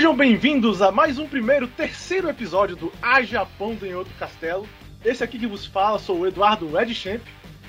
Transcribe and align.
Sejam 0.00 0.16
bem-vindos 0.16 0.80
a 0.80 0.90
mais 0.90 1.18
um 1.18 1.28
primeiro, 1.28 1.68
terceiro 1.68 2.30
episódio 2.30 2.74
do 2.74 2.90
A 3.02 3.20
Japão 3.20 3.76
em 3.82 3.94
Outro 3.94 4.14
Castelo. 4.18 4.66
Esse 5.04 5.22
aqui 5.22 5.38
que 5.38 5.46
vos 5.46 5.66
fala 5.66 5.98
sou 5.98 6.20
o 6.20 6.26
Eduardo 6.26 6.80
Edchamp. 6.80 7.20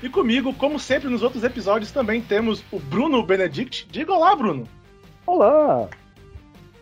E 0.02 0.08
comigo, 0.08 0.54
como 0.54 0.80
sempre 0.80 1.10
nos 1.10 1.22
outros 1.22 1.44
episódios, 1.44 1.90
também 1.90 2.22
temos 2.22 2.64
o 2.72 2.78
Bruno 2.78 3.22
Benedict. 3.22 3.86
Diga 3.90 4.14
olá, 4.14 4.34
Bruno. 4.34 4.66
Olá! 5.26 5.90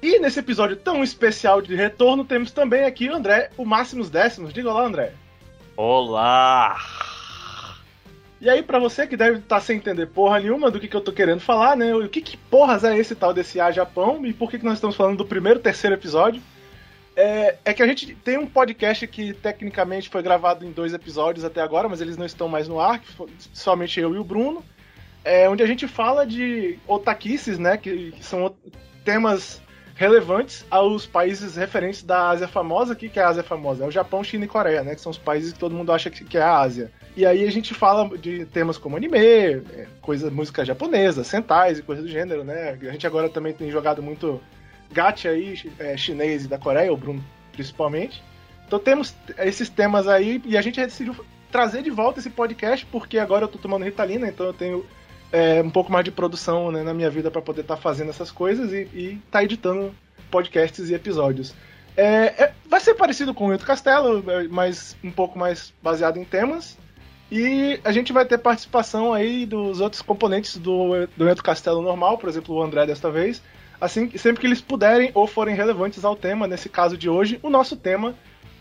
E 0.01 0.21
nesse 0.21 0.39
episódio 0.39 0.77
tão 0.77 1.03
especial 1.03 1.61
de 1.61 1.75
retorno, 1.75 2.25
temos 2.25 2.53
também 2.53 2.85
aqui 2.85 3.09
o 3.09 3.17
André, 3.17 3.51
o 3.57 3.65
Máximos 3.65 4.09
Décimos. 4.09 4.53
Diga 4.53 4.71
olá, 4.71 4.85
André. 4.85 5.15
Olá! 5.77 6.77
E 8.41 8.49
aí, 8.49 8.63
para 8.63 8.79
você 8.79 9.07
que 9.07 9.17
deve 9.17 9.39
estar 9.39 9.57
tá 9.57 9.61
sem 9.61 9.77
entender 9.77 10.07
porra 10.07 10.41
nenhuma 10.41 10.71
do 10.71 10.81
que, 10.81 10.89
que 10.89 10.97
eu 10.97 11.01
tô 11.01 11.13
querendo 11.13 11.41
falar, 11.41 11.77
né? 11.77 11.95
O 11.95 12.09
que, 12.09 12.23
que 12.23 12.37
porras 12.37 12.85
é 12.85 12.97
esse 12.97 13.15
tal 13.15 13.35
desse 13.35 13.61
A 13.61 13.71
Japão 13.71 14.25
e 14.25 14.33
por 14.33 14.51
que, 14.51 14.59
que 14.59 14.65
nós 14.65 14.75
estamos 14.75 14.97
falando 14.97 15.19
do 15.19 15.27
primeiro 15.27 15.61
terceiro 15.61 15.95
episódio? 15.95 16.43
É, 17.15 17.57
é, 17.67 17.75
que 17.75 17.83
a 17.83 17.87
gente 17.87 18.15
tem 18.15 18.39
um 18.39 18.47
podcast 18.47 19.07
que 19.07 19.35
tecnicamente 19.35 20.09
foi 20.09 20.23
gravado 20.23 20.65
em 20.65 20.73
dois 20.73 20.95
episódios 20.95 21.45
até 21.45 21.61
agora, 21.61 21.87
mas 21.87 22.01
eles 22.01 22.17
não 22.17 22.25
estão 22.25 22.49
mais 22.49 22.67
no 22.67 22.81
ar, 22.81 23.03
somente 23.53 24.01
eu 24.01 24.15
e 24.15 24.19
o 24.19 24.25
Bruno. 24.25 24.65
É, 25.23 25.47
onde 25.47 25.63
a 25.63 25.67
gente 25.67 25.87
fala 25.87 26.27
de 26.27 26.79
otaquices, 26.87 27.59
né? 27.59 27.77
Que, 27.77 28.13
que 28.13 28.25
são 28.25 28.55
temas 29.05 29.61
relevantes 30.01 30.65
aos 30.71 31.05
países 31.05 31.57
referentes 31.57 32.03
da 32.03 32.31
Ásia 32.31 32.49
famosa. 32.49 32.95
O 32.95 32.97
que, 32.97 33.21
é 33.21 33.23
a 33.23 33.29
Ásia 33.29 33.43
famosa? 33.43 33.85
É 33.85 33.87
o 33.87 33.91
Japão, 33.91 34.25
China 34.25 34.47
e 34.47 34.49
Coreia, 34.49 34.83
né? 34.83 34.95
Que 34.95 35.01
são 35.03 35.11
os 35.11 35.19
países 35.19 35.53
que 35.53 35.59
todo 35.59 35.75
mundo 35.75 35.93
acha 35.93 36.09
que, 36.09 36.39
é 36.39 36.41
a 36.41 36.57
Ásia. 36.57 36.91
E 37.15 37.27
aí 37.27 37.47
a 37.47 37.51
gente 37.51 37.75
fala 37.75 38.17
de 38.17 38.47
temas 38.47 38.79
como 38.79 38.97
anime, 38.97 39.19
é, 39.19 39.87
coisa, 40.01 40.31
música 40.31 40.65
japonesa, 40.65 41.23
sentais 41.23 41.79
e 41.79 41.83
coisa 41.83 42.01
do 42.01 42.09
gênero, 42.09 42.43
né? 42.43 42.79
A 42.81 42.93
gente 42.93 43.07
agora 43.07 43.29
também 43.29 43.53
tem 43.53 43.71
jogado 43.71 44.03
muito 44.03 44.41
gacha 44.91 45.29
aí, 45.29 45.71
é, 45.79 45.95
chinês 45.99 46.47
e 46.47 46.49
da 46.49 46.57
Coreia, 46.57 46.91
o 46.91 46.97
Bruno 46.97 47.23
principalmente. 47.53 48.25
Então 48.67 48.79
temos 48.79 49.15
esses 49.37 49.69
temas 49.69 50.09
aí 50.09 50.41
e 50.47 50.57
a 50.57 50.63
gente 50.63 50.81
decidiu 50.81 51.15
trazer 51.53 51.83
de 51.83 51.91
volta 51.91 52.21
esse 52.21 52.31
podcast 52.31 52.87
porque 52.87 53.19
agora 53.19 53.45
eu 53.45 53.49
tô 53.49 53.59
tomando 53.59 53.85
Ritalina, 53.85 54.29
então 54.29 54.47
eu 54.47 54.55
tenho 54.55 54.87
é, 55.33 55.63
um 55.63 55.71
pouco 55.71 55.91
mais 55.93 56.05
de 56.05 56.11
produção 56.11 56.71
né, 56.71 56.83
na 56.83 56.95
minha 56.95 57.11
vida 57.11 57.31
para 57.31 57.43
poder 57.43 57.63
estar 57.63 57.77
tá 57.77 57.81
fazendo 57.81 58.11
essas 58.11 58.31
coisas 58.31 58.73
e, 58.73 58.89
e 58.95 59.23
tá 59.31 59.43
editando 59.43 59.95
podcasts 60.31 60.89
e 60.91 60.95
episódios. 60.95 61.55
É, 61.97 62.45
é, 62.45 62.53
vai 62.69 62.81
ser 62.81 62.95
parecido 62.95 63.35
com 63.35 63.47
o 63.47 63.53
Rito 63.53 63.67
Castelo, 63.67 64.25
é, 64.31 64.49
mas 64.49 64.97
um 65.03 65.11
pouco 65.11 65.39
mais 65.39 65.73
baseado 65.83 66.19
em 66.19 66.25
temas. 66.25 66.79
E 67.31 67.79
a 67.85 67.93
gente 67.93 68.13
vai 68.13 68.25
ter 68.25 68.39
participação 68.39 69.13
aí 69.13 69.47
dos 69.47 69.81
outros 69.81 70.03
componentes 70.03 70.57
do, 70.57 71.07
do 71.17 71.29
Rito 71.29 71.45
Castelo 71.45 71.81
normal, 71.81 72.19
por 72.19 72.29
exemplo, 72.29 72.57
o 72.57 72.63
André 72.63 72.87
desta 72.87 73.11
vez. 73.11 73.41
Assim, 73.81 74.11
sempre 74.19 74.41
que 74.41 74.47
eles 74.47 74.61
puderem 74.61 75.11
ou 75.15 75.27
forem 75.27 75.55
relevantes 75.55 76.05
ao 76.05 76.17
tema, 76.17 76.47
nesse 76.47 76.69
caso 76.69 76.99
de 76.99 77.09
hoje, 77.09 77.39
o 77.43 77.49
nosso 77.49 77.77
tema 77.77 78.15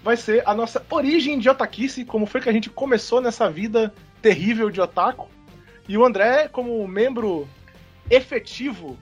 vai 0.03 0.15
ser 0.15 0.43
a 0.45 0.53
nossa 0.53 0.85
origem 0.89 1.39
de 1.39 1.49
otakice, 1.49 2.05
como 2.05 2.25
foi 2.25 2.39
que 2.39 2.47
a 2.47 2.53
gente 2.53 2.69
começou 2.69 3.19
nessa 3.19 3.49
vida 3.49 3.93
terrível 4.21 4.69
de 4.69 4.79
otaku. 4.79 5.27
E 5.89 5.97
o 5.97 6.05
André, 6.05 6.47
como 6.47 6.87
membro 6.87 7.49
efetivo, 8.11 8.95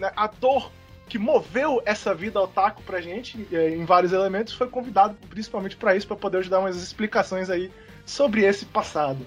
né, 0.00 0.10
ator 0.16 0.72
que 1.08 1.16
moveu 1.16 1.80
essa 1.86 2.12
vida 2.12 2.40
otaku 2.40 2.82
pra 2.82 3.00
gente 3.00 3.46
eh, 3.52 3.70
em 3.70 3.84
vários 3.84 4.12
elementos, 4.12 4.52
foi 4.52 4.68
convidado 4.68 5.16
principalmente 5.30 5.76
para 5.76 5.94
isso, 5.94 6.08
para 6.08 6.16
poder 6.16 6.38
ajudar 6.38 6.58
umas 6.58 6.76
explicações 6.76 7.48
aí 7.48 7.70
sobre 8.04 8.44
esse 8.44 8.66
passado. 8.66 9.24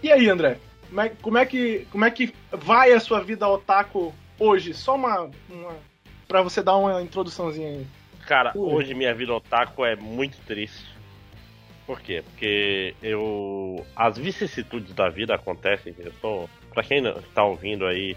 E 0.00 0.12
aí, 0.12 0.30
André? 0.30 0.58
Como 0.88 1.00
é, 1.00 1.08
como 1.20 1.38
é, 1.38 1.44
que, 1.44 1.86
como 1.90 2.04
é 2.04 2.10
que 2.12 2.32
vai 2.52 2.92
a 2.92 3.00
sua 3.00 3.20
vida 3.20 3.46
otaku 3.46 4.14
hoje? 4.38 4.72
Só 4.72 4.94
uma, 4.94 5.28
uma 5.50 5.76
para 6.28 6.42
você 6.42 6.62
dar 6.62 6.76
uma 6.76 7.02
introduçãozinha 7.02 7.70
aí. 7.70 7.86
Cara, 8.24 8.52
hoje 8.54 8.94
minha 8.94 9.12
vida 9.12 9.34
otaku 9.34 9.84
é 9.84 9.96
muito 9.96 10.38
triste. 10.46 10.97
Por 11.88 12.02
quê? 12.02 12.22
Porque 12.22 12.94
eu. 13.02 13.82
As 13.96 14.18
vicissitudes 14.18 14.92
da 14.92 15.08
vida 15.08 15.34
acontecem. 15.34 15.94
Eu 15.98 16.12
sou. 16.20 16.50
Pra 16.74 16.82
quem 16.82 17.02
está 17.08 17.42
ouvindo 17.42 17.86
aí, 17.86 18.14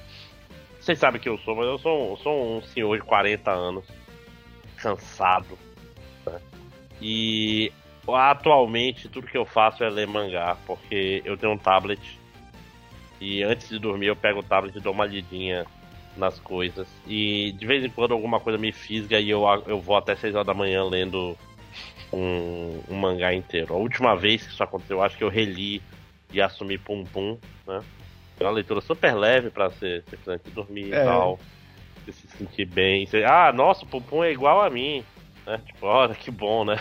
vocês 0.77 0.99
sabem 0.99 1.21
que 1.21 1.29
eu 1.29 1.37
sou, 1.37 1.55
mas 1.55 1.65
eu 1.67 1.77
sou, 1.79 2.17
sou 2.17 2.57
um 2.57 2.61
senhor 2.61 2.97
de 2.97 3.03
40 3.03 3.49
anos, 3.49 3.85
cansado. 4.75 5.57
Né? 6.25 6.41
E 7.01 7.71
atualmente 8.05 9.07
tudo 9.07 9.25
que 9.25 9.37
eu 9.37 9.45
faço 9.45 9.85
é 9.85 9.89
ler 9.89 10.05
mangá, 10.05 10.57
porque 10.67 11.21
eu 11.23 11.37
tenho 11.37 11.53
um 11.53 11.57
tablet. 11.57 12.19
E 13.21 13.41
antes 13.41 13.69
de 13.69 13.79
dormir 13.79 14.07
eu 14.07 14.17
pego 14.17 14.41
o 14.41 14.43
tablet 14.43 14.75
e 14.75 14.81
dou 14.81 14.91
uma 14.91 15.05
lidinha 15.05 15.65
nas 16.17 16.37
coisas. 16.39 16.89
E 17.07 17.53
de 17.53 17.65
vez 17.65 17.85
em 17.85 17.89
quando 17.89 18.11
alguma 18.11 18.41
coisa 18.41 18.59
me 18.59 18.73
fisga 18.73 19.17
e 19.17 19.29
eu, 19.29 19.45
eu 19.65 19.79
vou 19.79 19.95
até 19.95 20.13
6 20.13 20.35
horas 20.35 20.47
da 20.47 20.53
manhã 20.53 20.83
lendo 20.83 21.37
um, 22.11 22.81
um, 22.89 22.95
mangá 22.95 23.33
inteiro. 23.33 23.73
A 23.73 23.77
última 23.77 24.15
vez 24.15 24.45
que 24.45 24.53
isso 24.53 24.63
aconteceu, 24.63 24.97
eu 24.97 25.03
acho 25.03 25.17
que 25.17 25.23
eu 25.23 25.29
reli 25.29 25.81
e 26.31 26.41
assumi 26.41 26.77
Pum 26.77 27.03
Pum, 27.05 27.37
né? 27.67 27.81
É 28.39 28.43
uma 28.43 28.51
leitura 28.51 28.81
super 28.81 29.13
leve 29.13 29.49
pra 29.49 29.69
ser 29.69 30.03
antes 30.27 30.45
de 30.45 30.51
dormir 30.51 30.93
é. 30.93 31.01
e 31.01 31.05
tal. 31.05 31.39
Você 32.05 32.11
se 32.11 32.27
sentir 32.29 32.65
bem. 32.65 33.05
Você, 33.05 33.23
ah, 33.23 33.51
nossa, 33.53 33.85
o 33.85 33.87
Pum 33.87 34.01
Pum 34.01 34.23
é 34.23 34.31
igual 34.31 34.61
a 34.61 34.69
mim. 34.69 35.03
Né? 35.45 35.59
Tipo, 35.65 35.85
olha 35.87 36.15
que 36.15 36.31
bom, 36.31 36.65
né? 36.65 36.77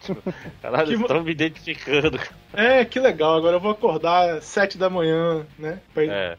Caralho, 0.62 0.88
que... 0.88 1.02
estão 1.02 1.22
me 1.22 1.30
identificando. 1.30 2.18
É, 2.52 2.84
que 2.84 2.98
legal. 3.00 3.36
Agora 3.36 3.56
eu 3.56 3.60
vou 3.60 3.72
acordar 3.72 4.36
às 4.36 4.44
sete 4.44 4.78
da 4.78 4.88
manhã, 4.88 5.46
né? 5.58 5.80
Pra... 5.92 6.04
É. 6.04 6.38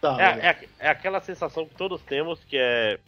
Tá, 0.00 0.16
é, 0.20 0.48
é, 0.48 0.68
é, 0.80 0.88
aquela 0.88 1.20
sensação 1.20 1.64
que 1.64 1.74
todos 1.74 2.02
temos 2.02 2.42
que 2.44 2.56
é. 2.58 2.98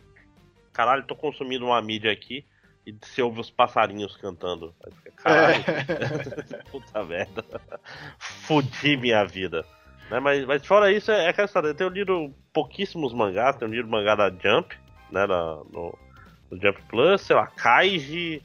Caralho, 0.73 1.05
tô 1.05 1.17
consumindo 1.17 1.67
uma 1.67 1.81
mídia 1.83 2.13
aqui 2.13 2.45
e 2.87 2.93
você 3.01 3.23
ouve 3.23 3.41
os 3.41 3.51
passarinhos 3.51 4.17
cantando. 4.17 4.75
Caralho, 5.17 5.65
é. 5.67 6.63
puta 6.71 7.05
merda. 7.05 7.45
Fudi 8.19 8.97
minha 8.97 9.25
vida. 9.25 9.65
Né? 10.11 10.21
Mas, 10.21 10.45
mas 10.45 10.67
fora 10.67 10.93
isso, 10.93 11.11
é, 11.11 11.27
é 11.27 11.29
aquela 11.29 11.47
história. 11.47 11.69
Eu 11.69 11.75
tenho 11.75 11.91
lido 11.91 12.35
pouquíssimos 12.53 13.13
mangás, 13.13 13.57
tenho 13.57 13.71
lido 13.71 13.89
mangá 13.89 14.15
da 14.15 14.31
Jump, 14.31 14.77
né? 15.11 15.27
Na, 15.27 15.57
no, 15.73 15.99
no 16.51 16.61
Jump 16.61 16.81
Plus, 16.89 17.23
sei 17.23 17.37
lá, 17.37 17.47
Kaiji, 17.47 18.43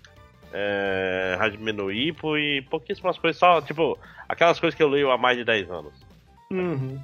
é, 0.54 1.38
Hajime 1.40 1.72
no 1.72 1.92
Ippo 1.92 2.38
e 2.38 2.62
pouquíssimas 2.64 3.18
coisas, 3.18 3.40
só, 3.40 3.62
tipo, 3.62 3.98
aquelas 4.28 4.60
coisas 4.60 4.76
que 4.76 4.84
eu 4.84 4.90
leio 4.90 5.12
há 5.12 5.18
mais 5.18 5.38
de 5.38 5.44
10 5.44 5.70
anos. 5.70 5.94
Uhum. 6.52 7.00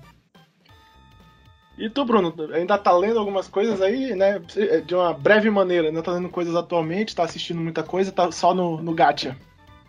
E 1.78 1.90
tu, 1.90 2.06
Bruno, 2.06 2.34
ainda 2.54 2.78
tá 2.78 2.92
lendo 2.94 3.20
algumas 3.20 3.48
coisas 3.48 3.82
aí, 3.82 4.16
né? 4.16 4.40
De 4.86 4.96
uma 4.96 5.14
breve 5.14 5.50
maneira, 5.50 5.90
ainda 5.90 6.02
tá 6.02 6.14
lendo 6.14 6.30
coisas 6.30 6.56
atualmente, 6.56 7.16
tá 7.16 7.24
assistindo 7.24 7.60
muita 7.60 7.84
coisa, 7.84 8.12
tá 8.12 8.32
só 8.32 8.54
no, 8.54 8.82
no 8.82 8.94
gacha. 8.94 9.36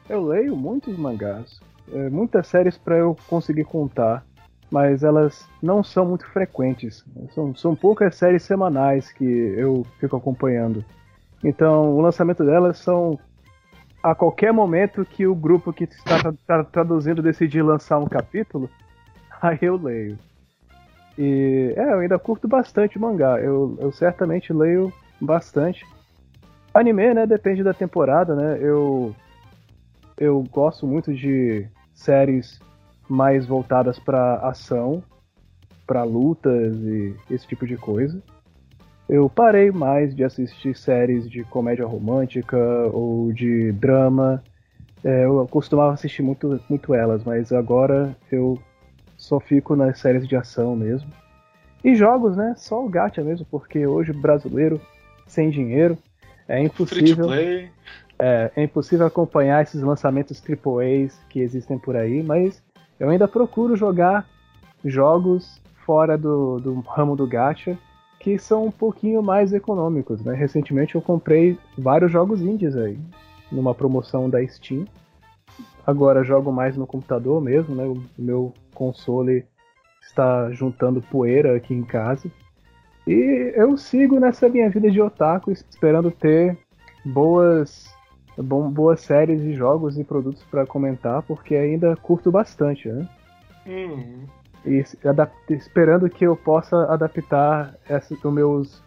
Eu 0.09 0.25
leio 0.25 0.57
muitos 0.57 0.97
mangás, 0.97 1.61
é, 1.93 2.11
muitas 2.11 2.49
séries 2.49 2.77
para 2.77 2.97
eu 2.97 3.17
conseguir 3.29 3.65
contar, 3.65 4.25
mas 4.71 5.05
elas 5.05 5.47
não 5.63 5.85
são 5.85 6.05
muito 6.05 6.27
frequentes. 6.27 7.05
São, 7.33 7.55
são 7.55 7.77
poucas 7.77 8.17
séries 8.17 8.43
semanais 8.43 9.13
que 9.13 9.25
eu 9.25 9.87
fico 10.01 10.17
acompanhando. 10.17 10.85
Então, 11.43 11.97
o 11.97 12.01
lançamento 12.01 12.45
delas 12.45 12.79
são 12.79 13.19
a 14.03 14.15
qualquer 14.15 14.53
momento 14.53 15.05
que 15.05 15.27
o 15.27 15.34
grupo 15.34 15.72
que 15.72 15.84
está 15.84 16.33
tra 16.47 16.65
traduzindo 16.65 17.22
decidir 17.22 17.63
lançar 17.63 17.99
um 17.99 18.07
capítulo, 18.07 18.69
aí 19.41 19.59
eu 19.63 19.77
leio. 19.77 20.19
E 21.18 21.72
é, 21.77 21.92
eu 21.92 21.98
ainda 22.01 22.18
curto 22.18 22.47
bastante 22.47 22.98
mangá. 22.98 23.41
Eu, 23.41 23.77
eu 23.80 23.91
certamente 23.92 24.53
leio 24.53 24.92
bastante. 25.21 25.84
Anime, 26.74 27.15
né? 27.15 27.27
Depende 27.27 27.63
da 27.63 27.72
temporada, 27.72 28.34
né? 28.34 28.59
Eu 28.60 29.15
eu 30.18 30.42
gosto 30.51 30.86
muito 30.86 31.13
de 31.13 31.66
séries 31.95 32.59
mais 33.09 33.47
voltadas 33.47 33.98
para 33.98 34.36
ação, 34.36 35.03
para 35.86 36.03
lutas 36.04 36.74
e 36.77 37.15
esse 37.30 37.47
tipo 37.47 37.66
de 37.66 37.77
coisa. 37.77 38.21
Eu 39.09 39.28
parei 39.28 39.71
mais 39.71 40.16
de 40.16 40.24
assistir 40.24 40.77
séries 40.77 41.30
de 41.30 41.45
comédia 41.45 41.86
romântica 41.86 42.59
ou 42.92 43.33
de 43.33 43.71
drama. 43.72 44.42
É, 45.04 45.24
eu 45.24 45.47
costumava 45.48 45.92
assistir 45.92 46.22
muito, 46.22 46.60
muito 46.69 46.92
elas, 46.92 47.22
mas 47.22 47.53
agora 47.53 48.16
eu 48.33 48.59
só 49.16 49.41
fico 49.41 49.74
nas 49.74 49.98
séries 49.98 50.27
de 50.27 50.36
ação 50.36 50.77
mesmo. 50.77 51.10
E 51.84 51.95
jogos, 51.95 52.36
né? 52.36 52.54
Só 52.57 52.84
o 52.84 52.89
gacha 52.89 53.22
mesmo, 53.22 53.47
porque 53.51 53.86
hoje 53.86 54.13
brasileiro 54.13 54.80
sem 55.27 55.51
dinheiro 55.51 55.97
é 56.48 56.60
impossível. 56.60 57.33
É, 58.18 58.51
é 58.57 58.63
impossível 58.63 59.07
acompanhar 59.07 59.63
esses 59.63 59.83
lançamentos 59.83 60.42
AAAs 60.42 61.18
que 61.28 61.41
existem 61.41 61.78
por 61.78 61.97
aí, 61.97 62.22
mas 62.22 62.63
eu 62.98 63.10
ainda 63.10 63.28
procuro 63.28 63.77
jogar 63.77 64.27
jogos 64.84 65.60
fora 65.84 66.16
do, 66.16 66.59
do 66.59 66.80
ramo 66.80 67.15
do 67.15 67.27
gacha 67.27 67.77
que 68.19 68.39
são 68.39 68.65
um 68.65 68.71
pouquinho 68.71 69.22
mais 69.22 69.53
econômicos, 69.53 70.24
né? 70.24 70.34
Recentemente 70.34 70.95
eu 70.95 71.03
comprei 71.03 71.59
vários 71.77 72.10
jogos 72.10 72.41
indies 72.41 72.74
aí, 72.74 72.98
numa 73.53 73.74
promoção 73.74 74.28
da 74.28 74.45
Steam 74.47 74.86
agora 75.86 76.24
jogo 76.24 76.53
mais 76.53 76.77
no 76.77 76.86
computador 76.86 77.41
mesmo, 77.41 77.74
né? 77.74 77.84
O 77.84 78.03
meu 78.18 78.53
console 78.74 79.47
está 80.03 80.50
juntando 80.50 81.00
poeira 81.00 81.56
aqui 81.56 81.72
em 81.72 81.84
casa. 81.84 82.30
E 83.06 83.53
eu 83.54 83.77
sigo 83.77 84.18
nessa 84.18 84.48
minha 84.48 84.68
vida 84.68 84.91
de 84.91 85.00
otaku, 85.00 85.53
esperando 85.53 86.10
ter 86.10 86.59
boas, 87.04 87.94
bom, 88.36 88.68
boas 88.68 89.00
séries 89.00 89.41
de 89.41 89.54
jogos 89.54 89.97
e 89.97 90.03
produtos 90.03 90.42
para 90.44 90.66
comentar, 90.66 91.22
porque 91.22 91.54
ainda 91.54 91.94
curto 91.97 92.33
bastante, 92.33 92.88
né? 92.88 93.09
Uhum. 93.65 94.24
E 94.65 94.84
esperando 95.50 96.10
que 96.10 96.27
eu 96.27 96.36
possa 96.36 96.92
adaptar 96.92 97.77
essa, 97.88 98.12
os 98.12 98.33
meus, 98.33 98.83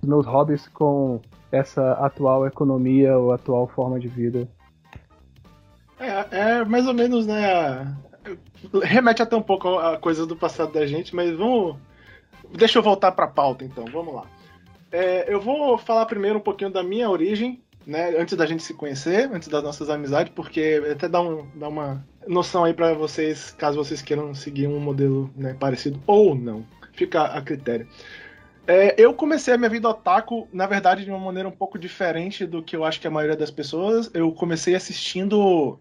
os 0.00 0.08
meus 0.08 0.26
hobbies 0.26 0.66
com 0.68 1.20
essa 1.52 1.92
atual 1.92 2.46
economia 2.46 3.18
ou 3.18 3.32
atual 3.32 3.66
forma 3.66 4.00
de 4.00 4.08
vida. 4.08 4.48
É, 6.00 6.38
é 6.38 6.64
mais 6.64 6.86
ou 6.86 6.94
menos, 6.94 7.26
né? 7.26 7.94
Remete 8.82 9.22
até 9.22 9.36
um 9.36 9.42
pouco 9.42 9.78
a 9.78 9.98
coisas 9.98 10.26
do 10.26 10.34
passado 10.34 10.72
da 10.72 10.86
gente, 10.86 11.14
mas 11.14 11.36
vamos. 11.36 11.76
Deixa 12.56 12.78
eu 12.78 12.82
voltar 12.82 13.12
para 13.12 13.26
a 13.26 13.30
pauta 13.30 13.64
então, 13.64 13.84
vamos 13.92 14.14
lá. 14.14 14.24
É, 14.90 15.32
eu 15.32 15.40
vou 15.40 15.78
falar 15.78 16.06
primeiro 16.06 16.38
um 16.38 16.42
pouquinho 16.42 16.70
da 16.70 16.82
minha 16.82 17.08
origem, 17.08 17.62
né? 17.86 18.18
Antes 18.18 18.36
da 18.36 18.46
gente 18.46 18.62
se 18.62 18.74
conhecer, 18.74 19.30
antes 19.32 19.48
das 19.48 19.62
nossas 19.62 19.90
amizades, 19.90 20.32
porque 20.34 20.82
até 20.90 21.08
dá, 21.08 21.20
um, 21.20 21.46
dá 21.54 21.68
uma 21.68 22.04
noção 22.26 22.64
aí 22.64 22.72
para 22.74 22.94
vocês, 22.94 23.52
caso 23.52 23.76
vocês 23.76 24.02
queiram 24.02 24.34
seguir 24.34 24.66
um 24.66 24.80
modelo 24.80 25.30
né, 25.36 25.54
parecido 25.58 26.02
ou 26.06 26.34
não. 26.34 26.64
Fica 26.92 27.24
a 27.24 27.40
critério. 27.42 27.86
É, 28.66 28.94
eu 28.98 29.12
comecei 29.14 29.52
a 29.52 29.58
minha 29.58 29.70
vida 29.70 29.88
otaku, 29.88 30.48
na 30.52 30.66
verdade, 30.66 31.04
de 31.04 31.10
uma 31.10 31.18
maneira 31.18 31.48
um 31.48 31.52
pouco 31.52 31.78
diferente 31.78 32.46
do 32.46 32.62
que 32.62 32.76
eu 32.76 32.84
acho 32.84 33.00
que 33.00 33.06
a 33.06 33.10
maioria 33.10 33.36
das 33.36 33.50
pessoas. 33.50 34.10
Eu 34.14 34.30
comecei 34.32 34.74
assistindo 34.74 35.78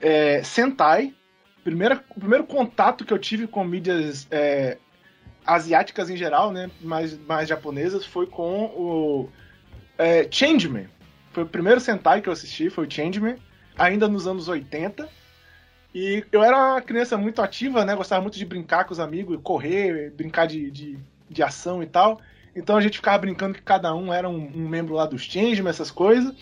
é, 0.00 0.42
Sentai. 0.42 1.14
Primeira, 1.64 2.02
o 2.10 2.20
primeiro 2.20 2.44
contato 2.44 3.04
que 3.04 3.12
eu 3.12 3.18
tive 3.18 3.46
com 3.46 3.64
mídias 3.64 4.26
é, 4.30 4.78
asiáticas 5.44 6.08
em 6.10 6.16
geral, 6.16 6.52
né, 6.52 6.70
mais, 6.80 7.18
mais 7.18 7.48
japonesas, 7.48 8.06
foi 8.06 8.26
com 8.26 8.66
o 8.66 9.28
é, 9.98 10.26
Changeman. 10.30 10.88
Foi 11.32 11.42
o 11.42 11.48
primeiro 11.48 11.80
Sentai 11.80 12.20
que 12.20 12.28
eu 12.28 12.32
assisti, 12.32 12.70
foi 12.70 12.86
o 12.86 12.90
Changeman, 12.90 13.36
ainda 13.76 14.08
nos 14.08 14.26
anos 14.26 14.48
80. 14.48 15.08
E 15.94 16.24
eu 16.30 16.42
era 16.42 16.56
uma 16.56 16.82
criança 16.82 17.16
muito 17.16 17.40
ativa, 17.40 17.84
né? 17.84 17.94
Gostava 17.94 18.22
muito 18.22 18.38
de 18.38 18.44
brincar 18.44 18.84
com 18.84 18.92
os 18.92 19.00
amigos, 19.00 19.38
correr, 19.42 20.10
brincar 20.10 20.46
de, 20.46 20.70
de, 20.70 20.98
de 21.28 21.42
ação 21.42 21.82
e 21.82 21.86
tal. 21.86 22.20
Então 22.54 22.76
a 22.76 22.80
gente 22.80 22.98
ficava 22.98 23.18
brincando 23.18 23.54
que 23.54 23.62
cada 23.62 23.94
um 23.94 24.12
era 24.12 24.28
um, 24.28 24.50
um 24.54 24.68
membro 24.68 24.94
lá 24.94 25.06
dos 25.06 25.22
Changeman, 25.22 25.70
essas 25.70 25.90
coisas. 25.90 26.34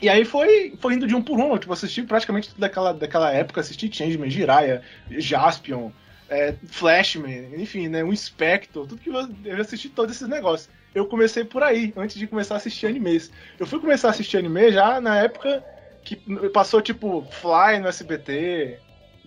E 0.00 0.08
aí 0.08 0.24
foi, 0.24 0.74
foi 0.80 0.94
indo 0.94 1.06
de 1.06 1.14
um 1.14 1.22
por 1.22 1.38
um. 1.38 1.52
Eu 1.52 1.58
tipo, 1.58 1.72
assisti 1.72 2.02
praticamente 2.02 2.48
tudo 2.48 2.60
daquela, 2.60 2.92
daquela 2.92 3.32
época, 3.32 3.60
assisti 3.60 3.92
Changeman, 3.92 4.30
Jiraiya, 4.30 4.82
Jaspion, 5.10 5.90
é, 6.28 6.54
Flashman, 6.66 7.60
enfim, 7.60 7.88
né? 7.88 8.02
Um 8.02 8.14
Spectre, 8.14 8.72
tudo 8.72 8.96
que 8.96 9.10
eu, 9.10 9.28
eu 9.44 9.60
assisti 9.60 9.88
todos 9.88 10.16
esses 10.16 10.28
negócios. 10.28 10.70
Eu 10.94 11.06
comecei 11.06 11.44
por 11.44 11.62
aí, 11.62 11.92
antes 11.96 12.16
de 12.16 12.26
começar 12.26 12.54
a 12.54 12.56
assistir 12.56 12.86
animes. 12.86 13.30
Eu 13.58 13.66
fui 13.66 13.78
começar 13.78 14.08
a 14.08 14.10
assistir 14.10 14.38
anime 14.38 14.72
já 14.72 15.00
na 15.00 15.18
época 15.18 15.64
que 16.02 16.16
passou 16.52 16.80
tipo 16.80 17.26
Fly 17.30 17.78
no 17.80 17.88
SBT, 17.88 18.80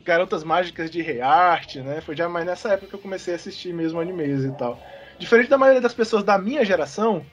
Garotas 0.03 0.43
Mágicas 0.43 0.89
de 0.91 1.01
Reart, 1.01 1.75
né? 1.77 2.01
Foi 2.01 2.15
já 2.15 2.27
mais 2.27 2.45
nessa 2.45 2.69
época 2.73 2.87
que 2.87 2.95
eu 2.95 2.99
comecei 2.99 3.33
a 3.33 3.35
assistir 3.37 3.73
mesmo 3.73 3.99
animes 3.99 4.43
e 4.43 4.51
tal. 4.51 4.81
Diferente 5.17 5.49
da 5.49 5.57
maioria 5.57 5.81
das 5.81 5.93
pessoas 5.93 6.23
da 6.23 6.37
minha 6.37 6.65
geração, 6.65 7.31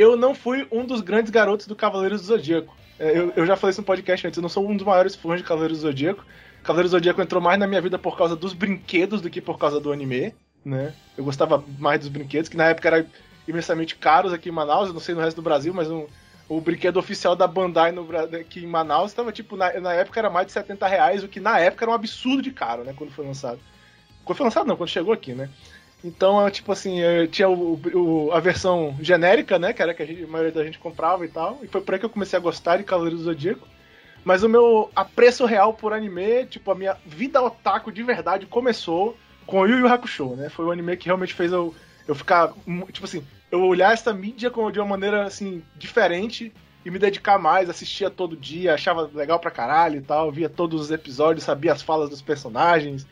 eu 0.00 0.16
não 0.16 0.34
fui 0.34 0.66
um 0.72 0.86
dos 0.86 1.02
grandes 1.02 1.30
garotos 1.30 1.66
do 1.66 1.76
Cavaleiros 1.76 2.22
do 2.22 2.26
Zodíaco. 2.28 2.74
É, 2.98 3.18
eu, 3.18 3.34
eu 3.36 3.44
já 3.44 3.54
falei 3.54 3.72
isso 3.72 3.82
no 3.82 3.86
podcast 3.86 4.26
antes, 4.26 4.38
eu 4.38 4.42
não 4.42 4.48
sou 4.48 4.66
um 4.66 4.74
dos 4.74 4.86
maiores 4.86 5.14
fãs 5.14 5.36
de 5.38 5.46
Cavaleiros 5.46 5.80
do 5.80 5.82
Zodíaco. 5.82 6.24
Cavaleiros 6.62 6.90
do 6.90 6.96
Zodíaco 6.96 7.20
entrou 7.20 7.42
mais 7.42 7.58
na 7.58 7.66
minha 7.66 7.82
vida 7.82 7.98
por 7.98 8.16
causa 8.16 8.34
dos 8.34 8.54
brinquedos 8.54 9.20
do 9.20 9.28
que 9.28 9.42
por 9.42 9.58
causa 9.58 9.78
do 9.78 9.92
anime, 9.92 10.34
né? 10.64 10.94
Eu 11.18 11.22
gostava 11.22 11.62
mais 11.78 12.00
dos 12.00 12.08
brinquedos, 12.08 12.48
que 12.48 12.56
na 12.56 12.70
época 12.70 12.88
eram 12.88 13.06
imensamente 13.46 13.94
caros 13.94 14.32
aqui 14.32 14.48
em 14.48 14.52
Manaus, 14.52 14.88
eu 14.88 14.94
não 14.94 15.00
sei 15.00 15.14
no 15.14 15.20
resto 15.20 15.36
do 15.36 15.42
Brasil, 15.42 15.74
mas 15.74 15.90
um, 15.90 16.06
o 16.48 16.62
brinquedo 16.62 16.96
oficial 16.96 17.36
da 17.36 17.46
Bandai 17.46 17.92
no, 17.92 18.08
aqui 18.40 18.64
em 18.64 18.66
Manaus 18.66 19.10
estava, 19.10 19.30
tipo, 19.30 19.54
na, 19.54 19.78
na, 19.80 19.92
época 19.92 20.18
era 20.18 20.30
mais 20.30 20.46
de 20.46 20.52
70 20.54 20.86
reais, 20.86 21.22
o 21.22 21.28
que 21.28 21.40
na 21.40 21.58
época 21.58 21.84
era 21.84 21.90
um 21.90 21.94
absurdo 21.94 22.40
de 22.40 22.52
caro, 22.52 22.84
né? 22.84 22.94
Quando 22.96 23.10
foi 23.10 23.26
lançado. 23.26 23.60
Quando 24.24 24.38
foi 24.38 24.44
lançado, 24.44 24.66
não, 24.66 24.78
quando 24.78 24.88
chegou 24.88 25.12
aqui, 25.12 25.34
né? 25.34 25.50
Então, 26.02 26.46
é, 26.46 26.50
tipo 26.50 26.72
assim, 26.72 26.98
tinha 27.30 27.48
o, 27.48 27.78
o, 27.94 28.32
a 28.32 28.40
versão 28.40 28.96
genérica, 29.00 29.58
né? 29.58 29.72
Que 29.72 29.82
era 29.82 29.92
que 29.92 30.02
a, 30.02 30.06
gente, 30.06 30.24
a, 30.24 30.26
maioria 30.26 30.52
da 30.52 30.64
gente 30.64 30.78
comprava 30.78 31.24
e 31.24 31.28
tal. 31.28 31.58
E 31.62 31.68
foi 31.68 31.80
por 31.80 31.94
aí 31.94 32.00
que 32.00 32.06
eu 32.06 32.10
comecei 32.10 32.38
a 32.38 32.42
gostar 32.42 32.78
de 32.78 32.84
Cavaleiros 32.84 33.20
do 33.20 33.24
Zodíaco. 33.24 33.66
Mas 34.24 34.42
o 34.42 34.48
meu 34.48 34.90
apreço 34.94 35.44
real 35.46 35.74
por 35.74 35.92
anime, 35.92 36.46
tipo, 36.46 36.70
a 36.70 36.74
minha 36.74 36.96
vida 37.06 37.42
otaku 37.42 37.90
de 37.90 38.02
verdade 38.02 38.46
começou 38.46 39.16
com 39.46 39.66
Yu 39.66 39.78
Yu 39.78 39.88
Hakusho, 39.88 40.36
né? 40.36 40.48
Foi 40.48 40.64
o 40.64 40.70
anime 40.70 40.96
que 40.96 41.06
realmente 41.06 41.34
fez 41.34 41.52
eu, 41.52 41.74
eu 42.06 42.14
ficar, 42.14 42.52
tipo 42.92 43.04
assim, 43.04 43.24
eu 43.50 43.62
olhar 43.62 43.92
essa 43.92 44.12
mídia 44.12 44.50
de 44.50 44.78
uma 44.78 44.88
maneira 44.88 45.24
assim 45.24 45.62
diferente 45.76 46.52
e 46.84 46.90
me 46.90 46.98
dedicar 46.98 47.38
mais, 47.38 47.68
assistia 47.68 48.08
todo 48.08 48.36
dia, 48.36 48.74
achava 48.74 49.10
legal 49.12 49.38
pra 49.38 49.50
caralho 49.50 49.98
e 49.98 50.02
tal, 50.02 50.30
via 50.30 50.48
todos 50.48 50.80
os 50.80 50.90
episódios, 50.90 51.44
sabia 51.44 51.72
as 51.72 51.82
falas 51.82 52.08
dos 52.08 52.22
personagens. 52.22 53.06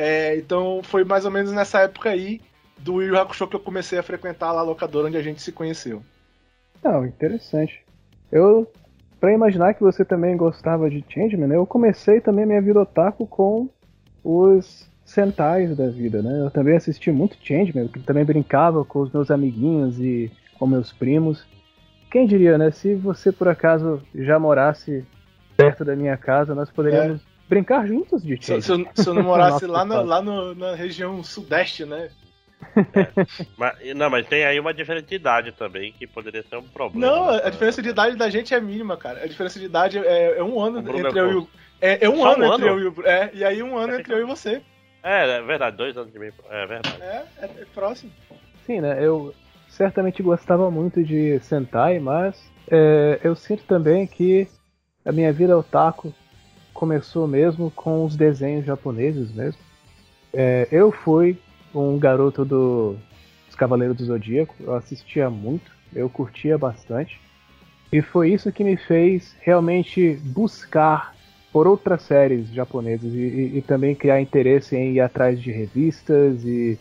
É, 0.00 0.36
então 0.36 0.80
foi 0.84 1.02
mais 1.02 1.24
ou 1.24 1.30
menos 1.30 1.50
nessa 1.50 1.80
época 1.80 2.10
aí 2.10 2.40
do 2.78 3.02
Yu 3.02 3.18
Hakusho 3.18 3.48
que 3.48 3.56
eu 3.56 3.60
comecei 3.60 3.98
a 3.98 4.02
frequentar 4.02 4.52
lá 4.52 4.60
a 4.60 4.64
locadora 4.64 5.08
onde 5.08 5.16
a 5.16 5.22
gente 5.22 5.42
se 5.42 5.50
conheceu. 5.50 6.00
Não, 6.84 7.04
interessante. 7.04 7.84
Eu, 8.30 8.70
pra 9.18 9.32
imaginar 9.32 9.74
que 9.74 9.82
você 9.82 10.04
também 10.04 10.36
gostava 10.36 10.88
de 10.88 11.04
Changeman, 11.08 11.52
eu 11.52 11.66
comecei 11.66 12.20
também 12.20 12.46
minha 12.46 12.62
vida 12.62 12.80
otaku 12.80 13.26
com 13.26 13.68
os 14.22 14.88
Sentais 15.04 15.76
da 15.76 15.88
vida, 15.88 16.22
né? 16.22 16.42
Eu 16.42 16.50
também 16.50 16.76
assisti 16.76 17.10
muito 17.10 17.36
Changeman, 17.42 17.88
também 18.06 18.24
brincava 18.24 18.84
com 18.84 19.00
os 19.00 19.12
meus 19.12 19.32
amiguinhos 19.32 19.98
e 19.98 20.30
com 20.58 20.66
meus 20.66 20.92
primos. 20.92 21.44
Quem 22.08 22.24
diria, 22.24 22.56
né? 22.56 22.70
Se 22.70 22.94
você 22.94 23.32
por 23.32 23.48
acaso 23.48 24.00
já 24.14 24.38
morasse 24.38 25.04
perto 25.56 25.84
da 25.84 25.96
minha 25.96 26.16
casa, 26.16 26.54
nós 26.54 26.70
poderíamos. 26.70 27.20
Brincar 27.48 27.86
juntos 27.86 28.22
de. 28.22 28.36
Se, 28.44 28.60
se, 28.60 28.88
se 28.94 29.08
eu 29.08 29.14
não 29.14 29.22
morasse 29.22 29.64
lá, 29.66 29.84
no, 29.84 30.02
lá 30.02 30.22
no, 30.22 30.54
na 30.54 30.74
região 30.74 31.22
sudeste, 31.24 31.84
né? 31.84 32.10
É. 32.76 33.44
Mas, 33.56 33.96
não, 33.96 34.10
mas 34.10 34.26
tem 34.26 34.44
aí 34.44 34.58
uma 34.58 34.74
diferença 34.74 35.06
de 35.06 35.14
idade 35.14 35.52
também 35.52 35.92
que 35.92 36.06
poderia 36.06 36.42
ser 36.42 36.56
um 36.56 36.62
problema. 36.62 37.06
Não, 37.06 37.28
a 37.28 37.48
diferença 37.50 37.80
de 37.80 37.88
idade 37.88 38.16
da 38.16 38.28
gente 38.28 38.54
é 38.54 38.60
mínima, 38.60 38.96
cara. 38.96 39.22
A 39.22 39.26
diferença 39.26 39.58
de 39.58 39.66
idade 39.66 39.98
é, 39.98 40.38
é 40.38 40.42
um 40.42 40.60
ano 40.60 40.78
entre 40.78 41.18
eu 41.18 41.32
e 41.32 41.34
o. 41.36 41.48
É, 41.80 42.04
é 42.04 42.10
um 42.10 42.24
ano, 42.24 42.44
um 42.44 42.54
entre 42.54 42.68
ano? 42.68 42.80
eu 42.80 42.80
e 42.80 42.88
o. 42.88 43.06
É, 43.06 43.30
e 43.32 43.44
aí 43.44 43.62
um 43.62 43.76
ano 43.76 43.94
entre 43.94 44.12
eu 44.12 44.20
e 44.20 44.24
você. 44.24 44.60
É, 45.02 45.38
é 45.38 45.42
verdade, 45.42 45.76
dois 45.76 45.96
anos 45.96 46.12
de 46.12 46.18
meio. 46.18 46.34
É 46.50 46.66
verdade. 46.66 47.00
É, 47.00 47.24
é, 47.38 47.44
é 47.44 47.64
próximo. 47.72 48.10
Sim, 48.66 48.80
né? 48.80 48.98
Eu 49.00 49.34
certamente 49.68 50.22
gostava 50.22 50.70
muito 50.70 51.02
de 51.02 51.38
Sentai, 51.40 52.00
mas 52.00 52.36
é, 52.70 53.20
eu 53.22 53.36
sinto 53.36 53.62
também 53.64 54.06
que 54.06 54.48
a 55.04 55.12
minha 55.12 55.32
vida 55.32 55.56
otaku 55.56 56.12
começou 56.78 57.26
mesmo 57.26 57.72
com 57.72 58.04
os 58.04 58.14
desenhos 58.14 58.64
japoneses 58.64 59.32
mesmo. 59.32 59.60
É, 60.32 60.68
eu 60.70 60.92
fui 60.92 61.36
um 61.74 61.98
garoto 61.98 62.44
do, 62.44 62.96
dos 63.46 63.56
Cavaleiros 63.56 63.96
do 63.96 64.04
Zodíaco, 64.04 64.54
eu 64.60 64.72
assistia 64.72 65.28
muito, 65.28 65.72
eu 65.92 66.08
curtia 66.08 66.56
bastante. 66.56 67.20
E 67.92 68.00
foi 68.00 68.32
isso 68.32 68.52
que 68.52 68.62
me 68.62 68.76
fez 68.76 69.34
realmente 69.40 70.20
buscar 70.22 71.16
por 71.52 71.66
outras 71.66 72.02
séries 72.02 72.48
japonesas 72.50 73.12
e, 73.12 73.16
e, 73.16 73.58
e, 73.58 73.62
também 73.62 73.96
criar 73.96 74.20
interesse 74.20 74.76
em 74.76 74.92
ir 74.92 75.00
atrás 75.00 75.40
de 75.40 75.50
revistas 75.50 76.44
e 76.44 76.78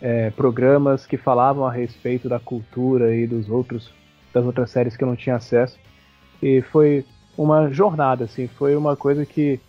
é, 0.00 0.30
programas 0.30 1.04
que 1.04 1.18
falavam 1.18 1.66
a 1.66 1.70
respeito 1.70 2.30
da 2.30 2.40
cultura 2.40 3.14
e 3.14 3.26
dos 3.26 3.50
outros 3.50 3.92
das 4.32 4.44
outras 4.44 4.70
séries 4.70 4.96
que 4.96 5.04
eu 5.04 5.08
não 5.08 5.16
tinha 5.16 5.36
acesso 5.36 5.78
e 6.42 6.62
foi 6.62 7.04
uma 7.36 7.70
jornada 7.70 8.24
assim 8.24 8.46
foi 8.46 8.76
uma 8.76 8.96
coisa 8.96 9.24
que 9.26 9.60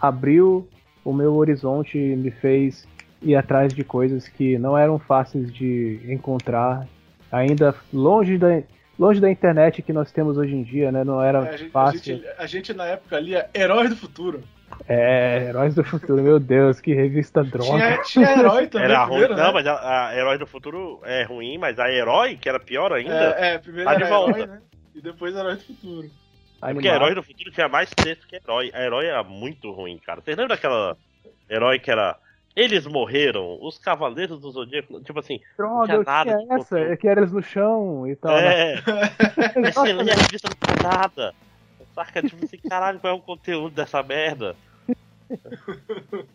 abriu 0.00 0.68
o 1.04 1.12
meu 1.12 1.34
horizonte 1.36 1.98
e 1.98 2.16
me 2.16 2.30
fez 2.30 2.86
ir 3.22 3.34
atrás 3.34 3.72
de 3.72 3.82
coisas 3.82 4.28
que 4.28 4.58
não 4.58 4.76
eram 4.76 4.98
fáceis 4.98 5.52
de 5.52 6.00
encontrar 6.06 6.86
ainda 7.30 7.74
longe 7.92 8.38
da 8.38 8.62
longe 8.98 9.20
da 9.20 9.30
internet 9.30 9.80
que 9.80 9.92
nós 9.92 10.10
temos 10.10 10.36
hoje 10.36 10.54
em 10.54 10.62
dia, 10.62 10.90
né? 10.90 11.04
Não 11.04 11.22
era 11.22 11.38
é, 11.38 11.48
a 11.48 11.56
gente, 11.56 11.70
fácil. 11.70 12.00
A 12.00 12.16
gente, 12.16 12.28
a 12.38 12.46
gente, 12.46 12.74
na 12.74 12.86
época 12.86 13.20
lia 13.20 13.48
Heróis 13.54 13.90
do 13.90 13.96
Futuro. 13.96 14.42
É, 14.88 15.46
Heróis 15.48 15.74
do 15.74 15.84
Futuro, 15.84 16.22
meu 16.22 16.40
Deus, 16.40 16.80
que 16.80 16.92
revista 16.92 17.44
droga. 17.44 18.02
Tinha, 18.02 18.02
tinha 18.02 18.38
herói 18.38 18.66
também. 18.68 18.88
Era 18.88 19.06
primeiro, 19.06 19.28
ruim, 19.28 19.36
né? 19.36 19.46
não, 19.46 19.52
mas 19.52 19.66
a, 19.66 20.08
a 20.08 20.16
Heróis 20.16 20.38
do 20.38 20.46
Futuro 20.46 21.00
é 21.04 21.22
ruim, 21.22 21.58
mas 21.58 21.78
a 21.78 21.90
Herói, 21.90 22.36
que 22.36 22.48
era 22.48 22.58
pior 22.58 22.92
ainda. 22.92 23.36
É, 23.38 23.54
é 23.54 23.58
primeiro 23.58 23.88
tá 23.88 23.94
era 23.94 24.04
de 24.04 24.10
volta. 24.10 24.38
Herói, 24.38 24.46
né? 24.46 24.60
E 24.94 25.00
depois 25.00 25.34
Heróis 25.34 25.58
do 25.58 25.64
Futuro. 25.64 26.10
É 26.62 26.72
porque 26.72 26.88
Heróis 26.88 27.14
do 27.14 27.22
Futuro 27.22 27.50
tinha 27.50 27.68
mais 27.68 27.90
texto 27.90 28.26
que 28.26 28.36
Herói. 28.36 28.70
A 28.74 28.82
Herói 28.82 29.06
era 29.06 29.22
muito 29.22 29.70
ruim, 29.70 29.98
cara. 29.98 30.20
Vocês 30.20 30.36
lembram 30.36 30.56
daquela 30.56 30.96
Herói 31.48 31.78
que 31.78 31.90
era 31.90 32.18
eles 32.58 32.88
morreram, 32.88 33.56
os 33.62 33.78
Cavaleiros 33.78 34.40
do 34.40 34.50
Zodíaco, 34.50 35.00
tipo 35.02 35.20
assim. 35.20 35.40
Droga, 35.56 35.98
não 35.98 36.02
nada 36.02 36.36
que 36.36 36.52
é 36.52 36.56
essa? 36.56 36.80
É 36.80 36.96
que 36.96 37.06
era 37.06 37.20
eles 37.20 37.30
no 37.30 37.40
chão 37.40 38.04
e 38.04 38.16
tal. 38.16 38.36
É. 38.36 38.74
Né? 38.74 39.68
Excelente, 39.68 40.10
a 40.10 40.14
revista 40.14 40.48
não 40.48 40.74
tem 40.74 40.82
nada. 40.82 41.34
Saca? 41.94 42.20
Tipo 42.20 42.44
assim, 42.44 42.58
caralho, 42.68 42.98
qual 42.98 43.12
é 43.12 43.16
o 43.16 43.20
conteúdo 43.20 43.76
dessa 43.76 44.02
merda? 44.02 44.56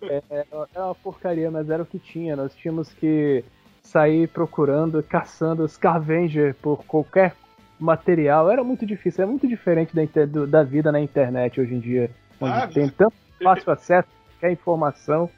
É, 0.03 0.21
é, 0.29 0.45
uma 0.79 0.95
porcaria, 0.95 1.51
mas 1.51 1.69
era 1.69 1.83
o 1.83 1.85
que 1.85 1.99
tinha. 1.99 2.37
Nós 2.37 2.55
tínhamos 2.55 2.93
que 2.93 3.43
sair 3.81 4.27
procurando, 4.29 5.03
caçando 5.03 5.67
scavenger 5.67 6.55
por 6.55 6.85
qualquer 6.85 7.35
material. 7.83 8.49
Era 8.49 8.63
muito 8.63 8.85
difícil, 8.85 9.23
é 9.23 9.27
muito 9.27 9.47
diferente 9.47 9.93
da, 9.93 10.45
da 10.45 10.63
vida 10.63 10.91
na 10.91 10.99
internet 10.99 11.59
hoje 11.59 11.75
em 11.75 11.79
dia, 11.79 12.09
onde 12.39 12.53
ah, 12.53 12.67
tem 12.67 12.89
tanto 12.89 13.15
fácil 13.41 13.71
acesso 13.71 14.07
a 14.07 14.31
qualquer 14.31 14.51
informação. 14.51 15.29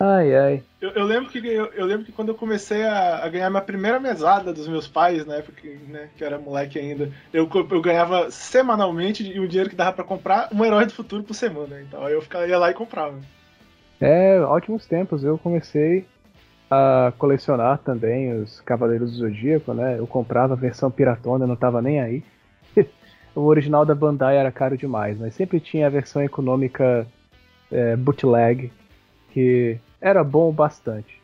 Ai, 0.00 0.36
ai. 0.36 0.62
Eu, 0.80 0.90
eu 0.90 1.04
lembro 1.04 1.28
que 1.28 1.38
eu, 1.38 1.66
eu, 1.72 1.84
lembro 1.84 2.06
que 2.06 2.12
quando 2.12 2.28
eu 2.28 2.34
comecei 2.36 2.84
a, 2.84 3.24
a, 3.24 3.28
ganhar 3.28 3.50
minha 3.50 3.62
primeira 3.62 3.98
mesada 3.98 4.52
dos 4.52 4.68
meus 4.68 4.86
pais, 4.86 5.26
né, 5.26 5.42
porque 5.42 5.76
né, 5.88 6.08
que 6.16 6.22
eu 6.22 6.26
era 6.28 6.38
moleque 6.38 6.78
ainda, 6.78 7.10
eu, 7.32 7.50
eu 7.52 7.80
ganhava 7.80 8.30
semanalmente 8.30 9.24
o 9.40 9.48
dinheiro 9.48 9.68
que 9.68 9.74
dava 9.74 9.92
para 9.92 10.04
comprar 10.04 10.50
um 10.54 10.64
herói 10.64 10.86
do 10.86 10.92
futuro 10.92 11.24
por 11.24 11.34
semana. 11.34 11.80
Então 11.80 12.04
aí 12.04 12.12
eu 12.12 12.22
ficava, 12.22 12.46
ia 12.46 12.58
lá 12.58 12.70
e 12.70 12.74
comprava. 12.74 13.18
É, 14.00 14.38
ótimos 14.40 14.86
tempos. 14.86 15.24
Eu 15.24 15.36
comecei 15.36 16.06
a 16.70 17.12
colecionar 17.16 17.78
também 17.78 18.32
os 18.32 18.60
Cavaleiros 18.60 19.12
do 19.12 19.18
Zodíaco, 19.18 19.72
né? 19.72 19.98
Eu 19.98 20.06
comprava 20.06 20.54
a 20.54 20.56
versão 20.56 20.90
piratona, 20.90 21.46
não 21.46 21.56
tava 21.56 21.80
nem 21.80 22.00
aí. 22.00 22.22
o 23.34 23.42
original 23.42 23.86
da 23.86 23.94
Bandai 23.94 24.36
era 24.36 24.52
caro 24.52 24.76
demais, 24.76 25.18
mas 25.18 25.34
sempre 25.34 25.60
tinha 25.60 25.86
a 25.86 25.90
versão 25.90 26.22
econômica 26.22 27.06
é, 27.70 27.96
bootleg, 27.96 28.70
que 29.32 29.78
era 30.00 30.22
bom 30.22 30.52
bastante. 30.52 31.18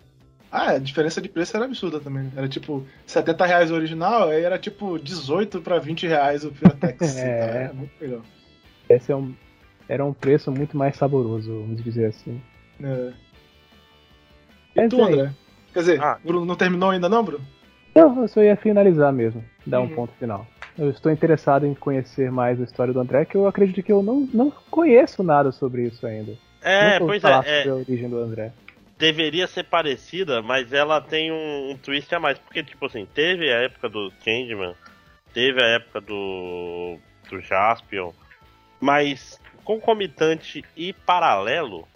Ah, 0.51 0.73
a 0.73 0.79
diferença 0.79 1.21
de 1.21 1.29
preço 1.29 1.57
era 1.57 1.67
absurda 1.67 1.99
também. 1.99 2.31
Era 2.37 2.49
tipo 2.49 2.87
70 3.07 3.45
reais 3.45 3.71
o 3.73 3.75
original, 3.75 4.29
aí 4.29 4.43
era 4.43 4.57
tipo 4.57 4.99
18 4.99 5.61
para 5.61 5.81
20 5.81 6.07
reais 6.07 6.45
o 6.45 6.53
Piratex. 6.53 7.01
é, 7.19 7.65
então, 7.65 7.77
muito 7.77 8.01
legal. 8.01 8.23
Esse 8.89 9.11
é 9.11 9.17
um, 9.17 9.35
era 9.89 10.05
um 10.05 10.13
preço 10.13 10.53
muito 10.53 10.77
mais 10.77 10.97
saboroso, 10.97 11.51
vamos 11.51 11.83
dizer 11.83 12.07
assim. 12.07 12.41
É. 12.81 13.13
E 14.75 14.89
tu, 14.89 15.03
André? 15.03 15.33
Quer 15.73 15.81
dizer, 15.81 16.03
ah. 16.03 16.19
Bruno 16.23 16.47
não 16.47 16.57
terminou 16.57 16.91
ainda 16.91 17.09
não, 17.09 17.25
Bruno? 17.25 17.45
Não, 17.95 18.23
eu 18.23 18.29
só 18.29 18.43
ia 18.43 18.57
finalizar 18.57 19.13
mesmo, 19.13 19.45
dar 19.67 19.81
uhum. 19.81 19.87
um 19.87 19.95
ponto 19.95 20.13
final. 20.15 20.47
Eu 20.77 20.91
estou 20.91 21.13
interessado 21.13 21.65
em 21.67 21.75
conhecer 21.75 22.31
mais 22.31 22.61
a 22.61 22.65
história 22.65 22.93
do 22.93 22.99
André, 22.99 23.25
que 23.25 23.37
eu 23.37 23.47
acredito 23.47 23.83
que 23.83 23.93
eu 23.93 24.03
não, 24.03 24.29
não 24.33 24.51
conheço 24.71 25.23
nada 25.23 25.53
sobre 25.53 25.87
isso 25.87 26.05
ainda. 26.05 26.37
É, 26.61 26.99
pois 26.99 27.23
é. 27.23 27.65
é 27.65 27.69
a 27.69 27.75
origem 27.75 28.09
do 28.09 28.19
André. 28.19 28.53
Deveria 28.99 29.47
ser 29.47 29.65
parecida, 29.65 30.43
mas 30.43 30.73
ela 30.73 31.01
tem 31.01 31.31
um, 31.31 31.71
um, 31.71 31.77
twist 31.77 32.13
a 32.15 32.19
mais. 32.19 32.39
Porque, 32.39 32.63
tipo 32.63 32.87
assim, 32.87 33.07
teve 33.07 33.53
a 33.53 33.63
época 33.63 33.89
do 33.89 34.13
Changeman, 34.25 34.75
teve 35.33 35.63
a 35.63 35.67
época 35.67 36.01
do, 36.01 36.97
do 37.29 37.41
Jaspion, 37.41 38.13
mas 38.81 39.41
concomitante 39.65 40.65
e 40.77 40.93
paralelo. 40.93 41.87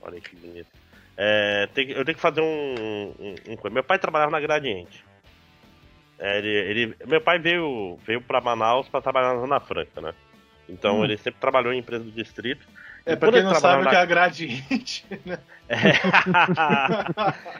Olha 0.00 0.20
que 0.20 0.36
bonito. 0.36 0.68
É, 1.16 1.68
tem, 1.72 1.90
eu 1.90 2.04
tenho 2.04 2.16
que 2.16 2.20
fazer 2.20 2.40
um, 2.40 3.14
um, 3.18 3.34
um, 3.48 3.70
Meu 3.70 3.82
pai 3.82 3.98
trabalhava 3.98 4.30
na 4.30 4.40
Gradiente. 4.40 5.04
É, 6.18 6.38
ele, 6.38 6.48
ele, 6.48 6.96
meu 7.06 7.20
pai 7.20 7.38
veio, 7.38 7.98
veio 8.06 8.20
para 8.20 8.40
Manaus 8.40 8.88
para 8.88 9.02
trabalhar 9.02 9.34
na 9.34 9.40
Zona 9.40 9.60
Franca, 9.60 10.00
né? 10.00 10.14
Então 10.68 11.00
hum. 11.00 11.04
ele 11.04 11.16
sempre 11.16 11.40
trabalhou 11.40 11.72
em 11.72 11.78
empresa 11.78 12.04
do 12.04 12.10
distrito. 12.10 12.66
É, 13.04 13.14
pra 13.14 13.30
quem 13.30 13.42
não 13.42 13.54
sabe 13.54 13.82
o 13.82 13.84
na... 13.84 13.90
que 13.90 13.96
é 13.96 14.00
a 14.00 14.04
Gradiente, 14.04 15.06
né? 15.24 15.38
É. 15.68 15.76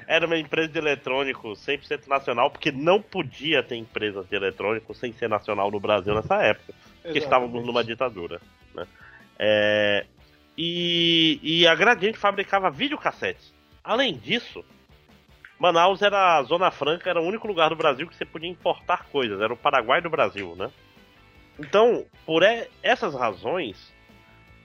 Era 0.16 0.26
uma 0.26 0.36
empresa 0.36 0.68
de 0.68 0.78
eletrônico 0.78 1.52
100% 1.52 2.08
nacional, 2.08 2.50
porque 2.50 2.72
não 2.72 3.00
podia 3.00 3.62
ter 3.62 3.76
empresas 3.76 4.26
de 4.28 4.34
eletrônico 4.34 4.92
sem 4.92 5.12
ser 5.12 5.28
nacional 5.28 5.70
no 5.70 5.78
Brasil 5.78 6.14
nessa 6.14 6.42
época, 6.42 6.74
porque 7.02 7.18
estávamos 7.18 7.64
numa 7.64 7.84
ditadura. 7.84 8.40
Né? 8.74 8.86
É... 9.38 10.06
E, 10.56 11.38
e 11.42 11.66
a 11.66 11.74
Gradiente 11.74 12.18
fabricava 12.18 12.70
videocassetes. 12.70 13.52
Além 13.84 14.16
disso, 14.16 14.64
Manaus 15.58 16.02
era 16.02 16.38
a 16.38 16.42
Zona 16.42 16.70
Franca, 16.70 17.08
era 17.08 17.20
o 17.20 17.26
único 17.26 17.46
lugar 17.46 17.68
do 17.68 17.76
Brasil 17.76 18.06
que 18.06 18.14
você 18.14 18.24
podia 18.24 18.48
importar 18.48 19.06
coisas, 19.06 19.40
era 19.40 19.52
o 19.52 19.56
Paraguai 19.56 20.00
do 20.00 20.10
Brasil, 20.10 20.54
né? 20.56 20.70
Então, 21.58 22.04
por 22.24 22.42
essas 22.82 23.14
razões, 23.14 23.92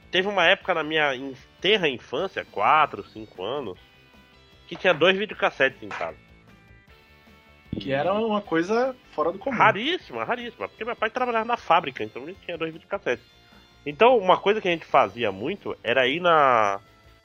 teve 0.10 0.28
uma 0.28 0.46
época 0.46 0.74
na 0.74 0.84
minha 0.84 1.14
terra 1.62 1.88
infância, 1.88 2.46
4, 2.52 3.04
5 3.10 3.44
anos, 3.44 3.80
que 4.68 4.76
tinha 4.76 4.94
dois 4.94 5.18
videocassetes 5.18 5.82
em 5.82 5.90
casa. 5.90 6.18
Que 7.80 7.94
era 7.94 8.14
uma 8.14 8.42
coisa 8.42 8.96
fora 9.12 9.32
do 9.32 9.40
comum. 9.40 9.58
Raríssima, 9.58 10.26
raríssima. 10.26 10.68
Porque 10.68 10.84
meu 10.84 10.96
pai 10.96 11.10
trabalhava 11.10 11.46
na 11.46 11.56
fábrica, 11.56 12.04
então 12.04 12.24
ele 12.24 12.38
tinha 12.44 12.58
dois 12.58 12.74
videocassetes. 12.74 13.26
Então, 13.86 14.18
uma 14.18 14.38
coisa 14.38 14.62
que 14.62 14.68
a 14.68 14.72
gente 14.72 14.86
fazia 14.86 15.32
muito 15.32 15.76
era 15.84 16.08
ir 16.08 16.20
na 16.20 16.80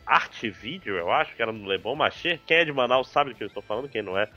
Arte 0.06 0.48
Video, 0.48 0.96
eu 0.96 1.10
acho, 1.10 1.34
que 1.34 1.42
era 1.42 1.52
no 1.52 1.66
Lebon 1.66 1.94
Machê. 1.94 2.40
Quem 2.46 2.58
é 2.58 2.64
de 2.64 2.72
Manaus 2.72 3.08
sabe 3.08 3.30
do 3.30 3.36
que 3.36 3.42
eu 3.42 3.48
estou 3.48 3.62
falando, 3.62 3.88
quem 3.88 4.02
não 4.02 4.16
é. 4.16 4.28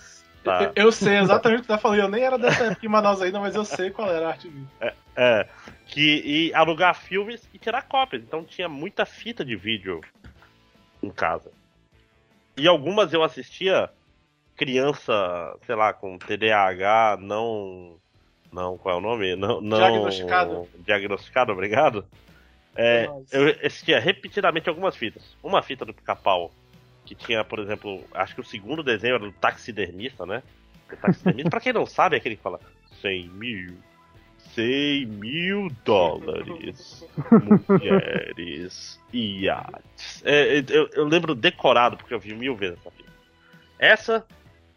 Tá... 0.44 0.72
Eu, 0.76 0.92
sei 0.92 1.18
exatamente 1.18 1.60
o 1.60 1.62
que 1.62 1.68
você 1.68 1.74
tá 1.74 1.78
falando. 1.78 2.00
Eu 2.00 2.08
nem 2.10 2.24
era 2.24 2.38
dessa 2.38 2.66
época 2.66 2.86
em 2.86 2.90
Manaus 2.90 3.22
ainda, 3.22 3.40
mas 3.40 3.56
eu 3.56 3.66
sei 3.66 3.90
qual 3.90 4.10
era 4.10 4.28
a 4.28 4.30
Arte 4.30 4.48
Video. 4.48 4.68
É, 4.82 4.94
é, 5.16 5.48
que 5.86 6.22
e 6.26 6.54
alugar 6.54 6.96
filmes 6.96 7.48
e 7.54 7.60
tirar 7.60 7.84
cópias. 7.84 8.24
Então 8.24 8.44
tinha 8.44 8.70
muita 8.70 9.06
fita 9.06 9.44
de 9.44 9.56
vídeo 9.56 10.02
em 11.04 11.10
casa. 11.10 11.52
E 12.58 12.68
algumas 12.68 13.14
eu 13.14 13.24
assistia 13.24 13.90
criança, 14.56 15.14
sei 15.66 15.76
lá, 15.76 15.94
com 15.94 16.18
TDAH, 16.18 17.18
não. 17.22 17.98
Não, 18.52 18.78
qual 18.78 18.96
é 18.96 18.98
o 18.98 19.02
nome? 19.02 19.36
Não, 19.36 19.62
não 19.62 19.78
diagnosticado. 19.78 20.68
Diagnosticado, 20.80 21.52
obrigado. 21.52 22.06
É, 22.76 23.10
eu 23.32 23.50
assistia 23.66 24.00
repetidamente 24.00 24.70
algumas 24.70 24.96
fitas. 24.96 25.36
Uma 25.44 25.62
fita 25.62 25.86
do 25.86 25.94
pica-pau, 25.94 26.52
que 27.06 27.14
tinha, 27.14 27.44
por 27.44 27.60
exemplo, 27.60 28.04
acho 28.14 28.36
que 28.36 28.42
o 28.42 28.46
segundo 28.46 28.84
desenho 28.84 29.16
era 29.16 29.26
do 29.26 29.32
taxidermista, 29.32 30.26
né? 30.26 30.42
O 30.92 30.96
taxidermista, 30.96 31.50
pra 31.52 31.60
quem 31.60 31.74
não 31.74 31.86
sabe, 31.86 32.16
é 32.16 32.20
aquele 32.20 32.36
que 32.38 32.42
fala 32.42 32.60
100 33.02 33.30
mil, 33.30 33.78
100 34.56 35.06
mil 35.06 35.70
dólares. 35.84 37.06
Mulheres. 37.68 39.00
Iates. 39.14 40.24
É, 40.24 40.64
eu, 40.70 40.90
eu, 40.94 41.06
lembro 41.06 41.36
decorado, 41.36 41.98
porque 41.98 42.14
eu 42.14 42.20
vi 42.20 42.34
mil 42.34 42.56
vezes 42.56 42.80
essa 42.80 42.92
filme. 42.92 43.12
Essa. 43.78 44.26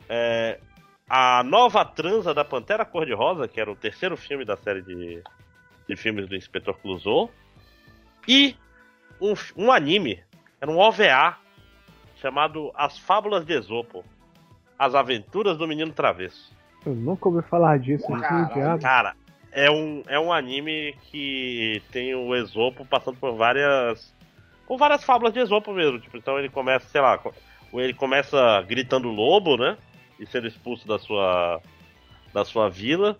É, 0.08 0.58
a 1.14 1.42
nova 1.42 1.84
transa 1.84 2.32
da 2.32 2.42
Pantera 2.42 2.86
Cor-de-Rosa, 2.86 3.46
que 3.46 3.60
era 3.60 3.70
o 3.70 3.76
terceiro 3.76 4.16
filme 4.16 4.46
da 4.46 4.56
série 4.56 4.80
de, 4.80 5.22
de 5.86 5.94
filmes 5.94 6.26
do 6.26 6.34
Inspetor 6.34 6.74
Clouseau. 6.78 7.30
E 8.26 8.56
um, 9.20 9.34
um 9.54 9.70
anime, 9.70 10.22
era 10.58 10.70
um 10.70 10.78
OVA, 10.78 11.36
chamado 12.16 12.72
As 12.74 12.98
Fábulas 12.98 13.44
de 13.44 13.52
Esopo. 13.52 14.02
As 14.78 14.94
Aventuras 14.94 15.58
do 15.58 15.68
Menino 15.68 15.92
Travesso. 15.92 16.50
Eu 16.86 16.94
nunca 16.94 17.28
ouvi 17.28 17.42
falar 17.42 17.78
disso. 17.78 18.06
Cara, 18.08 18.78
cara, 18.78 19.14
é 19.52 19.70
um, 19.70 20.02
é 20.08 20.18
um 20.18 20.32
anime 20.32 20.96
que 21.10 21.82
tem 21.92 22.14
o 22.14 22.34
Esopo 22.34 22.86
passando 22.86 23.18
por 23.18 23.36
várias. 23.36 24.14
por 24.66 24.78
várias 24.78 25.04
fábulas 25.04 25.34
de 25.34 25.40
Esopo 25.40 25.74
mesmo. 25.74 26.00
Tipo, 26.00 26.16
então 26.16 26.38
ele 26.38 26.48
começa, 26.48 26.88
sei 26.88 27.02
lá, 27.02 27.20
ele 27.74 27.92
começa 27.92 28.62
gritando 28.62 29.08
lobo, 29.10 29.58
né? 29.58 29.76
E 30.22 30.26
sendo 30.26 30.46
expulso 30.46 30.86
da 30.86 30.98
sua. 31.00 31.60
da 32.32 32.44
sua 32.44 32.70
vila. 32.70 33.18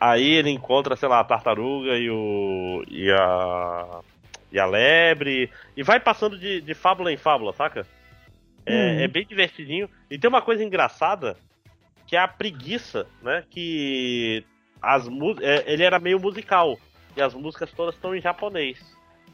Aí 0.00 0.30
ele 0.30 0.50
encontra, 0.50 0.96
sei 0.96 1.08
lá, 1.08 1.20
a 1.20 1.24
tartaruga 1.24 1.98
e 1.98 2.08
o. 2.10 2.82
e 2.88 3.10
a. 3.12 4.00
e 4.50 4.58
a 4.58 4.64
lebre. 4.64 5.50
E 5.76 5.82
vai 5.82 6.00
passando 6.00 6.38
de, 6.38 6.62
de 6.62 6.72
fábula 6.72 7.12
em 7.12 7.18
fábula, 7.18 7.52
saca? 7.52 7.86
É, 8.64 8.72
hum. 8.72 9.00
é 9.00 9.08
bem 9.08 9.26
divertidinho. 9.26 9.90
E 10.10 10.18
tem 10.18 10.28
uma 10.28 10.40
coisa 10.40 10.64
engraçada 10.64 11.36
que 12.06 12.16
é 12.16 12.18
a 12.18 12.28
preguiça, 12.28 13.06
né? 13.20 13.44
Que 13.50 14.42
as 14.80 15.06
é, 15.42 15.70
ele 15.70 15.84
era 15.84 16.00
meio 16.00 16.18
musical. 16.18 16.78
E 17.14 17.20
as 17.20 17.34
músicas 17.34 17.70
todas 17.72 17.94
estão 17.94 18.14
em 18.14 18.22
japonês. 18.22 18.78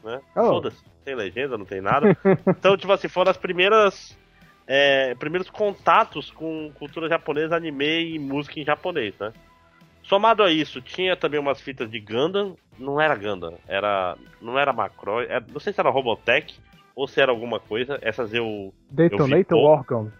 Né? 0.03 0.19
Oh. 0.35 0.49
Todas. 0.49 0.73
Não 0.73 1.03
tem 1.05 1.15
legenda, 1.15 1.57
não 1.57 1.65
tem 1.65 1.79
nada. 1.79 2.17
então, 2.47 2.75
tipo 2.75 2.91
assim, 2.91 3.07
foram 3.07 3.31
as 3.31 3.37
primeiras. 3.37 4.17
É, 4.71 5.15
primeiros 5.15 5.49
contatos 5.49 6.29
com 6.29 6.71
cultura 6.75 7.09
japonesa, 7.09 7.55
anime 7.55 8.13
e 8.13 8.19
música 8.19 8.59
em 8.59 8.63
japonês, 8.63 9.15
né? 9.19 9.33
Somado 10.03 10.43
a 10.43 10.51
isso, 10.51 10.79
tinha 10.79 11.15
também 11.15 11.39
umas 11.39 11.59
fitas 11.59 11.89
de 11.89 11.99
Gundam. 11.99 12.55
Não 12.77 13.01
era 13.01 13.15
Gundam, 13.15 13.57
era. 13.67 14.15
Não 14.39 14.59
era 14.59 14.71
Macross. 14.71 15.27
Era, 15.27 15.43
não 15.51 15.59
sei 15.59 15.73
se 15.73 15.79
era 15.79 15.89
Robotech 15.89 16.55
ou 16.95 17.07
se 17.07 17.19
era 17.19 17.31
alguma 17.31 17.59
coisa. 17.59 17.97
Essas 18.03 18.31
eu. 18.31 18.71
Detonator 18.91 19.57
Organ. 19.57 20.11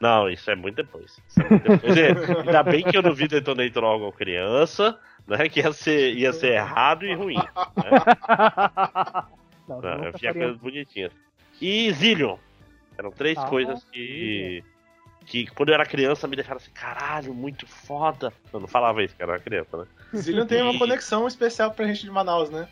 Não, 0.00 0.30
isso 0.30 0.48
é 0.52 0.54
muito 0.54 0.76
depois. 0.76 1.20
É 1.36 1.50
muito 1.50 1.68
depois. 1.68 2.46
Ainda 2.46 2.62
bem 2.62 2.84
que 2.84 2.96
eu 2.96 3.02
não 3.02 3.12
vi 3.12 3.26
Detonator 3.26 3.82
Orgon 3.82 4.12
criança, 4.12 4.96
né? 5.26 5.48
Que 5.48 5.60
ia 5.60 5.72
ser, 5.72 6.14
ia 6.14 6.32
ser 6.32 6.52
errado 6.52 7.04
e 7.04 7.12
ruim. 7.12 7.34
Né? 7.34 7.44
Não, 9.68 9.80
não, 9.80 10.04
eu 10.04 10.12
via 10.18 10.34
coisas 10.34 10.56
bonitinhas. 10.56 11.12
E 11.60 11.92
Zillion. 11.92 12.38
Eram 13.00 13.10
três 13.10 13.38
ah, 13.38 13.46
coisas 13.46 13.82
que. 13.84 14.62
Que 15.26 15.46
quando 15.46 15.68
eu 15.68 15.74
era 15.74 15.86
criança 15.86 16.26
me 16.26 16.34
deixaram 16.34 16.56
assim, 16.56 16.70
caralho, 16.72 17.34
muito 17.34 17.66
foda. 17.66 18.32
Eu 18.52 18.60
não 18.60 18.66
falava 18.66 19.02
isso, 19.02 19.14
que 19.14 19.22
era 19.22 19.38
criança, 19.38 19.76
né? 19.76 19.86
Zillion 20.14 20.46
tem 20.46 20.62
uma 20.62 20.78
conexão 20.78 21.26
especial 21.26 21.70
pra 21.70 21.86
gente 21.86 22.02
de 22.02 22.10
Manaus, 22.10 22.50
né? 22.50 22.68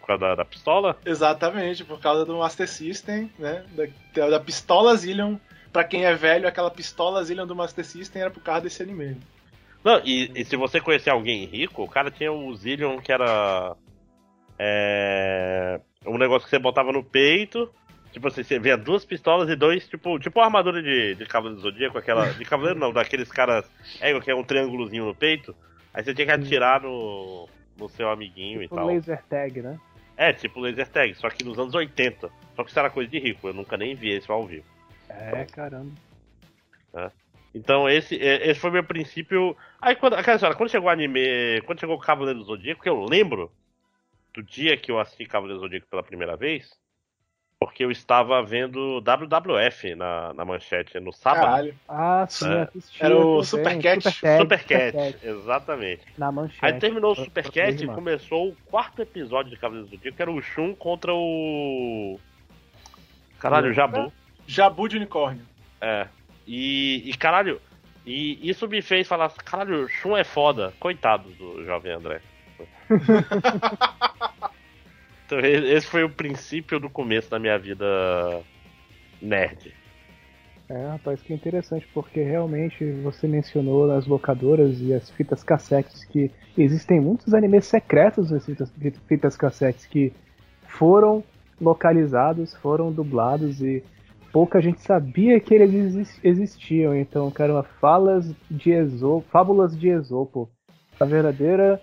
Por 0.00 0.06
causa 0.06 0.20
da, 0.20 0.34
da, 0.36 0.44
pistola? 0.44 0.96
Exatamente, 1.04 1.84
por 1.84 2.00
causa 2.00 2.24
do 2.24 2.38
Master 2.38 2.68
System, 2.68 3.30
né? 3.38 3.64
Da, 4.14 4.30
da 4.30 4.40
pistola 4.40 4.96
Zillion 4.96 5.36
pra 5.72 5.84
quem 5.84 6.04
é 6.04 6.14
velho, 6.14 6.46
aquela 6.46 6.70
pistola 6.70 7.22
Zillion 7.24 7.46
do 7.46 7.56
Master 7.56 7.84
System 7.84 8.22
era 8.22 8.30
por 8.30 8.42
causa 8.42 8.62
desse 8.62 8.82
anime. 8.82 9.16
Não, 9.82 10.00
e, 10.04 10.30
e 10.34 10.44
se 10.44 10.56
você 10.56 10.80
conhecer 10.80 11.10
alguém 11.10 11.44
rico, 11.44 11.82
o 11.82 11.88
cara 11.88 12.10
tinha 12.10 12.32
o 12.32 12.54
Zillion 12.54 12.98
que 12.98 13.12
era. 13.12 13.76
É. 14.58 15.80
Um 16.06 16.18
negócio 16.18 16.44
que 16.44 16.50
você 16.50 16.58
botava 16.58 16.92
no 16.92 17.02
peito. 17.02 17.72
Tipo 18.12 18.28
assim, 18.28 18.42
você 18.42 18.58
via 18.58 18.76
duas 18.76 19.04
pistolas 19.04 19.48
e 19.48 19.56
dois, 19.56 19.88
tipo, 19.88 20.18
tipo 20.18 20.38
uma 20.38 20.46
armadura 20.46 20.82
de, 20.82 21.14
de 21.14 21.24
Cavaleiro 21.24 21.56
do 21.56 21.62
Zodíaco, 21.62 21.96
aquela. 21.96 22.30
De 22.32 22.44
Cavaleiro 22.44 22.78
não, 22.78 22.92
daqueles 22.92 23.30
caras. 23.30 23.64
É, 24.00 24.18
que 24.20 24.30
é 24.30 24.34
um 24.34 24.44
triângulozinho 24.44 25.06
no 25.06 25.14
peito. 25.14 25.56
Aí 25.94 26.04
você 26.04 26.14
tinha 26.14 26.26
que 26.26 26.32
atirar 26.32 26.82
no, 26.82 27.48
no 27.78 27.88
seu 27.88 28.10
amiguinho 28.10 28.60
tipo 28.60 28.74
e 28.74 28.76
tal. 28.76 28.86
laser 28.86 29.22
tag, 29.24 29.62
né? 29.62 29.80
É, 30.16 30.32
tipo 30.32 30.60
laser 30.60 30.88
tag, 30.88 31.14
só 31.14 31.30
que 31.30 31.42
nos 31.42 31.58
anos 31.58 31.74
80. 31.74 32.30
Só 32.54 32.62
que 32.62 32.70
isso 32.70 32.78
era 32.78 32.90
coisa 32.90 33.10
de 33.10 33.18
rico, 33.18 33.48
eu 33.48 33.54
nunca 33.54 33.76
nem 33.76 33.94
vi 33.94 34.10
esse 34.10 34.30
ao 34.30 34.46
vivo. 34.46 34.66
É, 35.08 35.44
caramba. 35.46 35.92
Então 37.54 37.88
esse, 37.88 38.16
é, 38.16 38.50
esse 38.50 38.60
foi 38.60 38.70
meu 38.70 38.84
princípio. 38.84 39.56
Aí 39.80 39.96
quando, 39.96 40.14
aquela 40.14 40.36
história, 40.36 40.56
quando 40.56 40.70
chegou 40.70 40.88
o 40.88 40.92
anime, 40.92 41.62
quando 41.64 41.80
chegou 41.80 41.96
o 41.96 42.00
Cavaleiro 42.00 42.40
do 42.40 42.44
Zodíaco, 42.44 42.82
que 42.82 42.88
eu 42.88 43.04
lembro 43.04 43.50
do 44.34 44.42
dia 44.42 44.76
que 44.76 44.90
eu 44.90 44.98
assisti 44.98 45.26
Cavaleiro 45.26 45.60
do 45.60 45.64
Zodíaco 45.64 45.86
pela 45.88 46.02
primeira 46.02 46.36
vez, 46.36 46.70
porque 47.66 47.84
eu 47.84 47.90
estava 47.90 48.42
vendo 48.42 49.00
WWF 49.00 49.94
na, 49.94 50.32
na 50.34 50.44
manchete 50.44 50.98
no 51.00 51.12
sábado. 51.12 51.42
Caralho. 51.44 51.74
Ah, 51.88 52.26
sim, 52.28 52.52
É. 52.52 52.62
assisti. 52.62 53.04
Era 53.04 53.16
o 53.16 53.38
eu 53.38 53.44
Super 53.44 53.62
também. 53.64 53.80
Cat. 53.80 54.02
Super 54.02 54.20
Cat. 54.20 54.38
Super 54.40 54.64
Cat, 54.64 54.92
Cat, 54.92 55.18
exatamente. 55.26 56.02
Na 56.18 56.32
manchete. 56.32 56.58
Aí 56.64 56.72
terminou 56.74 57.12
o 57.12 57.14
Pra- 57.14 57.24
Super 57.24 57.42
pra 57.44 57.52
Cat 57.52 57.72
poder 57.76 57.84
e 57.84 57.94
começou 57.94 58.48
o 58.48 58.56
quarto 58.70 59.02
episódio 59.02 59.50
de 59.50 59.56
Cavaleiro 59.56 59.86
do 59.88 59.90
Zodíaco, 59.96 60.16
que 60.16 60.22
era 60.22 60.30
o 60.30 60.40
Shun 60.42 60.74
contra 60.74 61.12
o. 61.14 62.18
Caralho, 63.38 63.70
o 63.70 63.72
Jabu. 63.72 64.12
Jabu 64.46 64.88
de 64.88 64.96
unicórnio. 64.96 65.44
É. 65.80 66.06
E, 66.46 67.08
e 67.10 67.16
caralho, 67.16 67.60
e 68.04 68.38
isso 68.48 68.66
me 68.68 68.82
fez 68.82 69.06
falar, 69.06 69.28
caralho, 69.30 69.88
Shun 69.88 70.16
é 70.16 70.24
foda. 70.24 70.72
Coitado 70.80 71.28
do 71.30 71.64
jovem 71.64 71.92
André. 71.92 72.20
então 75.32 75.40
esse 75.40 75.86
foi 75.86 76.04
o 76.04 76.10
princípio 76.10 76.78
do 76.78 76.90
começo 76.90 77.30
da 77.30 77.38
minha 77.38 77.58
vida 77.58 77.86
nerd. 79.20 79.72
É, 80.68 80.86
rapaz, 80.88 81.20
que 81.22 81.32
interessante, 81.32 81.86
porque 81.92 82.22
realmente 82.22 82.84
você 83.02 83.26
mencionou 83.26 83.90
as 83.92 84.06
locadoras 84.06 84.80
e 84.80 84.92
as 84.92 85.10
fitas 85.10 85.42
cassetes 85.42 86.04
que 86.04 86.30
existem 86.56 87.00
muitos 87.00 87.34
animes 87.34 87.66
secretos 87.66 88.30
nas 88.30 88.44
fitas, 88.44 88.72
fitas 89.06 89.36
cassetes 89.36 89.86
que 89.86 90.12
foram 90.66 91.22
localizados, 91.60 92.54
foram 92.56 92.92
dublados 92.92 93.60
e 93.60 93.82
pouca 94.32 94.60
gente 94.60 94.80
sabia 94.80 95.38
que 95.40 95.54
eles 95.54 95.74
exis- 95.74 96.20
existiam. 96.22 96.94
Então, 96.94 97.30
cara, 97.30 97.62
falas 97.62 98.34
de 98.50 98.70
Esopo, 98.70 99.26
fábulas 99.30 99.78
de 99.78 99.88
Esopo, 99.88 100.48
a 100.98 101.04
verdadeira 101.04 101.80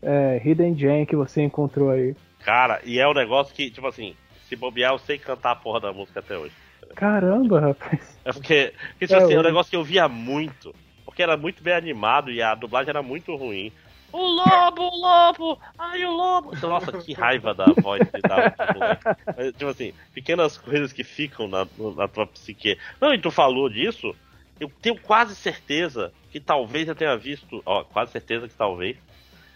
é, 0.00 0.40
Hidden 0.44 0.76
Gem 0.76 1.06
que 1.06 1.16
você 1.16 1.42
encontrou 1.42 1.90
aí. 1.90 2.14
Cara, 2.40 2.80
e 2.84 2.98
é 2.98 3.06
um 3.08 3.14
negócio 3.14 3.54
que, 3.54 3.70
tipo 3.70 3.86
assim, 3.86 4.18
se 4.40 4.56
bobear, 4.56 4.92
eu 4.92 4.98
sei 4.98 5.18
cantar 5.18 5.52
a 5.52 5.56
porra 5.56 5.80
da 5.80 5.92
música 5.92 6.20
até 6.20 6.36
hoje. 6.38 6.56
Caramba, 6.96 7.60
rapaz. 7.60 8.18
É 8.24 8.32
porque, 8.32 8.74
porque 8.90 9.06
tipo 9.06 9.14
É, 9.14 9.24
assim, 9.24 9.34
é 9.34 9.38
um 9.38 9.42
negócio 9.42 9.70
que 9.70 9.76
eu 9.76 9.84
via 9.84 10.08
muito. 10.08 10.74
Porque 11.04 11.22
era 11.22 11.36
muito 11.36 11.62
bem 11.62 11.74
animado 11.74 12.30
e 12.30 12.42
a 12.42 12.54
dublagem 12.54 12.90
era 12.90 13.02
muito 13.02 13.34
ruim. 13.36 13.72
O 14.12 14.18
lobo, 14.18 14.82
o 14.82 14.96
lobo, 15.00 15.60
ai 15.78 16.04
o 16.04 16.10
lobo. 16.12 16.54
Então, 16.54 16.70
Nossa, 16.70 16.92
que 16.92 17.12
raiva 17.12 17.54
da 17.54 17.72
voz 17.72 18.08
que 18.10 18.22
dava 18.22 18.52
moleque. 18.72 19.02
Mas, 19.36 19.52
Tipo 19.52 19.66
assim, 19.70 19.92
pequenas 20.12 20.56
coisas 20.58 20.92
que 20.92 21.04
ficam 21.04 21.48
na, 21.48 21.64
na 21.96 22.08
tua 22.08 22.26
psique. 22.26 22.78
Não, 23.00 23.12
e 23.14 23.20
tu 23.20 23.30
falou 23.30 23.68
disso, 23.68 24.14
eu 24.58 24.70
tenho 24.80 25.00
quase 25.00 25.34
certeza 25.36 26.14
que 26.30 26.40
talvez 26.40 26.88
eu 26.88 26.94
tenha 26.94 27.16
visto. 27.16 27.62
Ó, 27.66 27.84
quase 27.84 28.12
certeza 28.12 28.48
que 28.48 28.56
talvez 28.56 28.98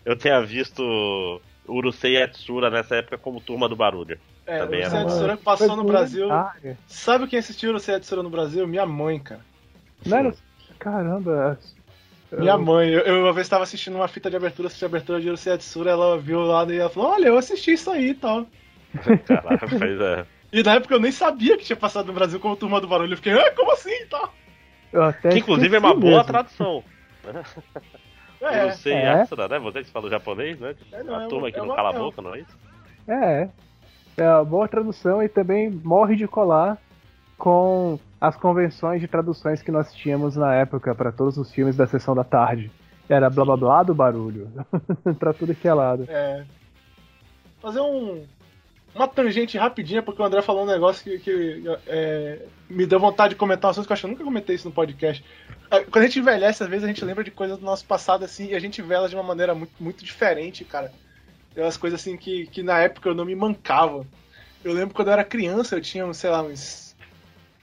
eu 0.04 0.16
tenha 0.18 0.40
visto 0.42 0.82
Urusei 1.66 2.14
Yatsura 2.14 2.70
nessa 2.70 2.96
época 2.96 3.16
como 3.18 3.40
turma 3.40 3.68
do 3.68 3.76
barulho. 3.76 4.18
É, 4.46 4.58
Também 4.58 4.80
era 4.80 4.88
Urusei 4.88 5.00
uma- 5.04 5.10
Yatsura 5.10 5.36
que 5.36 5.44
passou 5.44 5.66
Foi 5.68 5.76
no 5.76 5.84
Brasil. 5.84 6.28
Sabe 6.86 7.26
quem 7.26 7.38
assistiu 7.38 7.70
Urusei 7.70 7.94
Yatsura 7.94 8.22
no 8.22 8.30
Brasil? 8.30 8.66
Minha 8.66 8.86
mãe, 8.86 9.18
cara. 9.18 9.40
Não 10.04 10.18
era... 10.18 10.34
Caramba. 10.78 11.58
Minha 12.32 12.56
mãe, 12.56 12.88
eu, 12.88 13.00
eu 13.00 13.22
uma 13.22 13.32
vez 13.32 13.46
estava 13.46 13.62
assistindo 13.62 13.94
uma 13.94 14.08
fita 14.08 14.30
de 14.30 14.36
abertura, 14.36 14.66
assisti 14.66 14.84
a 14.84 14.88
abertura 14.88 15.20
de 15.20 15.28
Urusei 15.28 15.52
Yatsura, 15.52 15.90
ela 15.90 16.18
viu 16.18 16.40
lá 16.40 16.64
e 16.64 16.78
ela 16.78 16.88
falou, 16.90 17.10
olha, 17.10 17.28
eu 17.28 17.36
assisti 17.38 17.72
isso 17.72 17.90
aí 17.90 18.10
e 18.10 18.14
tal. 18.14 18.46
Caraca, 19.26 19.66
mas 19.70 20.00
é. 20.00 20.26
E 20.52 20.62
na 20.62 20.74
época 20.74 20.94
eu 20.94 21.00
nem 21.00 21.12
sabia 21.12 21.56
que 21.56 21.64
tinha 21.64 21.76
passado 21.76 22.06
no 22.06 22.12
Brasil 22.12 22.40
como 22.40 22.56
Turma 22.56 22.80
do 22.80 22.88
Barulho. 22.88 23.12
Eu 23.12 23.16
fiquei, 23.16 23.32
ah, 23.32 23.50
como 23.54 23.72
assim 23.72 23.90
e 23.92 24.06
tal? 24.06 24.34
Eu 24.92 25.02
até 25.02 25.30
Que 25.30 25.38
inclusive 25.38 25.76
é 25.76 25.78
uma 25.78 25.94
boa 25.94 26.18
mesmo. 26.18 26.24
tradução. 26.24 26.84
É, 28.42 28.64
Urusei 28.64 28.92
É. 28.92 29.02
Yatsura, 29.04 29.48
né? 29.48 29.58
Você 29.58 29.84
que 29.84 29.90
fala 29.90 30.10
japonês, 30.10 30.58
né? 30.58 30.74
É, 30.92 31.02
não, 31.02 31.14
a 31.14 31.24
é 31.24 31.28
turma 31.28 31.50
que 31.50 31.58
é 31.58 31.62
não 31.62 31.74
cala 31.74 31.90
a 31.90 31.94
é 31.94 31.98
boca, 31.98 32.20
não 32.22 32.34
é 32.34 32.40
isso? 32.40 32.58
É, 33.06 33.48
é 34.16 34.28
uma 34.28 34.44
boa 34.44 34.68
tradução 34.68 35.22
e 35.22 35.28
também 35.28 35.70
morre 35.70 36.16
de 36.16 36.26
colar 36.26 36.78
com 37.38 37.98
as 38.20 38.36
convenções 38.36 39.00
de 39.00 39.08
traduções 39.08 39.62
que 39.62 39.72
nós 39.72 39.92
tínhamos 39.92 40.36
na 40.36 40.54
época 40.54 40.94
para 40.94 41.10
todos 41.10 41.36
os 41.36 41.52
filmes 41.52 41.76
da 41.76 41.86
sessão 41.86 42.14
da 42.14 42.24
tarde. 42.24 42.70
Era 43.08 43.28
blá 43.28 43.44
blá 43.44 43.56
blá 43.56 43.82
do 43.82 43.94
barulho. 43.94 44.50
pra 45.18 45.32
tudo 45.32 45.54
que 45.54 45.66
é 45.66 45.74
lado. 45.74 46.06
É. 46.08 46.44
Fazer 47.60 47.80
um. 47.80 48.24
Uma 48.94 49.08
tangente 49.08 49.56
rapidinha, 49.56 50.02
porque 50.02 50.20
o 50.20 50.24
André 50.24 50.42
falou 50.42 50.64
um 50.64 50.66
negócio 50.66 51.02
que, 51.02 51.18
que, 51.18 51.64
é, 51.86 52.44
me 52.68 52.84
deu 52.84 53.00
vontade 53.00 53.34
de 53.34 53.38
comentar 53.38 53.68
um 53.68 53.70
assunto 53.70 53.86
que 53.86 53.92
eu 53.92 53.94
acho 53.94 54.02
que 54.02 54.06
eu 54.06 54.10
nunca 54.10 54.24
comentei 54.24 54.54
isso 54.54 54.68
no 54.68 54.74
podcast. 54.74 55.24
É, 55.70 55.80
Quando 55.80 56.04
a 56.04 56.06
gente 56.06 56.18
envelhece, 56.18 56.62
às 56.62 56.68
vezes 56.68 56.84
a 56.84 56.88
gente 56.88 57.04
lembra 57.04 57.24
de 57.24 57.30
coisas 57.30 57.58
do 57.58 57.64
nosso 57.64 57.86
passado 57.86 58.24
assim 58.24 58.48
e 58.48 58.54
a 58.54 58.60
gente 58.60 58.82
vê 58.82 58.94
elas 58.94 59.10
de 59.10 59.16
uma 59.16 59.22
maneira 59.22 59.54
muito, 59.54 59.72
muito 59.80 60.04
diferente, 60.04 60.64
cara. 60.64 60.92
Tem 61.54 61.64
umas 61.64 61.78
coisas 61.78 62.00
assim 62.00 62.16
que, 62.16 62.46
que 62.48 62.62
na 62.62 62.78
época 62.80 63.08
eu 63.08 63.14
não 63.14 63.24
me 63.24 63.34
mancava. 63.34 64.06
Eu 64.62 64.72
lembro 64.72 64.94
quando 64.94 65.08
eu 65.08 65.14
era 65.14 65.24
criança, 65.24 65.76
eu 65.76 65.80
tinha, 65.80 66.12
sei 66.12 66.30
lá, 66.30 66.42
uns. 66.42 66.94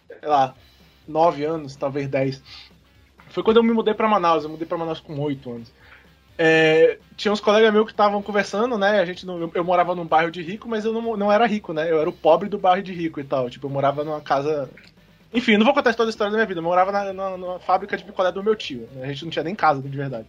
sei 0.07 0.27
lá, 0.27 0.55
9 1.07 1.43
anos, 1.43 1.75
talvez 1.75 2.07
10. 2.07 2.41
Foi 3.29 3.43
quando 3.43 3.57
eu 3.57 3.63
me 3.63 3.73
mudei 3.73 3.93
pra 3.93 4.07
Manaus, 4.07 4.43
eu 4.43 4.49
mudei 4.49 4.67
pra 4.67 4.77
Manaus 4.77 4.99
com 4.99 5.19
8 5.19 5.51
anos. 5.51 5.71
É, 6.41 6.97
tinha 7.17 7.33
uns 7.33 7.41
colegas 7.41 7.73
meus 7.73 7.85
que 7.85 7.91
estavam 7.91 8.21
conversando, 8.21 8.77
né? 8.77 9.01
A 9.01 9.03
gente 9.03 9.25
não, 9.25 9.37
eu, 9.41 9.51
eu 9.53 9.61
morava 9.61 9.93
num 9.93 10.05
bairro 10.05 10.31
de 10.31 10.41
rico, 10.41 10.69
mas 10.69 10.85
eu 10.85 10.93
não, 10.93 11.17
não 11.17 11.29
era 11.29 11.45
rico, 11.45 11.73
né? 11.73 11.91
Eu 11.91 11.99
era 11.99 12.09
o 12.09 12.13
pobre 12.13 12.47
do 12.47 12.57
bairro 12.57 12.81
de 12.81 12.93
rico 12.93 13.19
e 13.19 13.25
tal. 13.25 13.49
Tipo, 13.49 13.67
eu 13.67 13.69
morava 13.69 14.05
numa 14.05 14.21
casa. 14.21 14.69
Enfim, 15.33 15.57
não 15.57 15.65
vou 15.65 15.73
contar 15.73 15.93
toda 15.93 16.07
a 16.07 16.11
história 16.11 16.31
da 16.31 16.37
minha 16.37 16.47
vida. 16.47 16.61
Eu 16.61 16.63
morava 16.63 16.93
na, 16.93 17.11
na, 17.11 17.37
numa 17.37 17.59
fábrica 17.59 17.97
de 17.97 18.05
picolé 18.05 18.31
do 18.31 18.41
meu 18.41 18.55
tio. 18.55 18.87
né? 18.93 19.03
A 19.03 19.07
gente 19.07 19.25
não 19.25 19.31
tinha 19.31 19.43
nem 19.43 19.53
casa, 19.53 19.81
de 19.81 19.97
verdade. 19.97 20.27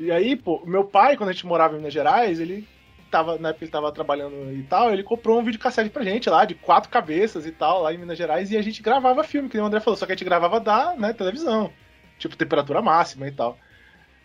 E 0.00 0.10
aí, 0.10 0.34
pô, 0.34 0.60
meu 0.66 0.82
pai, 0.82 1.16
quando 1.16 1.28
a 1.28 1.32
gente 1.32 1.46
morava 1.46 1.74
em 1.74 1.76
Minas 1.76 1.92
Gerais, 1.92 2.40
ele 2.40 2.66
tava, 3.08 3.38
na 3.38 3.50
época 3.50 3.64
ele 3.64 3.70
tava 3.70 3.92
trabalhando 3.92 4.52
e 4.52 4.64
tal, 4.64 4.92
ele 4.92 5.04
comprou 5.04 5.38
um 5.38 5.44
videocassete 5.44 5.90
pra 5.90 6.02
gente 6.02 6.28
lá, 6.28 6.44
de 6.44 6.56
quatro 6.56 6.90
cabeças 6.90 7.46
e 7.46 7.52
tal, 7.52 7.82
lá 7.82 7.94
em 7.94 7.98
Minas 7.98 8.18
Gerais, 8.18 8.50
e 8.50 8.56
a 8.56 8.62
gente 8.62 8.82
gravava 8.82 9.22
filme, 9.22 9.48
que 9.48 9.58
o 9.58 9.64
André 9.64 9.78
falou, 9.78 9.96
só 9.96 10.06
que 10.06 10.12
a 10.12 10.16
gente 10.16 10.24
gravava 10.24 10.58
da 10.58 10.96
né, 10.96 11.12
televisão. 11.12 11.70
Tipo, 12.18 12.36
temperatura 12.36 12.82
máxima 12.82 13.28
e 13.28 13.30
tal. 13.30 13.56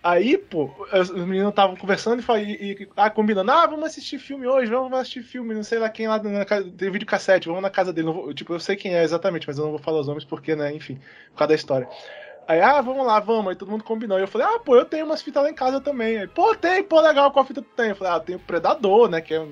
Aí, 0.07 0.37
pô, 0.37 0.69
os 0.93 1.09
os 1.09 1.25
meninos 1.25 1.49
estavam 1.49 1.75
conversando 1.75 2.21
e, 2.37 2.41
e, 2.43 2.83
e 2.83 2.89
ah, 2.95 3.09
combinando, 3.09 3.51
ah, 3.51 3.65
vamos 3.65 3.85
assistir 3.87 4.19
filme 4.19 4.45
hoje, 4.45 4.69
vamos 4.69 4.93
assistir 4.99 5.23
filme, 5.23 5.55
não 5.55 5.63
sei 5.63 5.79
lá 5.79 5.89
quem 5.89 6.07
lá 6.07 6.21
na 6.21 6.45
casa, 6.45 6.71
tem 6.77 6.91
videocassete, 6.91 7.47
vamos 7.47 7.63
na 7.63 7.71
casa 7.71 7.91
dele. 7.91 8.11
Vou- 8.11 8.31
tipo, 8.31 8.53
eu 8.53 8.59
sei 8.59 8.75
quem 8.75 8.95
é 8.95 9.03
exatamente, 9.03 9.47
mas 9.47 9.57
eu 9.57 9.63
não 9.63 9.71
vou 9.71 9.79
falar 9.79 10.01
os 10.01 10.07
nomes 10.07 10.23
porque, 10.23 10.55
né, 10.55 10.71
enfim, 10.75 10.97
por 11.31 11.37
causa 11.39 11.49
da 11.49 11.55
história. 11.55 11.89
Aí, 12.47 12.61
ah, 12.61 12.81
vamos 12.81 13.05
lá, 13.05 13.19
vamos. 13.19 13.49
Aí 13.51 13.55
todo 13.55 13.71
mundo 13.71 13.83
combinou. 13.83 14.19
E 14.19 14.23
eu 14.23 14.27
falei, 14.27 14.47
ah, 14.47 14.59
pô, 14.59 14.75
eu 14.77 14.85
tenho 14.85 15.05
umas 15.05 15.21
fitas 15.23 15.43
lá 15.43 15.49
em 15.49 15.55
casa 15.55 15.81
também. 15.81 16.19
Aí, 16.19 16.27
pô, 16.27 16.55
tem, 16.55 16.83
pô, 16.83 17.01
legal, 17.01 17.31
qual 17.31 17.45
fita 17.45 17.61
tu 17.61 17.69
tem? 17.75 17.89
Eu 17.89 17.95
falei, 17.95 18.13
ah, 18.13 18.17
eu 18.17 18.21
tenho 18.21 18.39
Predador, 18.39 19.09
né, 19.09 19.21
que 19.21 19.33
é. 19.33 19.47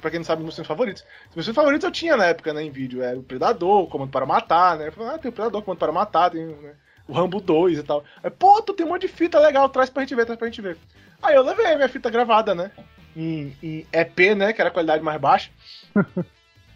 Pra 0.00 0.10
quem 0.10 0.20
não 0.20 0.24
sabe, 0.24 0.42
meus 0.42 0.54
filmes 0.54 0.68
favoritos. 0.68 1.02
Os 1.30 1.36
meus 1.36 1.46
filmes 1.46 1.56
favoritos 1.56 1.84
eu 1.84 1.90
tinha 1.92 2.16
na 2.16 2.26
época, 2.26 2.52
né, 2.54 2.62
em 2.62 2.70
vídeo. 2.70 3.02
Era 3.02 3.18
o 3.18 3.22
Predador, 3.22 3.82
o 3.84 3.88
Comando 3.88 4.10
para 4.10 4.26
Matar, 4.26 4.78
né. 4.78 4.88
Eu 4.88 4.92
falei, 4.92 5.14
ah, 5.14 5.18
tem 5.18 5.30
o 5.30 5.32
Predador, 5.34 5.62
Comando 5.62 5.78
para 5.78 5.92
Matar, 5.92 6.30
tem 6.30 6.46
né, 6.46 6.74
o 7.06 7.12
Rambo 7.12 7.40
2 7.40 7.78
e 7.78 7.82
tal. 7.82 8.04
Aí, 8.22 8.30
pô, 8.30 8.60
tu 8.62 8.72
tem 8.72 8.84
um 8.86 8.88
monte 8.90 9.02
de 9.02 9.08
fita 9.08 9.38
legal, 9.38 9.68
traz 9.68 9.90
pra 9.90 10.02
gente 10.02 10.14
ver, 10.14 10.24
traz 10.26 10.38
pra 10.38 10.48
gente 10.48 10.62
ver. 10.62 10.76
Aí 11.22 11.34
eu 11.34 11.42
levei 11.42 11.74
minha 11.76 11.88
fita 11.88 12.10
gravada, 12.10 12.54
né, 12.54 12.70
em, 13.16 13.56
em 13.62 13.86
EP, 13.92 14.34
né, 14.34 14.52
que 14.52 14.60
era 14.60 14.68
a 14.70 14.72
qualidade 14.72 15.02
mais 15.02 15.20
baixa. 15.20 15.50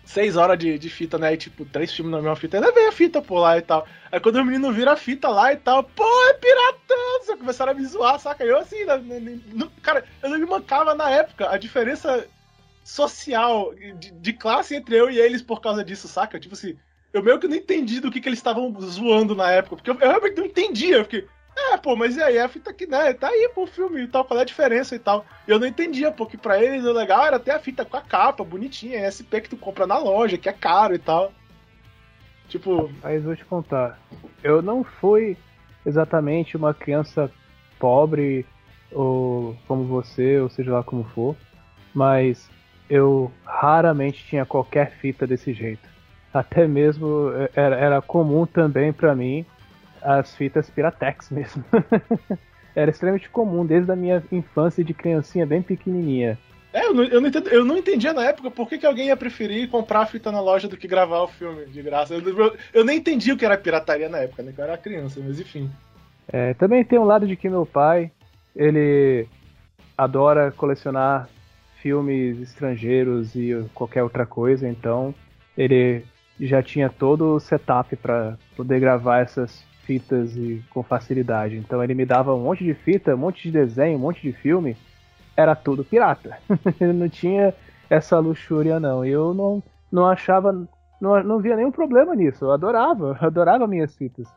Seis 0.04 0.36
horas 0.36 0.58
de, 0.58 0.78
de 0.78 0.88
fita, 0.88 1.18
né? 1.18 1.34
E 1.34 1.36
tipo, 1.36 1.66
três 1.66 1.92
filmes 1.92 2.12
na 2.12 2.16
mesma 2.16 2.34
fita. 2.34 2.56
Eu 2.56 2.62
levei 2.62 2.88
a 2.88 2.92
fita 2.92 3.20
por 3.20 3.40
lá 3.40 3.58
e 3.58 3.60
tal. 3.60 3.86
Aí 4.10 4.18
quando 4.18 4.36
o 4.36 4.44
menino 4.44 4.72
vira 4.72 4.92
a 4.92 4.96
fita 4.96 5.28
lá 5.28 5.52
e 5.52 5.56
tal, 5.58 5.84
pô, 5.84 6.02
é 6.30 6.32
piratão! 6.32 7.22
Só 7.26 7.36
começaram 7.36 7.72
a 7.72 7.74
me 7.74 7.84
zoar, 7.84 8.18
saca? 8.18 8.42
Eu 8.42 8.56
assim, 8.56 8.86
né, 8.86 8.96
né, 8.96 9.20
né, 9.20 9.38
não- 9.52 9.68
cara, 9.82 10.02
eu 10.22 10.30
não 10.30 10.38
me 10.38 10.46
mancava 10.46 10.94
na 10.94 11.10
época 11.10 11.50
a 11.50 11.58
diferença 11.58 12.26
social, 12.82 13.74
de, 13.74 14.10
de 14.12 14.32
classe 14.32 14.74
entre 14.74 14.96
eu 14.96 15.10
e 15.10 15.18
eles 15.18 15.42
por 15.42 15.60
causa 15.60 15.84
disso, 15.84 16.08
saca? 16.08 16.40
Tipo 16.40 16.54
assim, 16.54 16.78
eu 17.12 17.22
meio 17.22 17.38
que 17.38 17.48
não 17.48 17.56
entendi 17.56 18.00
do 18.00 18.10
que, 18.10 18.20
que 18.20 18.28
eles 18.28 18.38
estavam 18.38 18.74
zoando 18.80 19.34
na 19.34 19.50
época, 19.50 19.76
porque 19.76 19.90
eu, 19.90 19.96
realmente 19.96 20.36
não 20.36 20.46
entendia. 20.46 21.02
Fiquei, 21.04 21.26
é, 21.56 21.76
pô, 21.76 21.96
mas 21.96 22.16
e 22.16 22.22
aí? 22.22 22.38
A 22.38 22.48
fita 22.48 22.70
aqui, 22.70 22.86
né? 22.86 23.12
Tá 23.14 23.28
aí, 23.28 23.50
pô, 23.54 23.64
o 23.64 23.66
filme 23.66 24.02
e 24.02 24.08
tal, 24.08 24.24
qual 24.24 24.38
é 24.38 24.42
a 24.42 24.46
diferença 24.46 24.94
e 24.94 24.98
tal. 24.98 25.26
Eu 25.46 25.58
não 25.58 25.66
entendia, 25.66 26.12
porque 26.12 26.36
pra 26.36 26.62
eles 26.62 26.84
o 26.84 26.92
legal 26.92 27.26
era 27.26 27.38
ter 27.38 27.50
a 27.50 27.58
fita 27.58 27.84
com 27.84 27.96
a 27.96 28.00
capa, 28.00 28.44
bonitinha, 28.44 29.10
SP 29.10 29.40
que 29.40 29.50
tu 29.50 29.56
compra 29.56 29.86
na 29.86 29.98
loja, 29.98 30.38
que 30.38 30.48
é 30.48 30.52
caro 30.52 30.94
e 30.94 30.98
tal. 30.98 31.32
Tipo. 32.48 32.90
Mas 33.02 33.22
vou 33.24 33.34
te 33.34 33.44
contar. 33.44 33.98
Eu 34.42 34.62
não 34.62 34.84
fui 34.84 35.36
exatamente 35.84 36.56
uma 36.56 36.72
criança 36.72 37.30
pobre, 37.78 38.46
ou 38.92 39.56
como 39.66 39.84
você, 39.84 40.38
ou 40.38 40.48
seja 40.48 40.72
lá 40.72 40.82
como 40.82 41.04
for, 41.04 41.36
mas 41.94 42.48
eu 42.88 43.32
raramente 43.44 44.24
tinha 44.24 44.46
qualquer 44.46 44.92
fita 44.92 45.26
desse 45.26 45.52
jeito. 45.52 45.88
Até 46.32 46.66
mesmo 46.66 47.30
eh, 47.34 47.50
era, 47.54 47.76
era 47.76 48.02
comum 48.02 48.46
também 48.46 48.92
para 48.92 49.14
mim 49.14 49.44
as 50.02 50.34
fitas 50.36 50.70
Piratex 50.70 51.30
mesmo. 51.30 51.64
era 52.74 52.90
extremamente 52.90 53.28
comum 53.28 53.66
desde 53.66 53.90
a 53.90 53.96
minha 53.96 54.22
infância 54.30 54.84
de 54.84 54.94
criancinha 54.94 55.46
bem 55.46 55.62
pequenininha. 55.62 56.38
É, 56.72 56.84
eu 56.84 56.94
não, 56.94 57.04
eu 57.04 57.20
não, 57.20 57.28
entendi, 57.28 57.54
eu 57.54 57.64
não 57.64 57.76
entendia 57.78 58.12
na 58.12 58.24
época 58.24 58.50
por 58.50 58.68
que, 58.68 58.78
que 58.78 58.86
alguém 58.86 59.06
ia 59.06 59.16
preferir 59.16 59.68
comprar 59.68 60.00
a 60.00 60.06
fita 60.06 60.30
na 60.30 60.40
loja 60.40 60.68
do 60.68 60.76
que 60.76 60.86
gravar 60.86 61.22
o 61.22 61.28
filme 61.28 61.64
de 61.66 61.82
graça. 61.82 62.14
Eu, 62.14 62.20
eu, 62.20 62.56
eu 62.74 62.84
nem 62.84 62.98
entendi 62.98 63.32
o 63.32 63.36
que 63.36 63.44
era 63.44 63.56
pirataria 63.56 64.08
na 64.08 64.18
época, 64.18 64.42
né? 64.42 64.52
Que 64.52 64.60
eu 64.60 64.64
era 64.64 64.76
criança, 64.76 65.20
mas 65.24 65.40
enfim. 65.40 65.70
É, 66.30 66.52
também 66.54 66.84
tem 66.84 66.98
um 66.98 67.04
lado 67.04 67.26
de 67.26 67.36
que 67.36 67.48
meu 67.48 67.64
pai, 67.64 68.12
ele 68.54 69.26
adora 69.96 70.52
colecionar 70.52 71.28
filmes 71.80 72.38
estrangeiros 72.40 73.34
e 73.34 73.64
qualquer 73.74 74.02
outra 74.02 74.26
coisa, 74.26 74.68
então 74.68 75.14
ele 75.56 76.04
já 76.40 76.62
tinha 76.62 76.88
todo 76.88 77.34
o 77.34 77.40
setup 77.40 77.96
para 77.96 78.36
poder 78.56 78.80
gravar 78.80 79.20
essas 79.20 79.64
fitas 79.84 80.36
e 80.36 80.62
com 80.70 80.82
facilidade. 80.82 81.56
Então 81.56 81.82
ele 81.82 81.94
me 81.94 82.04
dava 82.04 82.34
um 82.34 82.42
monte 82.42 82.62
de 82.62 82.74
fita, 82.74 83.14
um 83.14 83.18
monte 83.18 83.42
de 83.42 83.50
desenho, 83.50 83.96
um 83.96 84.00
monte 84.00 84.20
de 84.20 84.32
filme, 84.32 84.76
era 85.36 85.56
tudo 85.56 85.84
pirata. 85.84 86.38
ele 86.80 86.92
não 86.92 87.08
tinha 87.08 87.54
essa 87.88 88.18
luxúria 88.18 88.78
não. 88.78 89.04
Eu 89.04 89.32
não 89.32 89.62
não 89.90 90.06
achava 90.06 90.52
não, 91.00 91.22
não 91.22 91.38
via 91.38 91.56
nenhum 91.56 91.72
problema 91.72 92.14
nisso. 92.14 92.44
Eu 92.44 92.52
adorava, 92.52 93.16
eu 93.20 93.26
adorava 93.26 93.66
minhas 93.66 93.96
fitas. 93.96 94.28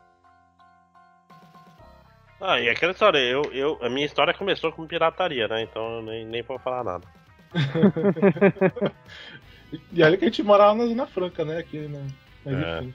Ah, 2.40 2.58
e 2.58 2.68
aquela 2.68 2.90
história, 2.90 3.18
eu, 3.18 3.42
eu, 3.52 3.78
a 3.80 3.88
minha 3.88 4.04
história 4.04 4.34
começou 4.34 4.72
com 4.72 4.84
pirataria, 4.84 5.46
né? 5.46 5.62
Então 5.62 5.98
eu 5.98 6.02
nem, 6.02 6.26
nem 6.26 6.42
vou 6.42 6.58
falar 6.58 6.82
nada. 6.82 7.06
e 9.92 10.02
olha 10.02 10.16
que 10.16 10.24
a 10.24 10.28
gente 10.28 10.42
morava 10.42 10.74
na 10.74 10.86
Zona 10.86 11.06
Franca, 11.06 11.44
né? 11.44 11.58
Aqui, 11.58 11.78
né? 11.78 12.06
Mas 12.44 12.54
é. 12.54 12.78
enfim. 12.78 12.94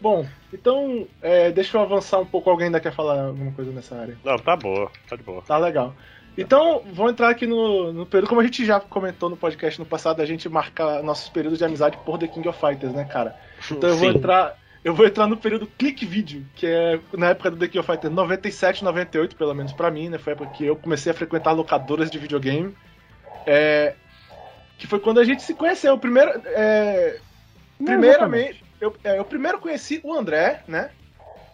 Bom, 0.00 0.26
então 0.52 1.06
é, 1.22 1.50
deixa 1.50 1.76
eu 1.76 1.80
avançar 1.80 2.18
um 2.18 2.26
pouco. 2.26 2.50
Alguém 2.50 2.66
ainda 2.66 2.80
quer 2.80 2.92
falar 2.92 3.26
alguma 3.26 3.52
coisa 3.52 3.70
nessa 3.72 3.96
área? 3.96 4.18
Não, 4.24 4.36
tá 4.38 4.56
boa, 4.56 4.90
tá 5.08 5.16
de 5.16 5.22
boa. 5.22 5.42
Tá 5.42 5.56
legal. 5.56 5.94
Então, 6.36 6.82
vamos 6.92 7.12
entrar 7.12 7.28
aqui 7.28 7.46
no, 7.46 7.92
no 7.92 8.04
período. 8.04 8.28
Como 8.28 8.40
a 8.40 8.44
gente 8.44 8.64
já 8.64 8.80
comentou 8.80 9.30
no 9.30 9.36
podcast 9.36 9.78
no 9.78 9.86
passado, 9.86 10.20
a 10.20 10.26
gente 10.26 10.48
marca 10.48 11.00
nossos 11.02 11.28
períodos 11.28 11.58
de 11.58 11.64
amizade 11.64 11.96
por 12.04 12.18
The 12.18 12.26
King 12.26 12.48
of 12.48 12.58
Fighters, 12.58 12.92
né, 12.92 13.04
cara? 13.04 13.36
Então 13.70 13.88
eu 13.88 13.96
vou 13.96 14.10
Sim. 14.10 14.18
entrar. 14.18 14.58
Eu 14.82 14.94
vou 14.94 15.06
entrar 15.06 15.26
no 15.26 15.38
período 15.38 15.66
Click 15.78 16.04
Video, 16.04 16.44
que 16.54 16.66
é 16.66 17.00
na 17.14 17.30
época 17.30 17.50
do 17.50 17.56
The 17.56 17.68
King 17.68 17.78
of 17.78 17.86
Fighters 17.86 18.12
97, 18.12 18.84
98, 18.84 19.36
pelo 19.36 19.54
menos 19.54 19.72
para 19.72 19.90
mim, 19.90 20.10
né? 20.10 20.18
Foi 20.18 20.32
a 20.32 20.36
época 20.36 20.50
que 20.50 20.66
eu 20.66 20.76
comecei 20.76 21.10
a 21.10 21.14
frequentar 21.14 21.52
locadoras 21.52 22.10
de 22.10 22.18
videogame. 22.18 22.74
É, 23.46 23.94
que 24.78 24.86
foi 24.86 24.98
quando 24.98 25.20
a 25.20 25.24
gente 25.24 25.42
se 25.42 25.54
conheceu. 25.54 25.96
Primeiro, 25.98 26.30
é, 26.46 27.18
primeiramente, 27.82 28.64
eu, 28.80 28.94
é, 29.04 29.18
eu 29.18 29.24
primeiro 29.24 29.58
conheci 29.58 30.00
o 30.02 30.12
André, 30.12 30.62
né? 30.66 30.90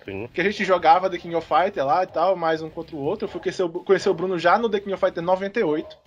Sim. 0.04 0.28
Que 0.33 0.40
a 0.40 0.44
gente 0.44 0.64
jogava 0.64 1.11
The 1.11 1.18
King 1.18 1.35
of 1.35 1.46
Fighters 1.46 1.87
lá 1.87 2.02
e 2.02 2.06
tal, 2.06 2.35
mais 2.35 2.62
um 2.62 2.70
contra 2.70 2.96
o 2.96 3.00
outro. 3.00 3.26
Eu 3.26 3.28
fui 3.28 3.40
conhecer 3.40 3.62
o, 3.62 3.68
conhecer 3.68 4.09
o 4.09 4.14
Bruno 4.14 4.38
já 4.38 4.59
no 4.59 4.68
The 4.68 4.80
King 4.80 4.94
of 4.94 5.00
Fighters 5.00 5.24
98. 5.24 5.98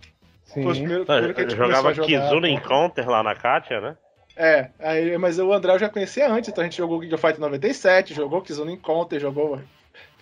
Sim. 0.46 0.64
Foi 0.64 0.72
o 0.72 0.76
primeiro, 0.76 1.06
primeiro 1.06 1.34
que 1.34 1.42
a 1.42 1.44
gente 1.44 1.58
jogava 1.58 1.94
Kizuna 1.94 2.50
Encounter 2.50 3.10
lá 3.10 3.24
na 3.24 3.36
Katia, 3.36 3.80
né? 3.80 3.98
É, 4.36 4.70
aí, 4.80 5.18
mas 5.18 5.38
o 5.38 5.54
André 5.54 5.74
eu 5.74 5.80
já 5.80 5.90
conhecia 5.90 6.28
antes, 6.28 6.50
então 6.50 6.64
a 6.64 6.66
gente 6.66 6.78
jogou 6.78 7.00
King 7.00 7.14
of 7.14 7.22
Fighters 7.22 7.40
97, 7.40 8.14
jogou 8.16 8.42
Kizuna 8.42 8.72
Encounter, 8.72 9.20
jogou. 9.20 9.62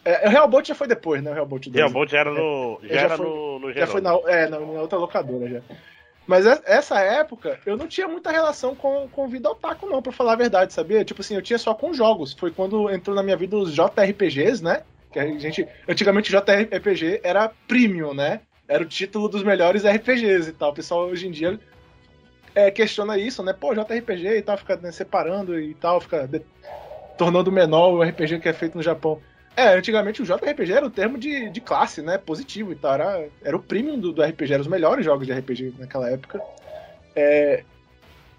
É, 0.04 0.28
o 0.28 0.32
Hellbolt 0.32 0.68
já 0.68 0.76
foi 0.76 0.88
depois, 0.88 1.24
né? 1.24 1.32
O 1.32 1.36
Hellbolt 1.36 1.68
2. 1.68 1.76
Hellbolt 1.76 2.12
já 2.12 2.20
era 2.20 2.32
no. 2.32 2.80
É, 2.84 2.88
já, 2.88 2.94
já, 2.94 3.02
era 3.02 3.18
foi, 3.18 3.26
no, 3.26 3.60
no 3.60 3.74
Já 3.74 3.88
foi 3.88 4.02
na, 4.02 4.12
é, 4.28 4.50
na, 4.50 4.60
na 4.60 4.82
outra 4.82 4.98
locadora 4.98 5.48
já. 5.48 5.62
Mas 6.28 6.46
essa 6.46 7.00
época, 7.00 7.60
eu 7.66 7.76
não 7.76 7.88
tinha 7.88 8.08
muita 8.08 8.32
relação 8.32 8.76
com, 8.76 9.08
com 9.10 9.28
vida 9.28 9.50
otaku, 9.50 9.88
não, 9.88 10.02
pra 10.02 10.12
falar 10.12 10.34
a 10.34 10.38
verdade, 10.38 10.72
sabia? 10.72 11.04
Tipo 11.04 11.22
assim, 11.22 11.36
eu 11.36 11.42
tinha 11.42 11.58
só 11.58 11.74
com 11.74 11.94
jogos. 11.94 12.34
Foi 12.34 12.52
quando 12.52 12.90
entrou 12.90 13.16
na 13.16 13.24
minha 13.24 13.36
vida 13.36 13.58
os 13.58 13.74
JRPGs, 13.74 14.64
né? 14.64 14.84
Que 15.12 15.20
a 15.20 15.28
gente. 15.28 15.68
Antigamente 15.88 16.32
JRPG 16.32 17.22
era 17.24 17.52
premium, 17.68 18.14
né? 18.14 18.42
Era 18.68 18.84
o 18.84 18.86
título 18.86 19.28
dos 19.28 19.44
melhores 19.44 19.84
RPGs 19.84 20.50
e 20.50 20.54
tal. 20.54 20.72
O 20.72 20.74
pessoal 20.74 21.08
hoje 21.08 21.28
em 21.28 21.32
dia 21.32 21.60
é, 22.56 22.70
questiona 22.72 23.18
isso, 23.18 23.44
né? 23.44 23.54
Pô, 23.54 23.74
JRPG 23.74 24.38
e 24.38 24.42
tal, 24.42 24.58
fica 24.58 24.78
né, 24.78 24.92
separando 24.92 25.60
e 25.60 25.74
tal, 25.74 26.00
fica 26.00 26.28
de... 26.28 26.42
tornando 27.18 27.52
menor 27.52 27.94
o 27.94 28.04
RPG 28.04 28.40
que 28.40 28.48
é 28.48 28.54
feito 28.54 28.78
no 28.78 28.84
Japão. 28.84 29.22
É, 29.56 29.74
antigamente 29.76 30.22
o 30.22 30.26
JRPG 30.26 30.72
era 30.72 30.86
o 30.86 30.90
termo 30.90 31.18
de, 31.18 31.50
de 31.50 31.62
classe, 31.62 32.02
né? 32.02 32.18
Positivo 32.18 32.72
e 32.72 32.76
tal. 32.76 32.94
Era, 32.94 33.28
era 33.44 33.56
o 33.56 33.62
premium 33.62 34.00
do, 34.00 34.14
do 34.14 34.24
RPG, 34.24 34.54
eram 34.54 34.62
os 34.62 34.68
melhores 34.68 35.04
jogos 35.04 35.28
de 35.28 35.34
RPG 35.34 35.74
naquela 35.78 36.10
época. 36.10 36.42
É, 37.16 37.64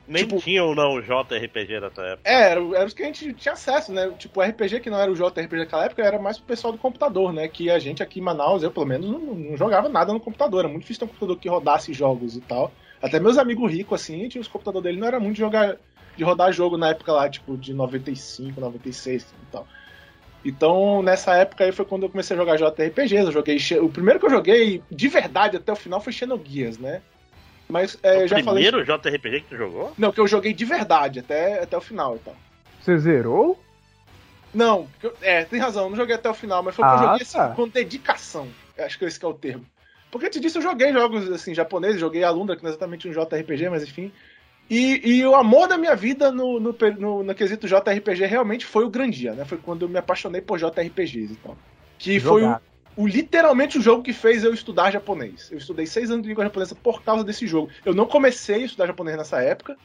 Nem 0.08 0.24
tipo, 0.24 0.40
tinha 0.40 0.64
ou 0.64 0.74
não 0.74 0.94
o 0.94 1.02
JRPG 1.02 1.80
nessa 1.80 2.02
época. 2.02 2.20
É, 2.24 2.50
era, 2.50 2.60
era 2.60 2.84
os 2.86 2.94
que 2.94 3.02
a 3.02 3.06
gente 3.06 3.32
tinha 3.34 3.52
acesso, 3.52 3.92
né? 3.92 4.10
Tipo, 4.18 4.40
o 4.40 4.42
RPG 4.42 4.80
que 4.80 4.90
não 4.90 4.98
era 4.98 5.12
o 5.12 5.14
JRPG 5.14 5.56
naquela 5.56 5.84
época 5.84 6.02
era 6.02 6.18
mais 6.18 6.38
pro 6.38 6.46
pessoal 6.46 6.72
do 6.72 6.78
computador, 6.78 7.32
né? 7.32 7.46
Que 7.46 7.70
a 7.70 7.78
gente 7.78 8.02
aqui 8.02 8.18
em 8.18 8.22
Manaus, 8.22 8.62
eu 8.62 8.70
pelo 8.70 8.86
menos, 8.86 9.08
não, 9.08 9.18
não 9.18 9.56
jogava 9.56 9.88
nada 9.88 10.12
no 10.12 10.20
computador. 10.20 10.60
Era 10.60 10.68
muito 10.68 10.82
difícil 10.82 11.00
ter 11.00 11.04
um 11.04 11.08
computador 11.08 11.38
que 11.38 11.48
rodasse 11.48 11.92
jogos 11.92 12.36
e 12.36 12.40
tal. 12.40 12.72
Até 13.02 13.20
meus 13.20 13.36
amigos 13.36 13.70
ricos, 13.70 14.00
assim, 14.00 14.28
tinha 14.28 14.40
os 14.40 14.48
computadores 14.48 14.84
dele, 14.84 15.00
não 15.00 15.08
era 15.08 15.20
muito 15.20 15.34
de 15.34 15.40
jogar, 15.40 15.76
de 16.16 16.24
rodar 16.24 16.52
jogo 16.52 16.78
na 16.78 16.90
época 16.90 17.12
lá, 17.12 17.28
tipo, 17.28 17.56
de 17.56 17.74
95, 17.74 18.60
96 18.60 19.22
e 19.22 19.52
tal. 19.52 19.66
Então, 20.44 21.02
nessa 21.02 21.34
época 21.34 21.64
aí 21.64 21.72
foi 21.72 21.84
quando 21.84 22.04
eu 22.04 22.10
comecei 22.10 22.36
a 22.36 22.40
jogar 22.40 22.56
JRPGs. 22.56 23.26
Eu 23.26 23.32
joguei. 23.32 23.58
O 23.80 23.88
primeiro 23.88 24.18
que 24.18 24.26
eu 24.26 24.30
joguei 24.30 24.82
de 24.90 25.08
verdade 25.08 25.56
até 25.56 25.72
o 25.72 25.76
final 25.76 26.00
foi 26.00 26.12
Xenogears, 26.12 26.78
né? 26.78 27.00
Mas 27.68 27.96
é, 28.02 28.24
o 28.24 28.28
já 28.28 28.42
falei. 28.42 28.70
primeiro 28.70 28.84
JRPG 28.84 29.40
que 29.40 29.48
tu 29.48 29.56
jogou? 29.56 29.92
Não, 29.96 30.12
que 30.12 30.20
eu 30.20 30.26
joguei 30.26 30.52
de 30.52 30.64
verdade 30.64 31.20
até, 31.20 31.62
até 31.62 31.76
o 31.76 31.80
final 31.80 32.16
e 32.16 32.18
tal. 32.18 32.36
Você 32.80 32.98
zerou? 32.98 33.58
Não, 34.52 34.86
é, 35.22 35.44
tem 35.44 35.58
razão, 35.58 35.88
não 35.88 35.96
joguei 35.96 36.14
até 36.14 36.28
o 36.28 36.34
final, 36.34 36.62
mas 36.62 36.74
foi 36.74 36.84
ah, 36.84 36.88
que 36.88 36.94
eu 36.94 36.98
joguei 36.98 37.22
assim, 37.22 37.38
tá. 37.38 37.46
assim, 37.46 37.54
com 37.54 37.68
dedicação. 37.68 38.48
Acho 38.78 38.98
que 38.98 39.04
esse 39.04 39.18
que 39.18 39.24
é 39.24 39.28
o 39.28 39.34
termo. 39.34 39.64
Porque 40.10 40.26
antes 40.26 40.40
disso 40.40 40.58
eu 40.58 40.62
joguei 40.62 40.92
jogos 40.92 41.30
assim, 41.30 41.54
japoneses, 41.54 41.98
joguei 41.98 42.22
Alundra, 42.22 42.54
que 42.54 42.62
não 42.62 42.68
é 42.68 42.72
exatamente 42.72 43.08
um 43.08 43.12
JRPG, 43.12 43.70
mas 43.70 43.82
enfim. 43.82 44.12
E, 44.70 45.18
e, 45.18 45.26
o 45.26 45.34
amor 45.34 45.68
da 45.68 45.76
minha 45.76 45.94
vida 45.94 46.30
no, 46.30 46.58
no, 46.58 46.74
no, 46.98 47.22
no, 47.22 47.34
quesito 47.34 47.68
JRPG 47.68 48.26
realmente 48.26 48.64
foi 48.64 48.84
o 48.84 48.90
Grandia, 48.90 49.34
né? 49.34 49.44
Foi 49.44 49.58
quando 49.58 49.82
eu 49.82 49.88
me 49.88 49.98
apaixonei 49.98 50.40
por 50.40 50.58
JRPGs 50.58 51.32
e 51.34 51.36
tal. 51.36 51.56
Que 51.98 52.18
Jogar. 52.18 52.60
foi 52.94 53.02
o, 53.02 53.04
o, 53.04 53.06
literalmente 53.06 53.78
o 53.78 53.82
jogo 53.82 54.02
que 54.02 54.12
fez 54.12 54.44
eu 54.44 54.54
estudar 54.54 54.90
japonês. 54.90 55.50
Eu 55.50 55.58
estudei 55.58 55.86
seis 55.86 56.10
anos 56.10 56.22
de 56.22 56.28
língua 56.28 56.44
japonesa 56.44 56.74
por 56.74 57.02
causa 57.02 57.22
desse 57.22 57.46
jogo. 57.46 57.70
Eu 57.84 57.94
não 57.94 58.06
comecei 58.06 58.62
a 58.62 58.66
estudar 58.66 58.86
japonês 58.86 59.16
nessa 59.16 59.42
época, 59.42 59.76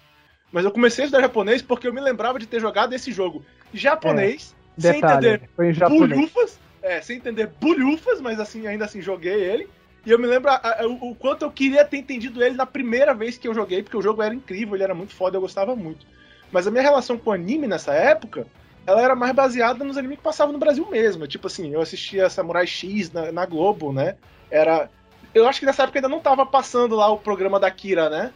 mas 0.51 0.63
eu 0.63 0.71
comecei 0.71 1.03
a 1.03 1.07
estudar 1.07 1.21
japonês 1.21 1.61
porque 1.61 1.87
eu 1.87 1.93
me 1.93 2.01
lembrava 2.01 2.39
de 2.39 2.47
ter 2.47 2.61
jogado 2.61 2.93
esse 2.93 3.11
jogo 3.11 3.43
japonês, 3.73 4.55
é, 4.77 4.81
sem 4.81 4.97
entender 4.99 5.49
bulhufas. 5.89 6.59
É, 6.81 7.01
sem 7.01 7.17
entender 7.17 7.47
bulhufas, 7.59 8.21
mas 8.21 8.39
assim, 8.39 8.67
ainda 8.67 8.85
assim 8.85 9.01
joguei 9.01 9.43
ele. 9.43 9.67
E 10.07 10.11
eu 10.11 10.17
me 10.17 10.25
lembro 10.25 10.49
a, 10.49 10.55
a, 10.55 10.87
o, 10.87 11.11
o 11.11 11.15
quanto 11.15 11.41
eu 11.41 11.51
queria 11.51 11.83
ter 11.83 11.97
entendido 11.97 12.41
ele 12.41 12.55
na 12.55 12.65
primeira 12.65 13.13
vez 13.13 13.37
que 13.37 13.45
eu 13.45 13.53
joguei, 13.53 13.83
porque 13.83 13.97
o 13.97 14.01
jogo 14.01 14.23
era 14.23 14.33
incrível, 14.33 14.73
ele 14.73 14.83
era 14.85 14.95
muito 14.95 15.13
foda, 15.13 15.35
eu 15.35 15.41
gostava 15.41 15.75
muito. 15.75 16.05
Mas 16.49 16.65
a 16.65 16.71
minha 16.71 16.81
relação 16.81 17.17
com 17.17 17.29
o 17.29 17.33
anime 17.33 17.67
nessa 17.67 17.93
época, 17.93 18.47
ela 18.85 19.01
era 19.01 19.17
mais 19.17 19.33
baseada 19.33 19.83
nos 19.83 19.97
animes 19.97 20.19
que 20.19 20.23
passavam 20.23 20.53
no 20.53 20.59
Brasil 20.59 20.89
mesmo. 20.89 21.27
Tipo 21.27 21.47
assim, 21.47 21.73
eu 21.73 21.81
assistia 21.81 22.29
Samurai 22.29 22.65
X 22.65 23.11
na, 23.11 23.33
na 23.33 23.45
Globo, 23.45 23.91
né? 23.91 24.15
Era. 24.49 24.89
Eu 25.33 25.45
acho 25.45 25.59
que 25.59 25.65
nessa 25.65 25.83
época 25.83 25.99
ainda 25.99 26.07
não 26.07 26.21
tava 26.21 26.45
passando 26.45 26.95
lá 26.95 27.09
o 27.11 27.17
programa 27.17 27.59
da 27.59 27.69
Kira, 27.69 28.09
né? 28.09 28.31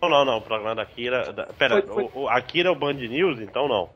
Não, 0.00 0.08
não, 0.08 0.24
não. 0.24 0.38
O 0.38 0.42
programa 0.42 0.74
da 0.74 0.86
Kira. 0.86 1.30
Da... 1.30 1.44
Pera, 1.44 1.82
foi, 1.82 1.92
foi... 1.92 2.10
O, 2.14 2.22
o 2.22 2.28
Akira 2.30 2.70
é 2.70 2.72
o 2.72 2.74
Band 2.74 2.94
News, 2.94 3.38
então 3.38 3.68
não. 3.68 3.90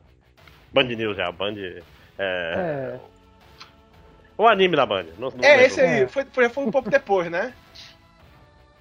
Band 0.71 0.83
News 0.83 1.17
é 1.17 1.23
a 1.23 1.31
Band. 1.31 1.55
É... 1.57 1.81
é... 2.19 2.99
O 4.37 4.47
anime 4.47 4.75
da 4.75 4.85
Band. 4.85 5.05
Não, 5.17 5.29
não 5.29 5.43
é, 5.43 5.65
esse 5.65 5.81
aí. 5.81 6.03
É. 6.03 6.07
Foi, 6.07 6.25
foi, 6.25 6.49
foi 6.49 6.63
um 6.63 6.71
pouco 6.71 6.89
depois, 6.89 7.29
né? 7.29 7.53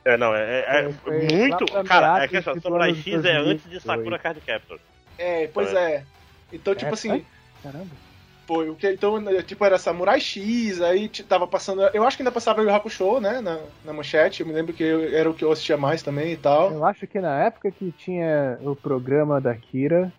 É, 0.05 0.17
não, 0.17 0.35
é, 0.35 0.61
é, 0.61 0.79
é 0.79 0.83
muito. 0.83 1.67
Cara, 1.85 2.25
é 2.25 2.29
que 2.29 2.37
essa 2.37 2.59
Samurai 2.59 2.95
X 2.95 3.25
é 3.25 3.37
antes 3.37 3.69
de 3.69 3.81
Sakura 3.81 4.19
Card 4.19 4.41
Captor. 4.41 4.79
É, 5.19 5.47
pois 5.49 5.73
é. 5.75 5.97
é. 5.97 6.05
Então, 6.53 6.75
tipo 6.75 6.91
é, 6.91 6.95
assim. 6.95 7.25
Caramba. 7.63 8.11
Foi, 8.47 8.69
o 8.69 8.75
que, 8.75 8.91
então, 8.91 9.23
tipo, 9.43 9.65
era 9.65 9.79
Samurai 9.79 10.19
X, 10.19 10.81
aí 10.81 11.09
tava 11.09 11.47
passando. 11.47 11.83
Eu 11.95 12.05
acho 12.05 12.17
que 12.17 12.23
ainda 12.23 12.33
passava 12.33 12.63
o 12.63 12.75
Hakusho, 12.75 13.21
né? 13.21 13.41
Na, 13.41 13.61
na 13.85 13.93
manchete. 13.93 14.41
Eu 14.41 14.47
me 14.47 14.53
lembro 14.53 14.73
que 14.73 14.83
eu, 14.83 15.15
era 15.15 15.31
o 15.31 15.35
que 15.35 15.45
eu 15.45 15.53
assistia 15.53 15.77
mais 15.77 16.03
também 16.03 16.33
e 16.33 16.37
tal. 16.37 16.73
Eu 16.73 16.85
acho 16.85 17.07
que 17.07 17.21
na 17.21 17.45
época 17.45 17.71
que 17.71 17.93
tinha 17.93 18.59
o 18.63 18.75
programa 18.75 19.41
da 19.41 19.55
Kira, 19.55 20.13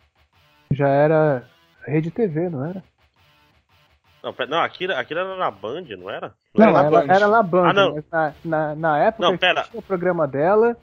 já 0.71 0.87
era 0.87 1.43
Rede 1.85 2.11
TV, 2.11 2.47
não 2.47 2.65
era? 2.65 2.83
Não, 4.23 4.35
não 4.47 4.59
Akira, 4.59 4.99
Akira 4.99 5.21
era 5.21 5.35
na 5.35 5.49
Band, 5.49 5.85
não 5.97 6.09
era? 6.09 6.33
Não, 6.53 6.71
não 6.71 6.79
era, 6.79 6.83
na 6.83 6.89
Band. 6.89 7.13
era 7.13 7.27
na 7.27 7.43
Band. 7.43 7.69
Ah, 7.69 7.73
não. 7.73 8.03
Na, 8.11 8.33
na, 8.43 8.75
na 8.75 8.97
época 8.99 9.23
não, 9.23 9.37
pera. 9.37 9.63
tinha 9.63 9.79
o 9.79 9.83
programa 9.83 10.27
dela. 10.27 10.77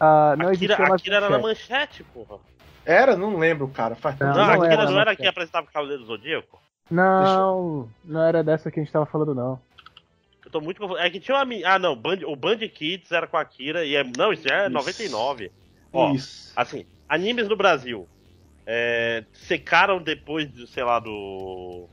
Uh, 0.00 0.36
não 0.38 0.48
Akira, 0.48 0.74
Akira 0.74 1.16
era 1.16 1.30
na 1.30 1.38
manchete, 1.38 2.04
porra. 2.04 2.38
Era? 2.84 3.16
Não 3.16 3.36
lembro, 3.36 3.66
cara. 3.68 3.96
Faz 3.96 4.16
Não, 4.18 4.28
Não, 4.28 4.34
não 4.34 4.52
aquilo 4.52 4.64
era, 4.66 4.90
não 4.90 5.00
era 5.00 5.16
quem 5.16 5.26
apresentava 5.26 5.66
o 5.66 5.72
Cavaleiro 5.72 6.02
do 6.02 6.06
Zodíaco? 6.06 6.60
Não, 6.88 7.88
não 8.04 8.22
era 8.22 8.44
dessa 8.44 8.70
que 8.70 8.78
a 8.78 8.82
gente 8.82 8.92
tava 8.92 9.06
falando, 9.06 9.34
não. 9.34 9.60
Eu 10.44 10.50
tô 10.50 10.60
muito 10.60 10.80
confuso. 10.80 11.00
É 11.00 11.10
que 11.10 11.18
tinha 11.18 11.36
uma. 11.36 11.54
Ah, 11.64 11.78
não. 11.78 11.96
Band... 11.96 12.20
O 12.24 12.36
Band 12.36 12.58
Kids 12.58 13.10
era 13.10 13.26
com 13.26 13.36
a 13.36 13.44
Kira 13.44 13.84
e 13.84 13.96
é. 13.96 14.04
Não, 14.16 14.32
isso 14.32 14.48
já 14.48 14.62
é 14.62 14.66
Isso. 14.66 14.72
99. 14.74 15.50
Ó, 15.92 16.12
Isso. 16.12 16.52
assim, 16.54 16.86
animes 17.08 17.48
no 17.48 17.56
Brasil. 17.56 18.08
É, 18.64 19.24
secaram 19.32 20.00
depois, 20.00 20.48
do, 20.48 20.66
sei 20.68 20.84
lá, 20.84 21.00
do. 21.00 21.88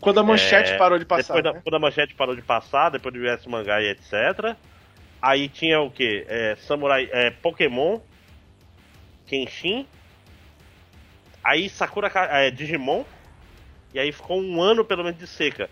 Quando 0.00 0.20
a 0.20 0.22
manchete 0.22 0.72
É, 0.72 0.76
parou 0.78 0.98
de 0.98 1.04
passar. 1.04 1.34
depois 1.34 1.44
da, 1.44 1.52
né? 1.52 1.60
quando 1.62 1.74
a 1.74 1.78
manchete 1.78 2.14
parou 2.14 2.36
de 2.36 2.42
passar, 2.42 2.90
depois 2.90 3.12
do 3.14 3.20
US 3.20 3.46
Mangá 3.46 3.80
e 3.82 3.88
etc. 3.88 4.56
Aí 5.20 5.48
tinha 5.48 5.80
o 5.80 5.90
que? 5.90 6.24
Samurai. 6.60 7.08
É, 7.12 7.30
Pokémon, 7.30 8.00
Kenshin. 9.26 9.86
Aí 11.42 11.68
Sakura 11.68 12.10
é, 12.14 12.50
Digimon. 12.50 13.04
E 13.92 13.98
aí 13.98 14.12
ficou 14.12 14.40
um 14.40 14.60
ano 14.60 14.84
pelo 14.84 15.02
menos 15.02 15.18
de 15.18 15.26
seca. 15.26 15.68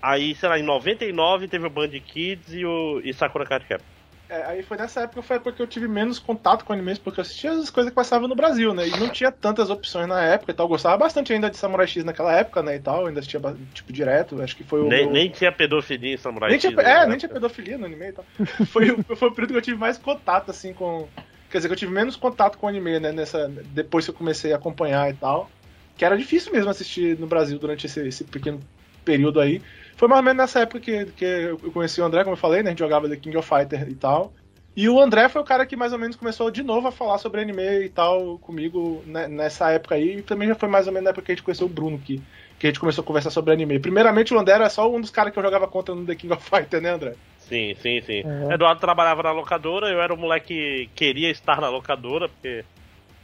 Aí, 0.00 0.34
sei 0.34 0.48
lá, 0.48 0.58
em 0.58 0.62
99 0.62 1.48
teve 1.48 1.66
o 1.66 1.70
Band 1.70 1.88
Kids 1.88 2.52
e 2.52 2.64
o 2.64 3.00
e 3.02 3.12
Sakura 3.12 3.44
Card 3.44 3.66
Cap. 3.66 3.82
É, 4.30 4.44
aí 4.44 4.62
foi 4.62 4.76
nessa 4.76 5.00
época 5.02 5.22
foi 5.22 5.36
a 5.36 5.38
época 5.38 5.52
que 5.52 5.62
eu 5.62 5.66
tive 5.66 5.88
menos 5.88 6.18
contato 6.18 6.64
com 6.64 6.72
animes, 6.74 6.98
porque 6.98 7.18
eu 7.18 7.22
assistia 7.22 7.50
as 7.52 7.70
coisas 7.70 7.90
que 7.90 7.94
passavam 7.96 8.28
no 8.28 8.34
Brasil, 8.34 8.74
né? 8.74 8.86
E 8.86 8.98
não 8.98 9.08
tinha 9.08 9.32
tantas 9.32 9.70
opções 9.70 10.06
na 10.06 10.22
época 10.22 10.52
e 10.52 10.54
tal. 10.54 10.66
Eu 10.66 10.70
gostava 10.70 10.96
bastante 10.98 11.32
ainda 11.32 11.48
de 11.48 11.56
Samurai 11.56 11.86
X 11.86 12.04
naquela 12.04 12.32
época, 12.34 12.62
né? 12.62 12.76
E 12.76 12.80
tal. 12.80 13.06
Ainda 13.06 13.20
assistia 13.20 13.40
tipo 13.72 13.90
direto. 13.92 14.40
Acho 14.42 14.54
que 14.54 14.64
foi 14.64 14.80
o. 14.80 14.88
Nem, 14.88 15.04
meu- 15.04 15.12
nem 15.12 15.30
tinha 15.30 15.50
pedofilia 15.50 16.14
em 16.14 16.18
Samurai 16.18 16.50
Nem 16.50 16.58
tinha, 16.58 16.72
X, 16.72 16.78
é, 16.78 16.84
né? 17.00 17.06
nem 17.06 17.18
tinha 17.18 17.28
pedofilia 17.30 17.78
no 17.78 17.86
anime 17.86 18.08
e 18.08 18.12
tal. 18.12 18.24
Foi, 18.66 18.90
o- 18.90 19.16
foi 19.16 19.28
o 19.28 19.32
período 19.32 19.52
que 19.52 19.58
eu 19.58 19.62
tive 19.62 19.78
mais 19.78 19.96
contato, 19.96 20.50
assim, 20.50 20.74
com. 20.74 21.08
Quer 21.50 21.58
dizer, 21.58 21.68
que 21.68 21.72
eu 21.74 21.78
tive 21.78 21.92
menos 21.92 22.14
contato 22.14 22.58
com 22.58 22.66
o 22.66 22.68
anime, 22.68 23.00
né? 23.00 23.10
Nessa, 23.12 23.48
depois 23.48 24.04
que 24.04 24.10
eu 24.10 24.14
comecei 24.14 24.52
a 24.52 24.56
acompanhar 24.56 25.08
e 25.10 25.14
tal. 25.14 25.48
Que 25.96 26.04
era 26.04 26.16
difícil 26.18 26.52
mesmo 26.52 26.70
assistir 26.70 27.18
no 27.18 27.26
Brasil 27.26 27.58
durante 27.58 27.86
esse, 27.86 28.06
esse 28.06 28.24
pequeno 28.24 28.60
período 29.04 29.40
aí. 29.40 29.62
Foi 29.98 30.06
mais 30.06 30.20
ou 30.20 30.24
menos 30.24 30.38
nessa 30.38 30.60
época 30.60 30.78
que, 30.78 31.06
que 31.06 31.24
eu 31.24 31.72
conheci 31.72 32.00
o 32.00 32.04
André, 32.04 32.22
como 32.22 32.34
eu 32.34 32.40
falei, 32.40 32.62
né? 32.62 32.68
A 32.68 32.70
gente 32.70 32.78
jogava 32.78 33.08
The 33.08 33.16
King 33.16 33.36
of 33.36 33.48
Fighter 33.48 33.88
e 33.88 33.96
tal. 33.96 34.32
E 34.76 34.88
o 34.88 35.00
André 35.00 35.28
foi 35.28 35.42
o 35.42 35.44
cara 35.44 35.66
que 35.66 35.74
mais 35.74 35.92
ou 35.92 35.98
menos 35.98 36.14
começou 36.14 36.52
de 36.52 36.62
novo 36.62 36.86
a 36.86 36.92
falar 36.92 37.18
sobre 37.18 37.40
anime 37.40 37.82
e 37.84 37.88
tal 37.88 38.38
comigo 38.38 39.02
né, 39.04 39.26
nessa 39.26 39.72
época 39.72 39.96
aí. 39.96 40.18
E 40.18 40.22
também 40.22 40.46
já 40.46 40.54
foi 40.54 40.68
mais 40.68 40.86
ou 40.86 40.92
menos 40.92 41.04
na 41.04 41.10
época 41.10 41.26
que 41.26 41.32
a 41.32 41.34
gente 41.34 41.42
conheceu 41.42 41.66
o 41.66 41.68
Bruno, 41.68 41.98
que, 41.98 42.22
que 42.60 42.66
a 42.68 42.70
gente 42.70 42.78
começou 42.78 43.02
a 43.02 43.04
conversar 43.04 43.30
sobre 43.30 43.52
anime. 43.52 43.80
Primeiramente, 43.80 44.32
o 44.32 44.38
André 44.38 44.54
era 44.54 44.70
só 44.70 44.88
um 44.88 45.00
dos 45.00 45.10
caras 45.10 45.32
que 45.32 45.38
eu 45.40 45.42
jogava 45.42 45.66
contra 45.66 45.96
no 45.96 46.06
The 46.06 46.14
King 46.14 46.32
of 46.32 46.48
Fighter, 46.48 46.80
né, 46.80 46.90
André? 46.90 47.14
Sim, 47.38 47.74
sim, 47.82 48.00
sim. 48.02 48.22
É. 48.24 48.54
Eduardo 48.54 48.80
trabalhava 48.80 49.24
na 49.24 49.32
locadora, 49.32 49.88
eu 49.88 50.00
era 50.00 50.14
um 50.14 50.16
moleque 50.18 50.46
que 50.46 50.90
queria 50.94 51.28
estar 51.28 51.60
na 51.60 51.68
locadora, 51.68 52.28
porque 52.28 52.64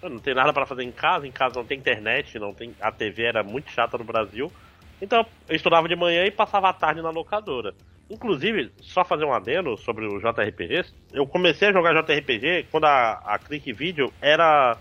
eu 0.02 0.10
não 0.10 0.18
tem 0.18 0.34
nada 0.34 0.52
pra 0.52 0.66
fazer 0.66 0.82
em 0.82 0.90
casa, 0.90 1.24
em 1.24 1.30
casa 1.30 1.54
não 1.54 1.64
tem 1.64 1.78
internet, 1.78 2.36
não 2.36 2.52
tem 2.52 2.74
a 2.80 2.90
TV 2.90 3.22
era 3.22 3.44
muito 3.44 3.70
chata 3.70 3.96
no 3.96 4.02
Brasil. 4.02 4.50
Então 5.00 5.24
eu 5.48 5.56
estudava 5.56 5.88
de 5.88 5.96
manhã 5.96 6.24
e 6.24 6.30
passava 6.30 6.68
a 6.68 6.72
tarde 6.72 7.02
na 7.02 7.10
locadora. 7.10 7.74
Inclusive, 8.10 8.70
só 8.80 9.04
fazer 9.04 9.24
um 9.24 9.32
adendo 9.32 9.76
sobre 9.78 10.06
o 10.06 10.18
JRPG, 10.20 10.84
eu 11.12 11.26
comecei 11.26 11.68
a 11.68 11.72
jogar 11.72 11.94
JRPG 12.02 12.66
quando 12.70 12.84
a, 12.84 13.12
a 13.24 13.38
Click 13.38 13.72
Video 13.72 14.12
era 14.20 14.76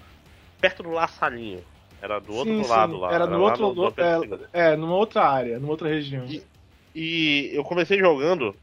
perto 0.60 0.84
do 0.84 0.92
La 0.92 1.08
Salinho. 1.08 1.64
Era 2.02 2.20
do 2.20 2.34
outro 2.34 2.54
Sim, 2.54 2.64
sim, 2.64 2.70
lado 2.70 2.98
lá. 2.98 3.14
Era 3.14 3.26
no 3.26 3.38
lá 3.38 3.56
outro. 3.58 3.92
Pedro 3.94 4.36
II. 4.36 4.46
é, 4.52 4.74
é, 4.74 4.76
numa 4.76 4.96
outra 4.96 5.24
área, 5.26 5.58
numa 5.58 5.72
outra 5.72 5.88
região. 5.88 6.26
E- 6.26 6.44
E 6.94 7.50
eu 7.54 7.64
comecei 7.64 7.98
jogando 7.98 8.54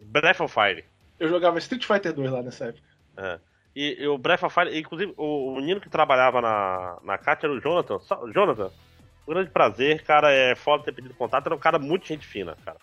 Breath 0.00 0.40
of 0.40 0.52
Fire. 0.54 0.84
Eu 1.18 1.28
jogava 1.28 1.58
Street 1.58 1.84
Fighter 1.84 2.12
2 2.12 2.30
lá 2.30 2.42
nessa 2.42 2.66
época. 2.66 2.84
É. 3.16 3.38
E, 3.74 4.02
e 4.02 4.06
o 4.06 4.18
Breath 4.18 4.42
of 4.42 4.54
Fire, 4.54 4.78
inclusive, 4.78 5.14
o, 5.16 5.54
menino 5.56 5.80
que 5.80 5.88
trabalhava 5.88 6.40
na, 6.42 6.98
na 7.02 7.16
Kátia 7.18 7.46
era 7.46 7.54
o 7.54 7.60
Jonathan. 7.60 7.98
Jonathan, 8.34 8.70
um 9.26 9.32
grande 9.32 9.50
prazer, 9.50 10.02
cara, 10.02 10.30
é 10.30 10.54
foda 10.54 10.84
ter 10.84 10.92
pedido 10.92 11.14
contato, 11.14 11.46
era 11.46 11.54
um 11.54 11.58
cara 11.58 11.78
muito 11.78 12.06
gente 12.06 12.26
fina, 12.26 12.56
cara. 12.64 12.76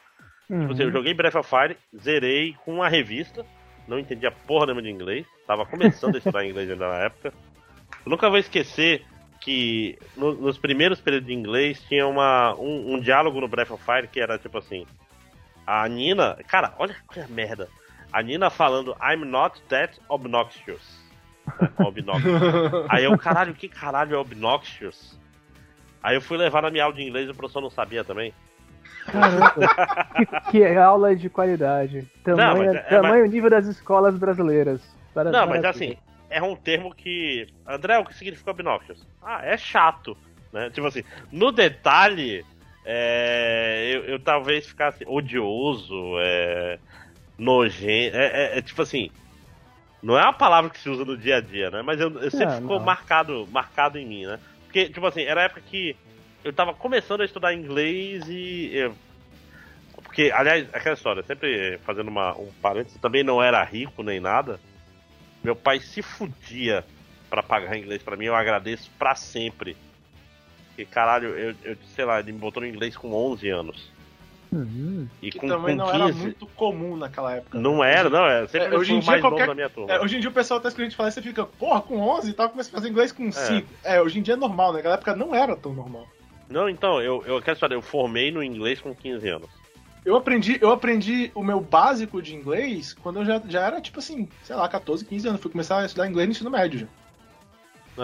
Uhum. 0.50 0.62
Tipo 0.62 0.74
assim, 0.74 0.84
eu 0.84 0.92
joguei 0.92 1.14
Breath 1.14 1.36
of 1.36 1.50
Fire, 1.50 1.78
zerei 1.98 2.56
com 2.66 2.76
uma 2.76 2.90
revista, 2.90 3.46
não 3.88 4.00
entendia 4.00 4.32
porra 4.32 4.66
nenhuma 4.68 4.82
de 4.82 4.90
inglês, 4.90 5.26
tava 5.46 5.66
começando 5.66 6.16
a 6.16 6.18
estudar 6.18 6.44
inglês 6.48 6.70
ainda 6.70 6.88
na 6.90 6.96
época. 7.00 7.34
Eu 8.06 8.10
nunca 8.10 8.30
vou 8.30 8.40
esquecer 8.40 9.06
que 9.42 9.98
no- 10.18 10.34
nos 10.36 10.58
primeiros 10.58 11.00
períodos 11.00 11.28
de 11.28 11.34
inglês 11.34 11.82
tinha 11.88 12.08
uma, 12.08 12.56
um, 12.56 12.94
um 12.96 13.00
diálogo 13.00 13.40
no 13.40 13.48
Breath 13.48 13.72
of 13.72 13.84
Fire 13.84 14.08
que 14.08 14.20
era 14.20 14.38
tipo 14.38 14.58
assim: 14.58 14.86
a 15.68 15.88
Nina, 15.88 16.38
cara, 16.48 16.74
olha 16.80 16.96
que 17.12 17.32
merda. 17.32 17.68
A 18.12 18.22
Nina 18.24 18.50
falando 18.50 18.96
I'm 19.02 19.26
not 19.26 19.62
that 19.70 20.00
obnoxious. 20.10 21.00
obnoxious. 21.78 22.42
Aí 22.90 23.04
eu, 23.04 23.16
caralho, 23.18 23.54
que 23.54 23.68
caralho 23.70 24.16
é 24.16 24.18
obnoxious? 24.18 25.19
Aí 26.02 26.16
eu 26.16 26.22
fui 26.22 26.38
levar 26.38 26.62
na 26.62 26.70
minha 26.70 26.84
aula 26.84 26.96
de 26.96 27.04
inglês 27.04 27.28
e 27.28 27.32
o 27.32 27.36
professor 27.36 27.62
não 27.62 27.70
sabia 27.70 28.04
também. 28.04 28.34
Que, 29.06 30.52
que 30.52 30.78
aula 30.78 31.16
de 31.16 31.30
qualidade. 31.30 32.08
Tamanho, 32.24 32.58
mas 32.58 32.76
é- 32.76 32.78
é- 32.78 32.82
tamanho 32.82 33.26
nível 33.26 33.50
das 33.50 33.66
escolas 33.66 34.16
brasileiras. 34.18 34.82
Para- 35.14 35.32
Não, 35.32 35.46
mas 35.48 35.62
maravilha. 35.62 35.70
assim, 35.70 35.98
é 36.30 36.42
um 36.42 36.56
termo 36.56 36.94
que. 36.94 37.48
André, 37.68 37.98
o 37.98 38.06
que 38.06 38.14
significa 38.16 38.52
obnoxious? 38.52 39.06
Ah, 39.22 39.42
é 39.44 39.58
chato. 39.58 40.16
Né? 40.54 40.70
Tipo 40.70 40.88
assim, 40.88 41.04
no 41.32 41.52
detalhe, 41.52 42.46
é, 42.86 43.92
eu, 43.94 44.04
eu 44.06 44.20
talvez 44.20 44.68
ficasse 44.68 45.04
odioso, 45.08 46.16
é, 46.20 46.80
nojento. 47.38 48.16
É, 48.16 48.26
é- 48.56 48.58
é 48.60 48.62
tipo 48.62 48.82
assim. 48.82 49.10
Não 50.02 50.18
é 50.18 50.24
uma 50.24 50.32
palavra 50.34 50.70
que 50.70 50.80
se 50.80 50.90
usa 50.90 51.04
no 51.04 51.18
dia 51.18 51.38
a 51.38 51.42
dia, 51.42 51.70
né? 51.70 51.82
Mas 51.82 52.00
eu, 52.00 52.10
eu 52.22 52.32
sempre 52.32 52.54
Não, 52.56 52.62
ficou 52.62 52.78
não. 52.80 52.86
marcado, 52.86 53.46
marcado 53.52 53.98
em 53.98 54.06
mim, 54.06 54.26
né? 54.26 54.40
Porque, 54.70 54.88
tipo 54.88 55.06
assim, 55.08 55.24
era 55.24 55.42
a 55.42 55.44
época 55.46 55.62
que 55.62 55.96
eu 56.44 56.54
tava 56.54 56.76
começando 56.76 57.22
a 57.22 57.26
estudar 57.26 57.56
inglês 57.56 58.30
e. 58.30 58.70
eu- 58.76 58.96
porque, 59.96 60.32
aliás, 60.34 60.68
aquela 60.72 60.94
história, 60.94 61.24
sempre 61.24 61.80
fazendo 61.80 62.08
uma, 62.08 62.38
um 62.38 62.52
parênteses, 62.62 63.00
também 63.02 63.24
não 63.24 63.42
era 63.42 63.64
rico 63.64 64.04
nem 64.04 64.20
nada. 64.20 64.60
Meu 65.44 65.56
pai 65.56 65.80
se 65.80 66.02
fudia 66.04 66.86
pra 67.30 67.42
pagar 67.42 67.76
inglês 67.76 68.02
pra 68.04 68.16
mim, 68.16 68.26
eu 68.26 68.36
agradeço 68.36 68.92
pra 68.98 69.16
sempre. 69.16 69.76
Porque, 70.68 70.86
caralho, 70.86 71.30
eu, 71.38 71.56
eu 71.64 71.76
sei 71.96 72.06
lá, 72.06 72.20
ele 72.20 72.32
me 72.32 72.38
botou 72.40 72.62
no 72.62 72.70
inglês 72.70 72.96
com 72.96 73.12
11 73.12 73.50
anos. 73.50 73.90
Uhum. 74.52 75.08
E 75.22 75.30
Que 75.30 75.38
com, 75.40 75.48
também 75.48 75.78
com 75.78 75.84
não 75.84 75.92
15. 75.92 76.04
era 76.04 76.14
muito 76.14 76.48
comum 76.48 76.98
naquela 76.98 77.36
época. 77.36 77.60
Não 77.60 77.84
era, 77.84 78.10
não, 78.10 78.26
é. 78.26 78.48
Sempre 78.48 78.74
É, 78.76 78.78
hoje 78.78 78.94
em 78.94 78.98
o 78.98 79.00
dia 79.02 79.08
mais 79.12 79.22
qualquer- 79.22 79.40
novo 79.42 79.48
da 79.52 79.56
minha 79.56 79.70
turma. 79.70 79.94
É, 79.94 80.02
hoje 80.02 80.18
em 80.18 80.20
dia 80.20 80.30
o 80.30 80.34
pessoal 80.34 80.60
tá 80.60 80.70
escrevendo 80.70 80.88
a 80.88 80.90
gente 80.90 80.98
fala, 80.98 81.12
você 81.12 81.22
fica, 81.22 81.46
porra, 81.46 81.82
com 81.82 82.00
11 82.00 82.32
e 82.32 82.34
tal, 82.34 82.50
começa 82.50 82.70
a 82.70 82.72
fazer 82.74 82.90
inglês 82.90 83.12
com 83.12 83.32
5. 83.32 83.68
É. 83.84 84.02
hoje 84.02 84.18
em 84.20 84.22
dia 84.24 84.34
é 84.34 84.38
normal, 84.38 84.72
né? 84.72 84.78
Naquela 84.78 84.96
época 84.96 85.16
não 85.16 85.36
era 85.36 85.56
tão 85.56 85.74
normal. 85.74 86.08
Não, 86.50 86.68
então, 86.68 87.00
eu, 87.00 87.24
eu 87.28 87.40
quero 87.42 87.60
saber, 87.60 87.76
eu 87.76 87.82
formei 87.82 88.32
no 88.32 88.42
inglês 88.44 88.82
com 88.82 88.96
15 88.96 89.28
anos. 89.30 89.50
Eu 90.04 90.16
aprendi, 90.16 90.58
eu 90.60 90.72
aprendi 90.72 91.30
o 91.36 91.44
meu 91.44 91.60
básico 91.62 92.20
de 92.22 92.34
inglês 92.34 92.94
quando 93.04 93.20
eu 93.20 93.26
já, 93.26 93.40
já 93.48 93.68
era, 93.68 93.80
tipo 93.80 94.00
assim, 94.00 94.28
sei 94.44 94.56
lá, 94.56 94.68
14, 94.68 95.06
15 95.06 95.28
anos. 95.28 95.42
Fui 95.42 95.52
começar 95.52 95.80
a 95.82 95.86
estudar 95.86 96.08
inglês 96.08 96.28
no 96.28 96.32
ensino 96.32 96.50
médio 96.50 96.80
já. 96.80 96.88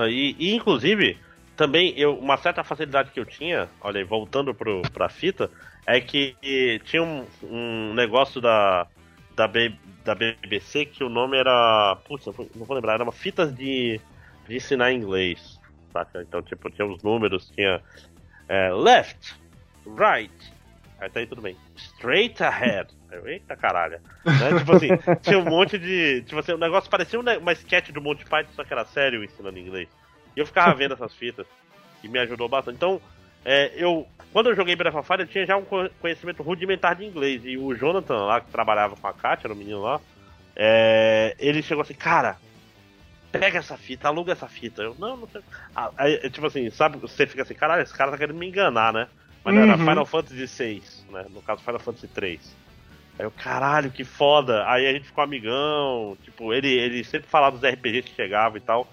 Ah, 0.01 0.07
E, 0.09 0.35
e, 0.37 0.53
inclusive, 0.53 1.17
também 1.55 1.93
eu, 1.97 2.15
uma 2.17 2.37
certa 2.37 2.63
facilidade 2.63 3.11
que 3.11 3.19
eu 3.19 3.25
tinha, 3.25 3.69
olha 3.81 3.97
aí, 3.99 4.03
voltando 4.03 4.53
pro, 4.53 4.81
pra 4.93 5.07
fita, 5.09 5.49
é 5.85 6.01
que 6.01 6.35
tinha 6.85 7.03
um, 7.03 7.25
um 7.43 7.93
negócio 7.93 8.41
da, 8.41 8.87
da, 9.35 9.47
B, 9.47 9.73
da 10.03 10.15
BBC 10.15 10.85
que 10.85 11.03
o 11.03 11.09
nome 11.09 11.37
era. 11.37 11.97
Putz, 12.07 12.25
não 12.25 12.65
vou 12.65 12.75
lembrar, 12.75 12.93
era 12.93 13.03
uma 13.03 13.11
fitas 13.11 13.53
de, 13.53 13.99
de 14.47 14.55
ensinar 14.55 14.91
inglês. 14.91 15.59
Saca? 15.93 16.21
Então, 16.21 16.41
tipo, 16.41 16.69
tinha 16.69 16.87
os 16.87 17.01
números, 17.03 17.49
tinha 17.51 17.81
é, 18.49 18.73
left, 18.73 19.35
right. 19.97 20.33
Aí 20.99 21.09
tá 21.09 21.19
aí 21.19 21.27
tudo 21.27 21.41
bem. 21.41 21.55
Straight 21.75 22.41
ahead. 22.43 22.89
Eu, 23.11 23.27
Eita 23.27 23.55
caralho. 23.55 23.99
Né? 24.25 24.59
Tipo 24.59 24.75
assim, 24.75 24.89
tinha 25.21 25.37
um 25.37 25.45
monte 25.45 25.77
de. 25.77 26.23
Tipo 26.23 26.39
assim, 26.39 26.53
o 26.53 26.57
negócio 26.57 26.89
parecia 26.89 27.19
um 27.19 27.23
uma 27.23 27.53
sketch 27.53 27.91
do 27.91 28.01
Monty 28.01 28.25
Python, 28.25 28.51
só 28.55 28.63
que 28.63 28.73
era 28.73 28.85
sério 28.85 29.23
ensinando 29.23 29.59
inglês. 29.59 29.89
E 30.35 30.39
eu 30.39 30.45
ficava 30.45 30.73
vendo 30.73 30.93
essas 30.93 31.13
fitas. 31.13 31.45
E 32.03 32.07
me 32.07 32.19
ajudou 32.19 32.47
bastante. 32.47 32.75
Então, 32.75 33.01
é, 33.45 33.71
eu. 33.75 34.05
Quando 34.33 34.49
eu 34.49 34.55
joguei 34.55 34.75
Breath 34.75 34.95
of 34.95 35.07
Fire, 35.07 35.21
eu 35.21 35.27
tinha 35.27 35.45
já 35.45 35.55
um 35.55 35.63
co- 35.63 35.89
conhecimento 36.01 36.43
rudimentar 36.43 36.95
de 36.95 37.05
inglês. 37.05 37.41
E 37.45 37.57
o 37.57 37.73
Jonathan 37.73 38.25
lá, 38.25 38.41
que 38.41 38.51
trabalhava 38.51 38.95
com 38.97 39.07
a 39.07 39.13
Katia, 39.13 39.47
era 39.47 39.53
o 39.53 39.57
menino 39.57 39.81
lá, 39.81 40.01
é, 40.55 41.33
ele 41.39 41.61
chegou 41.61 41.81
assim, 41.83 41.93
cara. 41.93 42.37
Pega 43.31 43.59
essa 43.59 43.77
fita, 43.77 44.07
aluga 44.07 44.31
essa 44.31 44.47
fita. 44.47 44.81
Eu, 44.81 44.95
não, 44.97 45.17
não 45.17 45.27
sei. 45.27 45.41
Ah, 45.75 45.91
Aí, 45.97 46.17
tipo 46.29 46.45
assim, 46.47 46.69
sabe, 46.69 46.97
você 46.97 47.27
fica 47.27 47.41
assim, 47.43 47.53
caralho, 47.53 47.83
esse 47.83 47.93
cara 47.93 48.11
tá 48.11 48.17
querendo 48.17 48.37
me 48.37 48.47
enganar, 48.47 48.93
né? 48.93 49.07
Mas 49.43 49.53
não, 49.55 49.61
era 49.61 49.73
Uhum. 49.77 49.85
Final 49.85 50.05
Fantasy 50.05 50.45
VI, 50.47 50.83
né? 51.11 51.25
No 51.29 51.41
caso, 51.41 51.61
Final 51.61 51.79
Fantasy 51.79 52.07
3. 52.07 52.55
Aí 53.19 53.25
eu, 53.25 53.31
caralho, 53.31 53.91
que 53.91 54.03
foda. 54.03 54.65
Aí 54.69 54.87
a 54.87 54.93
gente 54.93 55.05
ficou 55.07 55.23
amigão. 55.23 56.17
Tipo, 56.23 56.53
ele, 56.53 56.69
ele 56.69 57.03
sempre 57.03 57.27
falava 57.29 57.57
dos 57.57 57.63
RPGs 57.63 58.03
que 58.09 58.15
chegavam 58.15 58.57
e 58.57 58.61
tal. 58.61 58.87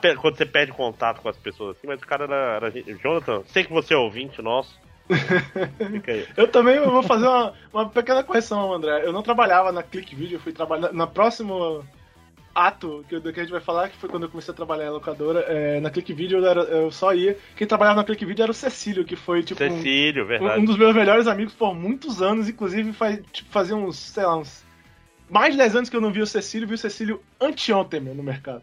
Pena 0.00 0.20
quando 0.20 0.36
você 0.36 0.46
perde 0.46 0.72
contato 0.72 1.20
com 1.20 1.28
as 1.28 1.36
pessoas 1.36 1.76
assim, 1.76 1.86
mas 1.86 2.00
o 2.00 2.06
cara 2.06 2.24
era, 2.24 2.56
era 2.56 2.98
Jonathan, 2.98 3.42
sei 3.46 3.64
que 3.64 3.72
você 3.72 3.94
é 3.94 3.96
ouvinte 3.96 4.42
nosso. 4.42 4.78
Fica 5.90 6.12
aí. 6.12 6.26
Eu 6.36 6.48
também 6.48 6.80
vou 6.80 7.02
fazer 7.02 7.26
uma, 7.26 7.52
uma 7.72 7.88
pequena 7.88 8.22
correção, 8.22 8.72
André. 8.72 9.04
Eu 9.04 9.12
não 9.12 9.22
trabalhava 9.22 9.72
na 9.72 9.82
Click 9.82 10.14
Video, 10.14 10.36
eu 10.36 10.40
fui 10.40 10.52
trabalhar 10.52 10.92
na 10.92 11.06
próxima. 11.06 11.84
ato 12.54 13.04
que, 13.08 13.20
que, 13.20 13.40
a 13.40 13.42
gente 13.42 13.52
vai 13.52 13.60
falar, 13.60 13.88
que 13.88 13.96
foi 13.96 14.08
quando 14.08 14.24
eu 14.24 14.28
comecei 14.28 14.52
a 14.52 14.56
trabalhar 14.56 14.86
em 14.86 14.90
locadora, 14.90 15.40
é, 15.48 15.80
na 15.80 15.90
Click 15.90 16.12
Video 16.12 16.38
eu, 16.38 16.46
era, 16.46 16.60
eu, 16.62 16.90
só 16.90 17.12
ia. 17.12 17.36
Quem 17.56 17.66
trabalhava 17.66 17.96
na 17.96 18.04
Click 18.04 18.24
Video 18.24 18.44
era 18.44 18.52
o 18.52 18.54
Cecílio, 18.54 19.04
que 19.04 19.16
foi 19.16 19.42
tipo. 19.42 19.58
Cecílio, 19.58 20.24
um, 20.24 20.28
verdade. 20.28 20.60
Um, 20.60 20.64
dos 20.64 20.76
meus 20.76 20.94
melhores 20.94 21.26
amigos 21.26 21.54
por 21.54 21.74
muitos 21.74 22.22
anos, 22.22 22.48
inclusive 22.48 22.92
faz, 22.92 23.20
tipo, 23.32 23.50
fazia 23.50 23.74
uns, 23.74 23.98
sei 23.98 24.24
lá, 24.24 24.36
uns. 24.36 24.64
Mais 25.28 25.52
de 25.52 25.58
10 25.58 25.76
anos 25.76 25.88
que 25.88 25.96
eu 25.96 26.00
não 26.00 26.10
vi 26.10 26.20
o 26.20 26.26
Cecílio, 26.26 26.66
vi 26.66 26.74
o 26.74 26.78
Cecílio 26.78 27.22
anteontem 27.40 28.00
meu, 28.00 28.14
no 28.14 28.22
mercado. 28.22 28.62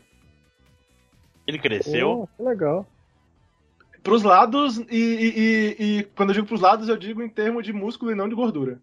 Ele 1.48 1.58
cresceu? 1.58 2.30
Oh, 2.38 2.44
legal. 2.44 2.86
Pros 4.04 4.22
lados, 4.24 4.78
e, 4.78 4.84
e, 4.92 5.34
e, 5.38 6.00
e, 6.00 6.04
quando 6.16 6.30
eu 6.30 6.36
digo 6.36 6.48
pros 6.48 6.62
lados, 6.62 6.88
eu 6.88 6.98
digo 6.98 7.24
em 7.24 7.30
termos 7.30 7.64
de 7.64 7.74
músculo 7.74 8.12
e 8.12 8.16
não 8.16 8.30
de 8.30 8.36
gordura. 8.36 8.80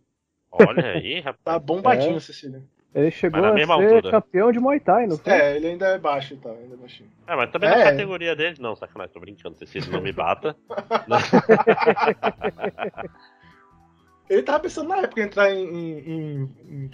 Olha 0.51 0.93
aí, 0.93 1.21
rapaz. 1.25 1.45
Tá 1.45 1.57
bombadinho, 1.59 2.17
é. 2.17 2.21
Cecílio. 2.21 2.65
Ele 2.95 3.11
chegou 3.11 3.45
a 3.45 3.57
ser 3.57 3.71
altura. 3.71 4.11
campeão 4.11 4.53
de 4.53 4.61
Muay 4.61 4.79
Thai, 4.79 5.09
não 5.09 5.19
foi? 5.19 5.33
É, 5.33 5.57
ele 5.57 5.67
ainda 5.67 5.89
é 5.89 5.99
baixo 5.99 6.35
e 6.35 6.37
tal, 6.37 6.53
ainda 6.53 6.75
é 6.75 6.77
baixinho. 6.77 7.11
É, 7.27 7.35
mas 7.35 7.51
também 7.51 7.69
é. 7.69 7.77
na 7.77 7.83
categoria 7.85 8.37
dele. 8.37 8.57
Não, 8.61 8.77
sacanagem, 8.77 9.13
tô 9.13 9.19
brincando, 9.19 9.59
Cecílio, 9.59 9.91
não 9.91 10.01
me 10.01 10.13
bata. 10.13 10.55
ele 14.31 14.45
tava 14.45 14.61
pensando 14.61 14.89
na 14.89 14.99
época 14.99 15.21
em 15.21 15.25
entrar 15.25 15.53
em, 15.53 15.65
em, 15.65 15.99
em, 16.07 16.49
em 16.69 16.91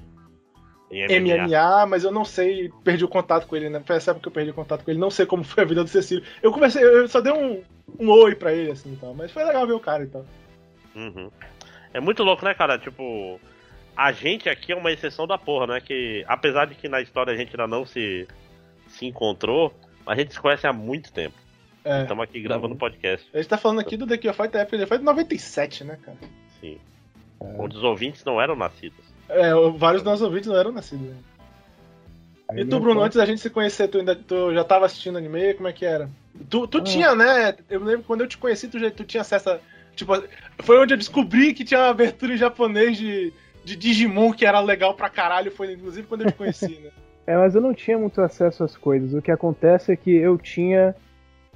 MMA. 0.90 1.46
MMA. 1.46 1.86
mas 1.86 2.04
eu 2.04 2.10
não 2.10 2.24
sei, 2.24 2.70
perdi 2.82 3.04
o 3.04 3.08
contato 3.08 3.46
com 3.46 3.56
ele, 3.56 3.70
né? 3.70 3.80
Foi 3.84 3.96
essa 3.96 4.10
época 4.10 4.24
que 4.24 4.28
eu 4.28 4.32
perdi 4.32 4.50
o 4.50 4.54
contato 4.54 4.84
com 4.84 4.90
ele, 4.90 4.98
não 4.98 5.10
sei 5.10 5.24
como 5.24 5.44
foi 5.44 5.62
a 5.62 5.66
vida 5.66 5.84
do 5.84 5.88
Cecílio. 5.88 6.24
Eu 6.42 6.52
conversei, 6.52 6.82
eu 6.82 7.06
só 7.06 7.20
dei 7.20 7.32
um, 7.32 7.62
um 7.98 8.10
oi 8.10 8.34
pra 8.34 8.52
ele, 8.52 8.72
assim 8.72 8.92
e 8.92 8.96
tal, 8.96 9.14
mas 9.14 9.30
foi 9.30 9.44
legal 9.44 9.66
ver 9.66 9.72
o 9.74 9.80
cara 9.80 10.02
e 10.02 10.08
tal. 10.08 10.26
Uhum. 10.94 11.30
É 11.94 12.00
muito 12.00 12.22
louco, 12.22 12.44
né, 12.44 12.54
cara? 12.54 12.78
Tipo, 12.78 13.40
a 13.96 14.12
gente 14.12 14.48
aqui 14.48 14.72
é 14.72 14.76
uma 14.76 14.90
exceção 14.90 15.26
da 15.26 15.38
porra, 15.38 15.66
né? 15.66 15.80
Que 15.80 16.24
apesar 16.26 16.66
de 16.66 16.74
que 16.74 16.88
na 16.88 17.00
história 17.00 17.32
a 17.32 17.36
gente 17.36 17.50
ainda 17.50 17.66
não 17.66 17.84
se, 17.84 18.26
se 18.88 19.06
encontrou, 19.06 19.72
a 20.06 20.14
gente 20.14 20.32
se 20.32 20.40
conhece 20.40 20.66
há 20.66 20.72
muito 20.72 21.12
tempo. 21.12 21.36
É. 21.84 22.02
Estamos 22.02 22.24
aqui 22.24 22.40
gravando 22.40 22.76
podcast. 22.76 23.28
A 23.32 23.38
gente 23.38 23.48
tá 23.48 23.56
falando 23.56 23.80
aqui 23.80 23.96
do 23.96 24.06
The 24.06 24.18
King 24.18 24.28
of 24.28 24.36
Fight 24.36 24.52
da 24.52 24.60
época, 24.60 24.98
de 24.98 25.04
97, 25.04 25.84
né, 25.84 25.98
cara? 26.02 26.18
Sim. 26.60 26.78
É. 27.40 27.44
Onde 27.58 27.76
os 27.76 27.82
ouvintes 27.82 28.24
não 28.24 28.40
eram 28.40 28.54
nascidos. 28.54 29.09
É, 29.30 29.52
vários 29.76 30.02
dos 30.02 30.10
nossos 30.10 30.22
ouvintes 30.22 30.48
não 30.48 30.56
eram 30.56 30.72
nascidos. 30.72 31.06
Né? 31.06 31.16
E 32.56 32.64
tu, 32.64 32.80
Bruno, 32.80 33.02
antes 33.02 33.16
da 33.16 33.24
gente 33.24 33.40
se 33.40 33.50
conhecer, 33.50 33.88
tu, 33.88 33.98
ainda, 33.98 34.16
tu 34.16 34.52
já 34.52 34.64
tava 34.64 34.86
assistindo 34.86 35.18
anime? 35.18 35.54
Como 35.54 35.68
é 35.68 35.72
que 35.72 35.84
era? 35.84 36.10
Tu, 36.48 36.66
tu 36.66 36.78
ah. 36.78 36.82
tinha, 36.82 37.14
né? 37.14 37.54
Eu 37.68 37.82
lembro 37.82 38.04
quando 38.06 38.22
eu 38.22 38.26
te 38.26 38.36
conheci, 38.36 38.68
tu, 38.68 38.78
já, 38.78 38.90
tu 38.90 39.04
tinha 39.04 39.20
acesso 39.20 39.50
a. 39.50 39.58
Tipo, 39.94 40.12
foi 40.60 40.78
onde 40.78 40.94
eu 40.94 40.98
descobri 40.98 41.52
que 41.52 41.64
tinha 41.64 41.80
uma 41.80 41.90
abertura 41.90 42.32
em 42.32 42.36
japonês 42.36 42.96
de 42.96 43.32
de 43.64 43.76
Digimon 43.76 44.32
que 44.32 44.46
era 44.46 44.60
legal 44.60 44.94
pra 44.94 45.08
caralho, 45.08 45.50
foi 45.50 45.72
inclusive 45.72 46.06
quando 46.06 46.22
eu 46.22 46.30
te 46.30 46.36
conheci, 46.36 46.78
né? 46.80 46.90
é, 47.26 47.36
mas 47.36 47.54
eu 47.54 47.60
não 47.60 47.74
tinha 47.74 47.98
muito 47.98 48.20
acesso 48.20 48.64
às 48.64 48.76
coisas. 48.76 49.14
O 49.14 49.22
que 49.22 49.30
acontece 49.30 49.92
é 49.92 49.96
que 49.96 50.10
eu 50.10 50.38
tinha 50.38 50.94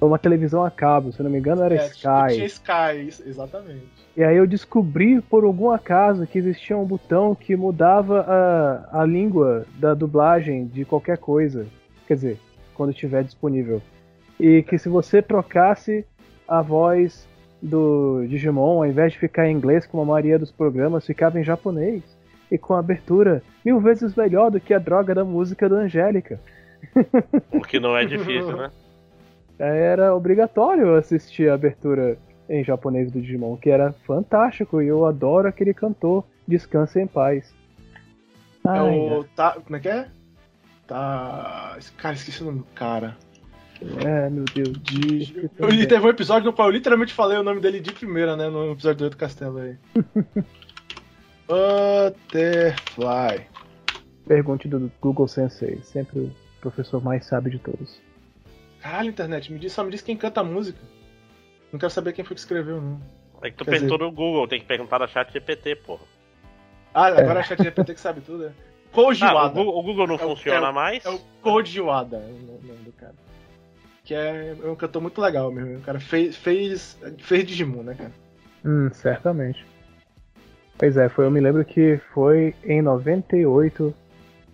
uma 0.01 0.19
televisão 0.19 0.63
a 0.63 0.69
cabo, 0.69 1.11
se 1.11 1.23
não 1.23 1.29
me 1.29 1.37
engano 1.37 1.63
era 1.63 1.75
é, 1.75 1.87
Sky. 1.87 2.33
Tinha 2.33 2.45
Sky, 2.45 3.23
exatamente. 3.25 3.85
E 4.15 4.23
aí 4.23 4.35
eu 4.35 4.47
descobri 4.47 5.21
por 5.21 5.43
algum 5.43 5.71
acaso 5.71 6.27
que 6.27 6.37
existia 6.37 6.77
um 6.77 6.85
botão 6.85 7.33
que 7.33 7.55
mudava 7.55 8.21
a, 8.21 9.01
a 9.01 9.05
língua 9.05 9.65
da 9.77 9.93
dublagem 9.93 10.67
de 10.67 10.85
qualquer 10.85 11.17
coisa. 11.17 11.65
Quer 12.07 12.15
dizer, 12.15 12.39
quando 12.73 12.91
estiver 12.91 13.23
disponível. 13.23 13.81
E 14.39 14.63
que 14.63 14.77
se 14.77 14.89
você 14.89 15.21
trocasse 15.21 16.05
a 16.47 16.61
voz 16.61 17.27
do 17.61 18.25
Digimon, 18.27 18.77
ao 18.77 18.85
invés 18.85 19.13
de 19.13 19.19
ficar 19.19 19.47
em 19.47 19.55
inglês 19.55 19.85
como 19.85 20.03
a 20.03 20.05
maioria 20.05 20.37
dos 20.37 20.51
programas, 20.51 21.05
ficava 21.05 21.39
em 21.39 21.43
japonês. 21.43 22.03
E 22.51 22.57
com 22.57 22.73
abertura 22.73 23.41
mil 23.65 23.79
vezes 23.79 24.13
melhor 24.15 24.51
do 24.51 24.59
que 24.59 24.73
a 24.73 24.79
droga 24.79 25.15
da 25.15 25.23
música 25.23 25.67
da 25.67 25.77
Angélica. 25.77 26.39
O 27.51 27.61
que 27.61 27.79
não 27.79 27.97
é 27.97 28.05
difícil, 28.05 28.55
né? 28.55 28.69
Era 29.57 30.13
obrigatório 30.13 30.95
assistir 30.95 31.49
a 31.49 31.53
abertura 31.53 32.17
em 32.49 32.63
japonês 32.63 33.11
do 33.11 33.21
Digimon, 33.21 33.57
que 33.57 33.69
era 33.69 33.93
fantástico, 34.05 34.81
e 34.81 34.87
eu 34.87 35.05
adoro 35.05 35.47
aquele 35.47 35.73
cantor. 35.73 36.25
Descanse 36.47 36.99
em 36.99 37.07
paz. 37.07 37.53
É 38.65 38.81
o. 38.81 39.23
Tá, 39.35 39.57
como 39.63 39.75
é 39.75 39.79
que 39.79 39.89
é? 39.89 40.07
Tá. 40.85 41.77
Cara, 41.97 42.15
esqueci 42.15 42.43
o 42.43 42.45
nome 42.45 42.59
do 42.59 42.65
cara. 42.75 43.17
É, 44.05 44.29
meu 44.29 44.45
Deus. 44.45 44.71
De... 44.83 45.49
E 45.73 45.87
teve 45.87 46.05
um 46.05 46.09
episódio 46.09 46.45
no 46.45 46.53
qual 46.53 46.69
eu 46.69 46.73
literalmente 46.73 47.13
falei 47.13 47.37
o 47.37 47.43
nome 47.43 47.59
dele 47.59 47.79
de 47.79 47.91
primeira, 47.91 48.35
né? 48.35 48.47
No 48.47 48.71
episódio 48.71 48.99
do 48.99 49.03
Outro 49.05 49.19
Castelo 49.19 49.57
aí. 49.57 49.75
Butterfly. 51.47 53.47
Pergunte 54.27 54.67
do 54.67 54.91
Google 55.01 55.27
Sensei. 55.27 55.79
Sempre 55.83 56.19
o 56.19 56.31
professor 56.61 57.03
mais 57.03 57.25
sábio 57.25 57.51
de 57.51 57.59
todos. 57.59 57.99
Caralho, 58.85 59.09
internet, 59.09 59.51
me 59.51 59.57
diz, 59.57 59.73
só 59.73 59.83
me 59.83 59.89
diz 59.89 60.01
quem 60.01 60.15
canta 60.15 60.41
a 60.41 60.43
música. 60.43 60.79
Não 61.71 61.79
quero 61.79 61.91
saber 61.91 62.13
quem 62.13 62.23
foi 62.23 62.35
que 62.35 62.39
escreveu, 62.41 62.79
não. 62.79 63.01
É 63.41 63.49
que 63.49 63.57
tu 63.57 63.65
Quer 63.65 63.71
perguntou 63.71 63.97
dizer... 63.97 64.09
no 64.11 64.15
Google, 64.15 64.47
tem 64.47 64.59
que 64.59 64.67
perguntar 64.67 64.99
na 64.99 65.07
chat 65.07 65.33
GPT, 65.33 65.77
porra. 65.77 66.03
Ah, 66.93 67.07
agora 67.07 67.39
é. 67.39 67.41
a 67.41 67.43
chat 67.43 67.63
GPT 67.63 67.95
que 67.95 67.99
sabe 67.99 68.21
tudo, 68.21 68.45
é. 68.45 68.51
Koji 68.91 69.23
ah, 69.23 69.47
o, 69.47 69.83
Google 69.83 70.05
não 70.05 70.15
é 70.15 70.19
funciona 70.19 70.69
é 70.69 70.71
mais? 70.71 71.03
É 71.03 71.09
o 71.09 71.19
Koji 71.41 71.81
Wada, 71.81 72.17
o 72.17 72.63
nome 72.63 72.83
do 72.83 72.91
cara 72.93 73.15
que 74.05 74.13
é, 74.13 74.55
é 74.63 74.69
um 74.69 74.75
cantor 74.75 75.01
muito 75.01 75.19
legal 75.19 75.51
mesmo. 75.51 75.79
O 75.79 75.81
cara 75.81 75.99
fez, 75.99 76.37
fez, 76.37 76.97
fez 77.17 77.43
Digimon, 77.43 77.81
né, 77.81 77.95
cara? 77.95 78.11
Hum, 78.63 78.89
certamente. 78.93 79.65
Pois 80.77 80.95
é, 80.95 81.09
foi, 81.09 81.25
eu 81.25 81.31
me 81.31 81.39
lembro 81.39 81.65
que 81.65 81.99
foi 82.13 82.53
em 82.63 82.83
98. 82.83 83.93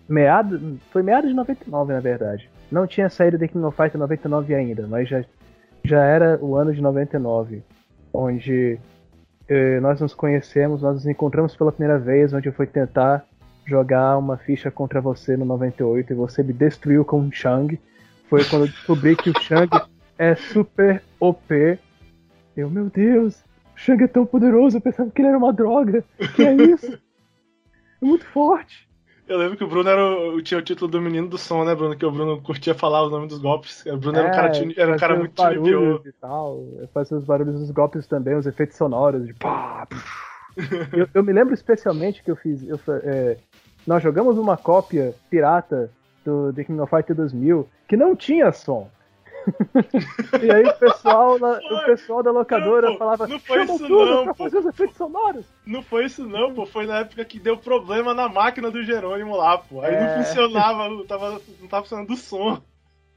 Meado, 0.08 0.80
foi 0.90 1.02
meados 1.02 1.28
de 1.28 1.36
99, 1.36 1.92
na 1.92 2.00
verdade. 2.00 2.50
Não 2.72 2.86
tinha 2.86 3.08
saído 3.08 3.38
The 3.38 3.48
King 3.48 3.64
of 3.64 3.76
Fighters 3.76 4.00
99 4.00 4.54
ainda, 4.54 4.86
mas 4.86 5.08
já, 5.08 5.24
já 5.84 6.04
era 6.04 6.38
o 6.42 6.56
ano 6.56 6.72
de 6.72 6.80
99, 6.80 7.62
onde 8.12 8.78
eh, 9.48 9.80
nós 9.80 10.00
nos 10.00 10.14
conhecemos, 10.14 10.82
nós 10.82 10.94
nos 10.94 11.06
encontramos 11.06 11.54
pela 11.54 11.70
primeira 11.70 11.98
vez, 11.98 12.32
onde 12.32 12.48
eu 12.48 12.52
fui 12.52 12.66
tentar 12.66 13.24
jogar 13.64 14.18
uma 14.18 14.36
ficha 14.36 14.70
contra 14.70 15.00
você 15.00 15.36
no 15.36 15.44
98 15.44 16.12
e 16.12 16.16
você 16.16 16.42
me 16.42 16.52
destruiu 16.52 17.04
com 17.04 17.20
um 17.20 17.30
Chang 17.30 17.78
foi 18.32 18.42
quando 18.46 18.62
eu 18.62 18.68
descobri 18.68 19.14
que 19.14 19.28
o 19.28 19.38
Shang 19.42 19.68
é 20.16 20.34
super 20.34 21.02
OP. 21.20 21.78
Eu, 22.56 22.70
meu 22.70 22.88
Deus, 22.88 23.44
o 23.76 23.78
Shang 23.78 24.02
é 24.02 24.08
tão 24.08 24.24
poderoso, 24.24 24.78
eu 24.78 24.80
pensava 24.80 25.10
que 25.10 25.20
ele 25.20 25.28
era 25.28 25.36
uma 25.36 25.52
droga. 25.52 26.02
Que 26.34 26.46
é 26.46 26.54
isso? 26.54 26.98
É 28.00 28.06
muito 28.06 28.24
forte. 28.24 28.88
Eu 29.28 29.38
lembro 29.38 29.56
que 29.56 29.64
o 29.64 29.68
Bruno 29.68 29.88
era 29.88 30.04
o, 30.04 30.42
tinha 30.42 30.58
o 30.58 30.62
título 30.62 30.90
do 30.90 31.00
menino 31.00 31.28
do 31.28 31.38
som, 31.38 31.64
né, 31.64 31.74
Bruno? 31.74 31.96
Que 31.96 32.04
o 32.04 32.10
Bruno 32.10 32.42
curtia 32.42 32.74
falar 32.74 33.02
o 33.02 33.10
nome 33.10 33.28
dos 33.28 33.38
golpes. 33.38 33.84
O 33.86 33.96
Bruno 33.96 34.18
é, 34.18 34.20
era 34.20 34.28
um 34.28 34.32
cara, 34.32 34.52
era 34.76 34.92
um 34.92 34.96
cara 34.96 35.16
muito 35.16 35.34
barulhos 35.34 36.06
e 36.06 36.12
tal. 36.12 36.64
Fazia 36.92 37.16
os 37.16 37.24
barulhos 37.24 37.58
dos 37.60 37.70
golpes 37.70 38.06
também, 38.06 38.34
os 38.34 38.46
efeitos 38.46 38.76
sonoros 38.76 39.26
de 39.26 39.34
pá. 39.34 39.86
eu, 40.92 41.08
eu, 41.14 41.22
me 41.22 41.32
lembro 41.32 41.54
especialmente 41.54 42.22
que 42.22 42.30
eu 42.30 42.36
fiz. 42.36 42.66
Eu, 42.66 42.78
é, 43.04 43.38
nós 43.86 44.02
jogamos 44.02 44.36
uma 44.36 44.56
cópia 44.56 45.14
pirata 45.30 45.90
do 46.24 46.52
The 46.52 46.64
King 46.64 46.80
of 46.80 46.90
Fighters 46.90 47.16
2000 47.16 47.68
que 47.88 47.96
não 47.96 48.16
tinha 48.16 48.52
som. 48.52 48.90
E 50.42 50.50
aí 50.50 50.64
o 50.64 50.74
pessoal, 50.74 51.38
na, 51.38 51.58
o 51.58 51.84
pessoal 51.84 52.22
da 52.22 52.30
locadora 52.30 52.90
não, 52.90 52.98
falava 52.98 53.26
não 53.26 53.38
foi 53.38 53.64
isso 53.64 53.88
não, 53.88 54.24
pra 54.24 54.34
fazer 54.34 54.58
os 54.58 54.66
efeitos 54.66 54.96
sonoros. 54.96 55.46
Não 55.66 55.82
foi 55.82 56.06
isso 56.06 56.26
não, 56.26 56.54
pô. 56.54 56.66
Foi 56.66 56.86
na 56.86 57.00
época 57.00 57.24
que 57.24 57.38
deu 57.38 57.56
problema 57.56 58.14
na 58.14 58.28
máquina 58.28 58.70
do 58.70 58.82
Jerônimo 58.82 59.36
lá, 59.36 59.58
pô. 59.58 59.82
Aí 59.82 59.94
é... 59.94 60.00
não 60.00 60.24
funcionava, 60.24 60.88
não 60.88 61.06
tava, 61.06 61.40
não 61.60 61.68
tava 61.68 61.82
funcionando 61.82 62.12
o 62.12 62.16
som. 62.16 62.60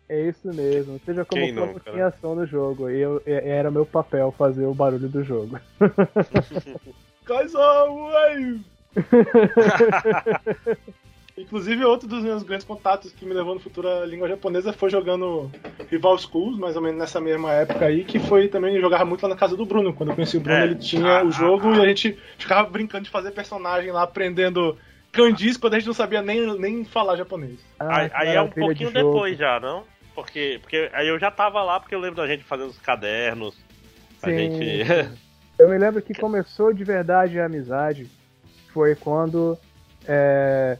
É 0.07 0.29
isso 0.29 0.47
mesmo. 0.53 0.99
Seja 1.03 1.25
como 1.25 1.41
Quem 1.41 1.55
for, 1.55 1.67
não, 1.67 1.79
tinha 1.79 2.11
som 2.21 2.35
no 2.35 2.45
jogo. 2.45 2.89
E 2.89 2.99
eu, 2.99 3.21
era 3.25 3.71
meu 3.71 3.85
papel 3.85 4.33
fazer 4.37 4.65
o 4.65 4.73
barulho 4.73 5.09
do 5.09 5.23
jogo. 5.23 5.59
Aí! 8.27 8.59
Inclusive, 11.37 11.83
outro 11.83 12.07
dos 12.07 12.23
meus 12.23 12.43
grandes 12.43 12.65
contatos 12.65 13.11
que 13.11 13.25
me 13.25 13.33
levou 13.33 13.53
no 13.53 13.59
futuro 13.59 13.89
à 13.89 14.05
língua 14.05 14.27
japonesa 14.27 14.71
foi 14.71 14.89
jogando 14.89 15.51
Rival 15.91 16.17
Schools, 16.17 16.57
mais 16.57 16.77
ou 16.77 16.81
menos 16.81 16.97
nessa 16.97 17.19
mesma 17.19 17.51
época 17.51 17.85
aí, 17.85 18.05
que 18.05 18.19
foi 18.19 18.47
também 18.47 18.79
jogava 18.79 19.03
muito 19.03 19.21
lá 19.23 19.29
na 19.29 19.35
casa 19.35 19.57
do 19.57 19.65
Bruno. 19.65 19.93
Quando 19.93 20.09
eu 20.09 20.15
conheci 20.15 20.37
o 20.37 20.39
Bruno, 20.39 20.57
é, 20.57 20.63
ele 20.63 20.75
tinha 20.75 21.25
o 21.25 21.31
jogo 21.31 21.75
e 21.75 21.81
a 21.81 21.87
gente 21.87 22.17
ficava 22.37 22.69
brincando 22.69 23.03
de 23.03 23.09
fazer 23.09 23.31
personagem 23.31 23.91
lá, 23.91 24.03
aprendendo 24.03 24.77
kanjis 25.11 25.57
quando 25.57 25.73
a 25.73 25.77
gente 25.79 25.87
não 25.87 25.93
sabia 25.93 26.21
nem, 26.21 26.57
nem 26.57 26.85
falar 26.85 27.17
japonês. 27.17 27.59
Ah, 27.77 27.97
aí, 27.97 28.11
aí 28.13 28.35
é 28.35 28.41
um 28.41 28.49
pouquinho 28.49 28.87
de 28.87 28.93
depois 28.93 29.37
já, 29.37 29.59
não? 29.59 29.83
Porque, 30.13 30.59
porque 30.61 30.89
aí 30.93 31.09
eu 31.09 31.19
já 31.19 31.29
tava 31.29 31.61
lá 31.61 31.81
porque 31.81 31.93
eu 31.93 31.99
lembro 31.99 32.15
da 32.15 32.27
gente 32.27 32.45
fazendo 32.45 32.69
os 32.69 32.77
cadernos. 32.77 33.57
A 34.23 34.29
Sim. 34.29 34.37
gente. 34.37 34.85
eu 35.59 35.67
me 35.67 35.77
lembro 35.77 36.01
que 36.01 36.13
começou 36.13 36.71
de 36.71 36.85
verdade 36.85 37.41
a 37.41 37.45
amizade. 37.45 38.07
Foi 38.71 38.95
quando. 38.95 39.57
É 40.07 40.77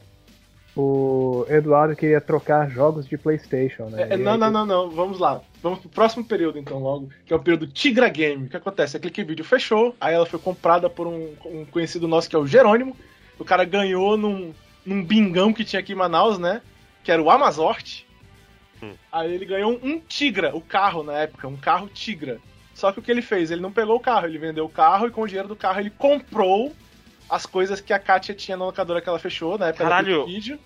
o 0.76 1.46
Eduardo 1.48 1.96
queria 1.96 2.20
trocar 2.20 2.70
jogos 2.70 3.06
de 3.06 3.16
PlayStation, 3.16 3.84
né? 3.84 4.08
É, 4.10 4.16
não, 4.16 4.36
não, 4.36 4.50
não, 4.50 4.66
não. 4.66 4.90
Vamos 4.90 5.18
lá. 5.18 5.40
Vamos 5.62 5.80
pro 5.80 5.88
próximo 5.88 6.24
período, 6.24 6.58
então, 6.58 6.78
logo, 6.78 7.08
que 7.24 7.32
é 7.32 7.36
o 7.36 7.40
período 7.40 7.66
Tigra 7.66 8.08
Game. 8.08 8.46
O 8.46 8.48
que 8.48 8.56
acontece? 8.56 8.96
A 8.96 9.00
Clique 9.00 9.24
Video 9.24 9.44
fechou, 9.44 9.96
aí 10.00 10.14
ela 10.14 10.26
foi 10.26 10.38
comprada 10.38 10.88
por 10.88 11.06
um, 11.06 11.32
um, 11.46 11.64
conhecido 11.64 12.06
nosso 12.06 12.28
que 12.28 12.36
é 12.36 12.38
o 12.38 12.46
Jerônimo. 12.46 12.96
O 13.38 13.44
cara 13.44 13.64
ganhou 13.64 14.16
num, 14.16 14.52
num 14.84 15.02
bingão 15.02 15.52
que 15.52 15.64
tinha 15.64 15.80
aqui 15.80 15.92
em 15.92 15.96
Manaus, 15.96 16.38
né? 16.38 16.60
que 17.06 17.12
era 17.12 17.22
o 17.22 17.30
Amazort. 17.30 18.02
Hum. 18.82 18.92
Aí 19.12 19.32
ele 19.32 19.46
ganhou 19.46 19.70
um, 19.70 19.92
um 19.92 20.00
Tigra, 20.00 20.54
o 20.56 20.60
carro 20.60 21.04
na 21.04 21.12
época, 21.12 21.46
um 21.46 21.56
carro 21.56 21.88
Tigra. 21.88 22.40
Só 22.74 22.90
que 22.90 22.98
o 22.98 23.02
que 23.02 23.12
ele 23.12 23.22
fez? 23.22 23.52
Ele 23.52 23.60
não 23.60 23.70
pegou 23.70 23.94
o 23.94 24.00
carro, 24.00 24.26
ele 24.26 24.38
vendeu 24.38 24.64
o 24.64 24.68
carro 24.68 25.06
e 25.06 25.10
com 25.12 25.22
o 25.22 25.26
dinheiro 25.26 25.46
do 25.46 25.54
carro 25.54 25.78
ele 25.78 25.90
comprou 25.90 26.74
as 27.28 27.46
coisas 27.46 27.80
que 27.80 27.92
a 27.92 27.98
Kátia 27.98 28.34
tinha 28.34 28.56
na 28.56 28.64
locadora 28.64 29.00
que 29.00 29.08
ela 29.08 29.18
fechou, 29.18 29.58
na 29.58 29.68
época 29.68 29.84
Caralho. 29.84 30.20
do 30.20 30.26
vídeo. 30.26 30.58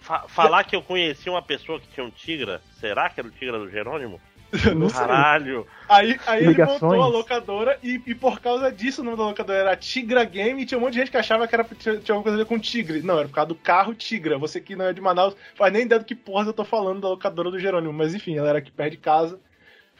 Fa- 0.00 0.26
falar 0.28 0.64
que 0.64 0.74
eu 0.76 0.82
conheci 0.82 1.28
uma 1.28 1.42
pessoa 1.42 1.80
que 1.80 1.88
tinha 1.88 2.06
um 2.06 2.10
Tigra, 2.10 2.62
será 2.80 3.10
que 3.10 3.20
era 3.20 3.28
o 3.28 3.32
Tigra 3.32 3.58
do 3.58 3.68
Jerônimo? 3.68 4.20
Não 4.74 4.88
sei. 4.88 5.00
Caralho! 5.00 5.66
Aí, 5.86 6.18
aí 6.26 6.46
ele 6.46 6.64
montou 6.64 7.02
a 7.02 7.06
locadora 7.06 7.78
e, 7.82 8.00
e 8.06 8.14
por 8.14 8.40
causa 8.40 8.72
disso 8.72 9.02
o 9.02 9.04
nome 9.04 9.16
da 9.18 9.24
locadora 9.24 9.58
era 9.58 9.76
Tigra 9.76 10.24
Game 10.24 10.62
e 10.62 10.64
tinha 10.64 10.78
um 10.78 10.80
monte 10.80 10.94
de 10.94 11.00
gente 11.00 11.10
que 11.10 11.18
achava 11.18 11.46
que 11.46 11.54
era, 11.54 11.64
tinha, 11.64 11.98
tinha 11.98 12.14
alguma 12.14 12.22
coisa 12.22 12.36
a 12.36 12.38
ver 12.38 12.46
com 12.46 12.58
tigre. 12.58 13.02
Não, 13.02 13.18
era 13.18 13.28
por 13.28 13.34
causa 13.34 13.48
do 13.48 13.54
carro 13.54 13.94
Tigra. 13.94 14.38
Você 14.38 14.58
que 14.58 14.74
não 14.74 14.86
é 14.86 14.92
de 14.94 15.00
Manaus 15.02 15.36
faz 15.54 15.70
nem 15.70 15.82
ideia 15.82 15.98
do 15.98 16.04
que 16.06 16.14
porra 16.14 16.46
eu 16.46 16.54
tô 16.54 16.64
falando 16.64 17.00
da 17.02 17.08
locadora 17.08 17.50
do 17.50 17.58
Jerônimo. 17.58 17.92
Mas 17.92 18.14
enfim, 18.14 18.38
ela 18.38 18.48
era 18.48 18.58
aqui 18.58 18.70
perto 18.70 18.92
de 18.92 18.96
casa. 18.96 19.38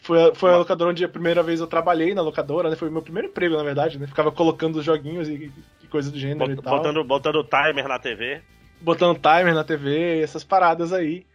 Foi 0.00 0.30
a, 0.30 0.34
foi 0.34 0.52
a 0.52 0.56
locadora 0.56 0.90
onde 0.90 1.04
a 1.04 1.08
primeira 1.08 1.42
vez 1.42 1.60
eu 1.60 1.66
trabalhei 1.66 2.14
na 2.14 2.22
locadora, 2.22 2.70
né? 2.70 2.76
Foi 2.76 2.88
o 2.88 2.92
meu 2.92 3.02
primeiro 3.02 3.28
emprego, 3.28 3.56
na 3.56 3.62
verdade, 3.62 3.98
né? 3.98 4.06
Ficava 4.06 4.32
colocando 4.32 4.76
os 4.76 4.84
joguinhos 4.84 5.28
e, 5.28 5.52
e 5.82 5.86
coisa 5.86 6.10
do 6.10 6.18
gênero 6.18 6.50
Bot- 6.50 6.60
e 6.60 6.62
tal. 6.62 6.76
Botando, 6.76 7.04
botando 7.04 7.44
timer 7.44 7.88
na 7.88 7.98
TV, 7.98 8.42
Botando 8.80 9.16
timer 9.18 9.54
na 9.54 9.64
TV, 9.64 10.20
essas 10.22 10.44
paradas 10.44 10.92
aí. 10.92 11.26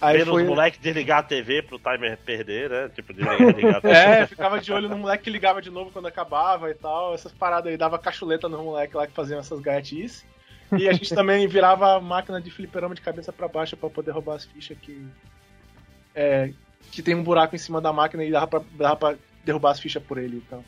Aí 0.00 0.18
vendo 0.18 0.30
foi... 0.30 0.42
os 0.42 0.48
moleques 0.48 0.78
desligar 0.80 1.18
a 1.18 1.22
TV 1.22 1.62
pro 1.62 1.78
timer 1.78 2.18
perder, 2.18 2.70
né? 2.70 2.88
Tipo, 2.94 3.12
desligar, 3.12 3.76
a 3.76 3.80
TV. 3.80 3.88
É, 3.94 4.26
ficava 4.26 4.60
de 4.60 4.72
olho 4.72 4.88
no 4.88 4.98
moleque 4.98 5.24
que 5.24 5.30
ligava 5.30 5.60
de 5.62 5.70
novo 5.70 5.90
quando 5.90 6.06
acabava 6.06 6.70
e 6.70 6.74
tal. 6.74 7.14
Essas 7.14 7.32
paradas 7.32 7.70
aí, 7.70 7.76
dava 7.76 7.98
cachuleta 7.98 8.48
no 8.48 8.62
moleque 8.62 8.96
lá 8.96 9.06
que 9.06 9.12
faziam 9.12 9.40
essas 9.40 9.60
gaiatices. 9.60 10.26
E 10.76 10.88
a 10.88 10.92
gente 10.92 11.12
também 11.14 11.46
virava 11.46 11.96
a 11.96 12.00
máquina 12.00 12.40
de 12.40 12.50
fliperama 12.50 12.94
de 12.94 13.00
cabeça 13.00 13.32
pra 13.32 13.48
baixo 13.48 13.76
pra 13.76 13.88
poder 13.88 14.10
roubar 14.10 14.36
as 14.36 14.44
fichas 14.44 14.76
que. 14.78 15.06
É, 16.14 16.50
que 16.96 17.02
tem 17.02 17.14
um 17.14 17.22
buraco 17.22 17.54
em 17.54 17.58
cima 17.58 17.78
da 17.78 17.92
máquina 17.92 18.24
e 18.24 18.30
dava 18.30 18.46
pra, 18.46 18.62
dava 18.72 18.96
pra 18.96 19.14
derrubar 19.44 19.72
as 19.72 19.78
fichas 19.80 20.02
por 20.02 20.16
ele 20.16 20.38
então. 20.46 20.64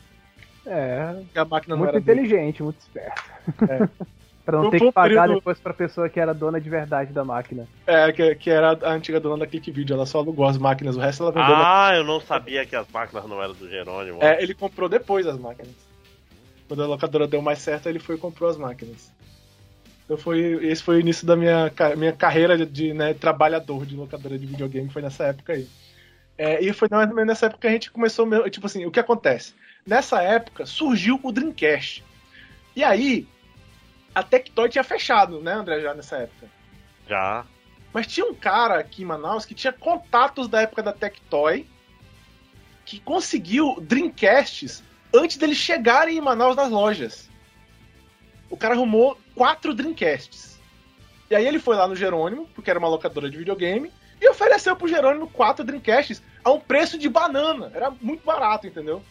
É, 0.63 1.15
a 1.33 1.43
máquina 1.45 1.75
não 1.75 1.79
muito 1.83 1.89
era 1.95 1.99
dele. 1.99 2.21
inteligente, 2.21 2.61
muito 2.61 2.79
esperto. 2.79 3.19
É. 3.67 3.89
pra 4.45 4.57
não 4.57 4.63
Foi- 4.65 4.71
ter 4.71 4.77
foi 4.79 4.87
que 4.89 4.93
pagar 4.93 5.21
período- 5.23 5.35
depois 5.39 5.59
pra 5.59 5.73
pessoa 5.73 6.07
que 6.07 6.19
era 6.19 6.31
dona 6.31 6.61
de 6.61 6.69
verdade 6.69 7.11
da 7.11 7.25
máquina. 7.25 7.67
É, 7.87 8.11
que, 8.11 8.35
que 8.35 8.49
era 8.51 8.77
a 8.83 8.91
antiga 8.91 9.19
dona 9.19 9.39
da 9.39 9.47
Click 9.47 9.71
Video, 9.71 9.95
ela 9.95 10.05
só 10.05 10.19
alugou 10.19 10.45
as 10.45 10.59
máquinas, 10.59 10.95
o 10.95 10.99
resto 10.99 11.23
ela 11.23 11.31
vendeu. 11.31 11.49
na- 11.49 11.87
Ah, 11.87 11.95
eu 11.95 12.03
não 12.03 12.21
sabia 12.21 12.63
que 12.63 12.75
as 12.75 12.87
máquinas 12.93 13.25
não 13.27 13.41
eram 13.41 13.53
do 13.55 13.67
Jerônimo. 13.67 14.19
É, 14.21 14.39
ele 14.43 14.53
comprou 14.53 14.87
depois 14.87 15.25
as 15.25 15.39
máquinas. 15.39 15.73
Quando 16.67 16.83
a 16.83 16.87
locadora 16.87 17.27
deu 17.27 17.41
mais 17.41 17.57
certo, 17.57 17.89
ele 17.89 17.97
foi 17.97 18.15
e 18.15 18.19
comprou 18.19 18.47
as 18.47 18.57
máquinas. 18.57 19.11
Então 20.05 20.15
foi, 20.17 20.39
esse 20.67 20.83
foi 20.83 20.97
o 20.97 20.99
início 20.99 21.25
da 21.25 21.35
minha, 21.35 21.71
minha 21.97 22.13
carreira 22.13 22.55
de, 22.55 22.65
de, 22.67 22.93
né, 22.93 23.15
trabalhador 23.15 23.83
de 23.87 23.95
locadora 23.95 24.37
de 24.37 24.45
videogame, 24.45 24.89
foi 24.89 25.01
nessa 25.01 25.23
época 25.25 25.53
aí. 25.53 25.67
É, 26.39 26.63
e 26.63 26.71
foi 26.71 26.87
mais 26.89 27.09
ou 27.09 27.15
menos 27.15 27.27
nessa 27.27 27.47
época 27.47 27.59
que 27.59 27.67
a 27.67 27.71
gente 27.71 27.91
começou, 27.91 28.49
tipo 28.49 28.65
assim, 28.65 28.85
o 28.85 28.91
que 28.91 28.99
acontece? 29.01 29.53
Nessa 29.85 30.21
época 30.21 30.65
surgiu 30.65 31.19
o 31.21 31.33
Dreamcast. 31.33 32.01
E 32.73 32.81
aí, 32.81 33.27
a 34.15 34.23
Tectoy 34.23 34.69
tinha 34.69 34.85
fechado, 34.85 35.41
né, 35.41 35.51
André, 35.51 35.81
já 35.81 35.93
nessa 35.93 36.15
época. 36.15 36.47
Já. 37.09 37.45
Mas 37.91 38.07
tinha 38.07 38.25
um 38.25 38.33
cara 38.33 38.79
aqui 38.79 39.01
em 39.01 39.05
Manaus 39.05 39.45
que 39.45 39.53
tinha 39.53 39.73
contatos 39.73 40.47
da 40.47 40.61
época 40.61 40.81
da 40.81 40.93
Tectoy 40.93 41.67
que 42.85 43.01
conseguiu 43.01 43.75
Dreamcasts 43.81 44.81
antes 45.13 45.35
deles 45.35 45.57
chegarem 45.57 46.17
em 46.17 46.21
Manaus 46.21 46.55
nas 46.55 46.69
lojas. 46.69 47.29
O 48.49 48.55
cara 48.55 48.75
arrumou 48.75 49.19
quatro 49.35 49.73
Dreamcasts. 49.73 50.57
E 51.29 51.35
aí 51.35 51.45
ele 51.45 51.59
foi 51.59 51.75
lá 51.75 51.85
no 51.85 51.97
Jerônimo, 51.97 52.47
porque 52.55 52.69
era 52.69 52.79
uma 52.79 52.87
locadora 52.87 53.29
de 53.29 53.37
videogame, 53.37 53.91
e 54.21 54.29
ofereceu 54.29 54.73
pro 54.75 54.87
Jerônimo 54.87 55.29
quatro 55.29 55.65
Dreamcasts 55.65 56.23
a 56.43 56.51
um 56.51 56.59
preço 56.59 56.97
de 56.97 57.09
banana. 57.09 57.71
Era 57.73 57.91
muito 58.01 58.23
barato, 58.25 58.67
entendeu? 58.67 59.01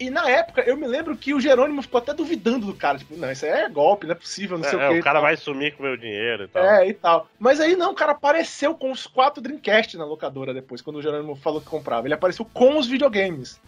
E 0.00 0.08
na 0.08 0.28
época, 0.28 0.62
eu 0.62 0.76
me 0.78 0.86
lembro 0.86 1.14
que 1.16 1.34
o 1.34 1.40
Jerônimo 1.40 1.82
ficou 1.82 1.98
até 1.98 2.14
duvidando 2.14 2.66
do 2.66 2.74
cara. 2.74 2.98
Tipo, 2.98 3.16
não, 3.16 3.30
isso 3.30 3.44
aí 3.44 3.50
é 3.52 3.68
golpe, 3.68 4.06
não 4.06 4.12
é 4.12 4.16
possível, 4.18 4.56
não 4.56 4.64
sei 4.64 4.78
É, 4.80 4.88
o 4.88 4.92
quê. 4.94 4.98
o 4.98 5.02
cara 5.02 5.20
vai 5.20 5.36
sumir 5.36 5.74
com 5.76 5.82
o 5.82 5.86
meu 5.86 5.96
dinheiro 5.96 6.44
e 6.44 6.48
tal. 6.48 6.64
É, 6.64 6.88
e 6.88 6.94
tal. 6.94 7.28
Mas 7.38 7.60
aí 7.60 7.76
não, 7.76 7.92
o 7.92 7.94
cara 7.94 8.12
apareceu 8.12 8.74
com 8.74 8.90
os 8.90 9.06
quatro 9.06 9.42
Dreamcast 9.42 9.96
na 9.98 10.04
locadora 10.06 10.54
depois, 10.54 10.80
quando 10.80 10.96
o 10.96 11.02
Jerônimo 11.02 11.36
falou 11.36 11.60
que 11.60 11.66
comprava. 11.66 12.06
Ele 12.06 12.14
apareceu 12.14 12.44
com 12.46 12.78
os 12.78 12.86
videogames. 12.86 13.60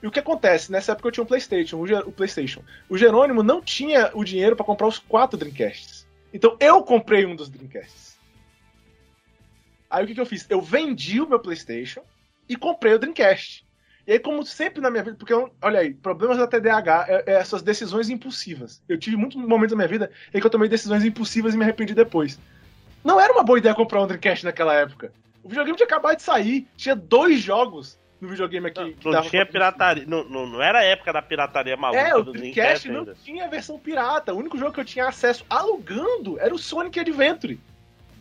E 0.00 0.06
o 0.06 0.12
que 0.12 0.20
acontece? 0.20 0.70
Nessa 0.70 0.92
época 0.92 1.08
eu 1.08 1.12
tinha 1.12 1.24
um 1.24 1.26
PlayStation, 1.26 1.76
o, 1.76 1.86
Ge- 1.86 1.94
o 2.06 2.12
PlayStation. 2.12 2.62
O 2.88 2.96
Jerônimo 2.96 3.42
não 3.42 3.60
tinha 3.60 4.12
o 4.14 4.22
dinheiro 4.22 4.54
pra 4.54 4.64
comprar 4.64 4.86
os 4.86 5.00
quatro 5.00 5.36
Dreamcasts. 5.36 6.06
Então 6.32 6.56
eu 6.60 6.80
comprei 6.82 7.26
um 7.26 7.34
dos 7.34 7.48
Dreamcasts. 7.48 8.07
Aí 9.90 10.04
o 10.04 10.06
que, 10.06 10.14
que 10.14 10.20
eu 10.20 10.26
fiz? 10.26 10.46
Eu 10.48 10.60
vendi 10.60 11.20
o 11.20 11.28
meu 11.28 11.40
PlayStation 11.40 12.02
e 12.48 12.56
comprei 12.56 12.94
o 12.94 12.98
Dreamcast. 12.98 13.66
E 14.06 14.12
aí, 14.12 14.18
como 14.18 14.42
sempre 14.44 14.80
na 14.80 14.90
minha 14.90 15.02
vida, 15.02 15.16
porque, 15.18 15.32
eu- 15.32 15.52
olha 15.60 15.80
aí, 15.80 15.92
problemas 15.92 16.38
da 16.38 16.46
TDAH 16.46 17.06
é, 17.08 17.24
é 17.26 17.32
essas 17.34 17.60
decisões 17.60 18.08
impulsivas. 18.08 18.82
Eu 18.88 18.98
tive 18.98 19.16
muitos 19.16 19.36
momentos 19.36 19.70
da 19.70 19.76
minha 19.76 19.88
vida 19.88 20.10
em 20.32 20.40
que 20.40 20.46
eu 20.46 20.50
tomei 20.50 20.68
decisões 20.68 21.04
impulsivas 21.04 21.54
e 21.54 21.58
me 21.58 21.62
arrependi 21.64 21.94
depois. 21.94 22.38
Não 23.04 23.20
era 23.20 23.32
uma 23.32 23.44
boa 23.44 23.58
ideia 23.58 23.74
comprar 23.74 24.02
um 24.02 24.06
Dreamcast 24.06 24.44
naquela 24.44 24.74
época. 24.74 25.12
O 25.42 25.48
videogame 25.48 25.76
tinha 25.76 25.86
acabado 25.86 26.16
de 26.16 26.22
sair, 26.22 26.66
tinha 26.76 26.96
dois 26.96 27.40
jogos 27.40 27.98
no 28.20 28.28
videogame 28.28 28.66
aqui. 28.68 28.96
Não, 29.04 29.12
não 29.12 29.22
tinha 29.22 29.46
pirataria. 29.46 30.04
Não, 30.06 30.24
não, 30.24 30.46
não 30.46 30.62
era 30.62 30.78
a 30.80 30.84
época 30.84 31.12
da 31.12 31.22
pirataria 31.22 31.76
maluca 31.76 32.00
É, 32.00 32.16
o 32.16 32.22
do 32.22 32.32
Dreamcast 32.32 32.88
Dreamcast 32.88 32.88
não 32.88 33.24
tinha 33.24 33.48
versão 33.48 33.78
pirata. 33.78 34.32
O 34.34 34.38
único 34.38 34.58
jogo 34.58 34.72
que 34.72 34.80
eu 34.80 34.84
tinha 34.84 35.06
acesso 35.06 35.44
alugando 35.50 36.38
era 36.40 36.54
o 36.54 36.58
Sonic 36.58 36.98
Adventure. 36.98 37.60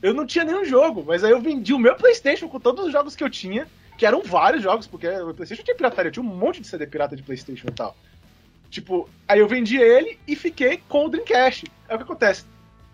Eu 0.02 0.14
não 0.14 0.26
tinha 0.26 0.46
nenhum 0.46 0.64
jogo, 0.64 1.04
mas 1.06 1.24
aí 1.24 1.32
eu 1.32 1.42
vendi 1.42 1.74
o 1.74 1.80
meu 1.80 1.96
PlayStation 1.96 2.48
com 2.48 2.60
todos 2.60 2.86
os 2.86 2.92
jogos 2.92 3.16
que 3.16 3.24
eu 3.24 3.30
tinha, 3.30 3.68
que 3.98 4.06
eram 4.06 4.22
vários 4.22 4.62
jogos, 4.62 4.86
porque 4.86 5.08
o 5.08 5.34
PlayStation 5.34 5.64
tinha 5.64 5.76
pirataria, 5.76 6.12
tinha 6.12 6.24
um 6.24 6.28
monte 6.28 6.62
de 6.62 6.68
CD 6.68 6.86
pirata 6.86 7.16
de 7.16 7.24
PlayStation 7.24 7.68
e 7.68 7.72
tal. 7.72 7.96
Tipo, 8.70 9.10
aí 9.28 9.40
eu 9.40 9.48
vendi 9.48 9.78
ele 9.78 10.20
e 10.28 10.36
fiquei 10.36 10.82
com 10.88 11.06
o 11.06 11.10
Dreamcast. 11.10 11.66
Aí 11.90 11.96
o 11.96 11.98
que 11.98 12.04
acontece? 12.04 12.46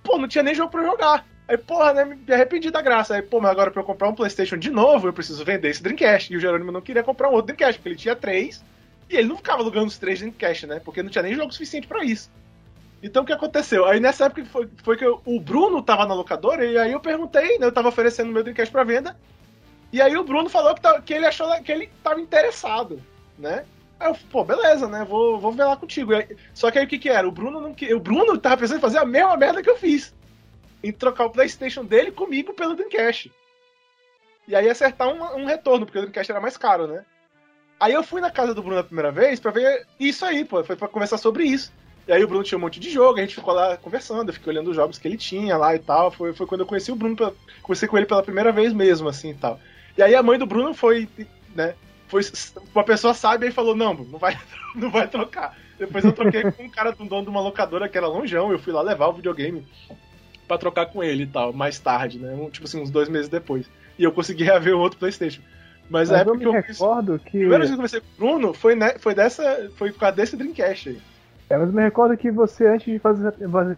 Pô, 0.03 0.17
não 0.17 0.27
tinha 0.27 0.43
nem 0.43 0.55
jogo 0.55 0.71
pra 0.71 0.83
jogar. 0.83 1.25
Aí, 1.47 1.57
porra, 1.57 1.93
né, 1.93 2.05
me 2.05 2.33
arrependi 2.33 2.71
da 2.71 2.81
graça. 2.81 3.15
Aí, 3.15 3.21
pô, 3.21 3.41
mas 3.41 3.51
agora 3.51 3.71
pra 3.71 3.81
eu 3.81 3.85
comprar 3.85 4.07
um 4.07 4.15
PlayStation 4.15 4.57
de 4.57 4.69
novo, 4.69 5.07
eu 5.07 5.13
preciso 5.13 5.43
vender 5.43 5.69
esse 5.69 5.83
Dreamcast. 5.83 6.31
E 6.31 6.37
o 6.37 6.39
Jerônimo 6.39 6.71
não 6.71 6.81
queria 6.81 7.03
comprar 7.03 7.29
um 7.29 7.33
outro 7.33 7.47
Dreamcast, 7.47 7.79
porque 7.79 7.89
ele 7.89 7.95
tinha 7.95 8.15
três. 8.15 8.63
E 9.09 9.17
ele 9.17 9.27
não 9.27 9.37
ficava 9.37 9.61
alugando 9.61 9.87
os 9.87 9.97
três 9.97 10.19
Dreamcast, 10.19 10.67
né? 10.67 10.79
Porque 10.79 11.03
não 11.03 11.09
tinha 11.09 11.23
nem 11.23 11.35
jogo 11.35 11.51
suficiente 11.51 11.87
pra 11.87 12.03
isso. 12.03 12.31
Então 13.03 13.23
o 13.23 13.25
que 13.25 13.33
aconteceu? 13.33 13.83
Aí 13.85 13.99
nessa 13.99 14.25
época 14.25 14.45
foi, 14.45 14.69
foi 14.81 14.95
que 14.97 15.05
eu- 15.05 15.21
o 15.25 15.37
Bruno 15.39 15.83
tava 15.83 16.05
na 16.05 16.13
locadora 16.13 16.65
e 16.65 16.77
aí 16.77 16.93
eu 16.93 17.01
perguntei, 17.01 17.59
né? 17.59 17.65
Eu 17.67 17.71
tava 17.71 17.89
oferecendo 17.89 18.31
meu 18.31 18.41
Dreamcast 18.41 18.71
pra 18.71 18.85
venda. 18.85 19.15
E 19.91 20.01
aí 20.01 20.15
o 20.15 20.23
Bruno 20.23 20.49
falou 20.49 20.73
que, 20.73 20.81
tá- 20.81 21.01
que 21.01 21.13
ele 21.13 21.25
achou 21.25 21.47
que 21.61 21.71
ele 21.71 21.89
tava 22.01 22.21
interessado, 22.21 23.01
né? 23.37 23.65
Aí 23.99 24.09
eu, 24.09 24.15
pô, 24.31 24.43
beleza, 24.45 24.87
né? 24.87 25.03
Vou, 25.03 25.37
vou 25.37 25.51
ver 25.51 25.65
lá 25.65 25.75
contigo. 25.75 26.15
Aí- 26.15 26.27
só 26.53 26.71
que 26.71 26.79
aí 26.79 26.85
o 26.85 26.87
que 26.87 26.97
que 26.97 27.09
era? 27.09 27.27
O 27.27 27.31
Bruno 27.31 27.59
não 27.59 27.75
O 27.95 27.99
Bruno 27.99 28.37
tava 28.37 28.57
pensando 28.57 28.77
em 28.77 28.81
fazer 28.81 28.99
a 28.99 29.05
mesma 29.05 29.35
merda 29.35 29.61
que 29.61 29.69
eu 29.69 29.77
fiz. 29.77 30.15
Em 30.81 30.91
trocar 30.91 31.25
o 31.25 31.29
Playstation 31.29 31.83
dele 31.83 32.11
comigo 32.11 32.53
pelo 32.53 32.73
Dreamcast. 32.75 33.31
E 34.47 34.55
aí 34.55 34.69
acertar 34.69 35.09
um, 35.09 35.41
um 35.41 35.45
retorno, 35.45 35.85
porque 35.85 35.97
o 35.97 36.01
Dreamcast 36.01 36.31
era 36.31 36.41
mais 36.41 36.55
caro, 36.57 36.87
né? 36.87 37.05
Aí 37.79 37.91
eu 37.93 38.03
fui 38.03 38.21
na 38.21 38.31
casa 38.31 38.53
do 38.53 38.63
Bruno 38.63 38.79
a 38.79 38.83
primeira 38.83 39.11
vez 39.11 39.39
pra 39.41 39.51
ver 39.51 39.85
isso 39.99 40.25
aí, 40.25 40.45
pô. 40.45 40.63
Foi 40.63 40.75
pra 40.77 40.87
conversar 40.87 41.17
sobre 41.17 41.43
isso. 41.43 41.71
E 42.07 42.11
aí 42.11 42.23
o 42.23 42.27
Bruno 42.27 42.43
tinha 42.43 42.57
um 42.57 42.61
monte 42.61 42.79
de 42.79 42.89
jogo, 42.89 43.17
a 43.17 43.21
gente 43.21 43.35
ficou 43.35 43.53
lá 43.53 43.77
conversando, 43.77 44.29
eu 44.29 44.33
fiquei 44.33 44.51
olhando 44.51 44.69
os 44.69 44.75
jogos 44.75 44.97
que 44.97 45.07
ele 45.07 45.17
tinha 45.17 45.55
lá 45.55 45.73
e 45.73 45.79
tal. 45.79 46.11
Foi, 46.11 46.33
foi 46.33 46.45
quando 46.45 46.61
eu 46.61 46.67
conheci 46.67 46.91
o 46.91 46.95
Bruno, 46.95 47.15
pela- 47.15 47.33
conversei 47.61 47.87
com 47.87 47.97
ele 47.97 48.05
pela 48.05 48.21
primeira 48.23 48.51
vez 48.51 48.73
mesmo, 48.73 49.07
assim 49.07 49.29
e 49.31 49.35
tal. 49.35 49.59
E 49.97 50.03
aí 50.03 50.13
a 50.13 50.23
mãe 50.23 50.37
do 50.37 50.45
Bruno 50.45 50.73
foi, 50.73 51.07
né, 51.55 51.75
foi 52.07 52.21
uma 52.75 52.83
pessoa 52.83 53.13
sábia 53.13 53.47
e 53.47 53.51
falou, 53.51 53.75
não, 53.75 53.93
não 53.93 54.19
vai, 54.19 54.37
não 54.75 54.91
vai 54.91 55.07
trocar. 55.07 55.57
Depois 55.79 56.03
eu 56.03 56.11
troquei 56.11 56.43
com 56.51 56.63
um 56.63 56.69
cara 56.69 56.91
do 56.91 57.05
dono 57.05 57.23
de 57.23 57.29
uma 57.29 57.41
locadora 57.41 57.87
que 57.87 57.97
era 57.97 58.07
longeão, 58.07 58.51
eu 58.51 58.59
fui 58.59 58.73
lá 58.73 58.81
levar 58.81 59.07
o 59.07 59.13
videogame 59.13 59.65
pra 60.47 60.57
trocar 60.57 60.87
com 60.87 61.01
ele 61.03 61.23
e 61.23 61.27
tal, 61.27 61.53
mais 61.53 61.79
tarde, 61.79 62.19
né, 62.19 62.33
um, 62.33 62.49
tipo 62.49 62.65
assim, 62.67 62.81
uns 62.81 62.91
dois 62.91 63.07
meses 63.07 63.29
depois. 63.29 63.65
E 63.97 64.03
eu 64.03 64.11
consegui 64.11 64.43
reaver 64.45 64.75
o 64.75 64.79
outro 64.79 64.99
Playstation. 64.99 65.41
Mas, 65.89 66.11
a 66.11 66.17
Mas 66.17 66.27
eu 66.27 66.33
me 66.33 66.39
que 66.39 66.47
eu 66.47 66.63
fiz... 66.63 66.79
recordo 66.79 67.19
que. 67.19 67.27
A 67.27 67.31
primeira 67.31 67.57
vez 67.59 67.69
que 67.69 67.73
eu 67.73 67.77
conversei 67.77 68.01
com 68.01 68.07
o 68.07 68.17
Bruno 68.17 68.53
foi, 68.53 68.75
né, 68.75 68.95
foi 68.99 69.13
dessa. 69.13 69.69
Foi 69.75 69.91
por 69.91 69.99
causa 69.99 70.15
desse 70.15 70.35
Dreamcast 70.35 70.89
aí. 70.89 70.97
É, 71.53 71.57
mas 71.57 71.67
eu 71.69 71.75
me 71.75 71.83
recordo 71.83 72.17
que 72.17 72.31
você, 72.31 72.65
antes 72.65 72.91
de 72.91 72.97
fazer, 72.97 73.31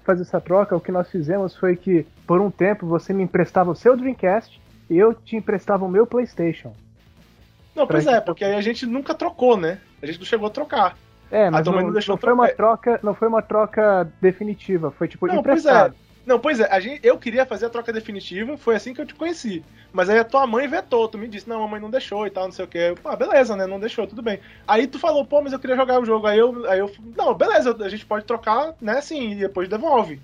fazer 0.05 0.21
essa 0.21 0.39
troca, 0.39 0.77
o 0.77 0.79
que 0.79 0.93
nós 0.93 1.09
fizemos 1.09 1.57
foi 1.57 1.75
que, 1.75 2.05
por 2.25 2.39
um 2.39 2.49
tempo, 2.49 2.87
você 2.87 3.11
me 3.11 3.21
emprestava 3.21 3.69
o 3.69 3.75
seu 3.75 3.97
Dreamcast 3.97 4.61
e 4.89 4.97
eu 4.97 5.13
te 5.13 5.35
emprestava 5.35 5.83
o 5.83 5.89
meu 5.89 6.07
PlayStation. 6.07 6.73
Não, 7.75 7.85
Pra 7.85 7.95
pois 7.95 8.05
gente- 8.05 8.13
é, 8.13 8.21
porque 8.21 8.45
aí 8.45 8.55
a 8.55 8.61
gente 8.61 8.85
nunca 8.85 9.13
trocou, 9.13 9.57
né? 9.57 9.79
A 10.01 10.05
gente 10.05 10.19
não 10.19 10.25
chegou 10.25 10.47
a 10.47 10.51
trocar. 10.51 10.95
É, 11.29 11.49
mas 11.49 11.65
não, 11.65 11.73
não 11.73 11.91
não 11.91 12.17
foi 12.17 12.31
uma 12.31 12.47
troca, 12.47 12.99
não 13.03 13.13
foi 13.13 13.27
uma 13.27 13.41
troca 13.41 14.09
definitiva, 14.21 14.89
foi 14.91 15.09
tipo 15.09 15.27
Não, 15.27 15.43
pois 15.43 15.65
é. 15.65 15.91
Não, 16.25 16.39
pois 16.39 16.59
é, 16.59 16.67
a 16.71 16.79
gente, 16.79 16.99
eu 17.03 17.17
queria 17.17 17.45
fazer 17.45 17.67
a 17.67 17.69
troca 17.69 17.93
definitiva, 17.93 18.57
foi 18.57 18.75
assim 18.75 18.93
que 18.93 19.01
eu 19.01 19.05
te 19.05 19.13
conheci. 19.13 19.63
Mas 19.93 20.09
aí 20.09 20.17
a 20.17 20.23
tua 20.23 20.47
mãe 20.47 20.67
vetou, 20.67 21.07
tu 21.07 21.17
me 21.17 21.27
disse, 21.27 21.47
não, 21.47 21.63
a 21.63 21.67
mãe 21.67 21.79
não 21.79 21.89
deixou 21.89 22.25
e 22.25 22.29
tal, 22.29 22.45
não 22.45 22.51
sei 22.51 22.65
o 22.65 22.67
que. 22.67 22.77
Eu, 22.77 22.97
ah, 23.05 23.15
beleza, 23.15 23.55
né? 23.55 23.65
Não 23.67 23.79
deixou, 23.79 24.07
tudo 24.07 24.21
bem. 24.21 24.39
Aí 24.67 24.87
tu 24.87 24.97
falou, 24.99 25.25
pô, 25.25 25.41
mas 25.41 25.53
eu 25.53 25.59
queria 25.59 25.75
jogar 25.75 26.01
o 26.01 26.05
jogo. 26.05 26.25
Aí 26.27 26.39
eu, 26.39 26.69
aí 26.69 26.79
eu 26.79 26.91
não, 27.15 27.33
beleza, 27.33 27.75
a 27.79 27.89
gente 27.89 28.05
pode 28.05 28.25
trocar, 28.25 28.73
né, 28.81 28.99
sim, 29.01 29.31
e 29.31 29.35
depois 29.35 29.69
devolve. 29.69 30.19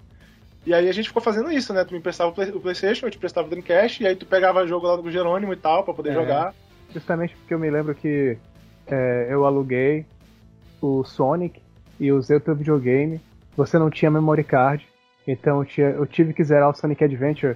E 0.65 0.73
aí 0.73 0.89
a 0.89 0.91
gente 0.91 1.07
ficou 1.07 1.21
fazendo 1.21 1.51
isso, 1.51 1.73
né? 1.73 1.83
Tu 1.83 1.91
me 1.93 1.99
emprestava 1.99 2.29
o, 2.29 2.33
Play, 2.33 2.49
o 2.51 2.59
PlayStation, 2.59 3.05
eu 3.05 3.11
te 3.11 3.17
prestava 3.17 3.47
o 3.47 3.49
Dreamcast, 3.49 4.03
e 4.03 4.07
aí 4.07 4.15
tu 4.15 4.25
pegava 4.25 4.67
jogo 4.67 4.87
lá 4.87 4.95
do 4.95 5.11
Jerônimo 5.11 5.53
e 5.53 5.57
tal, 5.57 5.83
pra 5.83 5.93
poder 5.93 6.11
É. 6.11 6.13
jogar. 6.13 6.53
Justamente 6.93 7.35
porque 7.35 7.53
eu 7.53 7.59
me 7.59 7.69
lembro 7.69 7.95
que 7.95 8.37
é, 8.87 9.27
eu 9.29 9.45
aluguei 9.45 10.05
o 10.81 11.03
Sonic 11.03 11.61
e 11.99 12.11
usei 12.11 12.37
o 12.37 12.41
teu 12.41 12.55
videogame. 12.55 13.21
Você 13.55 13.79
não 13.79 13.89
tinha 13.89 14.11
memory 14.11 14.43
card, 14.43 14.87
então 15.27 15.59
eu, 15.59 15.65
tinha- 15.65 15.89
eu 15.89 16.05
tive 16.05 16.33
que 16.33 16.43
zerar 16.43 16.69
o 16.69 16.73
Sonic 16.73 17.03
Adventure 17.03 17.55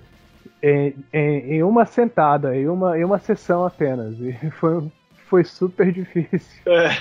em, 0.62 0.96
em- 1.14 1.56
em 1.56 1.64
uma 1.64 1.86
sentada, 1.86 2.56
em 2.56 2.68
uma, 2.68 2.98
em 2.98 3.04
uma 3.04 3.20
sessão 3.20 3.66
apenas. 3.66 4.16
E 4.20 4.34
foi, 4.60 4.84
foi 5.28 5.44
super 5.44 5.92
difícil. 5.92 6.62
É. 6.72 6.98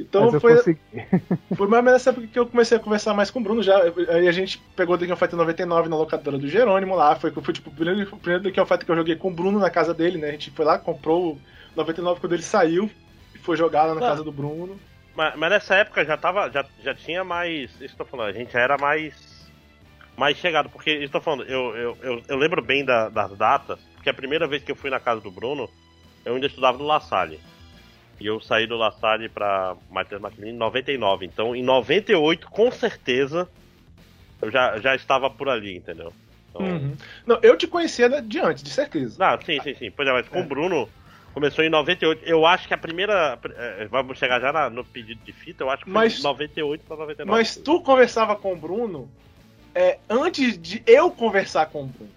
Então 0.00 0.40
foi, 0.40 0.56
consegui. 0.56 0.80
foi 1.56 1.68
mais 1.68 1.78
ou 1.78 1.82
menos 1.82 1.92
nessa 1.92 2.10
época 2.10 2.26
que 2.26 2.38
eu 2.38 2.46
comecei 2.46 2.76
a 2.76 2.80
conversar 2.80 3.14
mais 3.14 3.30
com 3.30 3.38
o 3.38 3.42
Bruno 3.42 3.62
já. 3.62 3.80
Aí 4.08 4.26
a 4.26 4.32
gente 4.32 4.58
pegou 4.74 4.94
o 4.94 4.98
The 4.98 5.04
King 5.04 5.12
of 5.12 5.20
Fighter 5.20 5.36
99 5.38 5.88
na 5.88 5.96
locadora 5.96 6.38
do 6.38 6.48
Jerônimo 6.48 6.96
lá. 6.96 7.14
Foi, 7.14 7.30
foi 7.30 7.54
tipo 7.54 7.70
o 7.70 7.72
primeiro, 7.72 8.02
o 8.14 8.18
primeiro 8.18 8.42
The 8.42 8.50
King 8.50 8.60
of 8.60 8.68
Fighter 8.68 8.86
que 8.86 8.90
eu 8.92 8.96
joguei 8.96 9.16
com 9.16 9.28
o 9.28 9.34
Bruno 9.34 9.58
na 9.60 9.70
casa 9.70 9.94
dele, 9.94 10.18
né? 10.18 10.28
A 10.28 10.32
gente 10.32 10.50
foi 10.50 10.64
lá, 10.64 10.78
comprou 10.78 11.34
o 11.34 11.38
99 11.76 12.20
quando 12.20 12.32
ele 12.32 12.42
saiu 12.42 12.90
e 13.34 13.38
foi 13.38 13.56
jogar 13.56 13.84
lá 13.84 13.94
na 13.94 14.04
Ah. 14.04 14.10
casa 14.10 14.24
do 14.24 14.32
Bruno. 14.32 14.76
Mas, 15.14 15.36
mas 15.36 15.50
nessa 15.50 15.74
época 15.76 16.04
já 16.04 16.16
tava. 16.16 16.50
Já, 16.50 16.64
já 16.82 16.94
tinha 16.94 17.22
mais. 17.22 17.70
Isso 17.80 17.94
que 17.94 18.02
eu 18.02 18.04
tô 18.06 18.06
falando, 18.06 18.28
a 18.30 18.32
gente 18.32 18.52
já 18.52 18.60
era 18.60 18.76
mais. 18.78 19.14
Mais 20.16 20.36
chegado, 20.36 20.68
porque 20.68 21.08
tô 21.08 21.20
falando, 21.20 21.44
eu, 21.44 21.74
eu, 21.76 21.98
eu, 22.02 22.22
eu 22.28 22.36
lembro 22.36 22.60
bem 22.62 22.84
da- 22.84 23.08
das 23.08 23.36
datas, 23.36 23.78
porque 23.94 24.10
a 24.10 24.14
primeira 24.14 24.46
vez 24.46 24.62
que 24.62 24.70
eu 24.70 24.76
fui 24.76 24.90
na 24.90 25.00
casa 25.00 25.20
do 25.20 25.30
Bruno, 25.30 25.68
eu 26.24 26.34
ainda 26.34 26.46
estudava 26.46 26.76
no 26.78 26.84
La 26.84 27.00
Salle. 27.00 27.40
E 28.20 28.26
eu 28.26 28.40
saí 28.40 28.66
do 28.66 28.76
La 28.76 28.92
Salle 28.92 29.28
pra 29.28 29.74
Matheus 29.90 30.20
Martins 30.20 30.44
em 30.44 30.52
99. 30.52 31.26
Então 31.26 31.56
em 31.56 31.62
98, 31.62 32.46
com 32.48 32.70
certeza, 32.70 33.48
eu 34.40 34.50
já, 34.50 34.78
já 34.78 34.94
estava 34.94 35.28
por 35.30 35.48
ali, 35.48 35.76
entendeu? 35.76 36.12
Então, 36.50 36.62
Uhum. 36.66 36.94
Não, 37.26 37.38
eu 37.42 37.56
te 37.56 37.66
conhecia 37.66 38.08
de 38.20 38.38
antes, 38.38 38.62
de 38.62 38.70
certeza. 38.70 39.16
Não, 39.18 39.40
sim, 39.42 39.58
sim, 39.62 39.74
sim. 39.74 39.90
Pois 39.90 40.06
é, 40.06 40.12
mas 40.12 40.28
com 40.28 40.38
É. 40.38 40.42
o 40.42 40.44
Bruno 40.46 40.88
começou 41.32 41.64
em 41.64 41.70
98. 41.70 42.22
Eu 42.26 42.44
acho 42.44 42.68
que 42.68 42.74
a 42.74 42.78
primeira. 42.78 43.38
eh, 43.56 43.88
Vamos 43.90 44.18
chegar 44.18 44.38
já 44.38 44.52
na- 44.52 44.68
no 44.68 44.84
pedido 44.84 45.24
de 45.24 45.32
fita, 45.32 45.64
eu 45.64 45.70
acho 45.70 45.82
que 45.84 45.90
foi 45.90 46.00
Mas- 46.02 46.16
de 46.16 46.22
98 46.22 46.84
pra 46.84 46.96
99. 46.98 47.30
Mas 47.38 47.56
tu 47.56 47.80
conversava 47.80 48.36
com 48.36 48.52
o 48.52 48.56
Bruno 48.56 49.10
é, 49.74 49.98
antes 50.08 50.58
de 50.58 50.82
eu 50.86 51.10
conversar 51.10 51.66
com 51.66 51.82
o 51.84 51.86
Bruno. 51.86 52.10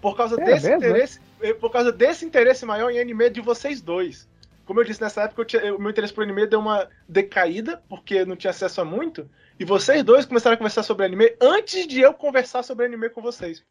Por 0.00 0.16
causa 0.16 0.40
É 0.40 0.44
desse 0.44 0.68
mesmo, 0.68 0.84
interesse. 0.86 1.20
eh, 1.40 1.54
Por 1.54 1.70
causa 1.70 1.90
desse 1.90 2.24
interesse 2.24 2.64
maior 2.66 2.90
em 2.90 2.98
anime 3.00 3.30
de 3.30 3.40
vocês 3.40 3.80
dois. 3.80 4.28
Como 4.66 4.80
eu 4.80 4.84
disse 4.84 5.00
nessa 5.00 5.22
época, 5.22 5.42
eu 5.42 5.44
tinha- 5.44 5.74
o 5.74 5.78
meu 5.80 5.90
interesse 5.90 6.12
por 6.12 6.24
anime 6.24 6.46
deu 6.46 6.60
uma 6.60 6.88
decaída, 7.08 7.82
porque 7.88 8.14
eu 8.16 8.26
não 8.26 8.36
tinha 8.36 8.50
acesso 8.50 8.80
a 8.80 8.84
muito. 8.84 9.28
E 9.58 9.64
vocês 9.64 10.02
dois 10.02 10.24
começaram 10.26 10.54
a 10.54 10.58
conversar 10.58 10.82
sobre 10.82 11.04
anime 11.06 11.34
antes 11.40 11.86
de 11.86 12.00
eu 12.00 12.12
conversar 12.14 12.62
sobre 12.62 12.86
anime 12.86 13.08
com 13.10 13.20
vocês. 13.22 13.64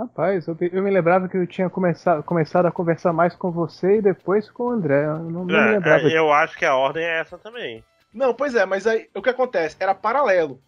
Rapaz, 0.00 0.46
eu, 0.46 0.56
eu 0.60 0.82
me 0.82 0.90
lembrava 0.90 1.28
que 1.28 1.36
eu 1.36 1.46
tinha 1.46 1.68
começado, 1.68 2.22
começado 2.22 2.66
a 2.66 2.70
conversar 2.72 3.12
mais 3.12 3.34
com 3.34 3.50
você 3.50 3.96
e 3.96 4.02
depois 4.02 4.48
com 4.50 4.64
o 4.64 4.70
André. 4.70 5.04
Eu 5.04 5.18
não, 5.18 5.30
não 5.30 5.44
me 5.44 5.54
É, 5.54 5.70
lembrava. 5.72 6.08
é, 6.08 6.16
eu 6.18 6.32
acho 6.32 6.56
que 6.56 6.64
a 6.64 6.76
ordem 6.76 7.02
é 7.04 7.18
essa 7.18 7.36
também. 7.36 7.82
Não, 8.14 8.32
pois 8.32 8.54
é, 8.54 8.64
mas 8.64 8.86
aí 8.86 9.08
o 9.14 9.20
que 9.20 9.30
acontece? 9.30 9.76
Era 9.80 9.94
paralelo. 9.94 10.62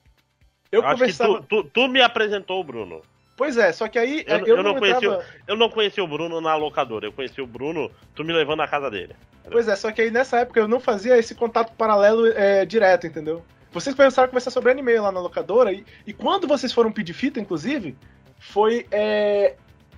Eu, 0.72 0.82
Eu 0.82 0.86
acho 0.86 0.98
conversava. 0.98 1.40
que 1.40 1.46
tu, 1.48 1.62
tu, 1.64 1.70
tu 1.72 1.88
me 1.88 2.00
apresentou 2.00 2.60
o 2.60 2.64
Bruno. 2.64 3.02
Pois 3.36 3.56
é, 3.56 3.72
só 3.72 3.88
que 3.88 3.98
aí 3.98 4.22
Eu- 4.26 4.38
eu, 4.40 4.46
eu 4.48 4.56
não, 4.58 4.72
não 4.74 4.78
conheci 4.78 5.04
entrava... 5.06 5.24
Eu 5.48 5.56
não 5.56 5.68
conheci 5.70 6.00
o 6.00 6.06
Bruno 6.06 6.40
na 6.40 6.54
locadora, 6.56 7.06
eu 7.06 7.12
conheci 7.12 7.40
o 7.40 7.46
Bruno, 7.46 7.90
tu 8.14 8.22
me 8.22 8.32
levando 8.32 8.58
na 8.58 8.68
casa 8.68 8.90
dele. 8.90 9.14
Pois 9.50 9.66
é, 9.66 9.74
só 9.74 9.90
que 9.90 10.02
aí 10.02 10.10
nessa 10.10 10.40
época 10.40 10.60
eu 10.60 10.68
não 10.68 10.78
fazia 10.78 11.16
esse 11.18 11.34
contato 11.34 11.72
paralelo 11.74 12.26
é, 12.26 12.64
direto, 12.66 13.06
entendeu? 13.06 13.42
Vocês 13.72 13.94
começaram 13.96 14.26
a 14.26 14.28
conversar 14.28 14.50
sobre 14.50 14.70
anime 14.70 14.98
lá 14.98 15.10
na 15.10 15.20
locadora, 15.20 15.72
e, 15.72 15.84
e 16.06 16.12
quando 16.12 16.46
vocês 16.46 16.72
foram 16.72 16.92
pedir 16.92 17.14
fita, 17.14 17.40
inclusive, 17.40 17.96
foi. 18.38 18.86
é, 18.90 19.54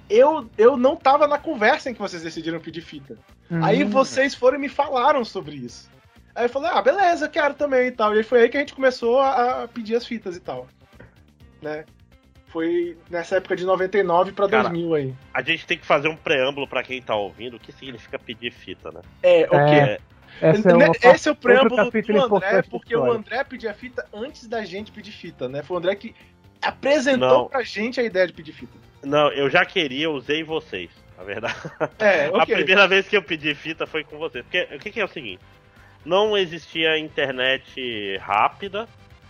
eu, 0.09 0.49
eu 0.59 0.77
não 0.77 0.95
tava 0.95 1.27
na 1.27 1.39
conversa 1.39 1.91
em 1.91 1.95
que 1.95 2.01
vocês 2.01 2.23
decidiram 2.23 2.61
pedir 2.61 2.83
fita. 2.83 3.19
Hum, 3.51 3.65
Aí 3.65 3.83
vocês 3.83 4.35
foram 4.35 4.59
e 4.59 4.61
me 4.61 4.69
falaram 4.69 5.25
sobre 5.25 5.57
isso. 5.57 5.91
Aí 6.35 6.47
eu 6.47 6.49
falei, 6.49 6.71
ah, 6.73 6.81
beleza, 6.81 7.29
quero 7.29 7.55
também 7.55 7.89
e 7.89 7.91
tal. 7.93 8.15
E 8.15 8.19
aí 8.19 8.25
foi 8.25 8.43
aí 8.43 8.49
que 8.49 8.57
a 8.57 8.61
gente 8.61 8.75
começou 8.75 9.21
a, 9.21 9.65
a 9.65 9.69
pedir 9.69 9.97
as 9.97 10.07
fitas 10.07 10.37
e 10.37 10.41
tal. 10.41 10.67
Né? 11.61 11.85
Foi 12.47 12.99
nessa 13.11 13.37
época 13.37 13.57
de 13.57 13.65
99 13.65 14.33
pra 14.33 14.49
Cara, 14.49 14.69
2000 14.69 14.95
aí. 14.95 15.15
A 15.33 15.43
gente 15.43 15.67
tem 15.67 15.79
que 15.79 15.87
fazer 15.87 16.09
um 16.09 16.17
preâmbulo 16.17 16.69
pra 16.69 16.83
quem 16.83 17.01
tá 17.01 17.15
ouvindo, 17.15 17.57
o 17.57 17.61
que 17.61 17.73
significa 17.73 18.19
pedir 18.19 18.51
fita, 18.51 18.91
né? 18.91 19.01
É, 19.23 19.45
o 19.45 19.51
quê? 19.51 19.75
É, 19.75 20.01
Essa 20.41 20.71
é 20.71 20.75
uma 20.75 20.89
Né, 20.89 20.93
Esse 21.03 21.29
é 21.29 21.33
o 21.33 21.35
preâmbulo 21.35 21.91
do 21.91 22.37
André, 22.37 22.63
porque 22.63 22.95
o. 22.95 23.11
André 23.11 23.43
pedia 23.45 23.73
fita 23.73 24.07
antes 24.13 24.47
da 24.47 24.65
gente 24.65 24.93
pedir 24.93 25.13
fita, 25.13 25.49
né? 25.49 25.63
Foi 25.63 25.77
o 25.77 25.79
André 25.79 25.95
que 25.97 26.15
apresentou 26.61 27.29
Não. 27.29 27.49
pra 27.49 27.63
gente 27.63 27.99
a 28.01 28.05
ideia 28.05 28.27
de 28.27 28.33
pedir 28.35 28.53
fita. 28.53 28.77
Não, 29.03 29.33
eu 29.33 29.49
já 29.49 29.65
queria, 29.65 30.05
eu 30.05 30.13
usei 30.13 30.45
vocês, 30.45 30.91
na 31.17 31.25
verdade. 31.25 31.57
É, 31.99 32.27
A 32.33 32.43
ok. 32.43 32.55
primeira 32.55 32.87
vez 32.87 33.09
que 33.09 33.17
eu 33.17 33.23
pedi 33.23 33.55
fita 33.55 33.87
foi 33.87 34.05
com 34.05 34.19
vocês. 34.19 34.45
Porque 34.45 34.69
o 34.75 34.79
que, 34.79 34.91
que 34.91 35.01
é 35.01 35.05
o 35.05 35.09
seguinte? 35.09 35.41
Não 36.05 36.37
existia 36.37 36.99
internet 36.99 38.17
rápida, 38.21 38.89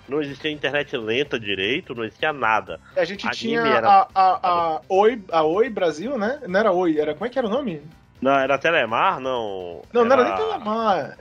não 0.09 0.20
existia 0.23 0.51
internet 0.51 0.97
lenta 0.97 1.39
direito, 1.39 1.95
não 1.95 2.05
existia 2.05 2.33
nada. 2.33 2.81
A 2.97 3.05
gente 3.05 3.27
Anime 3.27 3.37
tinha 3.39 3.61
era- 3.61 3.89
a, 3.89 4.09
a, 4.14 4.49
a, 4.77 4.81
Oi, 4.89 5.23
a 5.31 5.43
Oi 5.43 5.68
Brasil, 5.68 6.16
né? 6.18 6.41
Não 6.49 6.59
era 6.59 6.73
Oi, 6.73 6.99
era 6.99 7.14
como 7.14 7.27
é 7.27 7.29
que 7.29 7.39
era 7.39 7.47
o 7.47 7.51
nome? 7.51 7.83
Não, 8.20 8.33
era 8.39 8.57
Telemar? 8.59 9.20
Não. 9.20 9.83
Não, 9.93 10.05
não 10.05 10.12
era 10.12 10.25
nem 10.25 10.35
Telemar. 10.37 11.18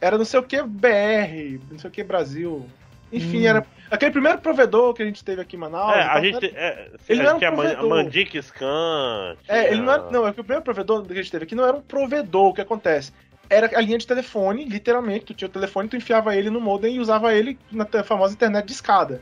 Era 0.00 0.18
não 0.18 0.24
sei 0.24 0.40
o 0.40 0.42
que 0.42 0.62
BR, 0.62 1.60
não 1.70 1.78
sei 1.78 1.88
o 1.88 1.92
que 1.92 2.04
Brasil. 2.04 2.66
Enfim, 3.12 3.42
Hum. 3.44 3.48
era 3.48 3.66
aquele 3.90 4.10
primeiro 4.10 4.38
provedor 4.38 4.92
que 4.94 5.02
a 5.02 5.06
gente 5.06 5.22
teve 5.24 5.40
aqui 5.40 5.56
em 5.56 5.58
Manaus. 5.58 5.94
É, 5.94 6.00
a 6.02 6.08
tal, 6.14 6.22
gente. 6.24 6.46
era- 6.46 6.56
É, 6.56 6.90
Ele 7.08 7.20
a 7.20 7.24
não 7.32 7.38
tinha 7.38 7.48
era 7.48 7.54
um 7.54 7.58
Man- 7.58 7.64
provedor. 7.74 7.88
Mandic 7.90 8.42
Scan. 8.42 9.36
É, 9.48 9.68
ele 9.72 9.82
não 9.82 9.92
era. 9.92 10.02
tinha- 10.02 10.12
Não, 10.12 10.26
é 10.26 10.32
que 10.32 10.40
o 10.40 10.44
primeiro 10.44 10.64
provedor 10.64 11.04
que 11.04 11.12
a 11.12 11.16
gente 11.16 11.30
teve 11.30 11.44
aqui 11.44 11.54
não 11.54 11.64
era 11.64 11.76
um 11.76 11.80
provedor, 11.82 12.48
o 12.50 12.54
que 12.54 12.60
acontece? 12.60 13.12
Era 13.48 13.70
a 13.76 13.80
linha 13.80 13.98
de 13.98 14.06
telefone, 14.06 14.64
literalmente. 14.64 15.26
Tu 15.26 15.34
tinha 15.34 15.48
o 15.48 15.52
telefone, 15.52 15.88
tu 15.88 15.96
enfiava 15.96 16.34
ele 16.36 16.50
no 16.50 16.60
modem 16.60 16.96
e 16.96 17.00
usava 17.00 17.34
ele 17.34 17.58
na 17.70 17.86
famosa 18.02 18.34
internet 18.34 18.66
de 18.66 18.72
escada. 18.72 19.20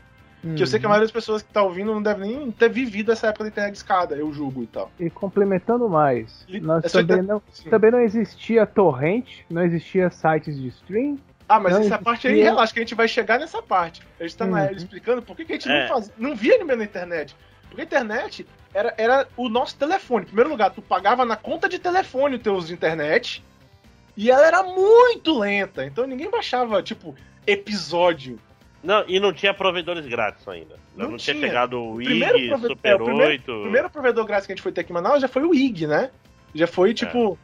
Que 0.55 0.61
eu 0.61 0.67
sei 0.67 0.75
Uhum. 0.77 0.79
que 0.81 0.85
a 0.85 0.89
maioria 0.89 1.05
das 1.05 1.11
pessoas 1.13 1.41
que 1.41 1.53
tá 1.53 1.63
ouvindo 1.63 1.93
não 1.93 2.01
deve 2.03 2.19
nem 2.27 2.51
ter 2.51 2.67
vivido 2.69 3.13
essa 3.13 3.27
época 3.27 3.45
da 3.45 3.49
internet 3.49 3.71
de 3.71 3.77
escada, 3.77 4.15
eu 4.15 4.31
julgo 4.33 4.63
e 4.63 4.67
tal. 4.67 4.91
E 4.99 5.09
complementando 5.09 5.87
mais, 5.87 6.43
Li- 6.49 6.59
nós 6.59 6.83
também 6.91 7.17
inter- 7.19 7.23
não, 7.33 7.41
Sim. 7.49 7.69
também 7.69 7.91
não 7.91 8.01
existia 8.01 8.65
torrent, 8.65 9.25
não 9.49 9.63
existia 9.63 10.09
sites 10.09 10.59
de 10.59 10.67
stream. 10.67 11.17
Ah, 11.47 11.61
mas 11.61 11.73
Não 11.73 11.81
essa 11.81 11.97
parte 11.97 12.27
aí, 12.27 12.33
existia. 12.33 12.51
relaxa, 12.51 12.73
que 12.73 12.79
a 12.79 12.81
gente 12.83 12.95
vai 12.95 13.07
chegar 13.07 13.39
nessa 13.39 13.61
parte. 13.61 14.01
A 14.19 14.23
gente 14.23 14.35
tá 14.35 14.45
na- 14.45 14.63
Uhum. 14.65 14.71
explicando 14.71 15.21
por 15.21 15.33
que, 15.35 15.45
que 15.45 15.53
a 15.53 15.55
gente 15.55 15.69
É. 15.69 15.81
não, 15.83 15.87
faz, 15.87 16.11
não 16.17 16.35
via 16.35 16.55
anime 16.55 16.75
na 16.75 16.83
internet. 16.83 17.33
Porque 17.69 17.81
a 17.81 17.85
internet 17.85 18.45
era, 18.73 18.93
era 18.97 19.27
o 19.37 19.47
nosso 19.47 19.77
telefone. 19.77 20.23
Em 20.23 20.27
primeiro 20.27 20.49
lugar, 20.49 20.71
tu 20.71 20.81
pagava 20.81 21.23
na 21.23 21.37
conta 21.37 21.69
de 21.69 21.79
telefone 21.79 22.35
o 22.35 22.39
teu 22.39 22.53
uso 22.55 22.67
de 22.67 22.73
internet. 22.73 23.41
E 24.15 24.29
ela 24.29 24.45
era 24.45 24.63
muito 24.63 25.37
lenta. 25.39 25.85
Então 25.85 26.05
ninguém 26.05 26.29
baixava, 26.29 26.81
tipo, 26.83 27.15
episódio. 27.47 28.39
Não, 28.83 29.03
e 29.07 29.19
não 29.19 29.31
tinha 29.31 29.53
provedores 29.53 30.05
grátis 30.05 30.45
ainda. 30.47 30.75
Não, 30.95 31.11
Não 31.11 31.17
tinha 31.17 31.33
tinha. 31.35 31.47
chegado 31.47 31.81
o 31.81 31.95
primeiro 31.95 32.37
IG, 32.37 32.49
prove- 32.49 32.67
Super 32.67 32.89
é, 32.89 32.95
o 32.95 33.03
primeiro- 33.05 33.31
8. 33.31 33.51
O 33.51 33.61
primeiro 33.63 33.89
provedor 33.89 34.25
grátis 34.25 34.45
que 34.45 34.51
a 34.51 34.55
gente 34.55 34.61
foi 34.63 34.71
ter 34.71 34.81
aqui 34.81 34.91
em 34.91 34.93
Manaus 34.93 35.21
já 35.21 35.27
foi 35.27 35.43
o 35.43 35.53
IG, 35.55 35.87
né? 35.87 36.11
Já 36.53 36.65
É. 36.65 36.67
foi, 36.67 36.93
tipo. 36.93 37.37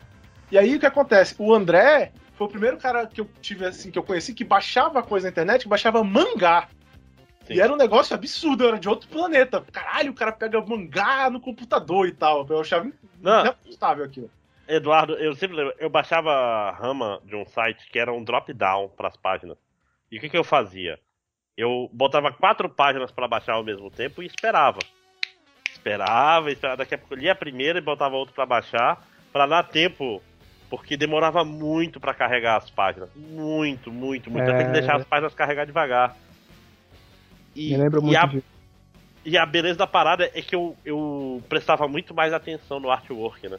E 0.52 0.58
aí 0.58 0.76
o 0.76 0.80
que 0.80 0.86
acontece? 0.86 1.36
O 1.40 1.54
André 1.54 2.12
foi 2.36 2.48
o 2.48 2.50
primeiro 2.50 2.78
cara 2.78 3.08
que 3.08 3.22
eu 3.22 3.30
tive, 3.42 3.66
assim, 3.66 3.90
que 3.90 3.98
eu 3.98 4.04
conheci 4.04 4.34
que 4.34 4.44
baixava 4.44 5.02
coisa 5.02 5.28
na 5.28 5.32
internet, 5.32 5.64
que 5.64 5.70
baixava 5.70 6.04
mangá. 6.04 6.68
Sim. 7.46 7.54
E 7.54 7.62
era 7.62 7.72
um 7.74 7.78
negócio 7.78 8.14
absurdo, 8.14 8.68
era 8.68 8.78
de 8.78 8.90
outro 8.90 9.08
planeta. 9.10 9.64
Caralho, 9.72 10.12
o 10.12 10.16
cara 10.16 10.32
pega 10.32 10.60
mangá 10.62 11.30
no 11.30 11.40
computador 11.40 12.08
e 12.08 12.12
tal. 12.12 12.46
Eu 12.50 12.60
achava 12.62 12.92
Não. 13.22 13.42
inacreditável 13.42 14.04
aquilo. 14.06 14.30
Eduardo, 14.70 15.14
eu 15.16 15.34
sempre 15.36 15.58
lembro, 15.58 15.74
eu 15.80 15.90
baixava 15.90 16.32
a 16.32 16.72
rama 16.72 17.20
de 17.26 17.36
um 17.36 17.44
site 17.46 17.90
que 17.92 17.98
era 17.98 18.14
um 18.14 18.24
drop-down 18.24 18.90
para 18.90 19.08
as 19.08 19.18
páginas. 19.18 19.58
E 20.12 20.18
o 20.18 20.22
que, 20.22 20.30
que 20.30 20.38
eu 20.38 20.44
fazia? 20.44 21.00
Eu 21.58 21.90
botava 21.92 22.32
quatro 22.32 22.70
páginas 22.70 23.12
para 23.12 23.28
baixar 23.28 23.54
ao 23.54 23.64
mesmo 23.64 23.90
tempo 23.90 24.22
e 24.22 24.28
esperava. 24.28 24.80
Esperava, 25.72 26.52
esperava. 26.52 26.78
Daqui 26.78 26.94
a 26.94 26.98
pouco 27.00 27.16
eu 27.16 27.18
lia 27.18 27.32
a 27.32 27.36
primeira 27.36 27.80
e 27.80 27.82
botava 27.82 28.16
outra 28.16 28.34
para 28.36 28.46
baixar, 28.46 29.04
para 29.34 29.48
dar 29.48 29.64
tempo, 29.64 30.22
porque 30.70 30.96
demorava 30.96 31.44
muito 31.44 32.00
para 32.00 32.14
carregar 32.14 32.58
as 32.58 32.70
páginas. 32.70 33.10
Muito, 33.16 33.92
muito, 33.92 34.30
muito. 34.30 34.48
Eu 34.48 34.56
tenho 34.56 34.72
que 34.72 34.78
É. 34.78 34.82
deixar 34.82 34.98
as 34.98 35.06
páginas 35.06 35.34
carregar 35.34 35.66
devagar. 35.66 36.16
E, 37.56 37.72
Me 37.72 37.78
lembro 37.78 38.02
e 38.02 38.04
muito 38.04 38.18
a 38.18 38.26
de. 38.28 38.44
e 39.26 39.36
a 39.38 39.46
beleza 39.48 39.80
da 39.80 39.88
parada 39.88 40.26
é 40.34 40.42
que 40.44 40.56
eu, 40.56 40.78
eu 40.86 41.44
prestava 41.50 41.88
muito 41.88 42.14
mais 42.14 42.32
atenção 42.34 42.80
no 42.80 42.92
artwork, 42.92 43.50
né? 43.50 43.58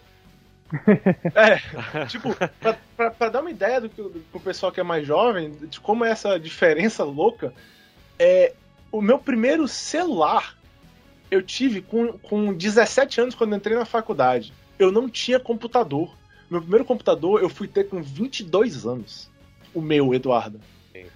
É, 1.35 2.07
tipo, 2.07 2.35
pra, 2.61 2.77
pra- 2.97 3.11
pra 3.11 3.29
dar 3.29 3.41
uma 3.41 3.51
ideia 3.51 3.81
do 3.81 3.89
que 3.89 4.01
do, 4.03 4.11
pro 4.31 4.41
pessoal 4.41 4.71
que 4.73 4.81
é 4.81 4.83
mais 4.85 5.07
jovem, 5.07 5.51
de 5.53 5.81
como 5.81 6.05
é 6.05 6.11
essa 6.11 6.39
diferença 6.39 7.03
louca, 7.05 7.53
é 8.18 8.53
o 8.93 9.01
meu 9.01 9.18
primeiro 9.18 9.66
celular 9.68 10.57
eu 11.31 11.41
tive 11.43 11.81
com, 11.81 12.12
com 12.18 12.53
17 12.53 13.21
anos 13.21 13.35
quando 13.37 13.55
entrei 13.55 13.77
na 13.77 13.85
faculdade. 13.85 14.53
Eu 14.79 14.91
não 14.91 15.09
tinha 15.09 15.39
computador. 15.39 16.16
Meu 16.51 16.61
primeiro 16.61 16.85
computador 16.85 17.41
eu 17.41 17.49
fui 17.49 17.68
ter 17.68 17.85
com 17.89 18.03
22 18.03 18.85
anos. 18.85 19.31
O 19.73 19.81
meu, 19.81 20.12
Eduardo. 20.12 20.61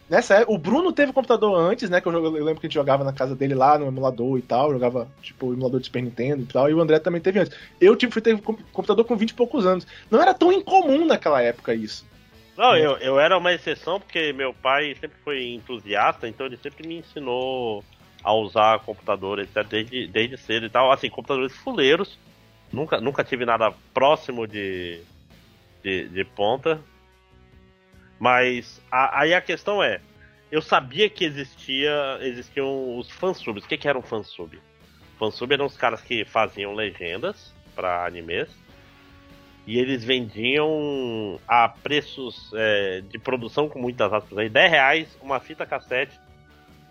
Nessa 0.09 0.35
época, 0.35 0.53
o 0.53 0.59
Bruno 0.59 0.93
teve 0.93 1.13
computador 1.13 1.59
antes, 1.59 1.89
né? 1.89 2.01
Que 2.01 2.09
eu, 2.09 2.13
eu, 2.13 2.45
lembro 2.45 2.61
que 2.61 2.67
a 2.67 2.69
gente 2.69 2.75
jogava 2.75 3.03
na 3.03 3.13
casa 3.13 3.35
dele 3.35 3.55
lá 3.55 3.79
no 3.79 3.87
emulador 3.87 4.39
e 4.39 4.43
tal. 4.43 4.73
Jogava, 4.73 5.09
tipo, 5.23 5.53
emulador 5.53 5.81
de 5.81 5.87
Super 5.87 6.03
Nintendo 6.03 6.43
e 6.43 6.47
tal. 6.47 6.71
E 6.71 6.75
o 6.75 6.81
André 6.81 6.99
também 6.99 7.21
teve 7.21 7.41
antes. 7.41 7.57
Eu 7.81 7.97
tipo, 7.97 8.13
fui 8.13 8.23
ter 8.23 8.41
computador 8.41 9.05
com 9.05 9.17
20 9.17 9.31
e 9.31 9.35
poucos 9.35 9.67
anos. 9.67 9.87
Não 10.11 10.21
era 10.21 10.35
tão 10.35 10.53
incomum 10.53 11.07
naquela 11.07 11.43
época 11.43 11.75
isso. 11.75 12.07
Não, 12.57 12.77
eu, 12.77 12.97
eu 12.99 13.19
era 13.19 13.37
uma 13.37 13.53
exceção 13.53 13.99
porque 13.99 14.33
meu 14.33 14.55
pai 14.55 14.95
sempre 15.01 15.19
foi 15.25 15.45
entusiasta, 15.49 16.29
então 16.29 16.47
ele 16.47 16.57
sempre 16.57 16.87
me 16.87 16.99
ensinou 16.99 17.83
a 18.23 18.33
usar 18.33 18.79
computador, 18.81 19.41
etc, 19.41 19.67
desde, 19.69 20.07
desde 20.07 20.37
cedo 20.37 20.67
e 20.67 20.71
tal. 20.71 20.93
Assim, 20.93 21.11
computadores 21.11 21.57
fuleiros. 21.57 22.19
Nunca, 22.73 23.01
nunca 23.01 23.25
tive 23.25 23.45
nada 23.45 23.73
próximo 23.93 24.47
de, 24.47 25.01
de, 25.83 26.09
de 26.09 26.25
ponta. 26.25 26.81
Mas 28.19 28.81
a, 28.91 29.21
aí 29.21 29.35
a 29.35 29.41
questão 29.41 29.83
é, 29.83 30.01
eu 30.51 30.63
sabia 30.63 31.09
que 31.11 31.25
existia 31.25 32.19
existiam 32.21 32.97
os 32.99 33.11
fansubs. 33.11 33.65
O 33.65 33.69
que, 33.69 33.77
que 33.77 33.89
era 33.89 33.99
um 33.99 34.03
fansub? 34.03 34.61
Fansub 35.19 35.53
eram 35.53 35.67
os 35.67 35.77
caras 35.77 36.01
que 36.01 36.25
faziam 36.25 36.75
legendas 36.75 37.53
para 37.75 38.07
animes 38.07 38.49
e 39.67 39.79
eles 39.79 40.05
vendiam 40.05 41.41
a 41.49 41.69
preços 41.69 42.53
é, 42.55 43.01
de 43.01 43.19
produção 43.19 43.69
com 43.69 43.79
muitas 43.79 44.13
aspas 44.13 44.37
aí, 44.37 44.49
10 44.49 44.71
reais 44.71 45.19
uma 45.23 45.41
fita 45.41 45.65
cassete. 45.65 46.21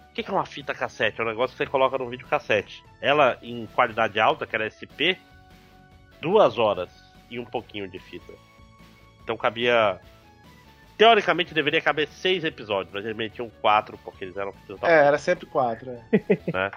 O 0.09 0.13
que, 0.13 0.21
é 0.27 0.31
uma 0.31 0.45
fita 0.45 0.73
cassete? 0.73 1.19
É 1.19 1.23
um 1.23 1.27
negócio 1.27 1.55
que 1.55 1.63
você 1.63 1.69
coloca 1.69 1.97
no 1.97 2.09
vídeo 2.09 2.27
cassete. 2.27 2.83
Ela 3.01 3.37
em 3.41 3.65
qualidade 3.67 4.19
alta, 4.19 4.45
que 4.45 4.55
era 4.55 4.69
SP, 4.69 5.17
duas 6.21 6.57
horas 6.57 6.89
e 7.29 7.39
um 7.39 7.45
pouquinho 7.45 7.87
de 7.87 7.99
fita. 7.99 8.33
Então 9.23 9.35
cabia 9.37 9.99
teoricamente 10.97 11.53
deveria 11.53 11.81
caber 11.81 12.07
seis 12.07 12.43
episódios, 12.43 12.93
mas 12.93 13.03
eles 13.03 13.17
metiam 13.17 13.49
quatro 13.61 13.97
porque 14.03 14.25
eles 14.25 14.37
eram. 14.37 14.53
É, 14.81 15.05
era 15.05 15.17
sempre 15.17 15.45
quatro. 15.45 15.91
É. 15.91 16.01
Né? 16.51 16.71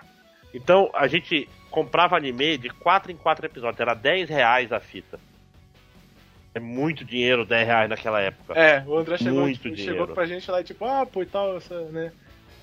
Então 0.55 0.91
a 0.95 1.07
gente 1.07 1.49
comprava 1.71 2.17
anime 2.17 2.57
de 2.57 2.71
quatro 2.71 3.13
em 3.13 3.17
quatro 3.17 3.45
episódios, 3.45 3.79
era 3.79 3.93
10 3.93 4.31
reais 4.31 4.73
a 4.73 4.81
fita. 4.81 5.19
É 6.55 6.59
muito 6.59 7.05
dinheiro 7.05 7.45
10 7.45 7.67
reais 7.67 7.91
naquela 7.91 8.21
época. 8.21 8.55
É, 8.55 8.83
o 8.87 8.97
André 8.97 9.19
chegou, 9.19 9.43
muito 9.43 9.61
tipo, 9.61 9.77
chegou 9.77 10.07
pra 10.07 10.25
gente 10.25 10.51
lá 10.51 10.63
e 10.63 10.65
tipo, 10.65 10.87
ah, 10.87 11.05
pô, 11.05 11.23
e 11.23 11.27
tal, 11.27 11.59
essa, 11.59 11.79
né? 11.91 12.11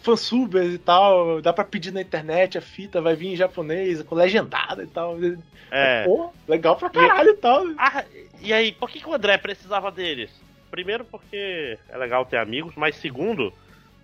fansubers 0.03 0.73
e 0.73 0.77
tal, 0.77 1.41
dá 1.41 1.53
pra 1.53 1.63
pedir 1.63 1.91
na 1.91 2.01
internet 2.01 2.57
a 2.57 2.61
fita, 2.61 3.01
vai 3.01 3.15
vir 3.15 3.29
em 3.29 3.35
japonês, 3.35 4.01
com 4.03 4.15
legendada 4.15 4.83
e 4.83 4.87
tal. 4.87 5.17
É. 5.71 6.03
Pô, 6.03 6.31
legal 6.47 6.75
pra 6.75 6.89
caralho 6.89 7.29
e, 7.29 7.33
e 7.33 7.37
tal. 7.37 7.65
Ah, 7.77 8.03
e 8.41 8.53
aí, 8.53 8.73
por 8.73 8.89
que, 8.89 8.99
que 8.99 9.07
o 9.07 9.13
André 9.13 9.37
precisava 9.37 9.89
deles? 9.89 10.29
Primeiro 10.73 11.05
porque 11.05 11.77
é 11.87 11.95
legal 11.95 12.25
ter 12.25 12.37
amigos, 12.37 12.73
mas 12.75 12.95
segundo, 12.95 13.53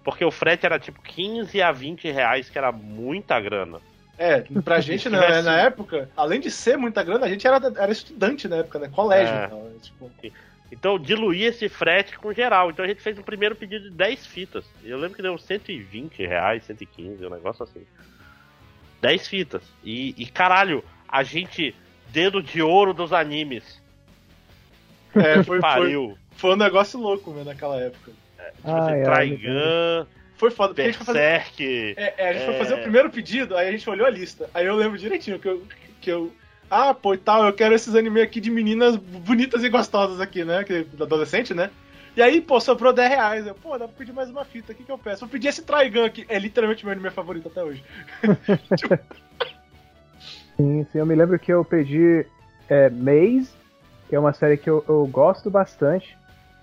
porque 0.03 0.23
o 0.23 0.29
frete 0.29 0.67
era 0.67 0.77
tipo 0.77 1.01
15 1.01 1.59
a 1.63 1.71
20 1.71 2.11
reais, 2.11 2.47
que 2.47 2.59
era 2.59 2.71
muita 2.71 3.39
grana. 3.39 3.79
É, 4.19 4.41
pra 4.63 4.77
gente 4.79 5.09
na, 5.09 5.19
né, 5.19 5.41
na 5.41 5.59
época, 5.61 6.11
além 6.15 6.39
de 6.39 6.51
ser 6.51 6.77
muita 6.77 7.01
grana, 7.01 7.25
a 7.25 7.29
gente 7.29 7.47
era, 7.47 7.59
era 7.75 7.91
estudante 7.91 8.47
na 8.47 8.57
época, 8.57 8.77
né? 8.77 8.87
Colégio 8.87 9.33
é. 9.33 9.45
então, 9.45 9.71
tipo... 9.81 10.11
Então 10.71 10.99
diluía 10.99 11.47
esse 11.49 11.67
frete 11.67 12.15
com 12.19 12.31
geral. 12.31 12.69
Então 12.69 12.85
a 12.85 12.87
gente 12.87 13.01
fez 13.01 13.17
o 13.17 13.23
primeiro 13.23 13.55
pedido 13.55 13.89
de 13.89 13.95
10 13.95 14.27
fitas. 14.27 14.63
Eu 14.83 14.99
lembro 14.99 15.15
que 15.15 15.23
deu 15.23 15.35
120 15.39 16.23
reais, 16.23 16.65
115, 16.65 17.25
um 17.25 17.31
negócio 17.31 17.63
assim. 17.63 17.81
10 19.01 19.27
fitas. 19.27 19.63
E, 19.83 20.13
e 20.15 20.27
caralho, 20.27 20.83
a 21.07 21.23
gente, 21.23 21.75
dedo 22.09 22.43
de 22.43 22.61
ouro 22.61 22.93
dos 22.93 23.11
animes. 23.11 23.81
É, 25.15 25.41
foi, 25.43 25.59
pariu. 25.59 26.09
Foi, 26.09 26.28
foi 26.39 26.53
um 26.53 26.55
negócio 26.55 26.99
louco, 26.99 27.31
naquela 27.43 27.79
época. 27.79 28.11
É, 28.37 28.51
tipo 28.51 28.69
ah, 28.69 28.79
assim, 28.79 28.93
é, 28.93 29.03
Trigun, 29.03 30.07
foi 30.37 30.51
foda. 30.51 30.73
Porque 30.73 30.83
Berserk, 30.83 30.83
a 30.83 30.87
gente, 30.87 30.97
foi 30.97 31.05
fazer, 31.05 31.19
é, 31.97 32.13
é, 32.17 32.29
a 32.29 32.33
gente 32.33 32.41
é... 32.41 32.45
foi 32.45 32.55
fazer 32.55 32.73
o 32.75 32.81
primeiro 32.81 33.09
pedido, 33.09 33.57
aí 33.57 33.67
a 33.67 33.71
gente 33.71 33.89
olhou 33.89 34.07
a 34.07 34.09
lista. 34.09 34.49
Aí 34.53 34.65
eu 34.65 34.75
lembro 34.75 34.97
direitinho 34.97 35.37
que 35.37 35.47
eu. 35.47 35.63
Que 35.99 36.09
eu 36.09 36.33
ah, 36.69 36.93
pô, 36.93 37.13
e 37.13 37.17
tal, 37.17 37.45
eu 37.45 37.53
quero 37.53 37.73
esses 37.73 37.95
animes 37.95 38.21
aqui 38.21 38.39
de 38.39 38.51
meninas 38.51 38.95
bonitas 38.95 39.63
e 39.63 39.69
gostosas 39.69 40.21
aqui, 40.21 40.45
né? 40.45 40.63
Que, 40.63 40.85
adolescente, 41.01 41.53
né? 41.53 41.71
E 42.15 42.21
aí, 42.21 42.39
pô, 42.39 42.59
sobrou 42.61 42.93
10 42.93 43.09
reais. 43.09 43.47
Eu, 43.47 43.55
pô, 43.55 43.77
dá 43.77 43.87
pra 43.87 43.97
pedir 43.97 44.13
mais 44.13 44.29
uma 44.29 44.45
fita. 44.45 44.71
O 44.71 44.75
que, 44.75 44.83
que 44.83 44.91
eu 44.91 44.97
peço? 44.97 45.21
Vou 45.21 45.29
pedir 45.29 45.47
esse 45.47 45.63
Trigun 45.63 46.05
aqui. 46.05 46.25
É 46.29 46.37
literalmente 46.37 46.85
meu 46.85 46.91
anime 46.91 47.09
favorito 47.09 47.47
até 47.47 47.63
hoje. 47.63 47.83
tipo... 48.77 48.99
Sim, 50.55 50.85
sim. 50.91 50.99
Eu 50.99 51.05
me 51.05 51.15
lembro 51.15 51.39
que 51.39 51.53
eu 51.53 51.63
pedi 51.63 52.25
é, 52.67 52.89
Maze, 52.89 53.49
que 54.09 54.15
é 54.15 54.19
uma 54.19 54.33
série 54.33 54.57
que 54.57 54.69
eu, 54.69 54.83
eu 54.89 55.07
gosto 55.07 55.49
bastante. 55.49 56.18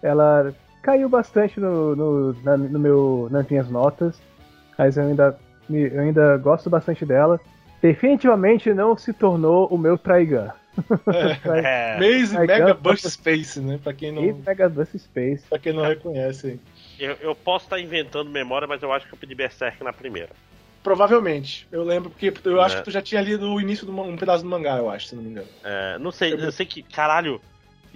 Ela 0.07 0.55
caiu 0.83 1.09
bastante 1.09 1.59
no, 1.59 1.97
no, 1.97 2.33
na, 2.43 2.57
no 2.57 2.79
meu, 2.79 3.29
nas 3.31 3.49
minhas 3.49 3.69
notas, 3.69 4.21
mas 4.79 4.97
eu 4.97 5.05
ainda, 5.05 5.39
eu 5.69 6.01
ainda 6.01 6.37
gosto 6.37 6.71
bastante 6.71 7.05
dela. 7.05 7.41
Definitivamente 7.83 8.73
não 8.73 8.97
se 8.97 9.13
tornou 9.13 9.67
o 9.69 9.77
meu 9.77 9.99
Trigun. 9.99 10.49
É. 11.13 11.97
é. 11.99 11.99
Maze 11.99 12.39
Mega 12.39 12.75
Bust 12.75 13.11
Space, 13.11 13.61
né? 13.61 13.81
Pra 13.83 13.93
quem 13.93 14.13
não. 14.13 14.23
Maze 14.23 14.43
Mega 14.47 14.69
Bust 14.69 14.99
Space. 14.99 15.45
Pra 15.49 15.59
quem 15.59 15.73
não 15.73 15.83
reconhece. 15.83 16.61
Eu, 16.99 17.17
eu 17.21 17.35
posso 17.35 17.67
estar 17.67 17.81
inventando 17.81 18.31
memória, 18.31 18.69
mas 18.69 18.83
eu 18.83 18.93
acho 18.93 19.07
que 19.07 19.15
eu 19.15 19.19
pedi 19.19 19.35
Berserk 19.35 19.83
na 19.83 19.93
primeira. 19.93 20.31
Provavelmente. 20.83 21.67
Eu 21.73 21.83
lembro, 21.83 22.11
porque 22.11 22.33
eu 22.45 22.61
é. 22.61 22.65
acho 22.65 22.77
que 22.77 22.85
tu 22.85 22.91
já 22.93 23.03
tinha 23.03 23.21
lido 23.21 23.53
o 23.53 23.61
início 23.61 23.85
de 23.85 23.91
um 23.91 24.17
pedaço 24.17 24.45
do 24.45 24.49
mangá, 24.49 24.77
eu 24.77 24.89
acho, 24.89 25.09
se 25.09 25.17
não 25.17 25.23
me 25.23 25.31
engano. 25.31 25.49
É, 25.65 25.99
não 25.99 26.13
sei, 26.13 26.33
eu 26.33 26.53
sei 26.53 26.65
que, 26.65 26.81
caralho, 26.81 27.41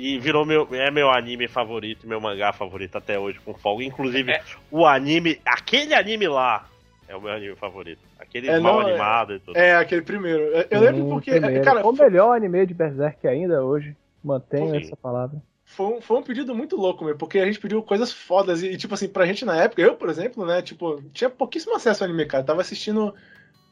e 0.01 0.19
virou 0.19 0.47
meu, 0.47 0.67
é 0.73 0.91
meu 0.91 1.11
anime 1.11 1.47
favorito, 1.47 2.09
meu 2.09 2.21
mangá 2.21 2.53
favorito 2.53 2.97
até 2.97 3.19
hoje, 3.19 3.39
com 3.41 3.55
folga. 3.55 3.85
Inclusive, 3.85 4.33
é. 4.33 4.43
o 4.71 4.87
anime, 4.87 5.41
aquele 5.45 5.95
anime 5.95 6.27
lá, 6.27 6.67
é 7.07 7.15
o 7.15 7.21
meu 7.21 7.33
anime 7.33 7.57
favorito. 7.57 8.01
Aquele 8.19 8.49
é, 8.49 8.59
mal 8.59 8.75
não, 8.75 8.83
é- 8.83 8.91
animado 8.91 9.33
é, 9.33 9.37
e 9.37 9.39
tudo. 9.41 9.57
É, 9.57 9.77
aquele 9.77 10.03
primeiro. 10.03 10.41
Eu 10.71 10.81
lembro 10.81 11.09
porque. 11.09 11.33
Primeiro. 11.33 11.65
Cara, 11.65 11.87
o 11.87 11.93
melhor 11.93 12.37
anime 12.37 12.67
de 12.67 12.75
Berserk 12.75 13.27
ainda 13.27 13.65
hoje. 13.65 13.97
Mantenho 14.23 14.77
essa 14.77 14.97
palavra. 14.97 15.43
Foi 15.65 15.87
um, 15.87 16.01
foi 16.01 16.19
um 16.19 16.23
pedido 16.23 16.55
muito 16.55 16.77
louco, 16.77 17.05
meu, 17.05 17.17
porque 17.17 17.39
a 17.39 17.47
gente 17.47 17.61
pediu 17.61 17.83
coisas 17.83 18.13
fodas. 18.13 18.63
E, 18.63 18.77
tipo 18.77 18.93
assim, 18.93 19.09
pra 19.09 19.25
gente 19.25 19.45
na 19.45 19.57
época, 19.57 19.81
eu, 19.81 19.95
por 19.95 20.09
exemplo, 20.09 20.45
né, 20.45 20.61
tipo, 20.61 21.01
tinha 21.13 21.31
pouquíssimo 21.31 21.77
acesso 21.77 22.03
ao 22.03 22.09
anime, 22.09 22.27
cara. 22.27 22.45
tava 22.45 22.61
assistindo. 22.61 23.15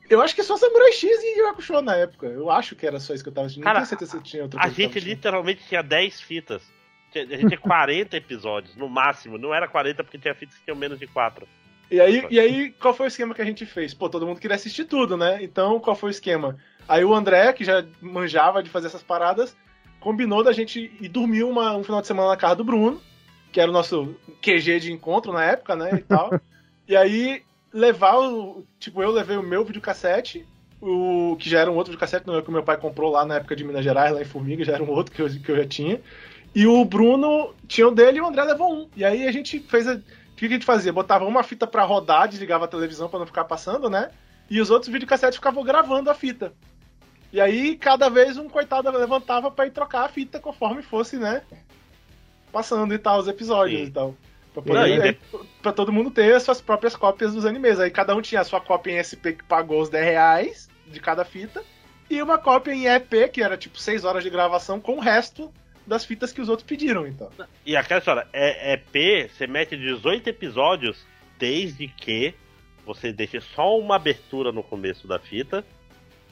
Eu 0.09 0.23
acho 0.23 0.35
que 0.35 0.41
é 0.41 0.45
só 0.45 0.57
Samurai 0.57 0.93
X 0.93 1.05
e 1.23 1.39
Yu 1.39 1.49
Hakusho 1.49 1.81
na 1.83 1.97
época. 1.97 2.27
Eu 2.27 2.51
acho 2.51 2.75
que 2.75 2.87
era 2.87 2.99
só 2.99 3.13
isso 3.13 3.23
que 3.23 3.29
eu 3.29 3.35
tava 3.35 3.47
assistindo. 3.47 3.65
Cara, 3.65 3.81
não 3.81 3.87
tenho 3.87 3.99
certeza 3.99 4.19
se 4.19 4.23
tinha 4.23 4.43
outra. 4.45 4.61
A 4.63 4.69
gente 4.69 4.99
literalmente 5.01 5.67
tinha 5.69 5.83
10 5.83 6.21
fitas. 6.21 6.63
A 7.15 7.19
gente 7.19 7.49
tinha 7.49 7.59
40 7.61 8.17
episódios, 8.17 8.75
no 8.77 8.89
máximo. 8.89 9.37
Não 9.37 9.55
era 9.55 9.69
40 9.69 10.03
porque 10.03 10.19
tinha 10.19 10.35
fitas 10.35 10.57
que 10.57 10.65
tinham 10.65 10.77
menos 10.77 10.99
de 10.99 11.07
4. 11.07 11.47
E 11.91 12.01
aí, 12.01 12.27
e 12.31 12.39
aí, 12.39 12.71
qual 12.73 12.93
foi 12.93 13.07
o 13.07 13.09
esquema 13.09 13.35
que 13.35 13.41
a 13.41 13.45
gente 13.45 13.65
fez? 13.65 13.95
Pô, 13.95 14.11
todo 14.11 14.27
mundo 14.27 14.41
queria 14.41 14.57
assistir 14.57 14.85
tudo, 14.85 15.17
né? 15.17 15.43
Então, 15.43 15.81
qual 15.81 15.97
foi 15.97 16.11
o 16.11 16.13
esquema? 16.13 16.59
Aí 16.87 17.03
o 17.05 17.15
André, 17.15 17.53
que 17.55 17.65
já 17.65 17.85
manjava 18.01 18.63
de 18.63 18.69
fazer 18.69 18.89
essas 18.89 19.03
paradas, 19.03 19.57
combinou 19.99 20.45
da 20.45 20.53
gente 20.53 20.93
ir 21.01 21.09
dormir 21.09 21.45
uma, 21.45 21.77
um 21.77 21.83
final 21.83 22.01
de 22.03 22.07
semana 22.07 22.29
na 22.29 22.37
casa 22.37 22.57
do 22.57 22.65
Bruno, 22.65 23.01
que 23.51 23.61
era 23.61 23.71
o 23.71 23.75
nosso 23.75 24.15
QG 24.43 24.81
de 24.81 24.93
encontro 24.93 25.33
na 25.33 25.45
época, 25.45 25.75
né? 25.75 25.91
E 25.95 26.03
tal. 26.03 26.31
e 26.87 26.95
aí, 26.95 27.43
levar 27.73 28.19
o. 28.19 28.65
Tipo, 28.79 29.03
eu 29.03 29.11
levei 29.11 29.37
o 29.37 29.43
meu 29.43 29.65
videocassete, 29.65 30.47
o 30.81 31.37
que 31.39 31.49
já 31.49 31.61
era 31.61 31.71
um 31.71 31.77
outro 31.77 31.93
videocassete, 31.93 32.27
não 32.27 32.39
é 32.39 32.43
que 32.43 32.49
o 32.49 32.53
meu 32.53 32.63
pai 32.63 32.77
comprou 32.77 33.11
lá 33.11 33.25
na 33.25 33.37
época 33.37 33.57
de 33.57 33.65
Minas 33.65 33.85
Gerais, 33.85 34.13
lá 34.13 34.21
em 34.21 34.27
Formiga, 34.27 34.65
já 34.65 34.75
era 34.75 34.83
um 34.83 34.91
outro 34.91 35.15
que 35.15 35.23
eu, 35.23 35.29
que 35.29 35.51
eu 35.51 35.57
já 35.57 35.67
tinha. 35.67 36.01
E 36.55 36.67
o 36.67 36.85
Bruno 36.85 37.55
tinha 37.67 37.87
o 37.87 37.91
dele 37.91 38.19
e 38.19 38.21
o 38.21 38.27
André 38.27 38.43
levou 38.45 38.73
um. 38.73 38.89
E 38.97 39.05
aí 39.05 39.27
a 39.27 39.33
gente 39.33 39.61
fez 39.61 39.87
a 39.87 40.01
que, 40.39 40.47
que 40.47 40.55
a 40.55 40.57
gente 40.57 40.65
fazia? 40.65 40.93
Botava 40.93 41.25
uma 41.25 41.43
fita 41.43 41.67
para 41.67 41.83
rodar, 41.83 42.29
desligava 42.29 42.65
a 42.65 42.69
televisão 42.69 43.09
para 43.09 43.19
não 43.19 43.27
ficar 43.27 43.45
passando, 43.45 43.91
né? 43.91 44.11
E 44.49 44.61
os 44.61 44.71
outros 44.71 44.91
videocassetes 44.91 45.37
ficavam 45.37 45.65
gravando 45.65 46.09
a 46.11 46.15
fita. 46.15 46.53
E 47.33 47.41
aí, 47.41 47.77
cada 47.77 48.09
vez 48.09 48.39
um 48.39 48.49
coitado 48.49 48.89
levantava 48.91 49.51
para 49.51 49.67
ir 49.67 49.73
trocar 49.73 50.05
a 50.05 50.09
fita 50.09 50.39
conforme 50.39 50.81
fosse, 50.81 51.17
né? 51.17 51.43
Passando 52.53 52.95
e 52.95 52.99
tal, 52.99 53.19
os 53.19 53.29
episódios 53.29 53.81
Sim. 53.81 53.87
e 53.87 53.91
tal. 53.91 54.15
Pra, 54.63 54.83
poder, 54.83 55.03
aí, 55.03 55.19
pra 55.63 55.73
todo 55.73 55.93
mundo 55.93 56.11
ter 56.11 56.35
as 56.35 56.43
suas 56.43 56.61
próprias 56.61 56.97
cópias 56.97 57.35
dos 57.35 57.45
animes. 57.45 57.79
Aí 57.79 57.91
cada 57.91 58.15
um 58.15 58.23
tinha 58.23 58.41
a 58.41 58.45
sua 58.45 58.61
cópia 58.61 58.93
em 58.93 59.03
SP 59.03 59.35
que 59.35 59.45
pagou 59.45 59.81
os 59.81 59.89
10 59.89 60.05
reais 60.05 60.69
de 60.87 61.01
cada 61.01 61.25
fita. 61.25 61.63
E 62.11 62.23
uma 62.23 62.39
cópia 62.39 62.73
em 62.73 62.87
EP, 62.87 63.31
que 63.31 63.43
era 63.43 63.57
tipo 63.57 63.79
6 63.79 64.05
horas 64.05 64.25
de 64.25 64.31
gravação, 64.31 64.81
com 64.81 64.97
o 64.97 65.01
resto 65.01 65.53
das 65.87 66.05
fitas 66.05 66.33
que 66.33 66.41
os 66.41 66.49
outros 66.49 66.67
pediram, 66.67 67.07
então. 67.07 67.31
E 67.65 67.77
aquela 67.77 67.99
história, 67.99 68.27
é, 68.33 68.75
é 68.75 68.77
P, 68.77 69.31
você 69.33 69.47
mete 69.47 69.77
18 69.77 70.29
episódios, 70.29 71.05
desde 71.39 71.89
que 71.89 72.35
você 72.85 73.13
deixe 73.13 73.41
só 73.41 73.79
uma 73.79 73.97
abertura 73.97 74.51
no 74.53 74.63
começo 74.63 75.07
da 75.07 75.19
fita 75.19 75.65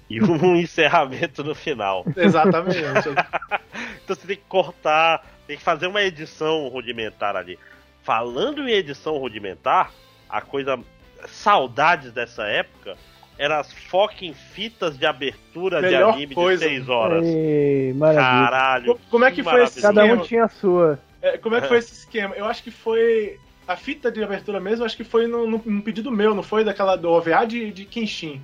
e 0.08 0.22
um 0.22 0.56
encerramento 0.56 1.44
no 1.44 1.54
final. 1.54 2.04
Exatamente. 2.16 2.78
então 4.02 4.16
você 4.16 4.26
tem 4.26 4.36
que 4.36 4.44
cortar, 4.48 5.26
tem 5.46 5.56
que 5.56 5.62
fazer 5.62 5.86
uma 5.86 6.02
edição 6.02 6.68
rudimentar 6.68 7.36
ali. 7.36 7.58
Falando 8.06 8.68
em 8.68 8.72
edição 8.72 9.18
rudimentar, 9.18 9.92
a 10.30 10.40
coisa. 10.40 10.78
Saudades 11.26 12.12
dessa 12.12 12.44
época 12.44 12.96
eram 13.36 13.56
as 13.56 13.72
fucking 13.72 14.32
fitas 14.32 14.96
de 14.96 15.04
abertura 15.04 15.80
Melhor 15.80 16.12
de 16.12 16.18
anime 16.18 16.34
coisa. 16.34 16.68
de 16.68 16.76
6 16.76 16.88
horas. 16.88 17.24
Ei, 17.24 17.92
Caralho. 17.98 18.96
Como 19.10 19.24
é 19.24 19.30
que, 19.30 19.42
que 19.42 19.42
foi 19.42 19.64
esse 19.64 19.82
Cada 19.82 20.04
um 20.04 20.18
tinha 20.18 20.44
a 20.44 20.48
sua. 20.48 21.00
É, 21.20 21.36
como 21.36 21.56
é 21.56 21.60
que 21.60 21.66
foi 21.66 21.78
esse 21.78 21.92
esquema? 21.92 22.36
Eu 22.36 22.46
acho 22.46 22.62
que 22.62 22.70
foi. 22.70 23.40
a 23.66 23.74
fita 23.74 24.08
de 24.08 24.22
abertura 24.22 24.60
mesmo, 24.60 24.84
acho 24.84 24.96
que 24.96 25.02
foi 25.02 25.26
num, 25.26 25.50
num 25.50 25.80
pedido 25.80 26.12
meu, 26.12 26.32
não 26.32 26.44
foi 26.44 26.62
daquela 26.62 26.94
do 26.94 27.10
OVA 27.10 27.44
de, 27.44 27.72
de 27.72 27.84
Kenshin. 27.86 28.40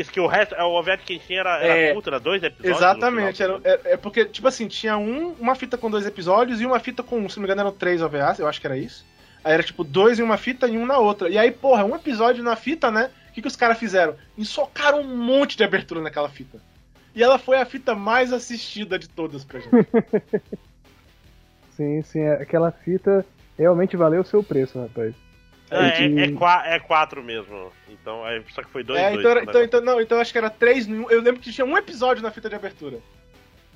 Isso, 0.00 0.10
que 0.10 0.20
o 0.20 0.26
resto, 0.26 0.54
o 0.54 0.72
OVA 0.72 0.96
de 0.96 1.02
Kenshin 1.04 1.34
era, 1.34 1.58
era 1.58 1.76
É. 1.78 1.96
era 2.06 2.20
dois 2.20 2.42
episódios. 2.42 2.76
Exatamente, 2.76 3.42
era, 3.42 3.60
é, 3.64 3.80
é 3.92 3.96
porque, 3.96 4.24
tipo 4.24 4.48
assim, 4.48 4.66
tinha 4.68 4.96
um, 4.96 5.32
uma 5.38 5.54
fita 5.54 5.76
com 5.76 5.90
dois 5.90 6.06
episódios 6.06 6.60
e 6.60 6.66
uma 6.66 6.80
fita 6.80 7.02
com, 7.02 7.28
se 7.28 7.36
não 7.36 7.42
me 7.42 7.46
engano, 7.46 7.60
eram 7.68 7.72
três 7.72 8.00
OVAs, 8.00 8.38
eu 8.38 8.46
acho 8.48 8.60
que 8.60 8.66
era 8.66 8.76
isso. 8.76 9.04
Aí 9.44 9.52
era 9.52 9.62
tipo 9.62 9.82
dois 9.84 10.18
em 10.18 10.22
uma 10.22 10.36
fita 10.36 10.68
e 10.68 10.78
um 10.78 10.86
na 10.86 10.98
outra. 10.98 11.28
E 11.28 11.36
aí, 11.36 11.50
porra, 11.50 11.84
um 11.84 11.94
episódio 11.96 12.42
na 12.44 12.54
fita, 12.56 12.90
né? 12.90 13.10
O 13.28 13.32
que, 13.32 13.42
que 13.42 13.48
os 13.48 13.56
caras 13.56 13.78
fizeram? 13.78 14.14
Ensocaram 14.38 15.00
um 15.00 15.16
monte 15.16 15.56
de 15.56 15.64
abertura 15.64 16.00
naquela 16.00 16.28
fita. 16.28 16.58
E 17.14 17.22
ela 17.22 17.38
foi 17.38 17.58
a 17.58 17.64
fita 17.66 17.94
mais 17.94 18.32
assistida 18.32 18.98
de 18.98 19.08
todas 19.08 19.44
pra 19.44 19.60
gente. 19.60 19.72
Sim, 21.76 22.02
sim, 22.02 22.20
é- 22.20 22.34
aquela 22.42 22.70
fita 22.70 23.24
realmente 23.58 23.96
valeu 23.96 24.20
o 24.20 24.24
seu 24.26 24.42
preço, 24.42 24.78
rapaz. 24.80 25.14
É, 25.72 26.04
é, 26.04 26.24
é 26.24 26.32
qua- 26.32 26.62
é 26.66 26.78
quatro 26.78 27.22
mesmo. 27.22 27.72
Então, 27.88 28.26
é, 28.26 28.42
só 28.50 28.62
que 28.62 28.70
foi 28.70 28.82
dois, 28.82 29.00
É, 29.00 29.10
dois. 29.10 29.20
então, 29.20 29.30
era- 29.30 29.40
né? 29.40 29.46
então, 29.48 29.62
então, 29.62 29.80
não, 29.80 30.00
então 30.00 30.20
acho 30.20 30.32
que 30.32 30.38
era 30.38 30.50
três. 30.50 30.88
Eu 30.88 31.20
lembro 31.20 31.40
que 31.40 31.52
tinha 31.52 31.64
um 31.64 31.76
episódio 31.76 32.22
na 32.22 32.30
fita 32.30 32.48
de 32.48 32.54
abertura. 32.54 32.98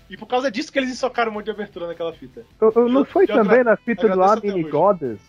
E 0.09 0.17
por 0.17 0.27
causa 0.27 0.51
disso 0.51 0.71
que 0.73 0.79
eles 0.79 0.91
ensocaram 0.91 1.31
um 1.31 1.35
monte 1.35 1.47
de 1.47 1.51
abertura 1.51 1.87
naquela 1.89 2.13
fita. 2.13 2.45
Eu- 2.61 2.73
eu- 2.77 2.89
não 2.89 3.01
Eu- 3.01 3.05
foi 3.05 3.27
também 3.27 3.65
na 3.65 3.77
fita 3.77 4.09
do 4.09 4.21
hoje. 4.21 4.63
Goddess? 4.71 5.21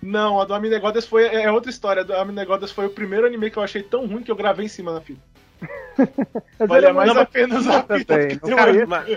Não, 0.00 0.38
a 0.40 0.44
do 0.44 0.54
Aminegodas 0.54 1.06
foi. 1.06 1.24
É 1.26 1.50
outra 1.50 1.70
história. 1.70 2.02
A 2.02 2.04
do 2.04 2.14
Aminegodas 2.14 2.70
foi 2.70 2.86
o 2.86 2.90
primeiro 2.90 3.26
anime 3.26 3.50
que 3.50 3.56
eu 3.56 3.62
achei 3.62 3.82
tão 3.82 4.06
ruim 4.06 4.22
que 4.22 4.30
eu 4.30 4.36
gravei 4.36 4.66
em 4.66 4.68
cima 4.68 4.92
na 4.92 5.00
fita. 5.00 5.20
Era 6.60 6.92
mais 6.92 7.08
muito 7.14 7.20
a 7.20 7.26
fita. 7.26 7.46
também, 7.86 8.38
não 8.42 8.68
esse? 8.68 8.86
mas, 8.86 9.08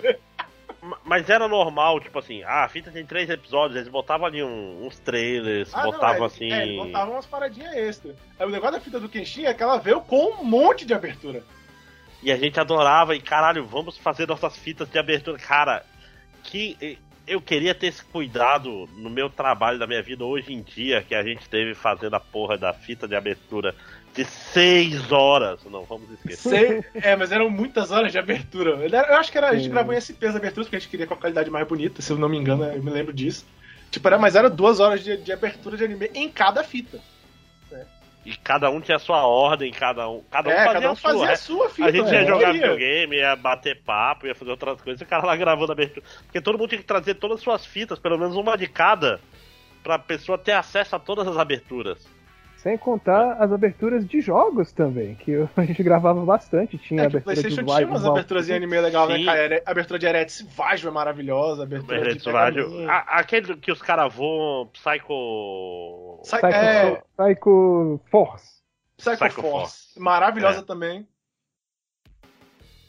mas 1.03 1.30
era 1.30 1.47
normal, 1.47 1.99
tipo 1.99 2.19
assim, 2.19 2.43
ah, 2.43 2.63
a 2.63 2.69
fita 2.69 2.91
tem 2.91 3.05
três 3.05 3.30
episódios, 3.30 3.78
eles 3.78 3.89
botavam 3.89 4.25
ali 4.28 4.43
um- 4.43 4.86
uns 4.86 4.97
trailers, 4.99 5.73
Ah, 5.73 5.84
não, 5.84 5.91
botavam 5.91 6.23
é, 6.23 6.25
assim. 6.28 6.51
É, 6.51 6.63
eles 6.63 6.78
botavam 6.78 7.13
umas 7.15 7.25
paradinhas 7.25 7.73
extra. 7.75 8.15
O 8.39 8.49
negócio 8.49 8.73
da 8.78 8.82
fita 8.82 8.99
do 8.99 9.09
Kenshin 9.09 9.45
é 9.45 9.53
que 9.53 9.63
ela 9.63 9.78
veio 9.80 10.01
com 10.01 10.41
um 10.41 10.43
monte 10.43 10.86
de 10.86 10.93
abertura. 10.93 11.43
E 12.21 12.32
a 12.32 12.38
gente 12.38 12.59
adorava, 12.59 13.15
e 13.15 13.21
caralho, 13.21 13.65
vamos 13.65 13.97
fazer 13.97 14.28
nossas 14.28 14.57
fitas 14.57 14.89
de 14.89 14.97
abertura. 14.97 15.38
Cara, 15.38 15.86
que 16.43 16.97
eu 17.28 17.41
queria 17.41 17.75
ter 17.75 17.88
esse 17.88 18.03
cuidado 18.05 18.88
no 18.95 19.09
meu 19.09 19.30
trabalho, 19.30 19.78
na 19.78 19.86
minha 19.86 20.01
vida 20.01 20.23
hoje 20.23 20.53
em 20.53 20.61
dia, 20.61 21.03
que 21.03 21.13
a 21.13 21.21
gente 21.23 21.47
teve 21.49 21.75
fazendo 21.75 22.15
a 22.15 22.19
porra 22.19 22.57
da 22.57 22.73
fita 22.73 23.07
de 23.07 23.15
abertura 23.15 23.75
de 24.18 24.26
seis 24.26 25.11
horas. 25.11 25.63
Não, 25.65 25.84
vamos 25.84 26.09
esquecer. 26.09 26.49
Sei, 26.49 27.01
é, 27.03 27.15
mas 27.15 27.32
eram 27.32 27.51
muitas 27.51 27.91
horas 27.91 28.11
de 28.11 28.18
abertura. 28.18 28.72
Eu 28.72 29.15
acho 29.15 29.32
que 29.32 29.38
era, 29.38 29.49
a 29.49 29.55
gente 29.55 29.70
gravou 29.70 29.93
em 29.93 30.01
SP 30.01 30.26
as 30.26 30.36
aberturas 30.36 30.65
porque 30.65 30.78
a 30.78 30.80
gente 30.80 30.89
queria 30.89 31.05
com 31.05 31.13
a 31.13 31.18
qualidade 31.18 31.51
mais 31.51 31.68
bonita, 31.68 32.01
se 32.01 32.11
eu 32.11 32.18
não 32.18 32.28
me 32.28 32.38
engano, 32.38 32.63
eu 32.63 32.82
me 32.82 32.89
lembro 32.89 33.13
disso. 33.13 33.45
Tipo, 33.91 34.07
era, 34.07 34.18
mas 34.18 34.36
era 34.36 34.49
duas 34.49 34.80
horas 34.80 35.03
de, 35.03 35.18
de 35.18 35.32
abertura 35.32 35.78
de 35.78 35.86
anime 35.86 36.09
em 36.15 36.28
cada 36.30 36.63
fita. 36.63 36.99
E 38.26 38.36
cada 38.36 38.70
um 38.70 38.82
tinha 38.82 38.97
a 38.97 38.99
sua 38.99 39.26
ordem, 39.26 39.72
cada 39.72 40.09
um, 40.09 40.22
cada 40.30 40.49
um 40.49 40.51
é, 40.51 40.65
fazia 40.65 40.74
cada 40.74 40.89
um 40.89 40.91
a 40.91 40.95
sua. 40.95 41.11
fazia 41.11 41.28
né? 41.28 41.32
a 41.32 41.38
sua 41.38 41.70
fita. 41.70 41.88
A 41.88 41.91
gente 41.91 42.07
ia 42.07 42.22
né? 42.22 42.26
jogar 42.26 42.51
videogame, 42.51 43.15
ia 43.15 43.36
bater 43.38 43.82
papo, 43.84 44.28
ia 44.28 44.36
fazer 44.36 44.51
outras 44.51 44.82
coisas, 44.82 44.99
e 44.99 45.03
o 45.05 45.07
cara 45.07 45.26
lá 45.26 45.36
gravando 45.38 45.72
a 45.72 45.74
abertura. 45.74 46.05
Porque 46.24 46.41
todo 46.41 46.57
mundo 46.57 46.68
tinha 46.68 46.82
que 46.82 46.88
trazer 46.88 47.13
todas 47.13 47.38
as 47.38 47.43
suas 47.43 47.65
fitas, 47.65 47.99
pelo 47.99 48.18
menos 48.18 48.36
uma 48.36 48.57
de 48.57 48.68
cada, 48.68 49.22
pra 49.82 49.97
pessoa 49.97 50.38
ter 50.38 50.51
acesso 50.51 50.95
a 50.95 50.99
todas 50.99 51.26
as 51.26 51.38
aberturas. 51.38 52.16
Sem 52.68 52.78
contar 52.78 53.41
as 53.41 53.49
aberturas 53.49 54.05
de 54.05 54.20
jogos 54.20 54.74
também, 54.74 55.15
que 55.15 55.32
a 55.55 55.63
gente 55.63 55.82
gravava 55.82 56.26
bastante. 56.26 56.78
Tinha 56.78 57.03
É 57.03 57.05
a 57.05 57.09
que 57.09 57.15
o 57.15 57.20
abertura 57.20 57.36
PlayStation 57.36 57.63
do 57.65 57.74
tinha 57.76 57.88
umas 57.88 58.05
aberturas 58.05 58.49
em 58.49 58.53
anime 58.55 58.82
legal, 58.82 59.07
né, 59.07 59.15
Sim. 59.18 59.24
cara? 59.26 59.39
Era- 59.39 59.63
A 59.65 59.72
abertura 59.72 59.97
de 59.97 60.05
Eretz 60.05 60.41
Vajo 60.53 60.88
é 60.88 60.91
maravilhosa, 60.91 61.61
a 61.61 61.63
abertura 61.65 62.13
de 62.13 62.30
Rádio. 62.30 62.63
Pergaminho. 62.65 62.89
A- 62.91 63.20
Aquele 63.20 63.55
que 63.55 63.72
os 63.72 63.82
caras 63.82 64.13
voam, 64.13 64.68
Psycho. 64.74 66.20
Psycho, 66.24 66.45
é, 66.45 67.01
Psycho 67.18 68.01
Force. 68.11 68.57
Psycho, 68.97 69.15
Psycho 69.18 69.41
Force. 69.41 69.51
Force. 69.51 69.99
Maravilhosa 70.01 70.59
É. 70.59 70.63
também. 70.63 71.07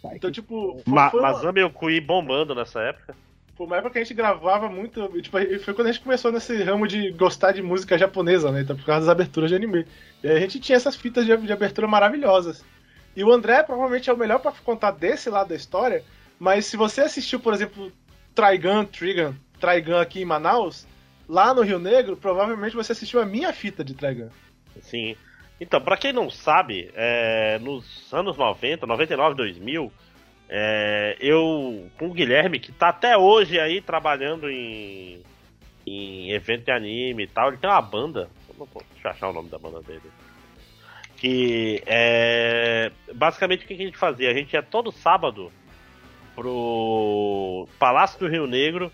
Psycho 0.03 0.16
Então, 0.16 0.31
tipo, 0.33 0.81
foi, 0.85 0.93
Ma 0.93 1.09
foi 1.11 1.20
uma, 1.20 1.33
Masami 1.33 1.62
Okui 1.62 2.01
bombando 2.01 2.53
nessa 2.53 2.81
época. 2.81 3.14
Foi 3.59 3.66
uma 3.66 3.76
época 3.76 3.94
que 3.94 3.98
a 3.98 4.04
gente 4.04 4.14
gravava 4.14 4.68
muito. 4.68 5.09
Tipo, 5.20 5.36
foi 5.64 5.74
quando 5.74 5.88
a 5.88 5.92
gente 5.92 6.04
começou 6.04 6.30
nesse 6.30 6.62
ramo 6.62 6.86
de 6.86 7.11
gostar 7.11 7.50
de 7.50 7.61
música 7.61 7.98
japonesa, 7.98 8.52
né? 8.52 8.61
Então, 8.61 8.76
por 8.76 8.84
causa 8.84 9.00
das 9.00 9.09
aberturas 9.09 9.50
de 9.50 9.56
anime. 9.56 9.84
E 10.22 10.28
aí 10.28 10.36
a 10.36 10.40
gente 10.40 10.61
tinha 10.61 10.76
essas 10.76 10.94
fitas 10.94 11.26
de, 11.26 11.36
de 11.36 11.52
abertura 11.52 11.88
maravilhosas. 11.88 12.64
E 13.16 13.24
o 13.24 13.32
André 13.32 13.64
provavelmente 13.64 14.09
é 14.09 14.12
o 14.12 14.16
melhor 14.16 14.38
pra 14.38 14.52
contar 14.52 14.92
desse 14.92 15.28
lado 15.28 15.48
da 15.48 15.56
história. 15.56 16.04
Mas 16.38 16.66
se 16.66 16.76
você 16.76 17.00
assistiu, 17.00 17.40
por 17.40 17.52
exemplo, 17.52 17.92
Trigun, 18.32 18.84
Trigun, 18.84 19.34
Trigun 19.59 19.98
aqui 19.98 20.22
em 20.22 20.24
Manaus, 20.24 20.86
lá 21.28 21.52
no 21.52 21.62
Rio 21.62 21.80
Negro, 21.80 22.16
provavelmente 22.16 22.76
você 22.76 22.92
assistiu 22.92 23.20
a 23.20 23.26
minha 23.26 23.52
fita 23.52 23.82
de 23.82 23.92
Trigun. 23.92 24.28
Sim. 24.80 25.16
Então, 25.61 25.80
pra 25.80 25.96
quem 25.96 26.12
não 26.12 26.30
sabe, 26.30 26.92
é, 26.94 27.59
nos 27.59 28.06
anos 28.12 28.36
90, 28.36 28.86
99, 28.86 29.34
2000, 29.34 29.92
é, 30.49 31.16
eu, 31.20 31.88
com 31.99 32.07
o 32.09 32.12
Guilherme, 32.12 32.59
que 32.59 32.72
tá 32.72 32.88
até 32.88 33.16
hoje 33.16 33.59
aí 33.61 33.80
trabalhando 33.80 34.49
em, 34.51 35.22
em 35.86 36.30
evento 36.32 36.64
de 36.64 36.70
anime 36.70 37.24
e 37.24 37.26
tal, 37.26 37.49
ele 37.49 37.59
tem 37.59 37.68
uma 37.68 37.82
banda, 37.82 38.28
deixa 38.49 39.09
eu 39.09 39.11
achar 39.11 39.28
o 39.28 39.32
nome 39.32 39.49
da 39.51 39.59
banda 39.59 39.80
dele. 39.82 40.03
Que 41.16 41.82
é. 41.84 42.92
Basicamente 43.12 43.64
o 43.64 43.68
que 43.68 43.74
a 43.74 43.76
gente 43.76 43.99
fazia? 43.99 44.30
A 44.30 44.34
gente 44.34 44.53
ia 44.53 44.62
todo 44.62 44.92
sábado 44.92 45.51
pro 46.34 47.68
Palácio 47.78 48.18
do 48.20 48.28
Rio 48.28 48.46
Negro, 48.46 48.92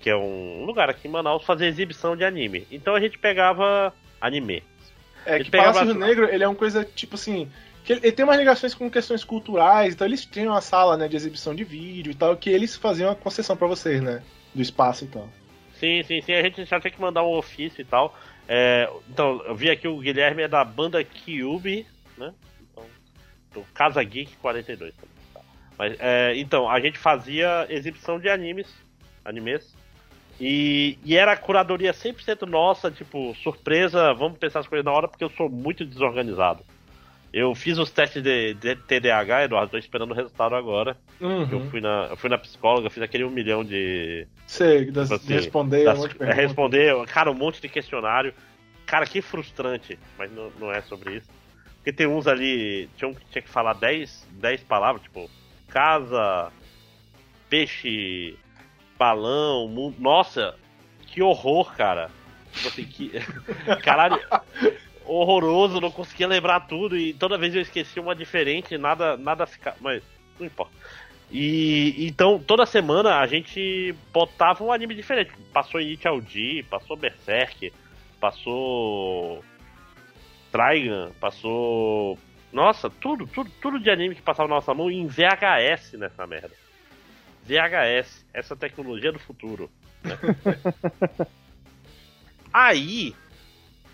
que 0.00 0.08
é 0.08 0.16
um 0.16 0.64
lugar 0.64 0.88
aqui 0.88 1.06
em 1.06 1.10
Manaus, 1.10 1.44
fazer 1.44 1.66
exibição 1.66 2.16
de 2.16 2.24
anime. 2.24 2.66
Então 2.70 2.94
a 2.94 3.00
gente 3.00 3.18
pegava 3.18 3.92
anime. 4.18 4.62
É 5.26 5.38
que 5.44 5.50
Palácio 5.50 5.82
Rio 5.82 5.92
as- 5.92 5.98
Negro, 5.98 6.24
ele 6.30 6.42
é 6.42 6.48
uma 6.48 6.56
coisa, 6.56 6.84
tipo 6.84 7.16
assim. 7.16 7.50
Que 7.88 7.94
ele, 7.94 8.00
ele 8.02 8.12
tem 8.12 8.22
umas 8.22 8.36
ligações 8.36 8.74
com 8.74 8.90
questões 8.90 9.24
culturais, 9.24 9.94
então 9.94 10.06
eles 10.06 10.26
tinham 10.26 10.52
uma 10.52 10.60
sala 10.60 10.94
né, 10.94 11.08
de 11.08 11.16
exibição 11.16 11.54
de 11.54 11.64
vídeo 11.64 12.10
e 12.10 12.14
tal, 12.14 12.36
que 12.36 12.50
eles 12.50 12.76
faziam 12.76 13.10
a 13.10 13.14
concessão 13.14 13.56
pra 13.56 13.66
vocês, 13.66 14.02
né? 14.02 14.22
Do 14.54 14.60
espaço 14.60 15.06
e 15.06 15.08
tal. 15.08 15.26
Sim, 15.80 16.02
sim, 16.02 16.20
sim. 16.20 16.34
A 16.34 16.42
gente 16.42 16.66
já 16.66 16.78
tem 16.78 16.92
que 16.92 17.00
mandar 17.00 17.22
um 17.22 17.34
ofício 17.34 17.80
e 17.80 17.86
tal. 17.86 18.14
É, 18.46 18.90
então, 19.08 19.42
eu 19.46 19.54
vi 19.54 19.70
aqui 19.70 19.88
o 19.88 20.00
Guilherme 20.00 20.42
é 20.42 20.48
da 20.48 20.62
banda 20.66 21.02
Kyubi, 21.02 21.86
né? 22.18 22.34
Então, 22.60 22.84
do 23.54 23.62
Casa 23.72 24.04
Geek 24.04 24.36
42 24.36 24.94
também. 24.94 25.08
Tá. 25.32 25.40
Mas, 25.78 25.96
é, 25.98 26.36
então, 26.36 26.68
a 26.68 26.78
gente 26.80 26.98
fazia 26.98 27.66
exibição 27.70 28.20
de 28.20 28.28
animes, 28.28 28.68
animes. 29.24 29.74
E, 30.38 30.98
e 31.02 31.16
era 31.16 31.32
a 31.32 31.38
curadoria 31.38 31.94
100% 31.94 32.46
nossa, 32.46 32.90
tipo, 32.90 33.34
surpresa, 33.36 34.12
vamos 34.12 34.36
pensar 34.36 34.60
as 34.60 34.66
coisas 34.66 34.84
na 34.84 34.92
hora, 34.92 35.08
porque 35.08 35.24
eu 35.24 35.30
sou 35.30 35.48
muito 35.48 35.86
desorganizado. 35.86 36.62
Eu 37.32 37.54
fiz 37.54 37.76
os 37.78 37.90
testes 37.90 38.22
de, 38.22 38.54
de 38.54 38.74
TDAH, 38.74 39.44
Eduardo, 39.44 39.70
tô 39.70 39.76
esperando 39.78 40.12
o 40.12 40.14
resultado 40.14 40.54
agora. 40.54 40.96
Eu 41.20 41.60
fui 41.70 41.80
na, 41.80 42.06
eu 42.10 42.16
fui 42.16 42.30
na 42.30 42.38
psicóloga, 42.38 42.88
fiz 42.88 43.02
aquele 43.02 43.24
um 43.24 43.30
milhão 43.30 43.62
de, 43.62 44.26
Sei, 44.46 44.90
das, 44.90 45.08
Tipo 45.08 45.14
assim, 45.16 45.26
de 45.26 45.34
responder 45.34 45.84
das- 45.84 45.98
um 45.98 46.02
monte 46.02 46.10
de 46.12 46.16
é, 46.16 46.18
perguntas. 46.18 46.44
responder, 46.44 47.06
cara, 47.06 47.30
um 47.30 47.34
monte 47.34 47.60
de 47.60 47.68
questionário. 47.68 48.32
Cara, 48.86 49.04
que 49.06 49.20
frustrante, 49.20 49.98
mas 50.16 50.32
não, 50.32 50.50
não 50.58 50.72
é 50.72 50.80
sobre 50.80 51.16
isso. 51.16 51.28
Porque 51.76 51.92
tem 51.92 52.06
uns 52.06 52.26
ali, 52.26 52.88
tinha 52.96 53.08
um 53.08 53.14
que 53.14 53.24
tinha 53.26 53.42
que 53.42 53.48
falar 53.50 53.74
10, 53.74 54.26
10 54.32 54.62
palavras, 54.62 55.02
tipo, 55.02 55.30
casa, 55.68 56.50
peixe, 57.50 58.36
balão, 58.98 59.68
mundo. 59.68 59.96
Nossa, 59.98 60.54
que 61.06 61.22
horror, 61.22 61.74
cara. 61.76 62.10
Tipo 62.52 62.68
assim, 62.68 62.84
que. 62.84 63.12
Caralho, 63.84 64.18
horroroso, 65.08 65.80
não 65.80 65.90
conseguia 65.90 66.28
lembrar 66.28 66.60
tudo 66.60 66.96
e 66.96 67.14
toda 67.14 67.38
vez 67.38 67.54
eu 67.54 67.62
esquecia 67.62 68.02
uma 68.02 68.14
diferente, 68.14 68.76
nada, 68.76 69.16
nada 69.16 69.46
ficar. 69.46 69.76
Mas 69.80 70.02
não 70.38 70.46
importa. 70.46 70.72
E 71.30 72.06
então 72.06 72.38
toda 72.38 72.64
semana 72.64 73.18
a 73.18 73.26
gente 73.26 73.94
botava 74.12 74.62
um 74.62 74.72
anime 74.72 74.94
diferente. 74.94 75.32
Passou 75.52 75.80
It 75.80 76.06
ao 76.06 76.20
D, 76.20 76.64
passou 76.70 76.96
Berserk, 76.96 77.72
passou 78.20 79.44
Trigun, 80.50 81.10
passou. 81.20 82.18
Nossa, 82.52 82.88
tudo, 82.88 83.26
tudo, 83.26 83.50
tudo 83.60 83.78
de 83.78 83.90
anime 83.90 84.14
que 84.14 84.22
passava 84.22 84.48
na 84.48 84.54
nossa 84.54 84.72
mão 84.72 84.90
em 84.90 85.06
VHS 85.06 85.92
nessa 85.94 86.26
merda. 86.26 86.54
VHS, 87.44 88.26
essa 88.32 88.56
tecnologia 88.56 89.12
do 89.12 89.18
futuro. 89.18 89.70
né? 90.02 90.16
Aí 92.52 93.14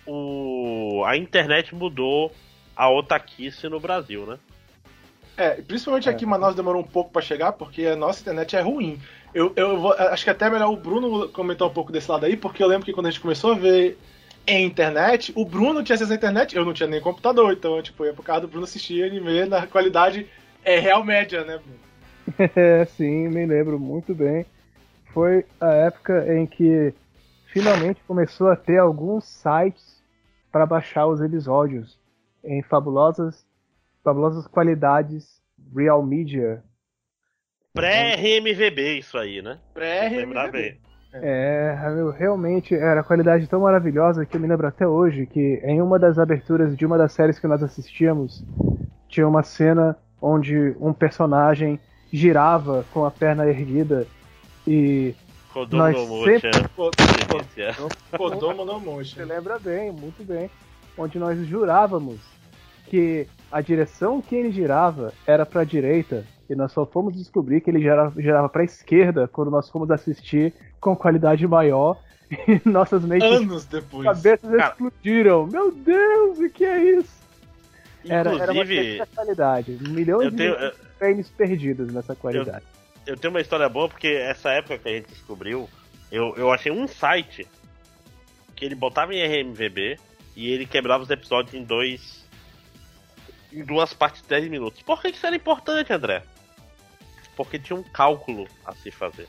o, 0.06 1.02
a 1.06 1.16
internet 1.16 1.74
mudou 1.74 2.32
a 2.76 2.90
otaquice 2.90 3.68
no 3.68 3.78
Brasil, 3.80 4.26
né? 4.26 4.38
É, 5.36 5.50
principalmente 5.62 6.08
É. 6.08 6.12
aqui 6.12 6.24
em 6.24 6.28
Manaus 6.28 6.54
demorou 6.54 6.80
um 6.82 6.86
pouco 6.86 7.10
pra 7.10 7.22
chegar, 7.22 7.52
porque 7.52 7.86
a 7.86 7.96
nossa 7.96 8.20
internet 8.20 8.54
é 8.56 8.60
ruim. 8.60 9.00
Eu, 9.34 9.52
eu 9.56 9.76
vou- 9.80 9.92
acho 9.92 10.22
que 10.22 10.30
até 10.30 10.46
é 10.46 10.50
melhor 10.50 10.70
o 10.70 10.76
Bruno 10.76 11.28
comentar 11.28 11.66
um 11.66 11.72
pouco 11.72 11.90
desse 11.90 12.10
lado 12.10 12.24
aí, 12.24 12.36
porque 12.36 12.62
eu 12.62 12.68
lembro 12.68 12.84
que 12.84 12.92
quando 12.92 13.06
a 13.06 13.10
gente 13.10 13.20
começou 13.20 13.52
a 13.52 13.56
ver 13.56 13.98
em 14.46 14.64
internet, 14.64 15.32
o 15.34 15.44
Bruno 15.44 15.82
tinha 15.82 15.96
acesso 15.96 16.12
à 16.12 16.16
internet, 16.16 16.54
eu 16.54 16.64
não 16.64 16.72
tinha 16.72 16.88
nem 16.88 17.00
computador, 17.00 17.52
então 17.52 17.80
tipo, 17.82 18.04
eu 18.04 18.08
ia 18.08 18.14
por 18.14 18.24
causa 18.24 18.42
do 18.42 18.48
Bruno 18.48 18.64
assistir 18.64 19.02
anime 19.02 19.44
na 19.46 19.66
qualidade 19.66 20.26
é 20.64 20.78
real 20.78 21.02
média, 21.02 21.44
né, 21.44 21.58
Bruno? 21.58 21.84
É, 22.56 22.84
sim, 22.86 23.28
me 23.28 23.44
lembro 23.44 23.78
muito 23.78 24.14
bem. 24.14 24.46
Foi 25.12 25.44
a 25.60 25.72
época 25.72 26.24
em 26.34 26.46
que 26.46 26.94
finalmente 27.46 28.00
começou 28.06 28.48
a 28.48 28.56
ter 28.56 28.78
alguns 28.78 29.24
sites 29.24 29.93
para 30.54 30.66
baixar 30.66 31.08
os 31.08 31.20
episódios 31.20 31.98
em 32.44 32.62
fabulosas, 32.62 33.44
fabulosas 34.04 34.46
qualidades 34.46 35.42
Real 35.74 36.00
Media. 36.00 36.62
Pré-RMVB 37.72 38.98
isso 39.00 39.18
aí, 39.18 39.42
né? 39.42 39.58
Pré-RMVB. 39.74 40.78
É, 41.12 41.76
realmente 42.16 42.72
era 42.72 43.02
qualidade 43.02 43.48
tão 43.48 43.62
maravilhosa 43.62 44.24
que 44.24 44.36
eu 44.36 44.40
me 44.40 44.46
lembro 44.46 44.68
até 44.68 44.86
hoje 44.86 45.26
que 45.26 45.60
em 45.64 45.82
uma 45.82 45.98
das 45.98 46.20
aberturas 46.20 46.76
de 46.76 46.86
uma 46.86 46.96
das 46.96 47.12
séries 47.12 47.40
que 47.40 47.48
nós 47.48 47.60
assistíamos 47.60 48.44
tinha 49.08 49.26
uma 49.26 49.42
cena 49.42 49.96
onde 50.22 50.76
um 50.80 50.92
personagem 50.92 51.80
girava 52.12 52.84
com 52.92 53.04
a 53.04 53.10
perna 53.10 53.44
erguida 53.44 54.06
e 54.64 55.16
Kodomo 55.54 55.82
Nós 55.84 55.96
no 55.96 56.06
Mocha. 56.08 56.40
sempre-. 56.40 56.68
Kodomo 58.18 58.64
no 58.64 58.80
Você 58.80 58.84
Motion. 58.84 59.24
lembra 59.24 59.56
bem, 59.60 59.92
muito 59.92 60.24
bem. 60.24 60.50
Onde 60.98 61.16
nós 61.16 61.38
jurávamos 61.46 62.18
que 62.86 63.26
a 63.52 63.60
direção 63.60 64.20
que 64.20 64.34
ele 64.34 64.50
girava 64.50 65.12
era 65.24 65.46
para 65.46 65.60
a 65.60 65.64
direita 65.64 66.26
e 66.50 66.56
nós 66.56 66.72
só 66.72 66.84
fomos 66.84 67.14
descobrir 67.14 67.60
que 67.60 67.70
ele 67.70 67.80
girava, 67.80 68.20
girava 68.20 68.48
para 68.48 68.62
a 68.62 68.64
esquerda 68.64 69.28
quando 69.28 69.50
nós 69.50 69.70
fomos 69.70 69.90
assistir 69.92 70.52
com 70.80 70.96
qualidade 70.96 71.46
maior 71.46 71.96
e 72.30 72.68
nossas 72.68 73.04
mentes 73.04 73.30
Anos 73.30 73.64
depois. 73.64 74.04
cabeças 74.04 74.50
Cara. 74.50 74.70
explodiram. 74.72 75.46
Meu 75.46 75.70
Deus, 75.70 76.38
o 76.40 76.50
que 76.50 76.64
é 76.64 76.98
isso? 76.98 77.22
Era, 78.06 78.32
era 78.42 78.52
uma 78.52 79.06
qualidade. 79.14 79.78
Milhões 79.88 80.34
tenho, 80.34 80.56
de 80.56 80.72
frames 80.98 81.30
perdidos 81.30 81.92
nessa 81.92 82.14
qualidade. 82.14 82.64
eu 82.66 82.83
tenho 83.04 83.32
uma 83.32 83.40
história 83.40 83.68
boa 83.68 83.88
porque 83.88 84.08
essa 84.08 84.50
época 84.50 84.78
que 84.78 84.88
a 84.88 84.92
gente 84.92 85.08
descobriu, 85.08 85.68
eu, 86.10 86.34
eu 86.36 86.52
achei 86.52 86.72
um 86.72 86.86
site 86.86 87.46
que 88.54 88.64
ele 88.64 88.74
botava 88.74 89.14
em 89.14 89.22
RMVB 89.22 89.98
e 90.36 90.50
ele 90.50 90.66
quebrava 90.66 91.02
os 91.02 91.10
episódios 91.10 91.54
em 91.54 91.64
dois. 91.64 92.28
em 93.52 93.64
duas 93.64 93.92
partes 93.92 94.22
de 94.22 94.28
10 94.28 94.48
minutos. 94.48 94.82
Por 94.82 95.00
que 95.00 95.08
isso 95.08 95.26
era 95.26 95.36
importante, 95.36 95.92
André? 95.92 96.22
Porque 97.36 97.58
tinha 97.58 97.78
um 97.78 97.82
cálculo 97.82 98.46
a 98.64 98.72
se 98.74 98.90
fazer. 98.90 99.28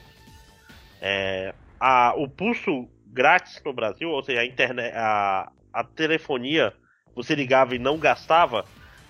É, 1.02 1.54
a, 1.80 2.14
o 2.16 2.28
pulso 2.28 2.88
grátis 3.08 3.62
no 3.64 3.74
Brasil, 3.74 4.10
ou 4.10 4.24
seja, 4.24 4.42
a 4.42 4.46
internet, 4.46 4.94
a, 4.96 5.52
a 5.74 5.84
telefonia, 5.84 6.74
você 7.16 7.36
ligava 7.36 7.76
e 7.76 7.80
não 7.80 7.98
gastava 7.98 8.66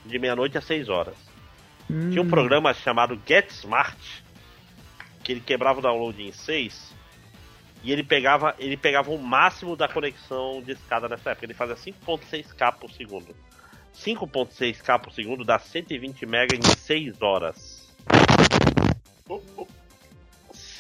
de 0.06 0.18
meia-noite 0.20 0.58
às 0.58 0.66
6 0.66 0.90
horas. 0.90 1.16
Tinha 1.88 2.22
um 2.22 2.30
programa 2.30 2.74
chamado 2.74 3.20
Get 3.28 3.50
Smart, 3.52 4.25
que 5.26 5.32
ele 5.32 5.42
quebrava 5.42 5.80
o 5.80 5.82
download 5.82 6.22
em 6.22 6.32
6 6.32 6.94
e 7.84 7.92
ele 7.92 8.04
pegava, 8.04 8.56
ele 8.60 8.78
pegava 8.78 9.12
o 9.12 9.18
máximo 9.18 9.76
da 9.76 9.88
conexão 9.88 10.62
de 10.62 10.72
escada 10.72 11.10
nessa 11.10 11.32
época. 11.32 11.48
Ele 11.48 11.54
fazia 11.54 11.76
5.6k 11.76 12.76
por 12.80 12.92
segundo. 12.92 13.36
5.6k 13.96 15.00
por 15.00 15.12
segundo 15.12 15.44
dá 15.44 15.58
120 15.58 16.26
MB 16.26 16.58
em 16.58 16.76
6 16.78 17.22
horas. 17.22 17.94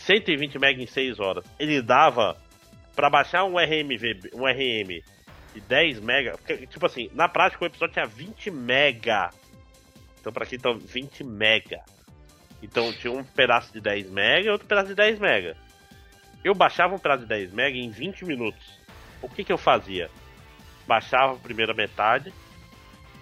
120 0.06 0.56
MB 0.56 0.84
em 0.84 0.88
6 0.88 1.20
horas. 1.20 1.44
Ele 1.60 1.82
dava 1.82 2.38
pra 2.96 3.10
baixar 3.10 3.44
um 3.46 3.58
RMV, 3.58 4.32
um 4.34 4.46
RM 4.46 5.02
de 5.54 5.62
10 5.62 6.00
MB, 6.00 6.32
porque, 6.38 6.68
tipo 6.68 6.86
assim, 6.86 7.10
na 7.14 7.28
prática 7.28 7.64
o 7.64 7.68
episódio 7.68 7.94
tinha 7.94 8.06
20 8.06 8.52
MB. 8.52 9.10
Então 10.20 10.32
pra 10.32 10.46
quem 10.46 10.60
tá 10.60 10.72
20 10.72 11.24
MB. 11.24 11.95
Então 12.62 12.92
tinha 12.94 13.14
um 13.14 13.24
pedaço 13.24 13.72
de 13.72 13.82
10 13.82 14.08
MB 14.08 14.44
e 14.44 14.50
outro 14.50 14.68
pedaço 14.68 14.88
de 14.88 14.96
10 14.96 15.20
MB. 15.20 15.56
Eu 16.44 16.54
baixava 16.54 16.96
um 16.96 17.00
pedaço 17.00 17.22
de 17.22 17.28
10 17.28 17.54
MB 17.54 17.80
em 17.80 17.90
20 17.90 18.26
minutos. 18.26 18.80
O 19.22 19.30
que 19.30 19.44
que 19.44 19.52
eu 19.52 19.58
fazia? 19.58 20.10
Baixava 20.88 21.34
a 21.34 21.38
primeira 21.38 21.74
metade, 21.74 22.34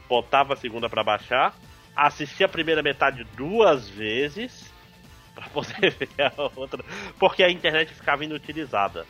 botava 0.07 0.53
a 0.53 0.57
segunda 0.57 0.89
pra 0.89 1.03
baixar, 1.03 1.55
assistia 1.95 2.45
a 2.45 2.49
primeira 2.49 2.83
metade 2.83 3.23
duas 3.35 3.87
vezes 3.89 4.71
pra 5.33 5.47
poder 5.49 5.91
ver 5.97 6.09
a 6.19 6.51
outra, 6.55 6.83
porque 7.17 7.43
a 7.43 7.49
internet 7.49 7.93
ficava 7.93 8.23
inutilizada. 8.23 9.05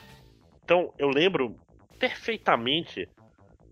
Então 0.64 0.94
eu 0.98 1.10
lembro 1.10 1.58
perfeitamente 2.00 3.10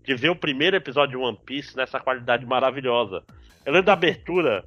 de 0.04 0.14
ver 0.14 0.30
o 0.30 0.36
primeiro 0.36 0.76
episódio 0.76 1.18
de 1.18 1.24
One 1.24 1.38
Piece 1.44 1.76
nessa 1.76 2.00
qualidade 2.00 2.44
maravilhosa. 2.44 3.22
Eu 3.64 3.72
lembro 3.72 3.86
da 3.86 3.92
abertura 3.92 4.64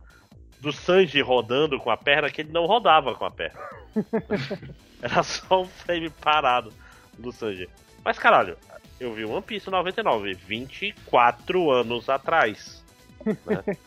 do 0.59 0.71
Sanji 0.73 1.21
rodando 1.21 1.79
com 1.79 1.89
a 1.91 1.97
perna 1.97 2.29
que 2.29 2.41
ele 2.41 2.51
não 2.51 2.65
rodava 2.65 3.13
com 3.15 3.25
a 3.25 3.31
perna. 3.31 3.59
Era 5.01 5.21
só 5.23 5.61
um 5.61 5.65
frame 5.65 6.09
parado 6.09 6.71
do 7.17 7.31
Sanji. 7.31 7.69
Mas 8.03 8.17
caralho, 8.17 8.57
eu 8.99 9.13
vi 9.13 9.25
One 9.25 9.41
Piece 9.41 9.69
99, 9.69 10.33
24 10.33 11.71
anos 11.71 12.09
atrás. 12.09 12.83
Tipo 13.25 13.41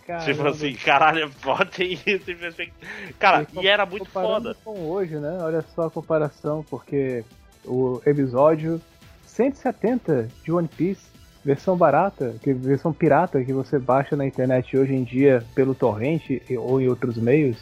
Caramba. 0.06 0.50
assim, 0.50 0.74
caralho, 0.74 1.30
botem 1.42 1.92
isso 1.92 2.30
em 2.30 2.36
perspectiva. 2.36 2.86
Cara, 3.18 3.46
E 3.54 3.60
e 3.60 3.68
era 3.68 3.86
muito 3.86 4.06
foda. 4.06 4.54
com 4.64 4.88
hoje, 4.88 5.16
né? 5.16 5.38
Olha 5.40 5.62
só 5.74 5.86
a 5.86 5.90
comparação, 5.90 6.64
porque 6.68 7.24
o 7.64 8.00
episódio 8.04 8.80
170 9.26 10.28
de 10.42 10.50
One 10.50 10.66
Piece, 10.66 11.06
versão 11.48 11.78
barata, 11.78 12.34
que 12.42 12.52
versão 12.52 12.92
pirata 12.92 13.42
que 13.42 13.54
você 13.54 13.78
baixa 13.78 14.14
na 14.14 14.26
internet 14.26 14.76
hoje 14.76 14.94
em 14.94 15.02
dia 15.02 15.42
pelo 15.54 15.74
torrent 15.74 16.24
ou 16.58 16.78
em 16.78 16.88
outros 16.88 17.16
meios, 17.16 17.56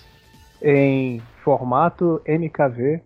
em 0.60 1.22
formato 1.44 2.20
MKV, 2.26 3.00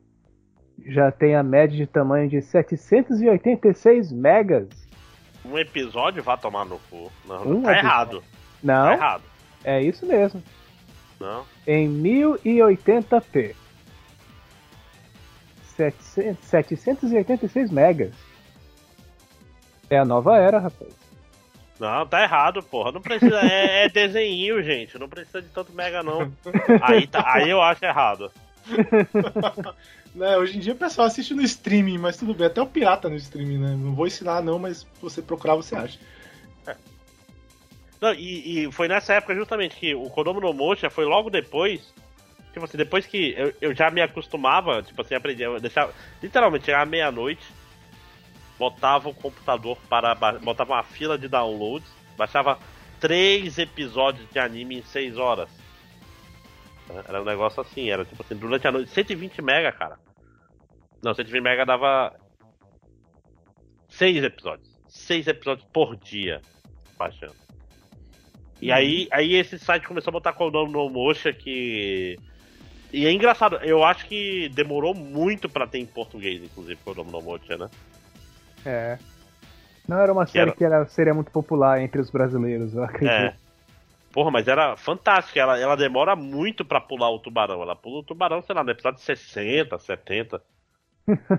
já 0.86 1.12
tem 1.12 1.36
a 1.36 1.42
média 1.42 1.76
de 1.76 1.86
tamanho 1.86 2.30
de 2.30 2.40
786 2.40 4.10
megas. 4.10 4.68
Um 5.44 5.58
episódio 5.58 6.22
vai 6.22 6.38
tomar 6.38 6.64
no 6.64 6.78
cu. 6.88 7.12
Não, 7.28 7.42
Um 7.42 7.60
tá 7.62 7.72
episódio. 7.72 7.78
errado. 7.78 8.20
Tá 8.20 8.26
Não, 8.62 8.92
errado. 8.92 9.22
é 9.62 9.82
isso 9.82 10.06
mesmo. 10.06 10.42
Não. 11.20 11.44
em 11.66 11.86
1080p. 12.02 13.54
700 15.76 16.42
786 16.42 17.70
megas. 17.70 18.14
É 19.90 19.98
a 19.98 20.04
nova 20.04 20.38
era, 20.38 20.58
rapaz. 20.58 20.90
Não, 21.78 22.06
tá 22.06 22.22
errado, 22.22 22.62
porra. 22.62 22.92
Não 22.92 23.00
precisa. 23.00 23.40
É, 23.40 23.84
é 23.84 23.88
desenho, 23.88 24.62
gente. 24.62 24.98
Não 24.98 25.08
precisa 25.08 25.42
de 25.42 25.48
tanto 25.48 25.72
mega, 25.72 26.02
não. 26.02 26.32
Aí, 26.80 27.06
tá, 27.06 27.24
aí 27.26 27.50
eu 27.50 27.60
acho 27.60 27.84
errado. 27.84 28.30
Né, 30.12 30.36
hoje 30.36 30.56
em 30.56 30.60
dia 30.60 30.72
o 30.72 30.76
pessoal 30.76 31.06
assiste 31.06 31.32
no 31.34 31.42
streaming, 31.42 31.96
mas 31.96 32.16
tudo 32.16 32.34
bem, 32.34 32.48
até 32.48 32.60
o 32.60 32.66
pirata 32.66 33.08
no 33.08 33.14
streaming, 33.14 33.58
né? 33.58 33.76
Não 33.78 33.94
vou 33.94 34.08
ensinar 34.08 34.42
não, 34.42 34.58
mas 34.58 34.78
se 34.78 34.86
você 35.00 35.22
procurar 35.22 35.54
você 35.54 35.76
acha. 35.76 36.00
Não, 38.00 38.14
e, 38.14 38.64
e 38.64 38.72
foi 38.72 38.88
nessa 38.88 39.14
época 39.14 39.34
justamente 39.34 39.76
que 39.76 39.94
o 39.94 40.08
Kodomo 40.08 40.40
no 40.40 40.52
Mocha 40.54 40.88
foi 40.88 41.04
logo 41.04 41.28
depois. 41.28 41.92
Tipo 42.52 42.64
assim, 42.64 42.78
depois 42.78 43.06
que 43.06 43.34
eu, 43.36 43.54
eu 43.60 43.74
já 43.74 43.90
me 43.90 44.00
acostumava, 44.00 44.82
tipo 44.82 45.00
assim, 45.02 45.14
aprendi. 45.14 45.42
Eu 45.42 45.60
deixava, 45.60 45.92
literalmente, 46.22 46.64
chegava 46.64 46.86
meia-noite, 46.86 47.46
botava 48.60 49.08
o 49.08 49.14
computador 49.14 49.78
para. 49.88 50.14
botava 50.14 50.74
uma 50.74 50.82
fila 50.82 51.16
de 51.16 51.26
downloads, 51.26 51.90
baixava 52.14 52.58
três 53.00 53.56
episódios 53.56 54.28
de 54.30 54.38
anime 54.38 54.80
em 54.80 54.82
seis 54.82 55.16
horas. 55.16 55.48
Era 57.08 57.22
um 57.22 57.24
negócio 57.24 57.62
assim, 57.62 57.88
era 57.88 58.04
tipo 58.04 58.22
assim, 58.22 58.36
durante 58.36 58.68
a 58.68 58.72
noite, 58.72 58.90
120 58.90 59.40
mega, 59.40 59.72
cara. 59.72 59.98
Não, 61.02 61.14
120 61.14 61.42
mega 61.42 61.64
dava. 61.64 62.14
Seis 63.88 64.22
episódios. 64.22 64.68
Seis 64.86 65.26
episódios 65.26 65.66
por 65.72 65.96
dia 65.96 66.42
baixando. 66.98 67.34
E 68.60 68.70
aí, 68.70 69.08
aí 69.10 69.36
esse 69.36 69.58
site 69.58 69.88
começou 69.88 70.10
a 70.10 70.12
botar 70.12 70.34
com 70.34 70.48
o 70.48 70.50
nome 70.50 70.70
no 70.70 70.90
Mocha 70.90 71.32
que. 71.32 72.18
E 72.92 73.06
é 73.06 73.12
engraçado, 73.12 73.56
eu 73.62 73.82
acho 73.84 74.04
que 74.06 74.50
demorou 74.50 74.92
muito 74.94 75.48
pra 75.48 75.66
ter 75.66 75.78
em 75.78 75.86
português, 75.86 76.42
inclusive, 76.42 76.78
o 76.84 76.94
nome 76.94 77.12
no 77.12 77.22
Mocha, 77.22 77.56
né? 77.56 77.70
É. 78.64 78.98
Não 79.88 79.98
era 79.98 80.12
uma 80.12 80.26
série 80.26 80.50
era- 80.50 80.52
que 80.56 80.64
era, 80.64 80.84
seria 80.86 81.14
muito 81.14 81.30
popular 81.30 81.80
entre 81.80 82.00
os 82.00 82.10
brasileiros, 82.10 82.74
eu 82.74 82.84
acredito. 82.84 83.10
É. 83.10 83.34
Porra, 84.12 84.30
mas 84.30 84.48
era 84.48 84.76
fantástica. 84.76 85.38
Ela, 85.40 85.58
ela 85.58 85.76
demora 85.76 86.16
muito 86.16 86.64
pra 86.64 86.80
pular 86.80 87.10
o 87.10 87.18
tubarão. 87.18 87.62
Ela 87.62 87.76
pula 87.76 88.00
o 88.00 88.02
tubarão, 88.04 88.42
sei 88.42 88.54
lá, 88.54 88.64
no 88.64 88.70
episódio 88.70 89.00
60, 89.00 89.78
70. 89.78 90.42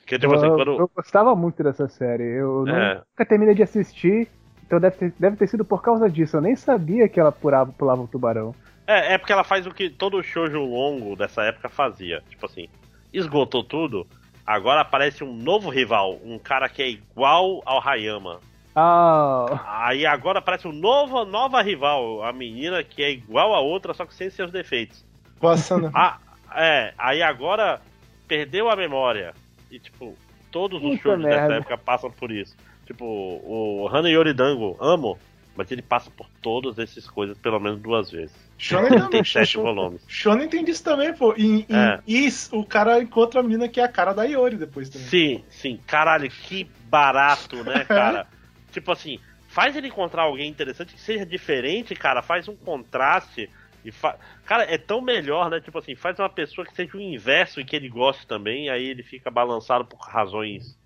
Porque, 0.00 0.18
tipo 0.18 0.34
assim, 0.34 0.46
eu, 0.46 0.54
quando. 0.56 0.78
eu 0.78 0.90
gostava 0.94 1.34
muito 1.36 1.62
dessa 1.62 1.88
série. 1.88 2.24
Eu 2.24 2.66
É. 2.68 2.94
nunca 2.96 3.26
terminei 3.26 3.54
de 3.54 3.62
assistir, 3.62 4.28
então 4.64 4.80
deve 4.80 4.96
ter, 4.96 5.14
deve 5.18 5.36
ter 5.36 5.46
sido 5.48 5.64
por 5.64 5.82
causa 5.82 6.08
disso. 6.10 6.36
Eu 6.36 6.40
nem 6.40 6.56
sabia 6.56 7.08
que 7.08 7.18
ela 7.20 7.30
pulava, 7.32 7.72
pulava 7.72 8.02
o 8.02 8.08
tubarão. 8.08 8.54
É, 8.86 9.14
é 9.14 9.18
porque 9.18 9.32
ela 9.32 9.44
faz 9.44 9.66
o 9.66 9.74
que 9.74 9.88
todo 9.90 10.22
shoujo 10.22 10.58
longo 10.60 11.14
dessa 11.14 11.42
época 11.42 11.68
fazia. 11.68 12.22
Tipo 12.28 12.46
assim, 12.46 12.68
esgotou 13.12 13.62
tudo, 13.62 14.06
agora 14.54 14.80
aparece 14.80 15.22
um 15.24 15.32
novo 15.32 15.70
rival, 15.70 16.18
um 16.24 16.38
cara 16.38 16.68
que 16.68 16.82
é 16.82 16.88
igual 16.88 17.62
ao 17.64 17.86
Hayama. 17.86 18.40
Ah, 18.74 19.86
Aí 19.86 20.06
agora 20.06 20.38
aparece 20.38 20.66
um 20.68 20.72
novo, 20.72 21.24
nova 21.24 21.60
rival, 21.60 22.22
a 22.22 22.32
menina 22.32 22.82
que 22.84 23.02
é 23.02 23.10
igual 23.10 23.54
a 23.54 23.60
outra, 23.60 23.92
só 23.92 24.06
que 24.06 24.14
sem 24.14 24.30
seus 24.30 24.50
defeitos. 24.50 25.04
A 25.42 25.56
Sana. 25.56 25.90
Ah, 25.94 26.18
é, 26.54 26.94
aí 26.98 27.22
agora 27.22 27.80
perdeu 28.28 28.70
a 28.70 28.76
memória. 28.76 29.34
E 29.70 29.78
tipo, 29.78 30.14
Todos 30.50 30.82
os 30.82 30.98
shows 31.00 31.18
merda. 31.20 31.42
dessa 31.42 31.54
época 31.54 31.78
passam 31.78 32.10
por 32.10 32.30
isso. 32.30 32.56
Tipo, 32.86 33.04
o 33.04 33.88
Hana 33.88 34.10
Yoridango, 34.10 34.76
amo, 34.80 35.16
mas 35.56 35.70
ele 35.70 35.82
passa 35.82 36.10
por 36.10 36.26
todas 36.42 36.78
essas 36.78 37.08
coisas 37.08 37.38
pelo 37.38 37.60
menos 37.60 37.80
duas 37.80 38.10
vezes. 38.10 38.49
Shonen 38.62 38.90
Tem 38.90 39.00
também. 39.00 39.24
sete 39.24 39.56
volumes. 39.56 40.02
Shonen 40.06 40.48
tem 40.48 40.62
disso 40.64 40.84
também, 40.84 41.14
pô. 41.14 41.34
E, 41.36 41.60
e, 41.60 41.66
É. 41.74 41.98
e 42.06 42.28
o 42.52 42.64
cara 42.64 43.00
encontra 43.02 43.40
a 43.40 43.42
mina 43.42 43.68
que 43.68 43.80
é 43.80 43.84
a 43.84 43.88
cara 43.88 44.12
da 44.12 44.24
Iori 44.24 44.56
depois 44.56 44.88
também. 44.90 45.08
Sim, 45.08 45.44
sim. 45.48 45.80
Caralho, 45.86 46.28
que 46.30 46.64
barato, 46.84 47.64
né, 47.64 47.84
cara? 47.88 48.26
tipo 48.70 48.92
assim, 48.92 49.18
faz 49.48 49.74
ele 49.76 49.88
encontrar 49.88 50.22
alguém 50.22 50.50
interessante 50.50 50.92
que 50.94 51.00
seja 51.00 51.24
diferente, 51.24 51.94
cara. 51.94 52.20
Faz 52.20 52.48
um 52.48 52.56
contraste. 52.56 53.48
E 53.82 53.90
fa... 53.90 54.18
Cara, 54.44 54.64
é 54.64 54.76
tão 54.76 55.00
melhor, 55.00 55.48
né? 55.48 55.58
Tipo 55.58 55.78
assim, 55.78 55.94
faz 55.94 56.18
uma 56.18 56.28
pessoa 56.28 56.66
que 56.66 56.74
seja 56.74 56.94
o 56.98 57.00
inverso 57.00 57.60
e 57.62 57.64
que 57.64 57.74
ele 57.74 57.88
goste 57.88 58.26
também, 58.26 58.68
aí 58.68 58.84
ele 58.84 59.02
fica 59.02 59.30
balançado 59.30 59.86
por 59.86 59.98
razões 60.00 60.78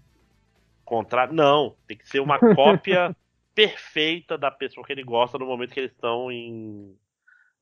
contrárias. 0.84 1.34
Não, 1.34 1.74
tem 1.88 1.96
que 1.96 2.08
ser 2.08 2.20
uma 2.20 2.38
cópia 2.54 3.14
perfeita 3.52 4.38
da 4.38 4.50
pessoa 4.50 4.86
que 4.86 4.92
ele 4.92 5.02
gosta 5.02 5.36
no 5.38 5.46
momento 5.46 5.72
que 5.72 5.80
eles 5.80 5.90
estão 5.92 6.30
em. 6.30 6.94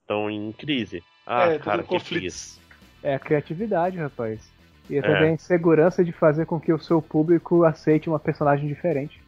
Estão 0.02 0.30
em 0.30 0.52
crise. 0.52 1.02
Ah, 1.26 1.46
é, 1.46 1.58
cara, 1.58 1.82
tudo 1.82 1.98
que 2.00 2.08
preguiça. 2.10 2.60
É 3.02 3.14
a 3.14 3.18
criatividade, 3.18 3.96
rapaz. 3.96 4.40
E 4.90 4.98
É. 4.98 5.02
também 5.02 5.30
a 5.30 5.32
insegurança 5.32 6.04
de 6.04 6.12
fazer 6.12 6.46
com 6.46 6.60
que 6.60 6.72
o 6.72 6.78
seu 6.78 7.00
público 7.00 7.64
aceite 7.64 8.08
uma 8.08 8.18
personagem 8.18 8.68
diferente. 8.68 9.20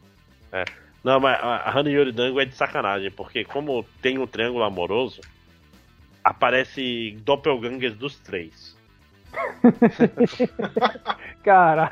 Não, 1.03 1.19
mas 1.19 1.37
a 1.41 1.69
Hana 1.69 1.89
Yoridango 1.89 2.39
é 2.39 2.45
de 2.45 2.55
sacanagem, 2.55 3.11
porque 3.11 3.43
como 3.43 3.83
tem 4.01 4.17
um 4.17 4.25
triângulo 4.25 4.63
amoroso, 4.63 5.21
aparece 6.23 7.17
doppelgangers 7.23 7.95
dos 7.95 8.17
três. 8.19 8.75
Caralho. 11.43 11.91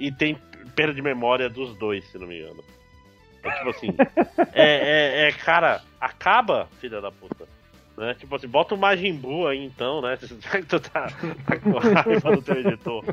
E 0.00 0.10
tem 0.10 0.36
perda 0.74 0.94
de 0.94 1.02
memória 1.02 1.48
dos 1.48 1.76
dois, 1.76 2.04
se 2.10 2.18
não 2.18 2.26
me 2.26 2.40
engano. 2.40 2.64
É 3.42 3.50
tipo 3.50 3.70
assim. 3.70 3.94
é, 4.54 4.64
é, 4.64 5.28
é, 5.28 5.32
cara, 5.32 5.82
acaba, 6.00 6.66
filha 6.80 7.00
da 7.00 7.12
puta. 7.12 7.46
Né? 7.96 8.14
Tipo 8.14 8.34
assim, 8.34 8.48
bota 8.48 8.74
o 8.74 8.78
Majin 8.78 9.14
Buu 9.14 9.46
aí 9.46 9.64
então, 9.64 10.00
né? 10.00 10.18
Já 10.40 10.50
que 10.50 10.66
tu 10.66 10.80
tá, 10.80 11.08
tá 11.46 11.58
com 11.58 11.70
raiva 11.78 12.36
do 12.36 12.42
teu 12.42 12.60
editor. 12.60 13.04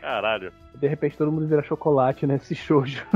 Caralho. 0.00 0.52
De 0.74 0.86
repente 0.88 1.16
todo 1.16 1.30
mundo 1.32 1.46
vira 1.46 1.62
chocolate 1.62 2.26
nesse 2.26 2.54
shoujo. 2.54 3.04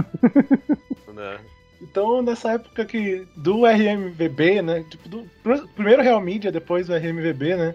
Né? 1.14 1.38
Então, 1.80 2.20
nessa 2.20 2.52
época 2.52 2.84
que 2.84 3.26
do 3.34 3.64
RMVB, 3.64 4.60
né? 4.60 4.84
Tipo, 4.90 5.08
do 5.08 5.22
pr- 5.42 5.66
primeiro 5.74 6.02
Real 6.02 6.20
Media, 6.20 6.52
depois 6.52 6.86
do 6.88 6.94
RMVB, 6.94 7.56
né? 7.56 7.74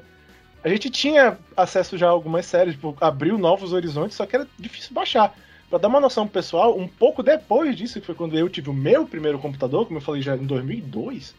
A 0.64 0.70
gente 0.70 0.92
tinha 0.92 1.40
acesso 1.58 1.98
já 1.98 2.06
a 2.06 2.12
algumas 2.12 2.46
séries, 2.46 2.76
tipo, 2.76 2.96
abriu 3.02 3.40
novos 3.40 3.74
horizontes, 3.74 4.16
só 4.16 4.28
que 4.28 4.36
era 4.36 4.48
difícil 4.60 4.94
baixar. 4.94 5.34
Pra 5.72 5.80
dar 5.80 5.88
uma 5.88 6.00
noção 6.00 6.26
pro 6.28 6.34
pessoal, 6.34 6.78
um 6.78 6.88
pouco 6.88 7.24
depois 7.24 7.76
disso, 7.76 8.00
que 8.00 8.06
foi 8.06 8.14
quando 8.14 8.38
eu 8.38 8.48
tive 8.48 8.70
o 8.70 8.74
meu 8.74 9.08
primeiro 9.08 9.40
computador, 9.40 9.88
como 9.88 9.98
eu 9.98 10.04
falei 10.04 10.22
já 10.22 10.36
em 10.36 10.46
2002, 10.46 11.34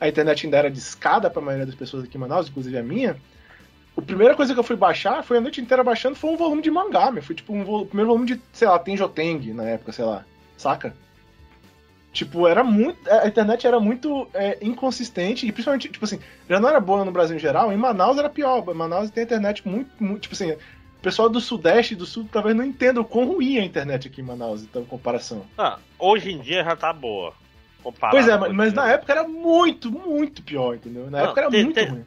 a 0.00 0.08
internet 0.08 0.46
ainda 0.46 0.56
era 0.56 0.70
discada 0.70 1.28
pra 1.30 1.42
maioria 1.42 1.66
das 1.66 1.74
pessoas 1.74 2.04
aqui 2.04 2.16
em 2.16 2.20
Manaus, 2.20 2.48
inclusive 2.48 2.76
a 2.78 2.82
minha. 2.82 3.16
A 3.96 4.02
primeira 4.02 4.34
coisa 4.34 4.54
que 4.54 4.58
eu 4.58 4.64
fui 4.64 4.76
baixar, 4.76 5.22
foi 5.22 5.36
a 5.38 5.40
noite 5.40 5.60
inteira 5.60 5.84
baixando, 5.84 6.16
foi 6.16 6.30
um 6.30 6.36
volume 6.36 6.62
de 6.62 6.70
mangá, 6.70 7.10
meu. 7.10 7.22
Foi 7.22 7.34
tipo 7.34 7.52
um 7.52 7.64
vo- 7.64 7.84
primeiro 7.86 8.08
volume 8.08 8.26
de, 8.26 8.40
sei 8.52 8.66
lá, 8.66 8.78
Tenjoteng 8.78 9.52
na 9.52 9.64
época, 9.64 9.92
sei 9.92 10.04
lá. 10.04 10.24
Saca? 10.56 10.94
Tipo, 12.12 12.48
era 12.48 12.64
muito. 12.64 12.98
A 13.08 13.28
internet 13.28 13.66
era 13.66 13.78
muito 13.78 14.26
é, 14.34 14.58
inconsistente 14.60 15.46
e 15.46 15.52
principalmente, 15.52 15.88
tipo 15.88 16.04
assim, 16.04 16.18
já 16.48 16.58
não 16.58 16.68
era 16.68 16.80
boa 16.80 17.04
no 17.04 17.12
Brasil 17.12 17.36
em 17.36 17.40
geral, 17.40 17.72
em 17.72 17.76
Manaus 17.76 18.18
era 18.18 18.28
pior. 18.28 18.64
Manaus 18.74 19.10
tem 19.10 19.22
a 19.22 19.24
internet 19.26 19.66
muito, 19.66 19.90
muito. 20.02 20.22
Tipo 20.22 20.34
assim, 20.34 20.52
o 20.52 21.00
pessoal 21.02 21.28
do 21.28 21.40
Sudeste 21.40 21.94
e 21.94 21.96
do 21.96 22.04
Sul 22.06 22.28
talvez 22.30 22.56
não 22.56 22.64
entenda 22.64 23.00
o 23.00 23.04
quão 23.04 23.26
ruim 23.26 23.56
é 23.58 23.60
a 23.60 23.64
internet 23.64 24.08
aqui 24.08 24.20
em 24.20 24.24
Manaus, 24.24 24.62
então, 24.62 24.82
em 24.82 24.86
comparação. 24.86 25.46
Ah, 25.56 25.78
hoje 25.98 26.32
em 26.32 26.40
dia 26.40 26.64
já 26.64 26.74
tá 26.74 26.92
boa. 26.92 27.32
Comparado 27.80 28.16
pois 28.16 28.28
é, 28.28 28.36
mas, 28.38 28.52
mas 28.52 28.72
na 28.72 28.90
época 28.90 29.12
era 29.12 29.24
muito, 29.26 29.90
muito 29.90 30.42
pior, 30.42 30.74
entendeu? 30.76 31.04
Na 31.10 31.18
Não, 31.18 31.24
época 31.26 31.40
era 31.40 31.50
tem- 31.50 31.64
muito 31.64 31.74
tem- 31.74 31.88
ruim. 31.88 32.04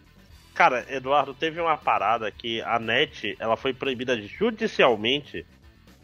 Cara, 0.53 0.86
Eduardo, 0.88 1.34
teve 1.34 1.59
uma 1.59 1.76
parada 1.78 2.30
que 2.30 2.61
a 2.61 2.78
NET 2.78 3.36
ela 3.39 3.57
foi 3.57 3.74
proibida 3.74 4.15
judicialmente 4.21 5.45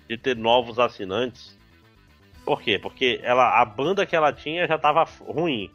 de 0.10 0.18
ter 0.18 0.36
novos 0.36 0.80
assinantes. 0.80 1.56
Por 2.44 2.60
quê? 2.62 2.80
Porque 2.80 3.20
ela, 3.22 3.62
a 3.62 3.64
banda 3.64 4.08
que 4.08 4.16
ela 4.16 4.34
tinha 4.34 4.68
já 4.68 4.76
tava 4.78 5.04
ruim. 5.20 5.70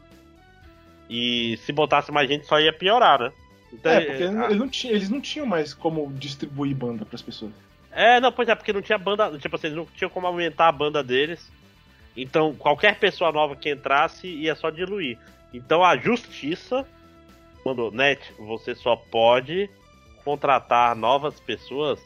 E 1.09 1.55
se 1.57 1.71
botasse 1.71 2.11
mais 2.11 2.27
gente 2.29 2.45
só 2.45 2.59
ia 2.59 2.73
piorar, 2.73 3.19
né? 3.19 3.31
Então, 3.71 3.91
É, 3.91 4.01
porque 4.01 4.23
é, 4.23 4.25
eles 4.25 4.57
não, 4.57 4.67
tinham, 4.67 4.95
eles 4.95 5.09
não 5.09 5.21
tinham 5.21 5.45
mais 5.45 5.73
como 5.73 6.11
distribuir 6.13 6.75
banda 6.75 7.05
pras 7.05 7.21
pessoas. 7.21 7.51
É, 7.91 8.19
não, 8.19 8.31
pois 8.31 8.49
é, 8.49 8.55
porque 8.55 8.73
não 8.73 8.81
tinha 8.81 8.97
banda. 8.97 9.37
Tipo 9.39 9.55
assim, 9.55 9.67
eles 9.67 9.77
não 9.77 9.85
tinham 9.85 10.09
como 10.09 10.27
aumentar 10.27 10.67
a 10.67 10.71
banda 10.71 11.01
deles. 11.03 11.49
Então, 12.15 12.53
qualquer 12.55 12.97
pessoa 12.97 13.31
nova 13.31 13.55
que 13.55 13.69
entrasse 13.69 14.27
ia 14.27 14.55
só 14.55 14.69
diluir. 14.69 15.17
Então, 15.53 15.83
a 15.83 15.97
justiça 15.97 16.85
mandou: 17.65 17.91
Net, 17.91 18.33
você 18.37 18.73
só 18.75 18.95
pode 18.95 19.69
contratar 20.23 20.95
novas 20.95 21.39
pessoas 21.39 21.99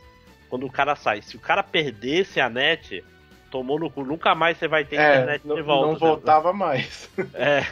quando 0.49 0.65
o 0.65 0.71
cara 0.71 0.95
sai. 0.95 1.21
Se 1.21 1.35
o 1.37 1.39
cara 1.39 1.61
perdesse 1.63 2.39
a 2.39 2.49
net, 2.49 3.03
tomou 3.51 3.79
no 3.79 3.89
cu, 3.89 4.03
nunca 4.03 4.33
mais 4.33 4.57
você 4.57 4.67
vai 4.67 4.83
ter 4.83 4.97
É, 4.97 5.15
internet 5.15 5.47
não, 5.47 5.55
de 5.55 5.61
volta. 5.61 5.87
não 5.87 5.95
voltava 5.95 6.53
mais. 6.53 7.09
É. 7.33 7.63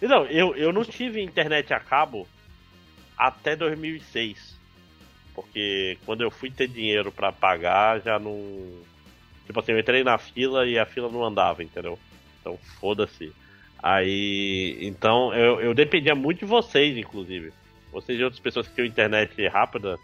E 0.00 0.06
Não, 0.06 0.26
eu, 0.26 0.54
eu 0.54 0.72
não 0.72 0.84
tive 0.84 1.22
internet 1.22 1.72
a 1.72 1.80
cabo 1.80 2.28
até 3.16 3.56
2006. 3.56 4.54
Porque 5.34 5.98
quando 6.04 6.22
eu 6.22 6.30
fui 6.30 6.50
ter 6.50 6.68
dinheiro 6.68 7.10
pra 7.10 7.32
pagar, 7.32 8.00
já 8.00 8.18
não. 8.18 8.38
Tipo 9.46 9.60
assim, 9.60 9.72
eu 9.72 9.78
entrei 9.78 10.02
na 10.04 10.16
fila 10.18 10.66
e 10.66 10.78
a 10.78 10.86
fila 10.86 11.08
não 11.10 11.24
andava, 11.24 11.62
entendeu? 11.62 11.98
Então 12.40 12.58
foda-se. 12.80 13.32
Aí. 13.82 14.78
Então 14.80 15.34
eu, 15.34 15.60
eu 15.60 15.74
dependia 15.74 16.14
muito 16.14 16.40
de 16.40 16.44
vocês, 16.46 16.96
inclusive. 16.96 17.52
Vocês 17.92 18.18
e 18.18 18.24
outras 18.24 18.40
pessoas 18.40 18.66
que 18.66 18.74
tinham 18.74 18.86
internet 18.86 19.46
rápida. 19.48 19.98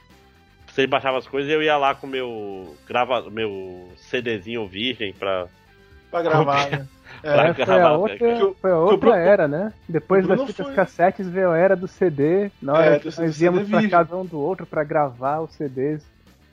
Vocês 0.66 0.88
baixavam 0.88 1.18
as 1.18 1.26
coisas 1.26 1.50
e 1.50 1.54
eu 1.54 1.62
ia 1.62 1.76
lá 1.76 1.94
com 1.94 2.06
meu. 2.06 2.76
grava 2.86 3.28
meu 3.30 3.90
CDzinho 3.96 4.66
virgem 4.66 5.12
pra. 5.12 5.46
pra 6.10 6.22
gravar, 6.22 6.70
né? 6.70 6.86
Pra 7.22 7.48
É, 7.48 7.52
foi 7.54 7.64
gravar, 7.66 7.88
a 7.88 7.96
outra, 7.98 8.16
que 8.16 8.54
foi 8.60 8.70
a 8.70 8.76
o 8.76 8.82
outra 8.82 8.96
Bruno- 8.98 9.16
era, 9.16 9.48
né? 9.48 9.72
Depois 9.88 10.24
das 10.28 10.40
fitas 10.44 10.64
foi- 10.66 10.74
cassetes 10.76 11.28
veio 11.28 11.50
a 11.50 11.58
era 11.58 11.74
do 11.74 11.88
CD. 11.88 12.52
Na 12.62 12.72
hora 12.74 12.94
É, 12.94 12.98
que 13.00 13.06
nós 13.06 13.14
CD 13.16 13.44
íamos 13.44 13.62
pra 13.68 13.80
virgem. 13.80 13.90
casa 13.90 14.16
um 14.16 14.24
do 14.24 14.38
outro 14.38 14.64
pra 14.64 14.84
gravar 14.84 15.40
os 15.40 15.50
CDs. 15.54 16.04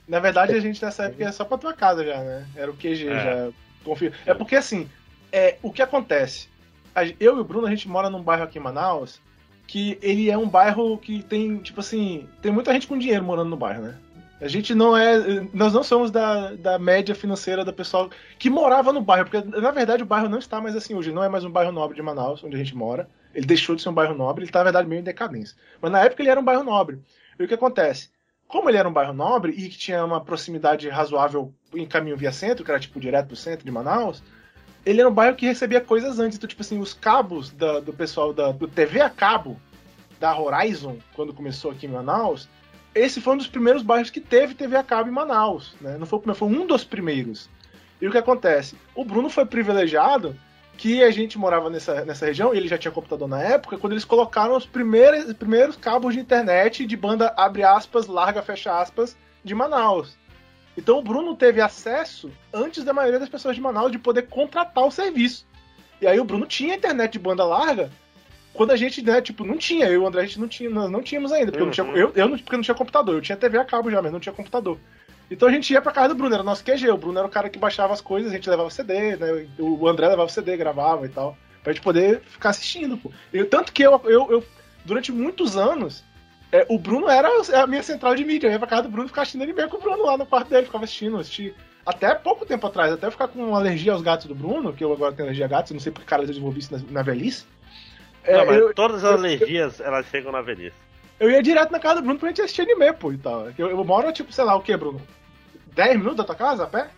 Na 0.08 0.18
verdade, 0.20 0.54
a 0.54 0.60
gente 0.60 0.82
nessa 0.82 1.04
época 1.04 1.22
ia 1.22 1.32
só 1.32 1.44
pra 1.44 1.58
tua 1.58 1.74
casa 1.74 2.04
já, 2.04 2.18
né? 2.22 2.46
Era 2.56 2.70
o 2.70 2.74
QG 2.74 3.08
É. 3.08 3.12
já. 3.12 3.48
Confio. 3.84 4.12
É 4.24 4.34
porque 4.34 4.56
assim, 4.56 4.88
é, 5.30 5.56
o 5.62 5.70
que 5.70 5.82
acontece? 5.82 6.48
Eu 7.20 7.36
e 7.36 7.40
o 7.40 7.44
Bruno, 7.44 7.66
a 7.66 7.70
gente 7.70 7.88
mora 7.88 8.10
num 8.10 8.22
bairro 8.22 8.44
aqui 8.44 8.58
em 8.58 8.62
Manaus 8.62 9.20
que 9.66 9.98
ele 10.00 10.30
é 10.30 10.38
um 10.38 10.48
bairro 10.48 10.96
que 10.96 11.22
tem, 11.22 11.58
tipo 11.58 11.80
assim, 11.80 12.26
tem 12.40 12.50
muita 12.50 12.72
gente 12.72 12.86
com 12.86 12.98
dinheiro 12.98 13.22
morando 13.22 13.50
no 13.50 13.56
bairro, 13.56 13.82
né? 13.82 13.98
A 14.40 14.48
gente 14.48 14.74
não 14.74 14.96
é. 14.96 15.46
Nós 15.52 15.72
não 15.72 15.82
somos 15.82 16.10
da, 16.10 16.54
da 16.54 16.78
média 16.78 17.14
financeira 17.14 17.64
da 17.64 17.72
pessoa 17.72 18.08
que 18.38 18.48
morava 18.48 18.92
no 18.92 19.00
bairro, 19.00 19.28
porque 19.28 19.60
na 19.60 19.70
verdade 19.70 20.02
o 20.02 20.06
bairro 20.06 20.28
não 20.28 20.38
está 20.38 20.60
mais 20.60 20.74
assim 20.74 20.94
hoje, 20.94 21.12
não 21.12 21.22
é 21.22 21.28
mais 21.28 21.44
um 21.44 21.50
bairro 21.50 21.72
nobre 21.72 21.96
de 21.96 22.02
Manaus, 22.02 22.42
onde 22.42 22.54
a 22.54 22.58
gente 22.58 22.74
mora. 22.74 23.08
Ele 23.34 23.44
deixou 23.44 23.76
de 23.76 23.82
ser 23.82 23.88
um 23.88 23.94
bairro 23.94 24.14
nobre, 24.16 24.42
ele 24.42 24.48
está, 24.48 24.60
na 24.60 24.64
verdade, 24.64 24.88
meio 24.88 25.00
em 25.00 25.04
decadência. 25.04 25.56
Mas 25.82 25.92
na 25.92 26.02
época 26.02 26.22
ele 26.22 26.30
era 26.30 26.40
um 26.40 26.44
bairro 26.44 26.64
nobre. 26.64 27.00
E 27.38 27.44
o 27.44 27.48
que 27.48 27.54
acontece? 27.54 28.10
Como 28.48 28.68
ele 28.70 28.78
era 28.78 28.88
um 28.88 28.92
bairro 28.92 29.12
nobre 29.12 29.52
e 29.52 29.68
que 29.68 29.76
tinha 29.76 30.02
uma 30.04 30.22
proximidade 30.24 30.88
razoável 30.88 31.52
em 31.74 31.86
caminho 31.86 32.16
via 32.16 32.32
centro, 32.32 32.64
que 32.64 32.70
era 32.70 32.80
tipo 32.80 32.98
direto 32.98 33.26
pro 33.26 33.36
centro 33.36 33.64
de 33.64 33.70
Manaus, 33.70 34.22
ele 34.86 35.00
era 35.00 35.08
um 35.08 35.12
bairro 35.12 35.36
que 35.36 35.44
recebia 35.44 35.82
coisas 35.82 36.18
antes. 36.18 36.38
Então, 36.38 36.48
tipo 36.48 36.62
assim, 36.62 36.80
os 36.80 36.94
cabos 36.94 37.50
da- 37.50 37.78
do 37.80 37.92
pessoal 37.92 38.32
da, 38.32 38.50
do 38.50 38.66
TV 38.66 39.02
a 39.02 39.10
cabo 39.10 39.60
da 40.18 40.36
Horizon, 40.36 40.96
quando 41.14 41.34
começou 41.34 41.70
aqui 41.70 41.86
em 41.86 41.90
Manaus, 41.90 42.48
esse 42.94 43.20
foi 43.20 43.34
um 43.34 43.36
dos 43.36 43.46
primeiros 43.46 43.82
bairros 43.82 44.08
que 44.10 44.20
teve 44.20 44.54
TV 44.54 44.76
a 44.76 44.82
cabo 44.82 45.10
em 45.10 45.12
Manaus. 45.12 45.76
Né? 45.80 45.98
Não 45.98 46.06
foi 46.06 46.18
o 46.18 46.22
primeiro, 46.22 46.38
foi 46.38 46.48
um 46.48 46.66
dos 46.66 46.84
primeiros. 46.84 47.50
E 48.00 48.08
o 48.08 48.10
que 48.10 48.18
acontece? 48.18 48.76
O 48.94 49.04
Bruno 49.04 49.28
foi 49.28 49.44
privilegiado 49.44 50.34
que 50.78 51.02
a 51.02 51.10
gente 51.10 51.36
morava 51.36 51.68
nessa, 51.68 52.04
nessa 52.04 52.24
região, 52.24 52.54
e 52.54 52.56
ele 52.56 52.68
já 52.68 52.78
tinha 52.78 52.92
computador 52.92 53.26
na 53.28 53.42
época, 53.42 53.76
quando 53.76 53.92
eles 53.94 54.04
colocaram 54.04 54.56
os 54.56 54.64
primeiros, 54.64 55.32
primeiros 55.34 55.76
cabos 55.76 56.14
de 56.14 56.20
internet 56.20 56.86
de 56.86 56.96
banda 56.96 57.34
abre 57.36 57.64
aspas, 57.64 58.06
larga, 58.06 58.40
fecha 58.42 58.80
aspas, 58.80 59.16
de 59.44 59.54
Manaus. 59.56 60.16
Então 60.76 60.96
o 60.98 61.02
Bruno 61.02 61.34
teve 61.34 61.60
acesso 61.60 62.30
antes 62.54 62.84
da 62.84 62.92
maioria 62.92 63.18
das 63.18 63.28
pessoas 63.28 63.56
de 63.56 63.60
Manaus 63.60 63.90
de 63.90 63.98
poder 63.98 64.28
contratar 64.28 64.86
o 64.86 64.90
serviço. 64.92 65.44
E 66.00 66.06
aí 66.06 66.20
o 66.20 66.24
Bruno 66.24 66.46
tinha 66.46 66.76
internet 66.76 67.12
de 67.12 67.18
banda 67.18 67.44
larga 67.44 67.90
quando 68.54 68.70
a 68.70 68.76
gente, 68.76 69.02
né, 69.02 69.20
tipo, 69.20 69.44
não 69.44 69.56
tinha. 69.58 69.86
Eu 69.86 69.92
e 69.94 69.98
o 69.98 70.06
André, 70.06 70.22
a 70.22 70.26
gente 70.26 70.38
não 70.40 70.48
tinha, 70.48 70.70
nós 70.70 70.88
não 70.88 71.02
tínhamos 71.02 71.32
ainda. 71.32 71.50
Porque 71.50 71.62
eu, 71.62 71.66
não 71.66 71.72
tinha, 71.72 71.86
Uhum. 71.86 71.96
eu, 71.96 72.12
eu 72.14 72.28
não, 72.28 72.38
porque 72.38 72.54
eu 72.54 72.58
não 72.58 72.62
tinha 72.62 72.74
computador. 72.74 73.16
Eu 73.16 73.20
tinha 73.20 73.36
TV 73.36 73.58
a 73.58 73.64
cabo 73.64 73.90
já, 73.90 74.00
mas 74.00 74.12
não 74.12 74.20
tinha 74.20 74.32
computador. 74.32 74.78
Então 75.30 75.48
a 75.48 75.52
gente 75.52 75.72
ia 75.72 75.82
pra 75.82 75.92
casa 75.92 76.08
do 76.08 76.14
Bruno, 76.14 76.34
era 76.34 76.42
nosso 76.42 76.64
QG. 76.64 76.90
O 76.90 76.96
Bruno 76.96 77.18
era 77.18 77.28
o 77.28 77.30
cara 77.30 77.50
que 77.50 77.58
baixava 77.58 77.92
as 77.92 78.00
coisas, 78.00 78.30
a 78.30 78.34
gente 78.34 78.48
levava 78.48 78.70
CD, 78.70 79.16
né? 79.16 79.46
O 79.58 79.86
André 79.86 80.08
levava 80.08 80.28
CD, 80.28 80.56
gravava 80.56 81.06
e 81.06 81.08
tal. 81.10 81.36
Pra 81.62 81.72
gente 81.72 81.82
poder 81.82 82.20
ficar 82.20 82.50
assistindo, 82.50 82.96
pô. 82.96 83.10
Eu, 83.32 83.48
tanto 83.48 83.72
que 83.72 83.82
eu, 83.82 84.00
eu, 84.04 84.30
eu 84.30 84.44
durante 84.84 85.12
muitos 85.12 85.56
anos, 85.56 86.02
é, 86.50 86.64
o 86.68 86.78
Bruno 86.78 87.08
era 87.08 87.28
a 87.62 87.66
minha 87.66 87.82
central 87.82 88.14
de 88.14 88.24
mídia. 88.24 88.46
Eu 88.48 88.52
ia 88.52 88.58
pra 88.58 88.68
casa 88.68 88.82
do 88.84 88.88
Bruno 88.88 89.04
e 89.04 89.08
ficava 89.08 89.22
assistindo 89.22 89.42
anime 89.42 89.68
com 89.68 89.76
o 89.76 89.80
Bruno 89.80 90.04
lá 90.04 90.16
no 90.16 90.24
quarto 90.24 90.48
dele, 90.48 90.66
ficava 90.66 90.84
assistindo, 90.84 91.18
assisti 91.18 91.54
até 91.84 92.14
pouco 92.14 92.44
tempo 92.44 92.66
atrás, 92.66 92.92
até 92.92 93.06
eu 93.06 93.10
ficar 93.10 93.28
com 93.28 93.54
alergia 93.54 93.92
aos 93.92 94.02
gatos 94.02 94.26
do 94.26 94.34
Bruno, 94.34 94.72
que 94.72 94.84
eu 94.84 94.92
agora 94.92 95.12
tenho 95.12 95.26
alergia 95.26 95.46
a 95.46 95.48
gatos, 95.48 95.72
não 95.72 95.80
sei 95.80 95.90
porque 95.90 96.06
cara 96.06 96.22
eu 96.22 96.26
desenvolvi 96.26 96.60
isso 96.60 96.72
na, 96.74 96.82
na 96.90 97.02
velhice. 97.02 97.46
Não, 98.26 98.34
É, 98.34 98.44
mas 98.44 98.56
eu, 98.58 98.74
todas 98.74 99.02
as 99.04 99.12
alergias, 99.12 99.80
elas 99.80 100.06
chegam 100.06 100.32
na 100.32 100.42
velhice. 100.42 100.76
eu 101.18 101.30
ia 101.30 101.42
direto 101.42 101.70
na 101.70 101.78
casa 101.78 101.96
do 101.96 102.02
Bruno 102.04 102.18
pra 102.18 102.28
gente 102.28 102.42
assistir 102.42 102.62
anime, 102.62 102.92
pô, 102.92 103.12
e 103.12 103.18
tal. 103.18 103.48
Eu, 103.56 103.70
eu 103.70 103.84
moro, 103.84 104.12
tipo, 104.12 104.32
sei 104.32 104.44
lá, 104.44 104.54
o 104.54 104.60
que, 104.60 104.76
Bruno? 104.76 105.00
10 105.78 105.96
minutos 105.96 106.16
da 106.16 106.24
tua 106.24 106.34
casa, 106.34 106.64
a 106.64 106.66
pé? 106.66 106.88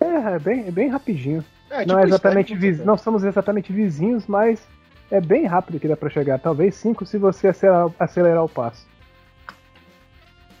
É, 0.00 0.34
é 0.34 0.38
bem, 0.40 0.66
é 0.66 0.70
bem 0.72 0.88
rapidinho. 0.88 1.44
É, 1.70 1.86
não 1.86 1.96
é 1.98 2.02
isso, 2.02 2.08
exatamente 2.14 2.48
10 2.48 2.50
minutos 2.50 2.52
a 2.52 2.56
vizinhos, 2.56 2.78
pé. 2.80 2.84
não 2.84 2.98
somos 2.98 3.22
exatamente 3.24 3.72
vizinhos, 3.72 4.26
mas 4.26 4.66
é 5.08 5.20
bem 5.20 5.46
rápido 5.46 5.78
que 5.78 5.86
dá 5.86 5.96
pra 5.96 6.10
chegar. 6.10 6.40
Talvez 6.40 6.74
cinco 6.74 7.06
se 7.06 7.16
você 7.16 7.46
acelerar, 7.46 7.88
acelerar 8.00 8.44
o 8.44 8.48
passo. 8.48 8.84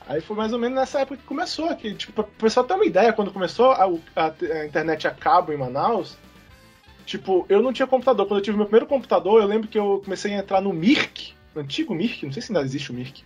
Aí 0.06 0.20
foi 0.20 0.36
mais 0.36 0.52
ou 0.52 0.58
menos 0.58 0.78
nessa 0.78 1.00
época 1.00 1.16
que 1.16 1.24
começou 1.24 1.68
aqui. 1.68 1.94
Tipo, 1.94 2.12
pra 2.12 2.22
o 2.22 2.26
pessoal 2.26 2.64
ter 2.64 2.74
uma 2.74 2.84
ideia, 2.84 3.12
quando 3.12 3.32
começou 3.32 3.72
a, 3.72 3.84
a- 4.16 4.34
a 4.60 4.64
internet 4.66 5.08
a 5.08 5.10
cabo 5.10 5.52
em 5.52 5.56
Manaus, 5.56 6.16
tipo, 7.04 7.44
eu 7.48 7.60
não 7.60 7.72
tinha 7.72 7.86
computador. 7.88 8.26
Quando 8.26 8.38
eu 8.38 8.44
tive 8.44 8.56
meu 8.56 8.66
primeiro 8.66 8.86
computador, 8.86 9.40
eu 9.42 9.48
lembro 9.48 9.66
que 9.68 9.78
eu 9.78 10.00
comecei 10.04 10.32
a 10.34 10.38
entrar 10.38 10.60
no 10.60 10.72
Mirk, 10.72 11.34
no 11.54 11.62
antigo 11.62 11.92
Mirk, 11.94 12.24
não 12.24 12.32
sei 12.32 12.40
se 12.42 12.52
ainda 12.52 12.64
existe 12.64 12.90
o 12.92 12.94
Mirk. 12.94 13.24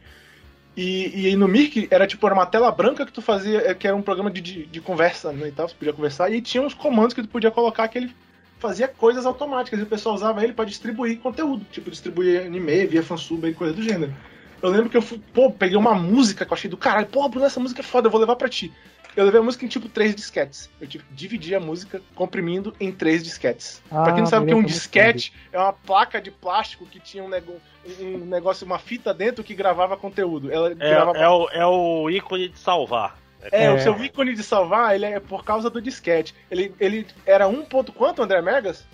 E, 0.76 1.30
e 1.30 1.36
no 1.36 1.48
Mirk 1.48 1.88
era 1.90 2.06
tipo, 2.06 2.26
era 2.26 2.34
uma 2.34 2.44
tela 2.44 2.70
branca 2.70 3.06
que 3.06 3.12
tu 3.12 3.22
fazia, 3.22 3.70
eh, 3.70 3.74
que 3.74 3.86
era 3.86 3.96
um 3.96 4.02
programa 4.02 4.30
de, 4.30 4.42
de, 4.42 4.66
de 4.66 4.80
conversa, 4.80 5.32
né, 5.32 5.48
e 5.48 5.52
tal, 5.52 5.66
você 5.66 5.74
podia 5.74 5.92
conversar, 5.92 6.30
e 6.30 6.42
tinha 6.42 6.62
uns 6.62 6.74
comandos 6.74 7.14
que 7.14 7.22
tu 7.22 7.28
podia 7.28 7.50
colocar 7.50 7.88
que 7.88 7.96
ele 7.96 8.14
fazia 8.58 8.86
coisas 8.86 9.24
automáticas, 9.24 9.80
e 9.80 9.84
o 9.84 9.86
pessoal 9.86 10.14
usava 10.14 10.44
ele 10.44 10.52
pra 10.52 10.66
distribuir 10.66 11.18
conteúdo, 11.18 11.64
tipo, 11.72 11.90
distribuir 11.90 12.44
anime, 12.44 12.86
via 12.86 13.02
fansub 13.02 13.48
e 13.48 13.54
coisa 13.54 13.72
do 13.72 13.82
gênero. 13.82 14.14
Eu 14.62 14.70
lembro 14.70 14.90
que 14.90 14.96
eu 14.96 15.02
fui, 15.02 15.20
pô, 15.32 15.50
peguei 15.50 15.76
uma 15.76 15.94
música 15.94 16.44
que 16.44 16.52
eu 16.52 16.54
achei 16.54 16.68
do 16.68 16.76
caralho, 16.76 17.06
pô, 17.06 17.26
Bruno, 17.28 17.46
essa 17.46 17.60
música 17.60 17.80
é 17.80 17.84
foda, 17.84 18.08
eu 18.08 18.10
vou 18.10 18.20
levar 18.20 18.36
pra 18.36 18.48
ti. 18.48 18.72
Eu 19.16 19.24
levei 19.24 19.40
a 19.40 19.42
música 19.42 19.64
em 19.64 19.68
tipo 19.68 19.88
três 19.88 20.14
disquetes. 20.14 20.68
Eu 20.78 20.86
tive 20.86 21.02
que 21.04 21.14
dividir 21.14 21.54
a 21.54 21.60
música 21.60 22.02
comprimindo 22.14 22.74
em 22.78 22.92
três 22.92 23.24
disquetes. 23.24 23.82
Ah, 23.90 24.02
pra 24.02 24.12
quem 24.12 24.20
não 24.20 24.26
sabe 24.26 24.44
o 24.44 24.46
que 24.48 24.52
é 24.52 24.56
um 24.56 24.62
disquete, 24.62 25.32
é 25.50 25.58
uma 25.58 25.72
placa 25.72 26.20
de 26.20 26.30
plástico 26.30 26.84
que 26.84 27.00
tinha 27.00 27.24
um, 27.24 27.28
nego- 27.28 27.58
um 27.98 28.18
negócio, 28.26 28.66
uma 28.66 28.78
fita 28.78 29.14
dentro 29.14 29.42
que 29.42 29.54
gravava 29.54 29.96
conteúdo. 29.96 30.52
Ela 30.52 30.72
É, 30.72 30.74
gravava 30.74 31.16
é, 31.18 31.28
o, 31.28 31.48
é 31.50 31.66
o 31.66 32.10
ícone 32.10 32.50
de 32.50 32.58
salvar. 32.58 33.16
é, 33.50 33.64
É. 33.64 33.72
o 33.72 33.80
seu 33.80 33.96
ícone 34.04 34.34
de 34.34 34.42
salvar, 34.42 34.94
ele 34.94 35.06
é 35.06 35.18
por 35.18 35.42
causa 35.44 35.70
do 35.70 35.80
disquete. 35.80 36.34
Ele, 36.50 36.74
ele 36.78 37.06
era 37.24 37.48
1. 37.48 37.64
ponto 37.64 37.92
quanto, 37.92 38.22
André 38.22 38.42
Megas? 38.42 38.84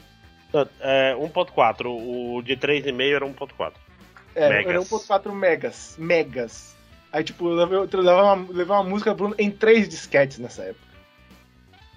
É 0.81 1.15
1.4, 1.17 1.87
o 1.87 2.43
de 2.43 2.57
3,5 2.57 3.17
era 3.17 3.25
1.4. 3.27 3.73
É, 4.35 4.49
Megas. 4.49 4.67
era 4.71 4.81
1.4 4.81 5.33
megas. 5.35 5.95
Megas. 5.99 6.77
Aí, 7.13 7.23
tipo, 7.23 7.47
eu 7.47 7.55
levei, 7.55 7.79
eu 7.79 7.89
levei, 7.93 8.13
uma, 8.13 8.35
levei 8.35 8.75
uma 8.75 8.83
música 8.83 9.13
Bruno 9.13 9.35
em 9.39 9.51
três 9.51 9.89
disquetes 9.89 10.39
nessa 10.39 10.63
época. 10.63 10.93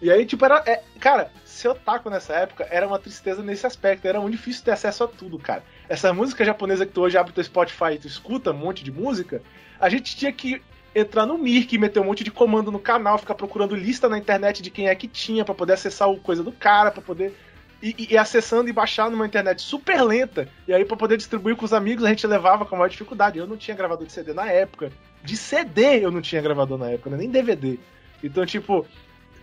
E 0.02 0.12
aí, 0.12 0.26
tipo, 0.26 0.44
era. 0.44 0.62
é, 0.66 0.84
cara, 1.00 1.32
ser 1.46 1.70
otaku 1.70 2.10
nessa 2.10 2.34
época 2.34 2.68
era 2.70 2.86
uma 2.86 3.00
tristeza 3.00 3.42
nesse 3.42 3.66
aspecto. 3.66 4.06
Era 4.06 4.20
muito 4.20 4.36
difícil 4.36 4.64
ter 4.64 4.72
acesso 4.72 5.06
a 5.06 5.08
tudo, 5.08 5.40
cara. 5.40 5.64
Essa 5.88 6.14
música 6.14 6.44
japonesa 6.44 6.86
que 6.86 6.92
tu 6.92 7.02
hoje 7.02 7.18
abre 7.18 7.32
teu 7.32 7.44
Spotify 7.44 7.94
e 7.94 8.00
tu 8.00 8.08
escuta 8.08 8.52
um 8.52 8.58
monte 8.58 8.84
de 8.84 8.92
música, 8.92 9.42
a 9.80 9.88
gente 9.88 10.16
tinha 10.18 10.34
que 10.34 10.62
entrar 10.94 11.26
no 11.26 11.38
Mirk, 11.38 11.78
meter 11.78 12.00
um 12.00 12.06
monte 12.06 12.24
de 12.24 12.32
comando 12.32 12.72
no 12.72 12.80
canal, 12.80 13.18
ficar 13.18 13.36
procurando 13.36 13.76
lista 13.76 14.10
na 14.10 14.18
internet 14.18 14.62
de 14.62 14.70
quem 14.70 14.88
é 14.88 14.96
que 14.96 15.08
tinha, 15.08 15.46
pra 15.46 15.56
poder 15.56 15.74
acessar 15.74 16.10
o 16.10 16.20
coisa 16.20 16.44
do 16.44 16.52
cara, 16.52 16.92
pra 16.92 17.02
poder. 17.02 17.34
E, 17.82 18.08
e- 18.12 18.18
acessando 18.18 18.70
e 18.70 18.74
baixar 18.74 19.10
numa 19.12 19.26
internet 19.26 19.62
super 19.62 20.02
lenta. 20.02 20.48
E 20.68 20.74
aí, 20.74 20.84
pra 20.86 20.98
poder 20.98 21.18
distribuir 21.18 21.56
com 21.56 21.66
os 21.66 21.74
amigos, 21.74 22.04
a 22.04 22.10
gente 22.10 22.26
levava 22.26 22.66
com 22.66 22.76
maior 22.76 22.90
dificuldade. 22.90 23.38
Eu 23.38 23.48
não 23.48 23.58
tinha 23.58 23.76
gravador 23.76 24.08
de 24.08 24.14
CD 24.14 24.34
na 24.34 24.50
época. 24.50 24.92
De 25.24 25.36
CD 25.36 26.00
eu 26.04 26.12
não 26.12 26.22
tinha 26.22 26.42
gravador 26.42 26.78
na 26.78 26.90
época, 26.90 27.10
né? 27.10 27.18
nem 27.18 27.30
DVD. 27.30 27.78
Então, 28.24 28.46
tipo, 28.46 28.86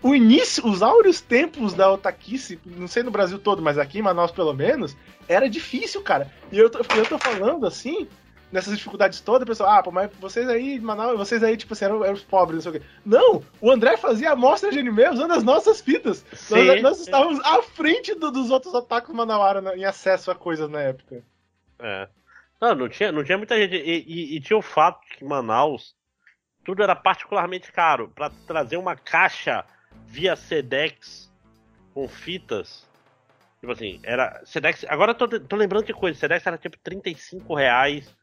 o 0.01 0.13
início, 0.13 0.67
os 0.67 0.81
áureos 0.81 1.21
tempos 1.21 1.73
da 1.73 1.91
otaquice, 1.91 2.59
não 2.65 2.87
sei 2.87 3.03
no 3.03 3.11
Brasil 3.11 3.39
todo, 3.39 3.61
mas 3.61 3.77
aqui 3.77 3.99
em 3.99 4.01
Manaus 4.01 4.31
pelo 4.31 4.53
menos, 4.53 4.97
era 5.29 5.49
difícil, 5.49 6.01
cara. 6.01 6.29
E 6.51 6.57
eu 6.57 6.69
tô, 6.69 6.79
eu 6.79 7.05
tô 7.05 7.17
falando 7.17 7.65
assim, 7.65 8.07
nessas 8.53 8.77
dificuldades 8.77 9.19
todas, 9.19 9.43
o 9.43 9.47
pessoal, 9.47 9.71
ah, 9.79 9.83
pô, 9.83 9.91
mas 9.91 10.09
vocês 10.19 10.47
aí, 10.47 10.79
Manaus, 10.79 11.17
vocês 11.17 11.43
aí, 11.43 11.57
tipo 11.57 11.73
assim, 11.73 11.85
eram, 11.85 12.03
eram 12.03 12.13
os 12.13 12.23
pobres, 12.23 12.63
não 12.63 12.71
sei 12.71 12.79
o 12.79 12.81
quê. 12.81 12.87
Não! 13.05 13.43
O 13.59 13.71
André 13.71 13.97
fazia 13.97 14.31
amostra 14.31 14.69
de 14.71 14.79
anime 14.79 15.09
usando 15.09 15.31
as 15.33 15.43
nossas 15.43 15.81
fitas. 15.81 16.23
Sim. 16.33 16.63
Nós, 16.65 16.81
nós 16.81 16.99
estávamos 17.01 17.39
à 17.43 17.61
frente 17.63 18.13
do- 18.13 18.31
dos 18.31 18.51
outros 18.51 18.73
otakus 18.73 19.13
manauara 19.13 19.59
na- 19.59 19.75
em 19.75 19.83
acesso 19.83 20.29
a 20.31 20.35
coisas 20.35 20.69
na 20.69 20.79
época. 20.81 21.23
É. 21.79 22.07
Não, 22.61 22.75
não 22.75 22.87
tinha, 22.87 23.11
não 23.11 23.23
tinha 23.23 23.37
muita 23.37 23.57
gente. 23.57 23.75
E, 23.75 24.03
e- 24.07 24.35
e 24.37 24.39
tinha 24.39 24.55
o 24.57 24.61
fato 24.61 25.01
de 25.09 25.17
que 25.17 25.25
Manaus 25.25 25.95
tudo 26.63 26.81
era 26.81 26.95
particularmente 26.95 27.71
caro. 27.71 28.09
Pra 28.15 28.29
trazer 28.47 28.77
uma 28.77 28.95
caixa 28.95 29.65
via 30.05 30.35
Sedex 30.35 31.29
com 31.93 32.07
fitas. 32.07 32.87
Tipo 33.59 33.73
assim, 33.73 33.99
era. 34.03 34.41
Sedex. 34.45 34.85
Agora 34.87 35.11
eu 35.11 35.15
tô, 35.15 35.27
tô 35.39 35.55
lembrando 35.55 35.85
de 35.85 35.93
coisa. 35.93 36.17
Sedex 36.19 36.45
era 36.45 36.57
tipo 36.57 36.77
35 36.77 37.53
reais 37.55 38.15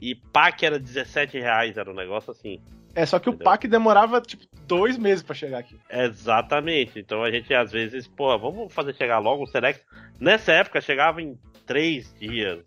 e 0.00 0.14
pack 0.14 0.64
era 0.64 0.78
17 0.78 1.38
reais. 1.38 1.76
Era 1.76 1.90
um 1.90 1.94
negócio 1.94 2.30
assim. 2.30 2.60
É, 2.94 3.04
só 3.06 3.18
que 3.18 3.28
o 3.28 3.32
Entendeu? 3.32 3.44
pack 3.44 3.68
demorava, 3.68 4.20
tipo, 4.20 4.44
dois 4.66 4.96
meses 4.98 5.22
pra 5.22 5.34
chegar 5.34 5.58
aqui. 5.58 5.78
Exatamente. 5.90 6.98
Então 6.98 7.22
a 7.22 7.30
gente 7.30 7.52
às 7.54 7.70
vezes, 7.70 8.06
pô, 8.08 8.36
vamos 8.38 8.72
fazer 8.72 8.94
chegar 8.94 9.18
logo 9.18 9.44
o 9.44 9.46
Sedex. 9.46 9.84
Nessa 10.18 10.52
época 10.52 10.80
chegava 10.80 11.22
em 11.22 11.38
três 11.66 12.12
dias, 12.18 12.64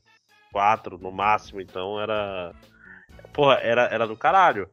quatro 0.51 0.97
no 0.97 1.11
máximo. 1.11 1.59
Então 1.61 1.99
era. 1.99 2.53
Porra, 3.33 3.55
era, 3.61 3.83
era 3.85 4.07
do 4.07 4.15
caralho. 4.15 4.69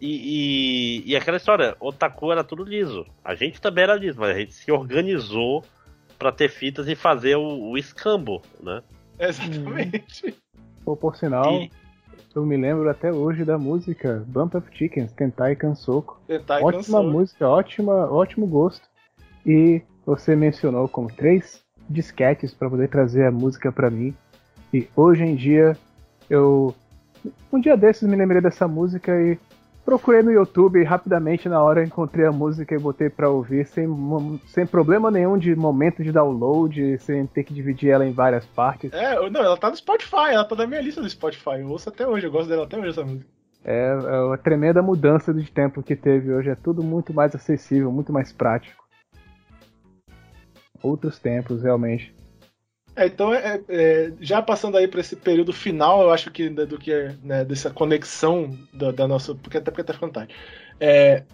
E, 0.00 1.02
e, 1.06 1.12
e 1.12 1.16
aquela 1.16 1.36
história, 1.36 1.76
Otaku 1.78 2.32
era 2.32 2.42
tudo 2.42 2.64
liso. 2.64 3.06
A 3.24 3.34
gente 3.36 3.60
também 3.60 3.84
era 3.84 3.94
liso, 3.94 4.18
mas 4.18 4.34
a 4.34 4.38
gente 4.40 4.52
se 4.52 4.70
organizou 4.72 5.64
pra 6.18 6.32
ter 6.32 6.48
fitas 6.48 6.88
e 6.88 6.94
fazer 6.96 7.36
o, 7.36 7.70
o 7.70 7.78
escambo, 7.78 8.42
né? 8.60 8.82
Exatamente. 9.18 10.34
Pô, 10.84 10.96
por 10.96 11.16
sinal, 11.16 11.52
E- 11.52 11.70
eu 12.34 12.44
me 12.44 12.56
lembro 12.56 12.88
até 12.88 13.12
hoje 13.12 13.44
da 13.44 13.58
música 13.58 14.24
Bump 14.26 14.54
of 14.54 14.66
Chickens, 14.72 15.12
Tentai 15.12 15.54
Kansoko. 15.56 16.20
Tentar 16.26 16.60
e 16.60 16.64
ótima 16.64 17.02
música, 17.02 17.48
ótima, 17.48 18.10
ótimo 18.10 18.46
gosto. 18.46 18.86
E 19.44 19.82
você 20.06 20.34
mencionou 20.34 20.88
como 20.88 21.12
três 21.12 21.62
disquetes 21.88 22.54
para 22.54 22.70
poder 22.70 22.88
trazer 22.88 23.26
a 23.26 23.30
música 23.30 23.70
para 23.70 23.90
mim. 23.90 24.14
E 24.72 24.88
hoje 24.96 25.22
em 25.24 25.34
dia 25.34 25.76
eu 26.30 26.74
um 27.52 27.60
dia 27.60 27.76
desses 27.76 28.08
me 28.08 28.16
lembrei 28.16 28.40
dessa 28.40 28.66
música 28.66 29.12
e 29.20 29.38
procurei 29.84 30.22
no 30.22 30.30
YouTube 30.30 30.80
e 30.80 30.84
rapidamente 30.84 31.48
na 31.48 31.62
hora 31.62 31.84
encontrei 31.84 32.26
a 32.26 32.32
música 32.32 32.74
e 32.74 32.78
botei 32.78 33.10
para 33.10 33.28
ouvir 33.28 33.66
sem, 33.66 33.86
sem 34.46 34.66
problema 34.66 35.10
nenhum 35.10 35.36
de 35.36 35.54
momento 35.54 36.02
de 36.02 36.12
download, 36.12 36.98
sem 36.98 37.26
ter 37.26 37.44
que 37.44 37.54
dividir 37.54 37.90
ela 37.90 38.06
em 38.06 38.12
várias 38.12 38.46
partes. 38.46 38.92
É, 38.92 39.28
não, 39.30 39.42
ela 39.42 39.56
tá 39.56 39.70
no 39.70 39.76
Spotify, 39.76 40.30
ela 40.30 40.44
tá 40.44 40.54
na 40.54 40.66
minha 40.66 40.80
lista 40.80 41.00
do 41.00 41.10
Spotify. 41.10 41.60
Eu 41.60 41.68
ouço 41.68 41.88
até 41.88 42.06
hoje, 42.06 42.26
eu 42.26 42.32
gosto 42.32 42.48
dela 42.48 42.64
até 42.64 42.78
hoje, 42.78 42.90
essa 42.90 43.04
música. 43.04 43.26
É, 43.64 43.90
é 43.90 44.20
uma 44.20 44.38
tremenda 44.38 44.82
mudança 44.82 45.32
de 45.32 45.50
tempo 45.50 45.82
que 45.82 45.94
teve 45.94 46.32
hoje. 46.32 46.50
É 46.50 46.54
tudo 46.54 46.82
muito 46.82 47.12
mais 47.12 47.34
acessível, 47.34 47.92
muito 47.92 48.12
mais 48.12 48.32
prático. 48.32 48.82
Outros 50.82 51.18
tempos, 51.18 51.62
realmente. 51.62 52.12
É, 52.94 53.06
então, 53.06 53.32
é, 53.32 53.60
é, 53.68 54.12
já 54.20 54.42
passando 54.42 54.76
aí 54.76 54.86
pra 54.86 55.00
esse 55.00 55.16
período 55.16 55.52
final, 55.52 56.02
eu 56.02 56.10
acho 56.10 56.30
que 56.30 56.48
do 56.48 56.78
que 56.78 56.92
é, 56.92 57.16
né, 57.22 57.44
dessa 57.44 57.70
conexão 57.70 58.56
da, 58.72 58.90
da 58.90 59.08
nossa. 59.08 59.34
Porque 59.34 59.56
até 59.56 59.70
porque 59.70 59.84
tá 59.84 59.94
ficando 59.94 60.12
tarde. 60.12 60.34
É, 60.78 61.24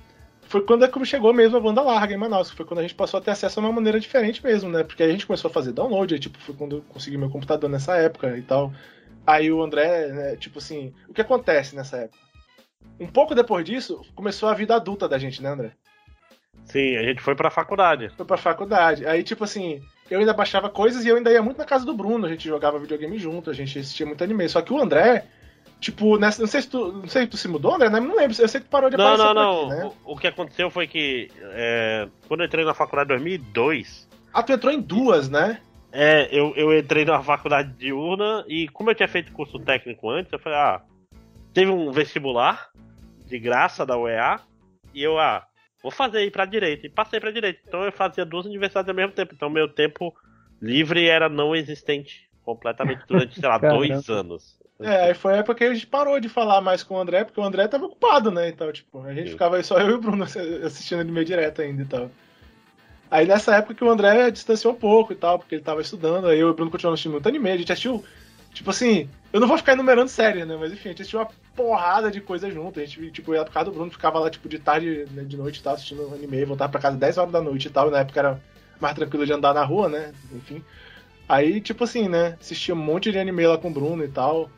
foi 0.42 0.62
quando 0.62 0.84
é 0.84 0.88
como 0.88 1.04
chegou 1.04 1.32
mesmo 1.34 1.56
a 1.56 1.60
banda 1.60 1.82
larga 1.82 2.14
em 2.14 2.16
Manaus. 2.16 2.50
Foi 2.50 2.64
quando 2.64 2.78
a 2.78 2.82
gente 2.82 2.94
passou 2.94 3.18
a 3.18 3.20
ter 3.20 3.32
acesso 3.32 3.58
a 3.58 3.62
uma 3.62 3.72
maneira 3.72 3.98
diferente 3.98 4.42
mesmo, 4.44 4.70
né? 4.70 4.84
Porque 4.84 5.02
a 5.02 5.08
gente 5.08 5.26
começou 5.26 5.50
a 5.50 5.52
fazer 5.52 5.72
download, 5.72 6.14
aí, 6.14 6.20
tipo, 6.20 6.38
foi 6.38 6.54
quando 6.54 6.76
eu 6.76 6.82
consegui 6.88 7.18
meu 7.18 7.28
computador 7.28 7.68
nessa 7.68 7.96
época 7.96 8.36
e 8.36 8.42
tal. 8.42 8.72
Aí 9.26 9.52
o 9.52 9.62
André, 9.62 10.08
né, 10.08 10.36
tipo 10.36 10.58
assim, 10.58 10.94
o 11.06 11.12
que 11.12 11.20
acontece 11.20 11.76
nessa 11.76 11.98
época? 11.98 12.18
Um 12.98 13.06
pouco 13.06 13.34
depois 13.34 13.64
disso, 13.64 14.00
começou 14.14 14.48
a 14.48 14.54
vida 14.54 14.74
adulta 14.74 15.06
da 15.06 15.18
gente, 15.18 15.42
né, 15.42 15.50
André? 15.50 15.72
Sim, 16.64 16.96
a 16.96 17.02
gente 17.02 17.20
foi 17.20 17.34
pra 17.34 17.50
faculdade. 17.50 18.10
Foi 18.16 18.24
pra 18.24 18.36
faculdade. 18.36 19.06
Aí, 19.06 19.22
tipo 19.22 19.44
assim, 19.44 19.82
eu 20.10 20.20
ainda 20.20 20.32
baixava 20.32 20.68
coisas 20.68 21.04
e 21.04 21.08
eu 21.08 21.16
ainda 21.16 21.30
ia 21.30 21.42
muito 21.42 21.58
na 21.58 21.64
casa 21.64 21.84
do 21.84 21.94
Bruno. 21.94 22.26
A 22.26 22.28
gente 22.28 22.48
jogava 22.48 22.78
videogame 22.78 23.18
junto, 23.18 23.50
a 23.50 23.54
gente 23.54 23.78
assistia 23.78 24.06
muito 24.06 24.22
anime. 24.24 24.48
Só 24.48 24.62
que 24.62 24.72
o 24.72 24.80
André, 24.80 25.24
tipo, 25.80 26.18
nessa, 26.18 26.40
não 26.40 26.48
sei 26.48 26.62
se 26.62 26.68
tu. 26.68 26.92
Não 26.92 27.08
sei 27.08 27.22
se 27.22 27.28
tu 27.28 27.36
se 27.36 27.48
mudou, 27.48 27.74
André, 27.74 27.90
né? 27.90 28.00
Não 28.00 28.16
lembro. 28.16 28.36
Eu 28.40 28.48
sei 28.48 28.60
que 28.60 28.66
tu 28.66 28.70
parou 28.70 28.90
de 28.90 28.96
Não, 28.96 29.04
aparecer 29.04 29.34
não, 29.34 29.34
não. 29.34 29.66
aqui, 29.66 29.76
né? 29.76 29.92
O, 30.04 30.12
o 30.12 30.16
que 30.16 30.26
aconteceu 30.26 30.70
foi 30.70 30.86
que 30.86 31.30
é, 31.42 32.08
quando 32.26 32.40
eu 32.40 32.46
entrei 32.46 32.64
na 32.64 32.74
faculdade 32.74 33.12
em 33.12 33.16
2002, 33.16 34.08
Ah, 34.32 34.42
tu 34.42 34.52
entrou 34.52 34.72
em 34.72 34.80
duas, 34.80 35.28
né? 35.28 35.60
É, 35.90 36.28
eu, 36.30 36.52
eu 36.54 36.78
entrei 36.78 37.04
na 37.04 37.22
faculdade 37.22 37.72
diurna 37.78 38.44
e 38.46 38.68
como 38.68 38.90
eu 38.90 38.94
tinha 38.94 39.08
feito 39.08 39.32
curso 39.32 39.58
técnico 39.58 40.10
antes, 40.10 40.30
eu 40.30 40.38
falei, 40.38 40.58
ah, 40.58 40.82
teve 41.54 41.70
um 41.70 41.90
vestibular 41.90 42.68
de 43.26 43.38
graça 43.38 43.86
da 43.86 43.96
UEA 43.96 44.38
e 44.92 45.02
eu, 45.02 45.18
ah, 45.18 45.47
vou 45.82 45.90
fazer 45.90 46.18
aí 46.18 46.30
pra 46.30 46.44
direita. 46.44 46.86
E 46.86 46.90
passei 46.90 47.20
pra 47.20 47.30
direita. 47.30 47.60
Então 47.66 47.84
eu 47.84 47.92
fazia 47.92 48.24
duas 48.24 48.46
universidades 48.46 48.88
ao 48.88 48.94
mesmo 48.94 49.12
tempo. 49.12 49.34
Então 49.34 49.50
meu 49.50 49.68
tempo 49.68 50.14
livre 50.60 51.06
era 51.06 51.28
não 51.28 51.54
existente 51.54 52.28
completamente 52.44 53.04
durante, 53.06 53.38
sei 53.38 53.48
lá, 53.48 53.58
Caramba. 53.60 53.86
dois 53.86 54.08
anos. 54.08 54.58
É, 54.80 55.06
aí 55.06 55.14
foi 55.14 55.34
a 55.34 55.36
época 55.38 55.56
que 55.56 55.64
a 55.64 55.74
gente 55.74 55.86
parou 55.86 56.20
de 56.20 56.28
falar 56.28 56.60
mais 56.60 56.82
com 56.84 56.94
o 56.94 56.98
André, 57.00 57.24
porque 57.24 57.40
o 57.40 57.44
André 57.44 57.66
tava 57.66 57.86
ocupado, 57.86 58.30
né? 58.30 58.48
Então, 58.48 58.72
tipo, 58.72 59.02
a 59.02 59.12
gente 59.12 59.26
Sim. 59.26 59.32
ficava 59.32 59.60
só 59.62 59.78
eu 59.78 59.90
e 59.90 59.94
o 59.94 60.00
Bruno 60.00 60.22
assistindo 60.64 61.00
anime 61.00 61.24
direto 61.24 61.62
ainda 61.62 61.82
e 61.82 61.86
tal. 61.86 62.10
Aí 63.10 63.26
nessa 63.26 63.56
época 63.56 63.74
que 63.74 63.82
o 63.82 63.90
André 63.90 64.30
distanciou 64.30 64.74
um 64.74 64.76
pouco 64.76 65.12
e 65.12 65.16
tal, 65.16 65.38
porque 65.38 65.54
ele 65.54 65.62
tava 65.62 65.80
estudando, 65.80 66.28
aí 66.28 66.38
eu 66.38 66.48
e 66.48 66.50
o 66.50 66.54
Bruno 66.54 66.70
continuamos 66.70 66.98
assistindo 66.98 67.12
muito 67.12 67.28
anime, 67.28 67.50
a 67.50 67.56
gente 67.56 67.72
assistiu, 67.72 68.04
tipo 68.58 68.70
assim, 68.70 69.08
eu 69.32 69.40
não 69.40 69.46
vou 69.46 69.56
ficar 69.56 69.72
enumerando 69.72 70.10
séries, 70.10 70.46
né? 70.46 70.56
Mas 70.58 70.72
enfim, 70.72 70.88
a 70.88 70.90
gente 70.90 71.02
assistiu 71.02 71.20
uma 71.20 71.28
porrada 71.54 72.10
de 72.10 72.20
coisa 72.20 72.50
junto. 72.50 72.80
A 72.80 72.84
gente, 72.84 73.10
tipo, 73.12 73.32
ia 73.32 73.44
por 73.44 73.52
casa 73.52 73.66
do 73.66 73.72
Bruno, 73.72 73.90
ficava 73.90 74.18
lá, 74.18 74.28
tipo, 74.28 74.48
de 74.48 74.58
tarde, 74.58 75.06
né, 75.12 75.22
de 75.22 75.36
noite 75.36 75.62
tal, 75.62 75.74
assistindo 75.74 76.12
anime, 76.12 76.44
voltava 76.44 76.72
pra 76.72 76.80
casa 76.80 76.96
10 76.96 77.18
horas 77.18 77.32
da 77.32 77.40
noite 77.40 77.68
e 77.68 77.70
tal, 77.70 77.88
e 77.88 77.92
na 77.92 78.00
época 78.00 78.18
era 78.18 78.40
mais 78.80 78.96
tranquilo 78.96 79.24
de 79.24 79.32
andar 79.32 79.54
na 79.54 79.64
rua, 79.64 79.88
né? 79.88 80.12
Enfim. 80.32 80.62
Aí, 81.28 81.60
tipo 81.60 81.84
assim, 81.84 82.08
né? 82.08 82.36
Assistia 82.40 82.74
um 82.74 82.78
monte 82.78 83.12
de 83.12 83.18
anime 83.18 83.46
lá 83.46 83.56
com 83.58 83.68
o 83.68 83.72
Bruno 83.72 84.04
e 84.04 84.08
tal. 84.08 84.50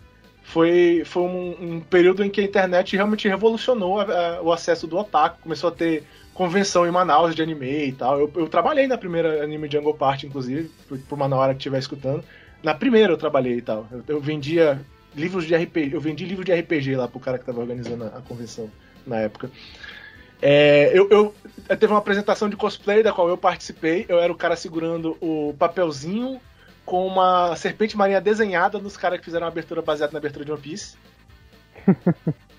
Foi, 0.43 1.02
foi 1.05 1.24
um, 1.24 1.56
um 1.77 1.81
período 1.81 2.24
em 2.24 2.31
que 2.31 2.40
a 2.40 2.44
internet 2.44 2.97
realmente 2.97 3.28
revolucionou 3.28 4.01
a, 4.01 4.05
a, 4.05 4.43
o 4.43 4.51
acesso 4.51 4.86
do 4.86 4.97
otaku. 4.97 5.43
Começou 5.43 5.68
a 5.68 5.72
ter 5.72 6.05
convenção 6.32 6.86
em 6.86 6.90
Manaus 6.90 7.35
de 7.35 7.43
anime 7.43 7.89
e 7.89 7.93
tal. 7.93 8.18
Eu, 8.18 8.32
eu 8.35 8.48
trabalhei 8.48 8.86
na 8.86 8.97
primeira 8.97 9.44
anime 9.44 9.70
Jungle 9.70 9.93
Party, 9.93 10.27
inclusive, 10.27 10.70
por, 10.89 10.98
por 11.01 11.16
uma 11.16 11.36
hora 11.36 11.52
que 11.52 11.59
estiver 11.59 11.78
escutando. 11.78 12.24
Na 12.62 12.74
primeira 12.74 13.12
eu 13.12 13.16
trabalhei 13.16 13.59
e 13.59 13.62
tal. 13.62 13.87
Eu, 13.91 14.05
eu, 14.09 14.20
vendia 14.20 14.81
livros 15.15 15.47
de 15.47 15.55
RPG. 15.55 15.91
Eu 15.93 16.01
vendi 16.01 16.24
livro 16.24 16.45
de 16.45 16.53
RPG 16.53 16.97
lá 16.97 17.09
pro 17.09 17.20
cara 17.20 17.39
que 17.39 17.45
tava 17.45 17.61
organizando 17.61 18.05
a, 18.05 18.19
a 18.19 18.20
convenção 18.20 18.70
na 19.07 19.16
época. 19.16 19.51
É, 20.43 20.91
eu, 20.95 21.09
eu, 21.11 21.35
eu, 21.69 21.77
teve 21.77 21.93
uma 21.93 21.99
apresentação 21.99 22.49
de 22.49 22.57
cosplay 22.57 23.03
da 23.03 23.12
qual 23.12 23.28
eu 23.28 23.37
participei. 23.37 24.07
Eu 24.09 24.19
era 24.19 24.32
o 24.32 24.37
cara 24.37 24.57
segurando 24.57 25.16
o 25.20 25.55
papelzinho 25.59 26.41
com 26.85 27.07
uma 27.07 27.55
serpente 27.57 27.97
marinha 27.97 28.20
desenhada 28.20 28.78
nos 28.78 28.97
caras 28.97 29.19
que 29.19 29.24
fizeram 29.24 29.47
a 29.47 29.49
abertura 29.49 29.82
baseada 29.82 30.12
na 30.12 30.19
abertura 30.19 30.45
de 30.45 30.53
One 30.53 30.61
Piece. 30.61 30.97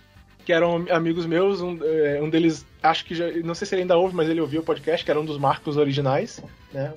que 0.45 0.51
eram 0.51 0.85
amigos 0.89 1.25
meus, 1.25 1.61
um, 1.61 1.77
é, 1.83 2.19
um, 2.21 2.29
deles, 2.29 2.65
acho 2.81 3.05
que 3.05 3.13
já, 3.13 3.29
não 3.43 3.53
sei 3.53 3.67
se 3.67 3.75
ele 3.75 3.83
ainda 3.83 3.97
ouve, 3.97 4.15
mas 4.15 4.27
ele 4.27 4.41
ouviu 4.41 4.61
o 4.61 4.63
podcast, 4.63 5.05
que 5.05 5.11
era 5.11 5.19
um 5.19 5.25
dos 5.25 5.37
marcos 5.37 5.77
originais, 5.77 6.41
né? 6.73 6.93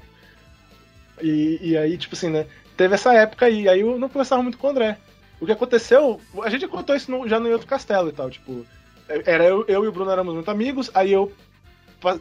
E, 1.23 1.59
e 1.61 1.77
aí, 1.77 1.97
tipo 1.97 2.15
assim, 2.15 2.31
né? 2.31 2.47
Teve 2.77 2.95
essa 2.95 3.13
época 3.15 3.47
aí, 3.47 3.69
aí 3.69 3.81
eu 3.81 3.99
não 3.99 4.09
conversava 4.09 4.43
muito 4.43 4.59
com 4.59 4.67
o 4.67 4.71
André. 4.71 4.99
O 5.41 5.47
que 5.47 5.53
aconteceu, 5.53 6.21
a 6.43 6.51
gente 6.51 6.67
contou 6.67 6.95
isso 6.97 7.11
no, 7.11 7.29
já 7.29 7.39
no 7.39 7.51
outro 7.51 7.67
castelo 7.67 8.09
e 8.09 8.13
tal, 8.13 8.31
tipo, 8.31 8.65
era 9.09 9.45
eu, 9.45 9.65
eu 9.69 9.85
e 9.85 9.89
o 9.89 9.93
Bruno 9.93 10.11
éramos 10.11 10.35
muito 10.35 10.51
amigos, 10.51 10.91
aí 10.95 11.13
eu, 11.13 11.33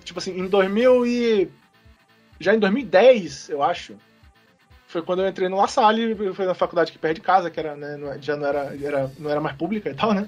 tipo 0.03 0.19
assim, 0.19 0.37
em 0.37 0.47
2000 0.47 1.05
e... 1.05 1.49
já 2.39 2.53
em 2.53 2.59
2010, 2.59 3.49
eu 3.49 3.63
acho, 3.63 3.95
foi 4.87 5.01
quando 5.01 5.21
eu 5.21 5.27
entrei 5.27 5.47
no 5.47 5.57
La 5.57 5.67
Salle, 5.67 6.15
foi 6.33 6.45
na 6.45 6.53
faculdade 6.53 6.91
que 6.91 6.97
perto 6.97 7.15
de 7.15 7.21
casa, 7.21 7.49
que 7.49 7.59
era, 7.59 7.75
né, 7.75 7.99
é, 8.15 8.21
já 8.21 8.35
não 8.35 8.47
era, 8.47 8.75
era, 8.81 9.11
não 9.17 9.29
era 9.29 9.41
mais 9.41 9.55
pública 9.55 9.89
e 9.89 9.95
tal, 9.95 10.13
né? 10.13 10.27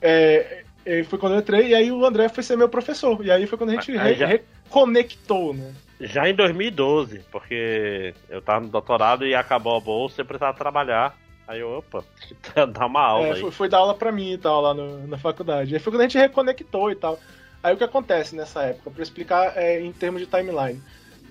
É, 0.00 0.62
foi 1.08 1.18
quando 1.18 1.34
eu 1.34 1.40
entrei, 1.40 1.68
e 1.68 1.74
aí 1.74 1.90
o 1.90 2.04
André 2.04 2.28
foi 2.28 2.42
ser 2.44 2.56
meu 2.56 2.68
professor. 2.68 3.24
E 3.24 3.30
aí 3.30 3.46
foi 3.46 3.58
quando 3.58 3.70
a 3.70 3.72
gente 3.72 3.96
re 3.96 4.14
já... 4.14 4.26
reconectou, 4.26 5.52
né? 5.52 5.74
Já 6.00 6.28
em 6.28 6.34
2012, 6.34 7.20
porque 7.30 8.14
eu 8.28 8.42
tava 8.42 8.60
no 8.60 8.68
doutorado 8.68 9.26
e 9.26 9.34
acabou 9.34 9.76
a 9.76 9.80
bolsa 9.80 10.20
e 10.20 10.22
eu 10.22 10.26
precisava 10.26 10.56
trabalhar. 10.56 11.16
Aí 11.48 11.60
eu, 11.60 11.78
opa, 11.78 12.04
dar 12.72 12.86
uma 12.86 13.02
aula. 13.02 13.28
É, 13.28 13.36
foi, 13.36 13.50
foi, 13.50 13.68
dar 13.68 13.78
aula 13.78 13.94
pra 13.94 14.12
mim 14.12 14.32
e 14.32 14.38
tal, 14.38 14.60
lá 14.60 14.74
no, 14.74 15.06
na 15.06 15.16
faculdade. 15.16 15.74
Aí 15.74 15.80
foi 15.80 15.92
quando 15.92 16.00
a 16.00 16.04
gente 16.04 16.18
reconectou 16.18 16.90
e 16.90 16.96
tal. 16.96 17.18
Aí 17.62 17.72
o 17.74 17.76
que 17.76 17.84
acontece 17.84 18.36
nessa 18.36 18.62
época? 18.62 18.90
Pra 18.90 19.02
explicar 19.02 19.56
é, 19.56 19.80
em 19.80 19.92
termos 19.92 20.20
de 20.20 20.26
timeline 20.26 20.80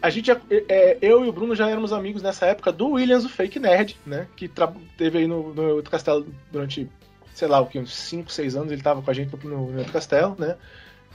a 0.05 0.09
gente, 0.09 0.31
é, 0.31 0.97
eu 1.01 1.25
e 1.25 1.29
o 1.29 1.31
Bruno 1.31 1.55
já 1.55 1.67
éramos 1.67 1.91
amigos 1.91 2.21
nessa 2.21 2.45
época 2.45 2.71
do 2.71 2.91
Williams, 2.91 3.25
o 3.25 3.29
Fake 3.29 3.59
Nerd, 3.59 3.97
né? 4.05 4.27
Que 4.35 4.49
teve 4.95 5.19
aí 5.19 5.27
no, 5.27 5.53
no 5.53 5.75
outro 5.75 5.89
castelo 5.89 6.27
durante, 6.51 6.87
sei 7.33 7.47
lá, 7.47 7.59
o 7.59 7.65
que, 7.65 7.79
uns 7.79 7.93
5, 7.93 8.31
6 8.31 8.55
anos 8.55 8.71
ele 8.71 8.83
tava 8.83 9.01
com 9.01 9.09
a 9.09 9.13
gente 9.13 9.35
no, 9.43 9.71
no 9.71 9.77
outro 9.77 9.91
castelo, 9.91 10.35
né? 10.37 10.55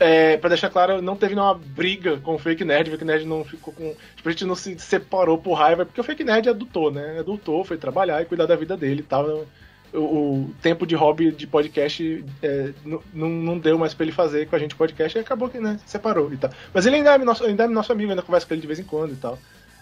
É, 0.01 0.39
pra 0.39 0.49
deixar 0.49 0.71
claro, 0.71 1.03
não 1.03 1.15
teve 1.15 1.35
nenhuma 1.35 1.55
briga 1.55 2.17
com 2.19 2.35
o 2.35 2.39
Fake 2.39 2.65
Nerd, 2.65 2.89
o 2.89 2.93
Fake 2.93 3.05
Nerd 3.05 3.27
não 3.27 3.45
ficou 3.45 3.73
com. 3.73 3.95
Tipo, 4.17 4.29
a 4.29 4.33
gente 4.33 4.47
não 4.47 4.55
se 4.55 4.79
separou 4.79 5.37
por 5.37 5.53
raiva, 5.53 5.85
porque 5.85 6.01
o 6.01 6.05
Fake 6.05 6.25
Nerd 6.25 6.49
adotou, 6.49 6.91
né? 6.91 7.19
Adotou, 7.19 7.63
foi 7.65 7.77
trabalhar 7.77 8.23
e 8.23 8.25
cuidar 8.25 8.47
da 8.47 8.57
vida 8.57 8.77
dele 8.79 9.01
e 9.01 9.05
tal 9.05 9.47
o, 9.93 9.99
o, 9.99 10.55
tempo 10.63 10.87
de 10.87 10.95
hobby 10.95 11.33
de 11.33 11.47
podcast 11.47 12.25
é, 12.43 12.73
não 13.13 13.59
deu 13.59 13.79
mais 13.79 13.95
pra 13.95 14.05
ele 14.05 14.13
fazer 14.13 14.47
com 14.47 14.57
a 14.57 14.59
gente 14.59 14.75
podcast 14.75 15.17
e 15.17 15.21
acabou 15.21 15.49
que, 15.49 15.59
né, 15.59 15.79
separou 15.87 16.33
e 16.33 16.37
tal. 16.37 16.51
Mas 16.73 16.87
ele 16.87 16.97
ainda 16.97 17.15
é 17.15 17.19
nosso, 17.19 17.45
ainda 17.45 17.65
é 17.65 17.69
nosso 17.69 17.93
amigo, 17.93 18.11
ainda 18.11 18.23
conversa 18.23 18.47
com 18.47 18.55
ele 18.55 18.61
de 18.61 18.67
vez 18.67 18.79
em 18.79 18.85
quando 18.85 19.13
e 19.13 19.17
tal. 19.17 19.39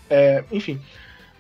É, 0.09 0.45
enfim. 0.51 0.81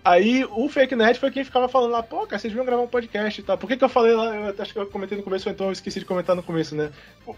Aí 0.04 0.44
o 0.44 0.68
Fake 0.68 0.94
Nerd 0.94 1.18
foi 1.18 1.30
quem 1.30 1.44
ficava 1.44 1.68
falando 1.68 1.92
lá, 1.92 2.02
pô, 2.02 2.26
cara, 2.26 2.38
vocês 2.38 2.52
deviam 2.52 2.64
gravar 2.64 2.82
um 2.82 2.88
podcast 2.88 3.40
e 3.40 3.44
tal. 3.44 3.58
Por 3.58 3.66
que, 3.68 3.76
que 3.76 3.84
eu 3.84 3.88
falei 3.88 4.14
lá? 4.14 4.34
Eu 4.34 4.54
acho 4.58 4.72
que 4.72 4.78
eu 4.78 4.86
comentei 4.86 5.16
no 5.18 5.24
começo, 5.24 5.48
ou 5.48 5.52
então 5.52 5.66
eu 5.66 5.72
esqueci 5.72 5.98
de 5.98 6.06
comentar 6.06 6.36
no 6.36 6.42
começo, 6.42 6.74
né? 6.74 6.90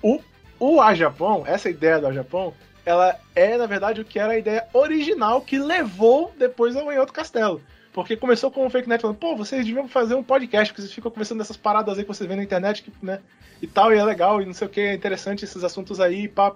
O, 0.03 0.21
o 0.61 0.81
A 0.81 0.95
Japão, 0.95 1.43
essa 1.47 1.69
ideia 1.69 1.99
do 1.99 2.07
A 2.07 2.13
Japão, 2.13 2.55
ela 2.85 3.19
é, 3.35 3.57
na 3.57 3.67
verdade, 3.67 4.01
o 4.01 4.05
que 4.05 4.19
era 4.19 4.35
a 4.35 4.39
ideia 4.39 4.67
original 4.73 5.41
que 5.41 5.59
levou 5.59 6.33
depois 6.39 6.77
ao 6.77 6.93
Em 6.93 6.99
Outro 6.99 7.15
Castelo. 7.15 7.61
Porque 7.93 8.17
começou 8.17 8.51
com 8.51 8.65
o 8.65 8.71
Fake 8.71 8.89
Net 8.89 9.01
falando, 9.01 9.17
pô, 9.17 9.35
vocês 9.35 9.67
deviam 9.67 9.89
fazer 9.89 10.15
um 10.15 10.23
podcast, 10.23 10.73
porque 10.73 10.83
vocês 10.83 10.95
ficam 10.95 11.11
conversando 11.11 11.39
dessas 11.39 11.57
paradas 11.57 11.99
aí 11.99 12.05
que 12.05 12.09
vocês 12.09 12.27
vêem 12.27 12.37
na 12.37 12.45
internet, 12.45 12.83
que, 12.83 12.93
né? 13.03 13.21
E 13.61 13.67
tal, 13.67 13.93
e 13.93 13.99
é 13.99 14.05
legal, 14.05 14.41
e 14.41 14.47
não 14.47 14.55
sei 14.55 14.67
o 14.67 14.71
que, 14.71 14.81
é 14.81 14.95
interessante 14.95 15.45
esses 15.45 15.65
assuntos 15.65 15.99
aí, 15.99 16.29
pá. 16.29 16.55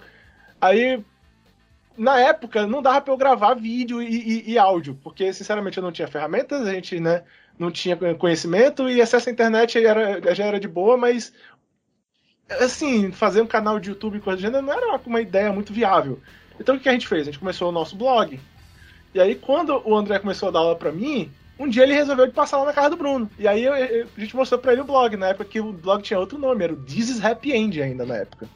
Aí, 0.61 1.03
na 1.99 2.19
época, 2.21 2.67
não 2.67 2.81
dava 2.81 3.01
pra 3.01 3.13
eu 3.13 3.19
gravar 3.19 3.55
vídeo 3.55 4.01
e, 4.01 4.07
e, 4.07 4.53
e, 4.53 4.59
áudio, 4.59 4.99
porque, 5.03 5.33
sinceramente, 5.33 5.77
eu 5.77 5.83
não 5.83 5.93
tinha 5.93 6.09
ferramentas, 6.09 6.67
a 6.67 6.73
gente, 6.73 7.01
né, 7.01 7.23
não 7.59 7.71
tinha 7.71 7.97
conhecimento, 8.17 8.89
e 8.89 9.03
acesso 9.03 9.29
à 9.29 9.33
internet 9.33 9.85
era, 9.85 10.35
já 10.35 10.45
era 10.45 10.61
de 10.61 10.69
boa, 10.69 10.97
mas, 10.97 11.33
assim, 12.51 13.11
fazer 13.13 13.41
um 13.41 13.47
canal 13.47 13.79
de 13.81 13.91
YouTube 13.91 14.21
com 14.21 14.31
a 14.31 14.37
gênero 14.37 14.65
não 14.65 14.73
era 14.73 15.01
uma 15.07 15.21
ideia 15.21 15.53
muito 15.53 15.73
viável. 15.73 16.21
Então, 16.59 16.77
o 16.77 16.81
que 16.81 16.89
a 16.89 16.93
gente 16.93 17.09
fez? 17.09 17.23
A 17.23 17.25
gente 17.27 17.39
começou 17.39 17.69
o 17.69 17.73
nosso 17.73 17.97
blog, 17.97 18.39
e 19.15 19.21
aí, 19.21 19.37
quando 19.37 19.81
o 19.85 19.97
André 19.97 20.19
começou 20.19 20.49
a 20.49 20.53
dar 20.53 20.59
aula 20.59 20.75
pra 20.75 20.91
mim, 20.91 21.31
um 21.57 21.69
dia 21.69 21.85
ele 21.85 21.95
resolveu 21.95 22.31
passar 22.33 22.59
lá 22.59 22.67
na 22.67 22.73
casa 22.73 22.91
do 22.91 22.97
Bruno. 22.97 23.31
E 23.39 23.47
aí 23.47 23.63
eu, 23.63 23.73
eu, 23.75 24.09
a 24.17 24.21
gente 24.21 24.35
mostrou 24.35 24.61
pra 24.61 24.73
ele 24.73 24.81
o 24.81 24.85
blog, 24.85 25.17
na 25.17 25.29
época 25.29 25.45
que 25.45 25.61
o 25.61 25.73
blog 25.73 26.03
tinha 26.03 26.19
outro 26.19 26.37
nome, 26.37 26.65
era 26.65 26.73
o 26.73 26.77
This 26.77 27.11
is 27.11 27.25
Happy 27.25 27.53
End 27.53 27.81
ainda 27.81 28.05
na 28.05 28.17
época. 28.17 28.49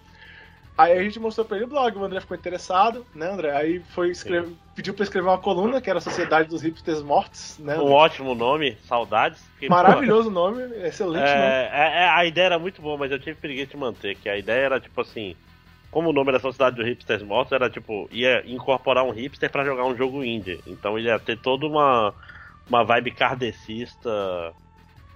Aí 0.79 0.97
a 0.97 1.03
gente 1.03 1.19
mostrou 1.19 1.45
pra 1.45 1.57
ele 1.57 1.67
o 1.67 1.69
blog, 1.69 1.99
o 1.99 2.05
André 2.05 2.21
ficou 2.21 2.37
interessado, 2.37 3.05
né, 3.13 3.29
André? 3.29 3.51
Aí 3.51 3.81
foi 3.81 4.11
escrever, 4.11 4.53
pediu 4.77 4.95
pra 4.95 5.03
escrever 5.03 5.27
uma 5.29 5.37
coluna, 5.37 5.81
que 5.81 5.91
era 5.91 5.99
a 5.99 6.03
Sociedade 6.03 6.49
dos 6.49 6.63
Hipsters 6.63 7.03
Mortos, 7.03 7.59
né? 7.59 7.77
Um 7.77 7.91
ótimo 7.91 8.33
nome, 8.33 8.79
saudades. 8.85 9.45
Maravilhoso 9.69 10.31
nome, 10.31 10.63
excelente 10.87 11.25
é, 11.25 11.35
nome. 11.35 11.47
É, 11.47 12.05
é, 12.05 12.09
a 12.11 12.25
ideia 12.25 12.47
era 12.47 12.59
muito 12.61 12.81
boa, 12.81 12.97
mas 12.97 13.11
eu 13.11 13.19
tive 13.19 13.35
preguiça 13.35 13.73
de 13.73 13.77
manter, 13.77 14.15
que 14.15 14.29
a 14.29 14.39
ideia 14.39 14.67
era 14.67 14.81
tipo 14.81 15.01
assim 15.01 15.35
como 15.91 16.11
o 16.11 16.13
nome 16.13 16.33
da 16.33 16.39
Sociedade 16.39 16.77
dos 16.77 16.87
Hipsters 16.87 17.23
Mortos 17.23 17.53
era 17.53 17.69
tipo, 17.69 18.09
ia 18.13 18.45
incorporar 18.47 19.05
um 19.05 19.11
hipster 19.11 19.51
para 19.51 19.65
jogar 19.65 19.85
um 19.85 19.97
jogo 19.97 20.23
indie. 20.23 20.61
Então 20.67 20.99
ia 20.99 21.19
ter 21.19 21.39
toda 21.39 21.67
uma, 21.67 22.15
uma 22.69 22.85
vibe 22.85 23.11
kardecista. 23.13 24.11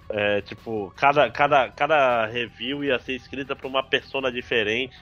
É, 0.09 0.41
tipo, 0.41 0.93
cada, 0.95 1.29
cada, 1.31 1.69
cada 1.69 2.25
review 2.25 2.83
ia 2.83 2.99
ser 2.99 3.13
escrita 3.13 3.55
por 3.55 3.67
uma 3.67 3.81
persona 3.81 4.31
diferente, 4.31 4.95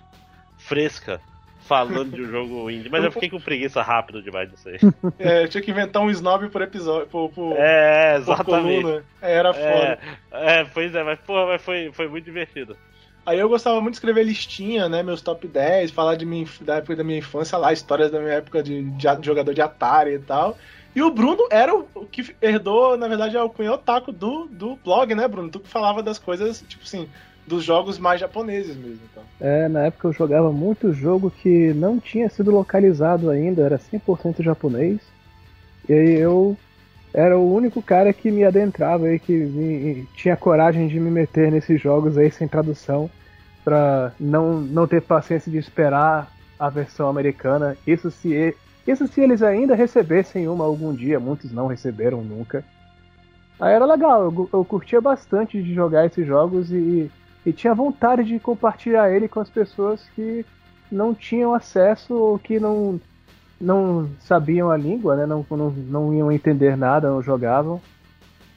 fresca, 0.65 1.19
falando 1.61 2.11
de 2.11 2.21
um 2.21 2.25
jogo 2.31 2.69
indie. 2.69 2.89
Mas 2.89 3.03
eu 3.03 3.11
fiquei 3.11 3.29
com 3.29 3.39
preguiça 3.39 3.81
rápido 3.81 4.21
demais 4.21 4.49
disso 4.49 4.69
aí. 4.69 4.79
É, 5.19 5.43
eu 5.43 5.49
tinha 5.49 5.61
que 5.61 5.71
inventar 5.71 6.01
um 6.01 6.09
snob 6.09 6.49
por 6.49 6.61
episódio. 6.61 7.07
Por, 7.07 7.29
por, 7.29 7.55
é, 7.57 8.17
exatamente. 8.17 8.81
Por 8.81 9.03
é, 9.21 9.33
era 9.33 9.53
foda. 9.53 9.99
É, 10.31 10.59
é, 10.59 10.65
pois 10.65 10.93
é, 10.95 11.03
mas 11.03 11.19
porra, 11.19 11.45
mas 11.47 11.61
foi, 11.61 11.91
foi 11.91 12.07
muito 12.07 12.25
divertido. 12.25 12.75
Aí 13.23 13.37
eu 13.37 13.47
gostava 13.47 13.79
muito 13.79 13.93
de 13.93 13.97
escrever 13.97 14.23
listinha, 14.23 14.89
né? 14.89 15.03
Meus 15.03 15.21
top 15.21 15.47
10, 15.47 15.91
falar 15.91 16.15
de 16.15 16.25
minha, 16.25 16.47
da 16.61 16.77
época 16.77 16.95
da 16.95 17.03
minha 17.03 17.19
infância 17.19 17.57
lá, 17.57 17.71
histórias 17.71 18.09
da 18.09 18.19
minha 18.19 18.33
época 18.33 18.63
de, 18.63 18.83
de, 18.83 19.15
de 19.15 19.25
jogador 19.25 19.53
de 19.53 19.61
Atari 19.61 20.15
e 20.15 20.19
tal. 20.19 20.57
E 20.95 21.01
o 21.01 21.11
Bruno 21.11 21.47
era 21.49 21.73
o, 21.73 21.87
o 21.95 22.05
que 22.05 22.35
herdou, 22.41 22.97
na 22.97 23.07
verdade, 23.07 23.37
é 23.37 23.41
o 23.41 23.49
cunhão 23.49 23.77
taco 23.77 24.11
do, 24.11 24.47
do 24.47 24.75
blog, 24.75 25.13
né, 25.15 25.27
Bruno? 25.27 25.49
Tu 25.49 25.59
que 25.59 25.69
falava 25.69 26.03
das 26.03 26.19
coisas, 26.19 26.63
tipo 26.67 26.83
assim, 26.83 27.07
dos 27.45 27.63
jogos 27.63 27.97
mais 27.97 28.19
japoneses 28.19 28.75
mesmo. 28.75 28.99
Então. 29.11 29.23
É, 29.39 29.67
na 29.67 29.85
época 29.85 30.07
eu 30.07 30.13
jogava 30.13 30.51
muito 30.51 30.93
jogo 30.93 31.31
que 31.31 31.73
não 31.73 31.99
tinha 31.99 32.29
sido 32.29 32.51
localizado 32.51 33.29
ainda, 33.29 33.63
era 33.63 33.77
100% 33.77 34.41
japonês. 34.41 34.99
E 35.89 35.93
aí 35.93 36.13
eu 36.15 36.55
era 37.13 37.37
o 37.37 37.53
único 37.53 37.81
cara 37.81 38.13
que 38.13 38.31
me 38.31 38.43
adentrava 38.43 39.07
aí, 39.07 39.19
que 39.19 39.33
me, 39.33 40.07
tinha 40.15 40.37
coragem 40.37 40.87
de 40.87 40.99
me 40.99 41.11
meter 41.11 41.51
nesses 41.51 41.81
jogos 41.81 42.17
aí 42.17 42.31
sem 42.31 42.47
tradução, 42.47 43.09
pra 43.63 44.13
não, 44.19 44.61
não 44.61 44.87
ter 44.87 45.01
paciência 45.01 45.51
de 45.51 45.57
esperar 45.57 46.31
a 46.57 46.69
versão 46.69 47.09
americana. 47.09 47.75
Isso 47.85 48.09
se, 48.09 48.55
isso 48.87 49.07
se 49.07 49.19
eles 49.19 49.41
ainda 49.41 49.75
recebessem 49.75 50.47
uma 50.47 50.63
algum 50.63 50.93
dia, 50.93 51.19
muitos 51.19 51.51
não 51.51 51.67
receberam 51.67 52.23
nunca. 52.23 52.63
Aí 53.59 53.73
era 53.73 53.85
legal, 53.85 54.23
eu, 54.23 54.49
eu 54.53 54.65
curtia 54.65 55.01
bastante 55.01 55.61
de 55.61 55.73
jogar 55.73 56.05
esses 56.05 56.25
jogos 56.25 56.71
e, 56.71 57.11
e 57.45 57.51
tinha 57.51 57.73
vontade 57.73 58.23
de 58.23 58.39
compartilhar 58.39 59.11
ele 59.11 59.27
com 59.27 59.39
as 59.39 59.49
pessoas 59.49 60.07
que 60.15 60.45
não 60.91 61.13
tinham 61.13 61.53
acesso 61.53 62.13
ou 62.13 62.37
que 62.37 62.59
não 62.59 62.99
não 63.59 64.09
sabiam 64.19 64.71
a 64.71 64.77
língua, 64.77 65.15
né? 65.15 65.25
Não, 65.25 65.45
não, 65.51 65.69
não 65.69 66.13
iam 66.13 66.31
entender 66.31 66.75
nada, 66.75 67.09
não 67.09 67.21
jogavam. 67.21 67.79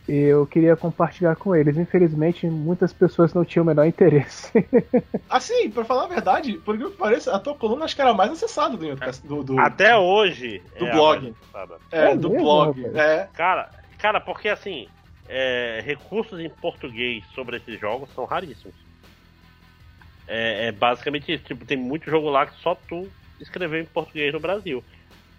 E 0.08 0.14
eu 0.14 0.46
queria 0.46 0.76
compartilhar 0.76 1.36
com 1.36 1.54
eles. 1.54 1.76
Infelizmente, 1.76 2.46
muitas 2.46 2.92
pessoas 2.92 3.32
não 3.32 3.44
tinham 3.44 3.64
o 3.64 3.66
menor 3.66 3.86
interesse. 3.86 4.50
assim, 5.28 5.70
pra 5.70 5.84
falar 5.84 6.04
a 6.04 6.08
verdade, 6.08 6.54
por 6.58 6.76
que 6.76 6.88
pareça, 6.90 7.34
a 7.34 7.38
tua 7.38 7.54
coluna 7.54 7.84
acho 7.84 7.94
que 7.94 8.02
era 8.02 8.12
mais 8.12 8.30
acessada 8.30 8.76
do, 8.76 8.96
do, 9.24 9.44
do 9.44 9.60
Até 9.60 9.96
hoje. 9.96 10.62
Do 10.78 10.86
é 10.86 10.92
blog. 10.92 11.34
É, 11.90 12.12
é, 12.12 12.16
do 12.16 12.30
mesmo, 12.30 12.44
blog. 12.44 12.86
É. 12.94 13.28
Cara, 13.32 13.70
cara, 13.98 14.20
porque 14.20 14.48
assim, 14.48 14.88
é, 15.28 15.82
recursos 15.84 16.38
em 16.40 16.48
português 16.48 17.24
sobre 17.34 17.56
esses 17.56 17.78
jogos 17.80 18.10
são 18.14 18.24
raríssimos. 18.24 18.76
É, 20.26 20.68
é, 20.68 20.72
basicamente 20.72 21.32
isso. 21.32 21.44
Tipo, 21.44 21.64
tem 21.64 21.76
muito 21.76 22.10
jogo 22.10 22.30
lá 22.30 22.46
que 22.46 22.60
só 22.60 22.74
tu 22.74 23.08
escreveu 23.40 23.80
em 23.80 23.86
português 23.86 24.32
no 24.32 24.40
Brasil. 24.40 24.82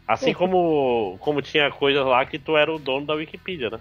Assim 0.08 0.34
como, 0.34 1.18
como 1.20 1.42
tinha 1.42 1.72
coisas 1.72 2.06
lá 2.06 2.24
que 2.26 2.38
tu 2.38 2.56
era 2.56 2.72
o 2.72 2.78
dono 2.78 3.08
da 3.08 3.16
Wikipedia, 3.16 3.72
né? 3.72 3.80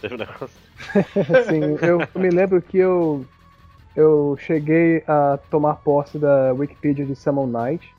Teve 0.00 0.14
um 0.14 0.18
negócio. 0.18 0.58
Sim, 1.48 1.76
eu 1.86 1.98
me 2.18 2.30
lembro 2.30 2.62
que 2.62 2.78
eu, 2.78 3.26
eu 3.94 4.38
cheguei 4.38 5.04
a 5.06 5.38
tomar 5.50 5.74
posse 5.76 6.18
da 6.18 6.54
Wikipedia 6.54 7.04
de 7.04 7.14
Summon 7.14 7.46
Night, 7.46 7.94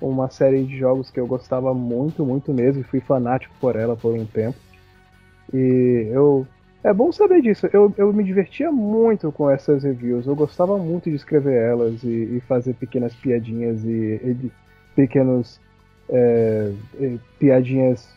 uma 0.00 0.30
série 0.30 0.64
de 0.64 0.78
jogos 0.78 1.10
que 1.10 1.20
eu 1.20 1.26
gostava 1.26 1.74
muito, 1.74 2.24
muito 2.24 2.54
mesmo, 2.54 2.80
e 2.80 2.84
fui 2.84 3.00
fanático 3.00 3.54
por 3.60 3.76
ela 3.76 3.94
por 3.94 4.14
um 4.14 4.24
tempo. 4.24 4.56
E 5.52 6.08
eu. 6.10 6.46
É 6.82 6.92
bom 6.92 7.12
saber 7.12 7.42
disso. 7.42 7.68
Eu, 7.72 7.94
eu 7.98 8.12
me 8.12 8.24
divertia 8.24 8.72
muito 8.72 9.30
com 9.30 9.50
essas 9.50 9.84
reviews. 9.84 10.26
Eu 10.26 10.34
gostava 10.34 10.78
muito 10.78 11.10
de 11.10 11.16
escrever 11.16 11.54
elas 11.54 12.02
e, 12.02 12.36
e 12.36 12.42
fazer 12.48 12.74
pequenas 12.74 13.14
piadinhas 13.14 13.84
e, 13.84 13.88
e 13.88 14.52
pequenos 14.96 15.60
é, 16.08 16.72
é, 16.98 17.16
piadinhas 17.38 18.08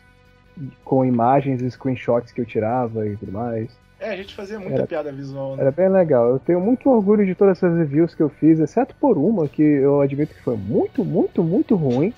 com 0.84 1.04
imagens 1.04 1.60
e 1.60 1.70
screenshots 1.70 2.32
que 2.32 2.40
eu 2.40 2.46
tirava 2.46 3.06
e 3.06 3.16
tudo 3.16 3.32
mais. 3.32 3.70
É, 4.00 4.10
a 4.10 4.16
gente 4.16 4.34
fazia 4.34 4.58
muita 4.58 4.74
era, 4.74 4.86
piada 4.86 5.12
visual, 5.12 5.56
né? 5.56 5.62
Era 5.62 5.70
bem 5.70 5.88
legal. 5.88 6.28
Eu 6.28 6.38
tenho 6.38 6.60
muito 6.60 6.90
orgulho 6.90 7.24
de 7.24 7.34
todas 7.34 7.58
essas 7.58 7.76
reviews 7.76 8.14
que 8.14 8.22
eu 8.22 8.28
fiz, 8.28 8.58
exceto 8.58 8.94
por 9.00 9.16
uma 9.16 9.48
que 9.48 9.62
eu 9.62 10.00
admito 10.00 10.34
que 10.34 10.42
foi 10.42 10.56
muito, 10.56 11.04
muito, 11.04 11.42
muito 11.42 11.74
ruim. 11.74 12.12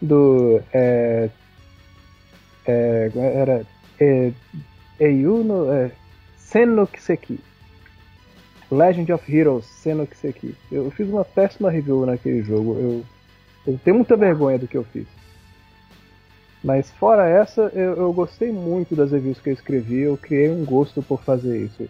Do. 0.00 0.60
É, 0.72 1.28
é, 2.66 3.10
era. 3.14 3.62
É, 4.00 4.32
Eiuno. 5.00 5.72
É, 5.72 5.90
Senokiseki. 6.36 7.40
Legend 8.70 9.12
of 9.12 9.36
Heroes 9.36 9.64
Senokiseki. 9.64 10.54
Eu 10.70 10.90
fiz 10.92 11.08
uma 11.08 11.24
péssima 11.24 11.70
review 11.70 12.06
naquele 12.06 12.42
jogo. 12.42 12.78
Eu 12.78 13.04
eu 13.66 13.78
tenho 13.84 13.96
muita 13.96 14.16
vergonha 14.16 14.58
do 14.58 14.66
que 14.66 14.76
eu 14.76 14.84
fiz. 14.84 15.06
Mas 16.62 16.90
fora 16.90 17.28
essa, 17.28 17.62
eu, 17.74 17.96
eu, 17.96 18.12
gostei 18.12 18.52
muito 18.52 18.94
das 18.94 19.12
reviews 19.12 19.40
que 19.40 19.48
eu 19.48 19.54
escrevi, 19.54 20.00
eu 20.00 20.16
criei 20.16 20.50
um 20.50 20.64
gosto 20.64 21.02
por 21.02 21.22
fazer 21.22 21.64
isso. 21.64 21.88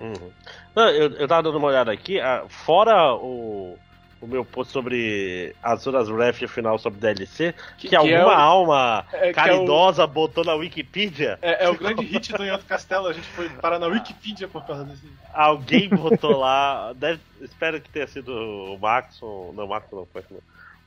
Uhum. 0.00 0.30
Não, 0.74 0.88
eu, 0.90 1.10
eu 1.12 1.28
tava 1.28 1.42
dando 1.42 1.56
uma 1.56 1.68
olhada 1.68 1.90
aqui, 1.90 2.20
ah, 2.20 2.44
fora 2.48 3.14
o, 3.14 3.78
o 4.22 4.26
meu 4.26 4.44
post 4.44 4.72
sobre 4.72 5.54
as 5.60 5.86
horas 5.86 6.08
ref 6.08 6.46
final 6.46 6.78
sobre 6.78 7.00
DLC, 7.00 7.52
que, 7.52 7.82
que, 7.82 7.88
que 7.88 7.96
alguma 7.96 8.14
é 8.14 8.24
o, 8.24 8.30
alma 8.30 9.04
é, 9.12 9.32
caridosa 9.32 10.02
é 10.02 10.04
o, 10.04 10.08
botou 10.08 10.44
na 10.44 10.54
Wikipedia. 10.54 11.38
É, 11.42 11.64
é 11.64 11.68
o 11.68 11.76
grande 11.76 12.04
hit 12.04 12.32
do 12.32 12.44
Outro 12.44 12.66
Castelo, 12.66 13.08
a 13.08 13.12
gente 13.12 13.26
foi 13.28 13.48
parar 13.48 13.80
na 13.80 13.88
Wikipedia 13.88 14.46
por 14.46 14.64
causa 14.64 14.84
desse. 14.84 15.02
Alguém 15.34 15.88
botou 15.88 16.38
lá, 16.38 16.92
deve, 16.92 17.20
espero 17.40 17.80
que 17.80 17.90
tenha 17.90 18.06
sido 18.06 18.32
o 18.32 18.78
Max, 18.78 19.20
ou, 19.20 19.52
não, 19.52 19.64
o 19.64 19.68
Max 19.68 19.86
não 19.90 20.06
foi. 20.06 20.22
Não 20.30 20.38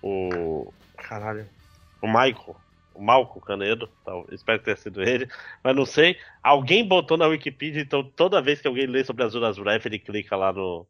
o. 0.05 0.71
Caralho. 0.95 1.47
O 2.01 2.07
Michael. 2.07 2.55
O 2.93 3.03
Malco 3.03 3.41
Canedo, 3.41 3.89
tal, 4.05 4.25
espero 4.31 4.57
que 4.59 4.65
tenha 4.65 4.77
sido 4.77 5.03
ele, 5.03 5.27
mas 5.61 5.75
não 5.75 5.85
sei. 5.85 6.17
Alguém 6.41 6.87
botou 6.87 7.17
na 7.17 7.27
Wikipedia, 7.27 7.81
então 7.81 8.01
toda 8.01 8.41
vez 8.41 8.61
que 8.61 8.67
alguém 8.69 8.85
lê 8.85 9.03
sobre 9.03 9.25
as 9.25 9.35
Uras 9.35 9.57
Wrath, 9.57 9.85
ele 9.85 9.99
clica 9.99 10.37
lá 10.37 10.53
no, 10.53 10.87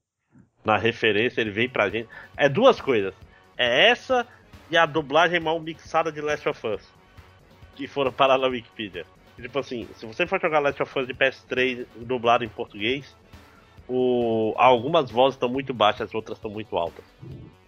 na 0.66 0.78
referência, 0.78 1.40
ele 1.40 1.52
vem 1.52 1.70
pra 1.70 1.90
gente. 1.90 2.10
É 2.36 2.50
duas 2.50 2.82
coisas. 2.82 3.14
É 3.56 3.90
essa 3.90 4.28
e 4.70 4.76
a 4.76 4.86
dublagem 4.86 5.40
mal 5.40 5.60
mixada 5.60 6.12
de 6.12 6.20
Last 6.20 6.50
of 6.50 6.68
Us. 6.68 6.82
Que 7.76 7.88
foram 7.88 8.12
parar 8.12 8.38
na 8.38 8.48
Wikipedia. 8.48 9.06
Tipo 9.40 9.60
assim, 9.60 9.88
se 9.96 10.06
você 10.06 10.26
for 10.26 10.40
jogar 10.40 10.60
Last 10.60 10.82
of 10.82 11.00
Us 11.00 11.08
de 11.08 11.14
PS3 11.14 11.86
dublado 11.98 12.44
em 12.44 12.50
português, 12.50 13.16
o, 13.88 14.54
algumas 14.58 15.12
vozes 15.12 15.36
estão 15.36 15.50
muito 15.50 15.74
baixas, 15.74 16.08
as 16.08 16.16
outras 16.16 16.38
estão 16.38 16.50
muito 16.50 16.76
altas. 16.78 17.04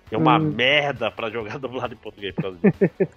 É 0.10 0.18
uma 0.18 0.38
hum. 0.38 0.52
merda 0.52 1.12
pra 1.12 1.30
jogar 1.30 1.60
dublado 1.60 1.94
em 1.94 1.98
português 1.98 2.34
por 2.34 2.44
causa 2.44 2.58
disso. 2.58 3.14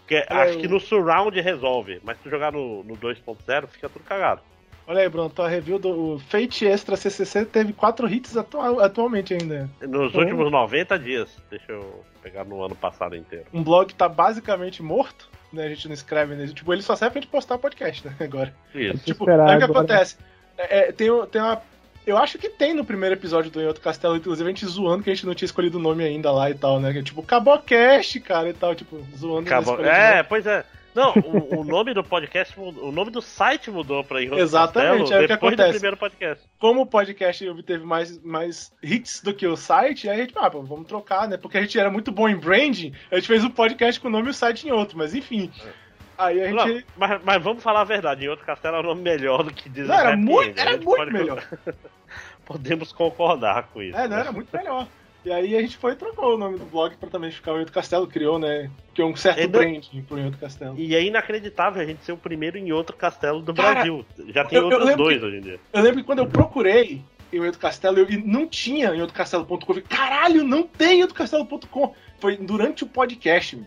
Porque 0.00 0.16
é, 0.26 0.26
acho 0.28 0.58
que 0.58 0.66
no 0.66 0.80
Surround 0.80 1.40
resolve, 1.40 2.00
mas 2.02 2.18
se 2.20 2.28
jogar 2.28 2.52
no, 2.52 2.82
no 2.82 2.96
2.0 2.96 3.68
fica 3.68 3.88
tudo 3.88 4.04
cagado. 4.04 4.42
Olha 4.86 5.00
aí, 5.00 5.08
Bruno, 5.08 5.28
tua 5.28 5.48
review 5.48 5.78
do 5.78 6.20
Fate 6.28 6.66
Extra 6.66 6.96
CCC 6.96 7.44
teve 7.44 7.72
quatro 7.72 8.08
hits 8.08 8.36
atual, 8.36 8.80
atualmente 8.80 9.34
ainda. 9.34 9.68
Nos 9.80 10.10
então, 10.10 10.20
últimos 10.20 10.50
90 10.50 10.98
dias. 10.98 11.28
Deixa 11.50 11.72
eu 11.72 12.04
pegar 12.22 12.44
no 12.44 12.62
ano 12.62 12.74
passado 12.74 13.16
inteiro. 13.16 13.46
Um 13.52 13.64
blog 13.64 13.92
tá 13.94 14.08
basicamente 14.08 14.82
morto, 14.82 15.28
né? 15.52 15.64
A 15.64 15.68
gente 15.68 15.88
não 15.88 15.94
escreve 15.94 16.36
nele. 16.36 16.52
Tipo, 16.52 16.72
ele 16.72 16.82
só 16.82 16.94
serve 16.94 17.14
pra 17.14 17.22
gente 17.22 17.30
postar 17.30 17.58
podcast, 17.58 18.06
né? 18.06 18.14
Agora. 18.20 18.54
Isso. 18.74 19.04
Tipo, 19.04 19.28
é 19.28 19.56
o 19.56 19.58
que 19.58 19.64
acontece. 19.64 20.16
É, 20.56 20.78
é, 20.78 20.92
tem, 20.92 21.08
tem 21.26 21.42
uma 21.42 21.60
eu 22.06 22.16
acho 22.16 22.38
que 22.38 22.48
tem 22.48 22.72
no 22.72 22.84
primeiro 22.84 23.16
episódio 23.16 23.50
do 23.50 23.60
Em 23.60 23.66
Outro 23.66 23.82
Castelo, 23.82 24.16
inclusive 24.16 24.48
a 24.48 24.52
gente 24.52 24.64
zoando 24.64 25.02
que 25.02 25.10
a 25.10 25.14
gente 25.14 25.26
não 25.26 25.34
tinha 25.34 25.46
escolhido 25.46 25.76
o 25.76 25.82
nome 25.82 26.04
ainda 26.04 26.30
lá 26.30 26.48
e 26.48 26.54
tal, 26.54 26.78
né? 26.78 27.02
Tipo, 27.02 27.20
Cabocast, 27.20 28.20
cara, 28.20 28.48
e 28.48 28.52
tal, 28.52 28.76
tipo, 28.76 29.04
zoando. 29.16 29.48
Cabo... 29.48 29.84
É, 29.84 30.22
pois 30.22 30.46
é. 30.46 30.64
Não, 30.96 31.12
o, 31.12 31.60
o, 31.60 31.64
nome 31.64 31.92
do 31.92 32.02
podcast, 32.02 32.58
o 32.58 32.90
nome 32.90 33.10
do 33.10 33.20
site 33.20 33.70
mudou 33.70 34.02
pra 34.02 34.18
Outro 34.18 34.38
Exatamente, 34.38 35.00
Castelo, 35.00 35.20
é 35.20 35.24
o 35.24 35.26
que 35.26 35.32
acontece. 35.34 35.72
primeiro 35.72 35.96
podcast. 35.98 36.48
Como 36.58 36.80
o 36.80 36.86
podcast 36.86 37.46
obteve 37.50 37.84
mais, 37.84 38.18
mais 38.22 38.72
hits 38.82 39.20
do 39.20 39.34
que 39.34 39.46
o 39.46 39.58
site, 39.58 40.08
aí 40.08 40.20
a 40.20 40.24
gente, 40.24 40.32
ah, 40.38 40.48
vamos 40.48 40.86
trocar, 40.86 41.28
né? 41.28 41.36
Porque 41.36 41.58
a 41.58 41.60
gente 41.60 41.78
era 41.78 41.90
muito 41.90 42.10
bom 42.10 42.26
em 42.26 42.36
branding, 42.36 42.94
a 43.10 43.16
gente 43.16 43.28
fez 43.28 43.44
o 43.44 43.48
um 43.48 43.50
podcast 43.50 44.00
com 44.00 44.08
o 44.08 44.10
nome 44.10 44.28
e 44.28 44.30
o 44.30 44.34
site 44.34 44.66
em 44.66 44.72
outro, 44.72 44.96
mas 44.96 45.14
enfim. 45.14 45.52
É. 45.62 45.68
Aí 46.16 46.40
a 46.40 46.46
gente. 46.46 46.56
Não, 46.56 46.82
mas, 46.96 47.20
mas, 47.22 47.42
vamos 47.42 47.62
falar 47.62 47.82
a 47.82 47.84
verdade, 47.84 48.24
em 48.24 48.28
outro 48.28 48.46
castelo 48.46 48.76
é 48.76 48.80
um 48.80 48.84
nome 48.84 49.02
melhor 49.02 49.42
do 49.42 49.52
que 49.52 49.68
dizer. 49.68 49.88
Não, 49.88 49.98
era 49.98 50.16
muito, 50.16 50.58
era 50.58 50.78
muito 50.78 51.12
melhor. 51.12 51.46
Podemos 52.46 52.90
concordar 52.90 53.64
com 53.64 53.82
isso. 53.82 53.98
É, 53.98 54.08
não, 54.08 54.16
era 54.16 54.32
muito 54.32 54.48
melhor. 54.56 54.88
E 55.26 55.32
aí 55.32 55.56
a 55.56 55.60
gente 55.60 55.76
foi 55.76 55.90
e 55.90 55.96
trocou 55.96 56.36
o 56.36 56.38
nome 56.38 56.56
do 56.56 56.64
blog 56.66 56.94
pra 56.98 57.10
também 57.10 57.32
ficar 57.32 57.52
o 57.52 57.58
Outro 57.58 57.74
Castelo, 57.74 58.06
criou, 58.06 58.38
né? 58.38 58.70
Que 58.94 59.02
é 59.02 59.04
um 59.04 59.16
certo 59.16 59.40
e 59.40 59.46
brand 59.48 59.84
pro 60.06 60.22
Outro 60.22 60.38
Castelo. 60.38 60.78
E 60.78 60.94
é 60.94 61.02
inacreditável 61.02 61.82
a 61.82 61.84
gente 61.84 62.04
ser 62.04 62.12
o 62.12 62.16
primeiro 62.16 62.56
em 62.56 62.70
outro 62.70 62.94
castelo 62.94 63.42
do 63.42 63.52
Cara, 63.52 63.74
Brasil. 63.74 64.06
Já 64.28 64.44
tem 64.44 64.58
eu, 64.58 64.66
outros 64.66 64.88
eu 64.88 64.96
dois 64.96 65.18
que, 65.18 65.24
hoje 65.24 65.36
em 65.38 65.40
dia. 65.40 65.60
Eu 65.72 65.82
lembro 65.82 65.98
que 65.98 66.06
quando 66.06 66.20
eu 66.20 66.28
procurei 66.28 67.02
em 67.32 67.40
Outro 67.40 67.58
Castelo, 67.58 67.98
eu, 67.98 68.08
e 68.08 68.18
não 68.18 68.46
tinha 68.46 68.94
em 68.94 69.00
outrocastelo.com. 69.00 69.56
Eu 69.56 69.66
falei, 69.66 69.82
caralho, 69.82 70.44
não 70.44 70.62
tem 70.62 71.00
em 71.00 71.02
outrocastelo.com. 71.02 71.92
Foi 72.20 72.36
durante 72.36 72.84
o 72.84 72.86
podcast 72.86 73.60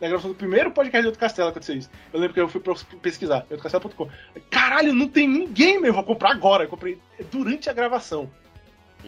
na 0.00 0.08
gravação 0.08 0.32
do 0.32 0.36
primeiro 0.36 0.72
podcast 0.72 1.00
de 1.00 1.06
Outro 1.06 1.20
Castelo 1.20 1.50
aconteceu 1.50 1.76
isso. 1.76 1.90
Eu 2.12 2.18
lembro 2.18 2.34
que 2.34 2.40
eu 2.40 2.48
fui 2.48 2.60
pesquisar, 3.00 3.46
outrocastelo.com. 3.48 4.08
Caralho, 4.50 4.92
não 4.92 5.06
tem 5.06 5.28
ninguém, 5.28 5.78
meu, 5.78 5.90
eu 5.90 5.94
vou 5.94 6.02
comprar 6.02 6.32
agora. 6.32 6.64
Eu 6.64 6.68
comprei 6.68 6.98
durante 7.30 7.70
a 7.70 7.72
gravação. 7.72 8.28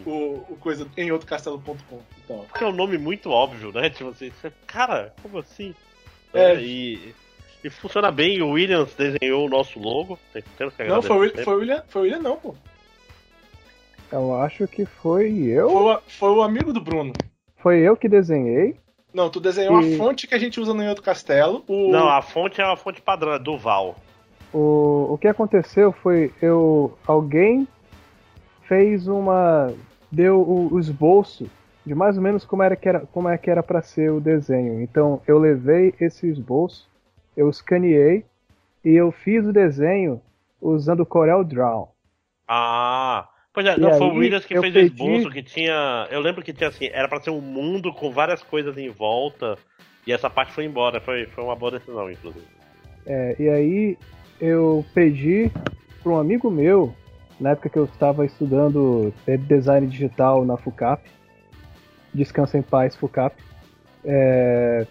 O, 0.04 0.44
o, 0.48 0.56
coisa 0.60 0.86
em 0.96 1.10
outrocastelo.com. 1.10 2.00
Então. 2.24 2.44
Porque 2.48 2.64
é 2.64 2.66
um 2.66 2.72
nome 2.72 2.98
muito 2.98 3.30
óbvio, 3.30 3.72
né? 3.72 3.88
Tipo 3.90 4.10
assim, 4.10 4.30
cara, 4.66 5.14
como 5.22 5.38
assim? 5.38 5.74
É, 6.34 6.52
é 6.52 6.60
e, 6.60 7.14
e 7.64 7.70
funciona 7.70 8.10
bem. 8.10 8.42
O 8.42 8.50
Williams 8.50 8.94
desenhou 8.94 9.46
o 9.46 9.48
nosso 9.48 9.78
logo. 9.78 10.18
Não, 10.88 11.02
foi, 11.02 11.30
foi 11.30 11.54
o 11.54 11.58
William, 11.58 11.84
foi 11.88 12.02
o 12.02 12.04
William, 12.04 12.20
não, 12.20 12.36
pô. 12.36 12.54
Eu 14.12 14.34
acho 14.36 14.66
que 14.68 14.84
foi 14.84 15.32
eu. 15.44 15.70
Foi 15.70 15.94
o, 15.94 16.00
foi 16.06 16.30
o 16.30 16.42
amigo 16.42 16.72
do 16.72 16.80
Bruno. 16.80 17.12
Foi 17.56 17.78
eu 17.78 17.96
que 17.96 18.08
desenhei. 18.08 18.76
Não, 19.12 19.30
tu 19.30 19.40
desenhou 19.40 19.80
e... 19.80 19.94
a 19.94 19.98
fonte 19.98 20.26
que 20.26 20.34
a 20.34 20.38
gente 20.38 20.60
usa 20.60 20.74
no 20.74 20.84
outro 20.86 21.02
castelo. 21.02 21.64
O... 21.66 21.90
Não, 21.90 22.08
a 22.08 22.22
fonte 22.22 22.60
é 22.60 22.64
uma 22.64 22.76
fonte 22.76 23.00
padrão, 23.00 23.32
é 23.32 23.38
Duval. 23.38 23.96
O, 24.52 25.14
o 25.14 25.18
que 25.18 25.26
aconteceu 25.26 25.90
foi 25.90 26.32
eu 26.40 26.96
alguém 27.06 27.66
fez 28.68 29.08
uma 29.08 29.72
deu 30.10 30.40
o, 30.40 30.74
o 30.74 30.78
esboço 30.78 31.50
de 31.84 31.94
mais 31.94 32.16
ou 32.16 32.22
menos 32.22 32.44
como 32.44 32.62
era 32.62 32.76
que 32.76 32.88
era 32.88 33.00
como 33.00 33.28
é 33.28 33.38
que 33.38 33.50
era 33.50 33.62
para 33.62 33.82
ser 33.82 34.10
o 34.10 34.20
desenho. 34.20 34.80
Então 34.80 35.20
eu 35.26 35.38
levei 35.38 35.94
esse 36.00 36.28
esboço, 36.28 36.88
eu 37.36 37.48
escaneei 37.48 38.24
e 38.84 38.90
eu 38.90 39.10
fiz 39.10 39.46
o 39.46 39.52
desenho 39.52 40.20
usando 40.60 41.00
o 41.00 41.06
Corel 41.06 41.44
Draw. 41.44 41.92
Ah, 42.48 43.28
Pois 43.56 43.64
é, 43.64 43.78
não, 43.78 43.96
foi 43.96 44.06
o 44.08 44.12
Williams 44.12 44.44
que 44.44 44.60
fez 44.60 44.74
pedi... 44.74 45.02
o 45.02 45.16
esboço, 45.16 45.30
que 45.30 45.42
tinha. 45.42 46.06
Eu 46.10 46.20
lembro 46.20 46.42
que 46.42 46.52
tinha 46.52 46.68
assim, 46.68 46.90
era 46.92 47.08
pra 47.08 47.22
ser 47.22 47.30
um 47.30 47.40
mundo 47.40 47.90
com 47.90 48.10
várias 48.10 48.42
coisas 48.42 48.76
em 48.76 48.90
volta. 48.90 49.56
E 50.06 50.12
essa 50.12 50.28
parte 50.28 50.52
foi 50.52 50.66
embora, 50.66 51.00
foi, 51.00 51.24
foi 51.24 51.42
uma 51.42 51.56
boa 51.56 51.72
decisão, 51.72 52.10
inclusive. 52.10 52.44
É, 53.06 53.34
e 53.38 53.48
aí 53.48 53.98
eu 54.38 54.84
pedi 54.92 55.50
para 56.02 56.12
um 56.12 56.18
amigo 56.18 56.50
meu, 56.50 56.94
na 57.38 57.50
época 57.50 57.68
que 57.68 57.78
eu 57.78 57.84
estava 57.84 58.24
estudando 58.24 59.12
design 59.46 59.86
digital 59.86 60.44
na 60.44 60.56
FUCAP, 60.56 61.02
Descansa 62.14 62.56
em 62.56 62.62
Paz 62.62 62.96
FUCAP, 62.96 63.36
é, 64.04 64.86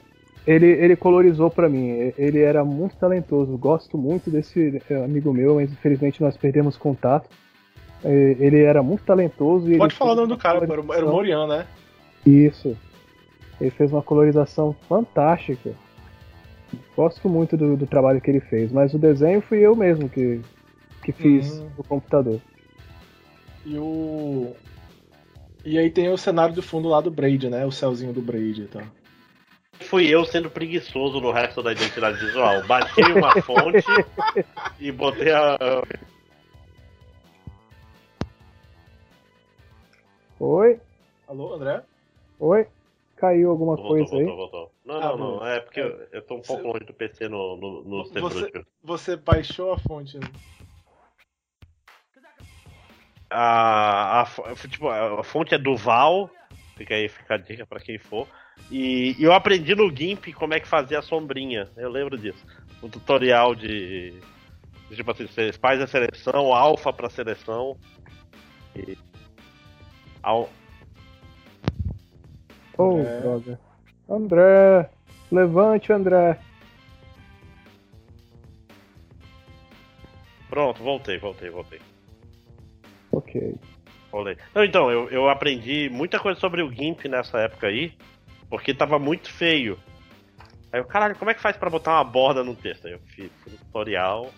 Ele, 0.45 0.67
ele 0.67 0.95
colorizou 0.95 1.49
para 1.49 1.67
mim. 1.67 2.13
Ele 2.17 2.41
era 2.41 2.63
muito 2.63 2.95
talentoso. 2.97 3.57
Gosto 3.57 3.97
muito 3.97 4.29
desse 4.29 4.81
eh, 4.89 5.03
amigo 5.03 5.33
meu, 5.33 5.55
mas 5.55 5.71
infelizmente 5.71 6.21
nós 6.21 6.37
perdemos 6.37 6.77
contato. 6.77 7.27
Eh, 8.03 8.35
ele 8.39 8.61
era 8.61 8.83
muito 8.83 9.03
talentoso. 9.03 9.75
Pode 9.77 9.95
falar 9.95 10.11
o 10.11 10.15
nome 10.15 10.27
do 10.27 10.37
cara, 10.37 10.59
era, 10.63 10.73
era 10.73 11.05
o 11.05 11.11
Morian, 11.11 11.47
né? 11.47 11.65
Isso. 12.23 12.77
Ele 13.59 13.71
fez 13.71 13.91
uma 13.91 14.03
colorização 14.03 14.75
fantástica. 14.87 15.71
Gosto 16.95 17.27
muito 17.27 17.57
do, 17.57 17.75
do, 17.75 17.87
trabalho 17.87 18.21
que 18.21 18.29
ele 18.29 18.41
fez, 18.41 18.71
mas 18.71 18.93
o 18.93 18.99
desenho 18.99 19.41
fui 19.41 19.59
eu 19.59 19.75
mesmo 19.75 20.09
que, 20.09 20.41
que 21.05 21.11
fiz 21.11 21.51
uhum. 21.51 21.69
no 21.77 21.83
computador. 21.83 22.41
E 23.63 23.77
o. 23.77 24.55
E 25.63 25.77
aí 25.77 25.89
tem 25.91 26.09
o 26.09 26.17
cenário 26.17 26.55
do 26.55 26.63
fundo 26.63 26.89
lá 26.89 26.99
do 26.99 27.11
Braid, 27.11 27.49
né? 27.49 27.65
O 27.65 27.71
céuzinho 27.71 28.11
do 28.11 28.21
Braid 28.21 28.63
e 28.63 28.67
tal. 28.67 28.83
Fui 29.81 30.07
eu 30.07 30.25
sendo 30.25 30.49
preguiçoso 30.49 31.19
no 31.19 31.31
resto 31.31 31.61
da 31.61 31.73
identidade 31.73 32.17
visual. 32.17 32.65
Baixei 32.65 33.03
uma 33.13 33.31
fonte 33.41 33.85
e 34.79 34.91
botei 34.91 35.31
a. 35.31 35.57
Oi? 40.39 40.79
Alô, 41.27 41.53
André? 41.53 41.83
Oi? 42.39 42.67
Caiu 43.15 43.51
alguma 43.51 43.75
voltou, 43.75 43.95
coisa 43.95 44.11
voltou, 44.11 44.19
aí? 44.19 44.35
Voltou, 44.35 44.71
Não, 44.85 44.95
ah, 44.95 45.17
não, 45.17 45.17
não. 45.17 45.47
É 45.47 45.59
porque 45.59 45.79
é. 45.79 46.07
eu 46.11 46.21
tô 46.21 46.35
um 46.35 46.41
pouco 46.41 46.63
você... 46.63 46.67
longe 46.67 46.85
do 46.85 46.93
PC 46.93 47.29
no, 47.29 47.55
no, 47.55 47.83
no 47.83 48.03
você, 48.03 48.65
você 48.83 49.15
baixou 49.15 49.71
a 49.71 49.77
fonte, 49.77 50.17
né? 50.17 50.27
A, 53.37 54.21
a, 54.21 54.55
tipo, 54.69 54.87
a 54.87 55.23
fonte 55.23 55.53
é 55.53 55.57
do 55.57 55.75
Val, 55.75 56.29
fica 56.77 56.95
aí, 56.95 57.09
fica 57.09 57.33
a 57.33 57.37
dica 57.37 57.65
pra 57.65 57.79
quem 57.79 57.97
for. 57.97 58.27
E, 58.71 59.15
e, 59.19 59.23
eu 59.23 59.33
aprendi 59.33 59.75
no 59.75 59.93
GIMP 59.93 60.33
como 60.33 60.53
é 60.53 60.59
que 60.59 60.67
fazia 60.67 60.99
a 60.99 61.01
sombrinha. 61.01 61.69
Eu 61.75 61.89
lembro 61.89 62.17
disso. 62.17 62.45
Um 62.81 62.89
tutorial 62.89 63.53
de. 63.53 64.13
Tipo 64.89 65.11
assim, 65.11 65.27
você 65.27 65.51
faz 65.51 65.81
a 65.81 65.87
seleção, 65.87 66.53
alfa 66.53 66.93
pra 66.93 67.09
seleção. 67.09 67.77
E. 68.75 68.97
Ao, 70.23 70.49
Oh, 72.77 72.97
André. 72.97 73.19
droga. 73.21 73.59
André! 74.09 74.89
Levante, 75.31 75.93
André! 75.93 76.39
Pronto, 80.49 80.83
voltei, 80.83 81.17
voltei, 81.17 81.49
voltei. 81.49 81.79
Ok. 84.11 84.37
Então, 84.55 84.89
eu, 84.89 85.09
eu 85.09 85.29
aprendi 85.29 85.89
muita 85.89 86.19
coisa 86.19 86.39
sobre 86.39 86.61
o 86.61 86.71
GIMP 86.71 87.05
nessa 87.07 87.39
época 87.39 87.67
aí, 87.67 87.93
porque 88.49 88.73
tava 88.73 88.97
muito 88.97 89.29
feio. 89.29 89.77
Aí 90.71 90.79
eu, 90.79 90.85
caralho, 90.85 91.15
como 91.15 91.31
é 91.31 91.33
que 91.33 91.41
faz 91.41 91.57
para 91.57 91.69
botar 91.69 91.95
uma 91.95 92.03
borda 92.03 92.43
no 92.43 92.55
texto? 92.55 92.87
Aí 92.87 92.93
eu 92.93 92.99
fiz 92.99 93.29
um 93.47 93.57
tutorial, 93.57 94.31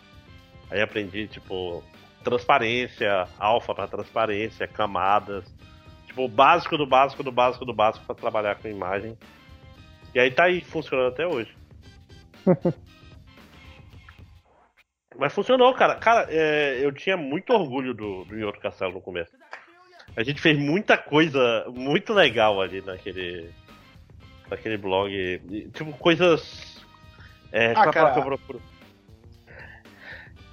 aí 0.71 0.81
aprendi, 0.81 1.27
tipo, 1.27 1.83
transparência, 2.23 3.27
alfa 3.37 3.73
para 3.75 3.87
transparência, 3.87 4.67
camadas. 4.67 5.45
Tipo, 6.07 6.25
o 6.25 6.27
básico 6.27 6.77
do 6.77 6.85
básico 6.85 7.21
do 7.21 7.31
básico 7.31 7.65
do 7.65 7.73
básico 7.73 8.05
para 8.05 8.15
trabalhar 8.15 8.55
com 8.55 8.67
imagem. 8.67 9.17
E 10.13 10.19
aí 10.19 10.31
tá 10.31 10.45
aí 10.45 10.61
funcionando 10.61 11.09
até 11.09 11.27
hoje. 11.27 11.55
Mas 15.17 15.33
funcionou, 15.33 15.73
cara. 15.73 15.95
Cara, 15.95 16.27
é, 16.29 16.79
eu 16.81 16.91
tinha 16.91 17.17
muito 17.17 17.51
orgulho 17.53 17.93
do, 17.93 18.25
do 18.25 18.37
Yoro 18.37 18.59
Castelo 18.59 18.93
no 18.93 19.01
começo. 19.01 19.31
A 20.15 20.23
gente 20.23 20.41
fez 20.41 20.57
muita 20.57 20.97
coisa 20.97 21.65
muito 21.69 22.13
legal 22.13 22.61
ali 22.61 22.81
naquele. 22.81 23.49
naquele 24.49 24.77
blog. 24.77 25.11
Tipo, 25.73 25.91
coisas. 25.93 26.85
É, 27.51 27.71
ah, 27.71 27.91
cara, 27.91 28.13
que 28.13 28.19
eu 28.19 28.23
procuro? 28.23 28.61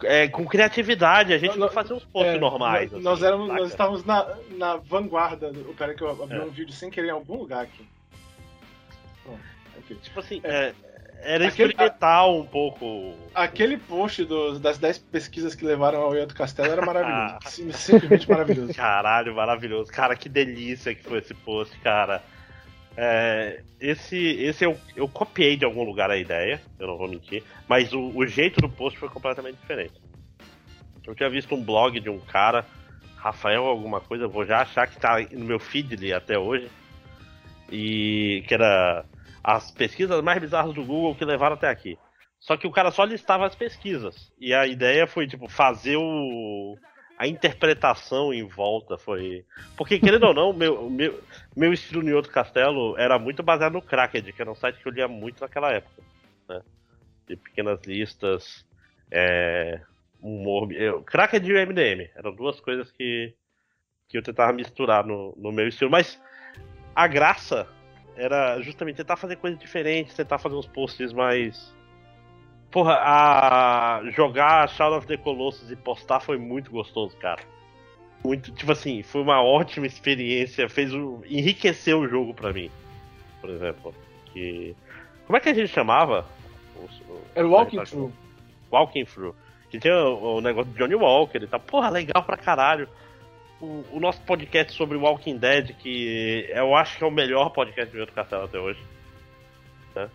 é, 0.05 0.29
com 0.29 0.45
criatividade, 0.45 1.33
a 1.33 1.39
gente 1.39 1.59
não, 1.59 1.69
fazia 1.69 1.97
uns 1.97 2.05
posts 2.05 2.35
é, 2.35 2.39
normais. 2.39 2.91
Nós, 2.91 2.95
assim, 2.95 3.05
nós, 3.05 3.23
éramos, 3.23 3.49
nós 3.49 3.71
estávamos 3.71 4.05
na, 4.05 4.37
na 4.51 4.77
vanguarda. 4.77 5.53
Peraí 5.77 5.97
que 5.97 6.03
eu 6.03 6.11
abri 6.11 6.37
é. 6.37 6.43
um 6.43 6.51
vídeo 6.51 6.73
sem 6.73 6.91
querer 6.91 7.09
em 7.09 7.13
algum 7.13 7.37
lugar 7.37 7.65
aqui. 7.65 7.87
aqui. 9.79 9.95
Tipo 9.97 10.21
assim, 10.21 10.41
é, 10.45 10.73
era 11.25 11.49
aquele, 11.49 11.71
experimental 11.71 12.39
um 12.39 12.47
pouco. 12.47 13.15
Aquele 13.35 13.79
post 13.79 14.25
do, 14.25 14.59
das 14.59 14.77
10 14.79 14.99
pesquisas 14.99 15.55
que 15.55 15.65
levaram 15.65 16.03
ao 16.03 16.15
Iodo 16.15 16.35
Castelo 16.35 16.71
era 16.71 16.85
maravilhoso. 16.85 17.39
simplesmente 17.73 18.29
maravilhoso. 18.29 18.75
Caralho, 18.75 19.35
maravilhoso. 19.35 19.91
Cara, 19.91 20.15
que 20.15 20.29
delícia 20.29 20.95
que 20.95 21.03
foi 21.03 21.19
esse 21.19 21.33
post, 21.33 21.77
cara. 21.81 22.23
É, 22.97 23.63
esse 23.81 24.17
esse 24.17 24.65
eu, 24.65 24.79
eu 24.95 25.09
copiei 25.09 25.57
de 25.57 25.65
algum 25.65 25.83
lugar 25.83 26.11
a 26.11 26.17
ideia, 26.17 26.61
eu 26.79 26.87
não 26.87 26.97
vou 26.97 27.09
mentir, 27.09 27.43
mas 27.67 27.93
o, 27.93 28.13
o 28.15 28.25
jeito 28.25 28.61
do 28.61 28.69
post 28.69 28.97
foi 28.99 29.09
completamente 29.09 29.57
diferente. 29.57 29.95
Eu 31.05 31.15
tinha 31.15 31.29
visto 31.29 31.55
um 31.55 31.63
blog 31.63 31.99
de 31.99 32.09
um 32.09 32.21
cara, 32.21 32.65
Rafael 33.17 33.65
alguma 33.65 34.01
coisa, 34.01 34.29
vou 34.29 34.47
já 34.47 34.61
achar 34.61 34.87
que 34.87 34.97
tá 34.97 35.17
no 35.33 35.45
meu 35.45 35.59
feed 35.59 36.13
até 36.13 36.39
hoje, 36.39 36.71
e 37.71 38.45
que 38.47 38.55
era 38.55 39.05
as 39.45 39.71
pesquisas 39.71 40.23
mais 40.23 40.41
bizarras 40.41 40.75
do 40.75 40.83
Google 40.83 41.15
que 41.15 41.25
levaram 41.25 41.55
até 41.55 41.69
aqui. 41.69 41.99
Só 42.41 42.57
que 42.57 42.67
o 42.67 42.71
cara 42.71 42.91
só 42.91 43.05
listava 43.05 43.47
as 43.47 43.55
pesquisas. 43.55 44.33
E 44.39 44.55
a 44.55 44.67
ideia 44.67 45.07
foi, 45.07 45.27
tipo, 45.27 45.49
fazer 45.49 45.97
o, 45.97 46.77
a 47.19 47.27
interpretação 47.27 48.33
em 48.33 48.47
volta 48.47 48.97
foi. 48.97 49.45
Porque, 49.77 49.99
querendo 49.99 50.25
ou 50.25 50.35
não, 50.35 50.53
meu, 50.53 50.89
meu, 50.89 51.23
meu 51.55 51.73
estilo 51.73 52.09
em 52.09 52.13
outro 52.13 52.33
castelo 52.33 52.99
era 52.99 53.19
muito 53.19 53.43
baseado 53.43 53.75
no 53.75 53.83
Cracked, 53.83 54.33
que 54.33 54.41
era 54.41 54.51
um 54.51 54.55
site 54.55 54.81
que 54.81 54.89
eu 54.89 54.93
lia 54.93 55.07
muito 55.07 55.43
naquela 55.43 55.71
época. 55.71 56.03
Né? 56.49 56.63
De 57.29 57.37
pequenas 57.37 57.81
listas, 57.83 58.67
é, 59.11 59.81
humor. 60.21 60.73
Eu, 60.73 61.03
Cracked 61.03 61.47
e 61.47 61.67
MDM 61.67 62.11
eram 62.15 62.35
duas 62.35 62.61
coisas 62.61 62.91
que, 62.93 63.35
que 64.09 64.17
eu 64.17 64.23
tentava 64.23 64.53
misturar 64.53 65.07
no, 65.07 65.35
no 65.37 65.53
meu 65.53 65.69
estilo. 65.69 65.91
Mas 65.91 66.21
a 66.95 67.07
graça 67.07 67.69
era 68.17 68.61
justamente 68.61 68.97
tentar 68.97 69.17
fazer 69.17 69.37
coisas 69.37 69.59
diferentes, 69.59 70.15
tentar 70.15 70.39
fazer 70.39 70.55
uns 70.55 70.67
posts 70.67 71.13
mais 71.13 71.75
Porra, 72.75 72.99
a 73.01 74.03
jogar 74.11 74.69
Shadow 74.69 74.99
of 74.99 75.07
the 75.07 75.17
Colossus 75.17 75.71
e 75.71 75.77
postar 75.77 76.19
foi 76.19 76.37
muito 76.37 76.73
gostoso, 76.73 77.17
cara. 77.19 77.41
Muito, 78.25 78.51
tipo 78.51 78.73
assim, 78.73 79.01
foi 79.01 79.23
uma 79.23 79.41
ótima 79.41 79.87
experiência, 79.87 80.69
fez 80.69 80.93
o, 80.93 81.23
enriqueceu 81.25 82.01
o 82.01 82.09
jogo 82.09 82.35
para 82.35 82.53
mim. 82.53 82.69
Por 83.41 83.51
exemplo, 83.51 83.95
que 84.33 84.75
como 85.25 85.37
é 85.37 85.41
que 85.41 85.51
a 85.51 85.55
gente 85.55 85.69
chamava? 85.69 86.27
Era 87.35 87.47
o 87.47 87.51
Walking 87.53 87.85
Through. 87.85 88.13
Walking 88.73 89.05
Through. 89.05 89.37
Que 89.71 89.79
tinha 89.79 89.97
o, 89.97 90.39
o, 90.39 90.41
negócio 90.41 90.73
de 90.73 90.77
Johnny 90.77 90.97
Walker 90.97 91.39
e 91.39 91.47
tal. 91.47 91.61
Porra, 91.61 91.91
legal 91.91 92.25
pra 92.25 92.37
caralho. 92.37 92.89
O, 93.65 93.85
o, 93.93 94.01
nosso 94.01 94.21
podcast 94.23 94.75
sobre 94.75 94.99
Walking 94.99 95.39
Dead, 95.39 95.75
que 95.77 96.47
eu 96.51 96.77
acho 96.77 96.99
que 96.99 97.05
é 97.05 97.07
o 97.07 97.11
melhor 97.11 97.49
podcast 97.49 97.91
de 97.91 97.99
outro 97.99 98.15
castelo 98.15 98.45
até 98.45 98.59
hoje. 98.59 98.79
Né? 99.97 100.11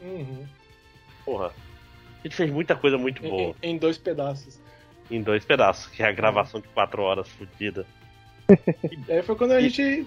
Uhum. 0.00 0.46
Porra, 1.24 1.46
a 1.48 2.22
gente 2.22 2.36
fez 2.36 2.50
muita 2.52 2.76
coisa 2.76 2.96
muito 2.96 3.20
boa. 3.20 3.54
Em, 3.60 3.72
em 3.72 3.78
dois 3.78 3.98
pedaços. 3.98 4.60
Em 5.10 5.20
dois 5.20 5.44
pedaços, 5.44 5.88
que 5.88 6.04
é 6.04 6.06
a 6.06 6.12
gravação 6.12 6.60
de 6.60 6.68
quatro 6.68 7.02
horas 7.02 7.28
fodida. 7.30 7.84
e 9.08 9.12
aí 9.12 9.22
foi 9.22 9.34
quando 9.34 9.52
a 9.52 9.60
gente 9.60 10.06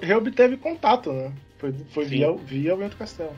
reobteve 0.00 0.56
contato, 0.56 1.12
né? 1.12 1.34
Foi, 1.58 1.72
foi 1.90 2.04
via, 2.06 2.32
via 2.32 2.74
o 2.74 2.78
Vento 2.78 2.96
Castelo. 2.96 3.36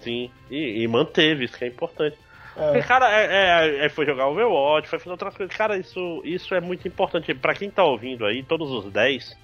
Sim, 0.00 0.30
e, 0.50 0.82
e, 0.82 0.88
manteve, 0.88 1.44
isso 1.44 1.58
que 1.58 1.64
é 1.64 1.68
importante. 1.68 2.16
É. 2.56 2.82
Cara, 2.82 3.10
é, 3.10 3.24
é, 3.24 3.86
é, 3.86 3.88
foi 3.88 4.04
jogar 4.04 4.28
Overwatch, 4.28 4.88
foi 4.88 4.98
fazer 4.98 5.10
outras 5.10 5.34
coisas. 5.34 5.56
Cara, 5.56 5.76
isso, 5.76 6.20
isso 6.24 6.54
é 6.54 6.60
muito 6.60 6.86
importante. 6.86 7.34
Pra 7.34 7.54
quem 7.54 7.70
tá 7.70 7.82
ouvindo 7.84 8.26
aí, 8.26 8.42
todos 8.42 8.70
os 8.70 8.92
10 8.92 9.36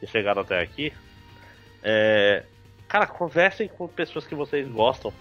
que 0.00 0.06
chegaram 0.06 0.42
até 0.42 0.60
aqui, 0.60 0.92
é, 1.82 2.44
cara, 2.88 3.06
conversem 3.06 3.68
com 3.68 3.86
pessoas 3.86 4.26
que 4.26 4.34
vocês 4.34 4.66
gostam. 4.68 5.12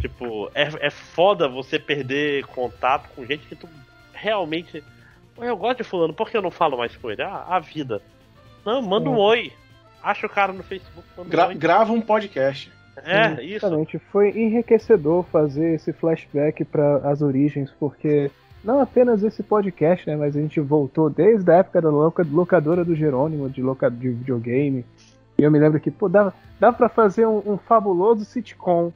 Tipo, 0.00 0.50
é, 0.54 0.86
é 0.86 0.90
foda 0.90 1.48
você 1.48 1.78
perder 1.78 2.46
contato 2.46 3.08
com 3.14 3.26
gente 3.26 3.46
que 3.46 3.56
tu 3.56 3.68
realmente. 4.12 4.82
Eu 5.36 5.56
gosto 5.56 5.78
de 5.78 5.84
fulano, 5.84 6.14
por 6.14 6.30
que 6.30 6.36
eu 6.36 6.42
não 6.42 6.50
falo 6.50 6.78
mais 6.78 6.94
com 6.96 7.10
ele? 7.10 7.22
Ah, 7.22 7.46
a 7.48 7.58
vida. 7.58 8.00
Não, 8.64 8.80
manda 8.80 9.08
um 9.08 9.16
oi. 9.16 9.52
Acha 10.02 10.26
o 10.26 10.30
cara 10.30 10.52
no 10.52 10.62
Facebook. 10.62 11.06
Gra 11.26 11.48
um 11.48 11.58
grava 11.58 11.92
um 11.92 12.00
podcast. 12.00 12.70
É, 13.04 13.36
Sim, 13.36 13.42
isso. 13.42 13.66
Exatamente. 13.66 13.98
Foi 14.10 14.28
enriquecedor 14.30 15.24
fazer 15.24 15.74
esse 15.74 15.92
flashback 15.92 16.64
para 16.64 16.96
as 16.98 17.22
origens, 17.22 17.70
porque 17.78 18.30
não 18.62 18.80
apenas 18.80 19.22
esse 19.22 19.42
podcast, 19.42 20.08
né, 20.08 20.16
mas 20.16 20.36
a 20.36 20.40
gente 20.40 20.60
voltou 20.60 21.08
desde 21.08 21.50
a 21.50 21.56
época 21.56 21.80
da 21.80 21.88
locadora 21.90 22.84
do 22.84 22.94
Jerônimo, 22.94 23.48
de, 23.48 23.62
loca 23.62 23.90
de 23.90 24.10
videogame. 24.10 24.84
E 25.38 25.42
eu 25.42 25.50
me 25.50 25.58
lembro 25.58 25.80
que, 25.80 25.90
pô, 25.90 26.08
dava, 26.08 26.34
dava 26.58 26.76
pra 26.76 26.88
fazer 26.88 27.26
um, 27.26 27.42
um 27.46 27.56
fabuloso 27.56 28.24
sitcom 28.24 28.92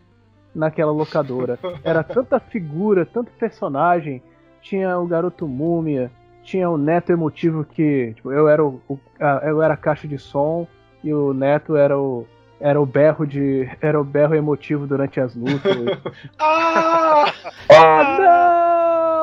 naquela 0.55 0.93
locadora. 0.93 1.59
Era 1.83 2.03
tanta 2.03 2.39
figura, 2.39 3.07
tanto 3.07 3.31
personagem. 3.33 4.23
Tinha 4.61 4.99
o 4.99 5.07
garoto 5.07 5.49
múmia, 5.49 6.11
tinha 6.43 6.69
o 6.69 6.77
neto 6.77 7.11
emotivo 7.11 7.65
que 7.65 8.13
tipo, 8.15 8.31
eu 8.31 8.49
era 8.49 8.65
o, 8.65 8.81
o 8.89 8.99
a, 9.19 9.43
eu 9.45 9.63
era 9.63 9.75
a 9.75 9.77
caixa 9.77 10.07
de 10.07 10.19
som 10.19 10.67
e 11.03 11.13
o 11.13 11.35
neto 11.35 11.77
era 11.77 11.99
o 11.99 12.27
Era 12.65 12.81
o 12.81 12.87
berro 12.87 13.27
de. 13.27 13.69
Era 13.79 14.01
o 14.01 14.05
berro 14.05 14.35
emotivo 14.35 14.87
durante 14.87 15.21
as 15.21 15.35
lutas. 15.35 15.77
ah! 16.41 17.27
ah, 17.69 18.17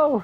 não! 0.05 0.23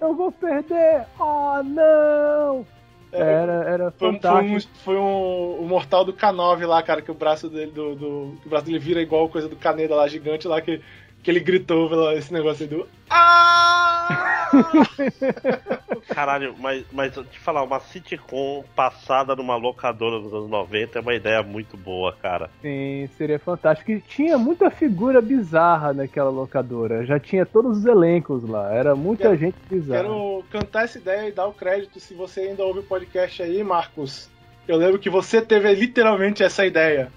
Eu 0.00 0.12
vou 0.16 0.32
perder! 0.32 1.04
Oh, 1.20 1.62
não! 1.62 2.66
Era, 3.12 3.52
era 3.70 3.90
Foi, 3.92 4.08
um- 4.08 4.12
fantástico. 4.14 4.72
foi 4.82 4.96
um, 4.96 4.96
foi 4.96 4.96
um, 4.96 5.60
o 5.60 5.68
mortal 5.68 6.04
do 6.04 6.12
K9 6.12 6.66
lá, 6.66 6.82
cara, 6.82 7.00
que 7.00 7.12
o 7.12 7.14
braço 7.14 7.48
dele 7.48 7.70
do, 7.70 7.94
do- 7.94 8.38
o 8.44 8.48
braço 8.48 8.66
dele 8.66 8.80
vira 8.80 9.00
igual 9.00 9.28
coisa 9.28 9.48
do 9.48 9.54
Caneda 9.54 9.94
lá, 9.94 10.08
gigante 10.08 10.48
lá, 10.48 10.60
que, 10.60 10.80
que 11.26 11.30
ele 11.32 11.40
gritou 11.40 12.12
esse 12.12 12.32
negócio 12.32 12.62
aí 12.62 12.68
do. 12.70 12.86
Ah! 13.10 14.46
Caralho, 16.06 16.54
mas, 16.56 16.84
mas 16.92 17.16
eu 17.16 17.24
te 17.24 17.36
falar, 17.40 17.64
uma 17.64 17.80
sitcom 17.80 18.62
passada 18.76 19.34
numa 19.34 19.56
locadora 19.56 20.20
nos 20.20 20.32
anos 20.32 20.48
90 20.48 20.96
é 20.96 21.02
uma 21.02 21.14
ideia 21.14 21.42
muito 21.42 21.76
boa, 21.76 22.12
cara. 22.12 22.48
Sim, 22.62 23.08
seria 23.18 23.40
fantástico. 23.40 23.90
E 23.90 24.00
tinha 24.00 24.38
muita 24.38 24.70
figura 24.70 25.20
bizarra 25.20 25.92
naquela 25.92 26.30
locadora. 26.30 27.04
Já 27.04 27.18
tinha 27.18 27.44
todos 27.44 27.78
os 27.78 27.84
elencos 27.86 28.48
lá. 28.48 28.72
Era 28.72 28.94
muita 28.94 29.24
Quero- 29.24 29.36
gente 29.36 29.56
bizarra. 29.68 30.02
Quero 30.04 30.44
cantar 30.52 30.84
essa 30.84 30.98
ideia 30.98 31.28
e 31.28 31.32
dar 31.32 31.46
o 31.48 31.52
crédito 31.52 31.98
se 31.98 32.14
você 32.14 32.42
ainda 32.42 32.62
ouve 32.62 32.78
o 32.78 32.84
podcast 32.84 33.42
aí, 33.42 33.64
Marcos. 33.64 34.30
Eu 34.68 34.76
lembro 34.76 35.00
que 35.00 35.10
você 35.10 35.42
teve 35.42 35.74
literalmente 35.74 36.44
essa 36.44 36.64
ideia. 36.64 37.10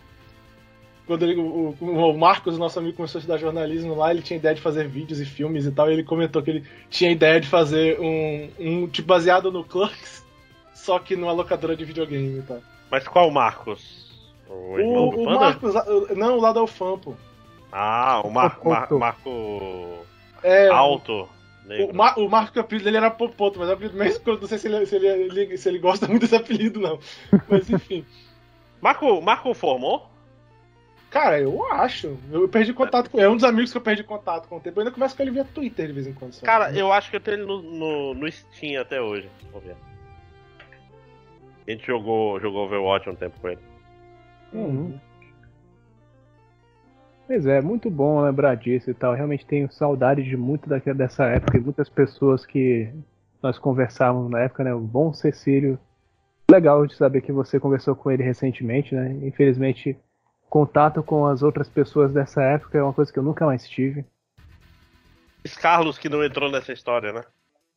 Quando 1.10 1.24
ele- 1.24 1.42
o, 1.42 1.76
o- 1.82 2.12
o 2.12 2.18
Marcos, 2.18 2.58
nosso 2.60 2.78
amigo, 2.78 2.96
começou 2.96 3.18
a 3.18 3.22
estudar 3.22 3.38
jornalismo 3.40 3.96
lá, 3.96 4.12
ele 4.12 4.22
tinha 4.22 4.38
ideia 4.38 4.54
de 4.54 4.62
fazer 4.62 4.88
vídeos 4.88 5.20
e 5.20 5.26
filmes 5.26 5.66
e 5.66 5.72
tal, 5.72 5.90
e 5.90 5.94
ele 5.94 6.04
comentou 6.04 6.42
que 6.44 6.52
ele 6.52 6.64
tinha 6.90 7.10
ideia 7.12 7.42
de 7.42 7.48
fazer 7.48 8.00
um, 8.00 8.50
um 8.60 8.88
tipo 8.88 9.08
baseado 9.08 9.52
no 9.52 9.64
Clerks, 9.64 10.24
só 10.74 11.00
que 11.00 11.16
numa 11.16 11.32
locadora 11.32 11.76
de 11.76 11.84
videogame 11.84 12.38
e 12.40 12.42
tal. 12.44 12.60
Mas 12.92 13.08
qual 13.08 13.32
Marcos? 13.32 14.08
O 14.48 14.78
irmão 14.80 15.08
O, 15.08 15.12
do 15.12 15.22
o 15.22 15.26
Panda? 15.26 15.40
Marcos, 15.40 15.74
não, 16.16 16.38
o 16.38 16.42
lado 16.42 16.60
é 16.60 16.62
o 16.62 16.68
Fampo. 16.68 17.18
Ah, 17.72 18.22
o 18.24 18.30
Mar 18.30 18.60
Mar. 18.64 18.88
Marco 18.92 20.06
É, 20.44 20.68
Alto. 20.70 21.28
O. 21.92 21.94
Mar, 21.94 22.18
o 22.18 22.28
Marco, 22.30 22.58
o 22.58 22.62
apelido 22.62 22.86
dele 22.86 22.98
era 22.98 23.12
Popoto, 23.12 23.60
mas 23.60 23.70
o 23.70 23.74
apelido 23.74 23.96
mesmo, 23.98 24.24
eu 24.26 24.40
não 24.40 24.48
sei 24.48 24.58
se 24.58 24.68
ele, 24.68 24.86
se, 24.88 24.96
ele, 24.96 25.08
ele- 25.08 25.58
se 25.58 25.70
ele 25.70 25.78
gosta 25.80 26.06
muito 26.08 26.22
desse 26.22 26.36
apelido, 26.36 26.80
não. 26.80 26.98
Mas 27.48 27.70
enfim. 27.70 28.04
Marco, 28.82 29.22
Marco 29.22 29.54
formou? 29.54 30.08
Cara, 31.10 31.40
eu 31.40 31.66
acho. 31.74 32.18
Eu 32.32 32.48
perdi 32.48 32.72
contato 32.72 33.10
com. 33.10 33.20
É 33.20 33.28
um 33.28 33.36
dos 33.36 33.44
amigos 33.44 33.72
que 33.72 33.78
eu 33.78 33.82
perdi 33.82 34.04
contato 34.04 34.48
com 34.48 34.58
o 34.58 34.60
tempo. 34.60 34.80
Eu 34.80 34.82
ainda 34.82 34.94
começo 34.94 35.16
com 35.16 35.24
ele 35.24 35.32
via 35.32 35.44
Twitter 35.44 35.88
de 35.88 35.94
vez 35.94 36.08
em 36.08 36.14
quando. 36.14 36.34
Só. 36.34 36.46
Cara, 36.46 36.72
eu 36.72 36.92
acho 36.94 37.10
que 37.10 37.16
eu 37.16 37.20
tenho 37.20 37.38
ele 37.38 37.46
no, 37.46 37.62
no, 37.62 38.14
no 38.14 38.32
Steam 38.32 38.80
até 38.80 39.02
hoje. 39.02 39.28
Vamos 39.52 39.68
ver. 39.68 39.76
A 41.68 41.72
gente 41.72 41.86
jogou, 41.86 42.40
jogou 42.40 42.66
Overwatch 42.66 43.10
um 43.10 43.16
tempo 43.16 43.40
com 43.40 43.50
ele. 43.50 43.62
Uhum. 44.54 45.00
Pois 47.28 47.46
é, 47.46 47.62
muito 47.62 47.92
bom 47.92 48.22
lembrar 48.22 48.56
disso 48.56 48.90
e 48.90 48.94
tal. 48.94 49.14
Realmente 49.14 49.46
tenho 49.46 49.72
saudade 49.72 50.24
de 50.24 50.36
muito 50.36 50.68
daquela, 50.68 50.96
dessa 50.96 51.26
época 51.26 51.58
e 51.58 51.62
muitas 51.62 51.88
pessoas 51.88 52.46
que 52.46 52.92
nós 53.42 53.58
conversávamos 53.58 54.32
na 54.32 54.42
época, 54.42 54.64
né? 54.64 54.74
O 54.74 54.80
bom 54.80 55.14
Cecílio. 55.14 55.80
Legal 56.50 56.86
de 56.88 56.96
saber 56.96 57.22
que 57.22 57.32
você 57.32 57.60
conversou 57.60 57.96
com 57.96 58.10
ele 58.10 58.24
recentemente, 58.24 58.96
né? 58.96 59.16
Infelizmente, 59.22 59.96
contato 60.50 61.04
com 61.04 61.26
as 61.26 61.42
outras 61.44 61.68
pessoas 61.70 62.12
dessa 62.14 62.42
época 62.42 62.78
é 62.78 62.84
uma 62.84 62.94
coisa 62.94 63.12
que 63.12 63.20
eu 63.20 63.24
nunca 63.24 63.46
mais 63.46 63.68
tive. 63.68 64.06
Luiz 65.46 65.56
Carlos 65.58 65.98
que 65.98 66.10
não 66.10 66.24
entrou 66.24 66.52
nessa 66.52 66.74
história, 66.74 67.14
né? 67.14 67.24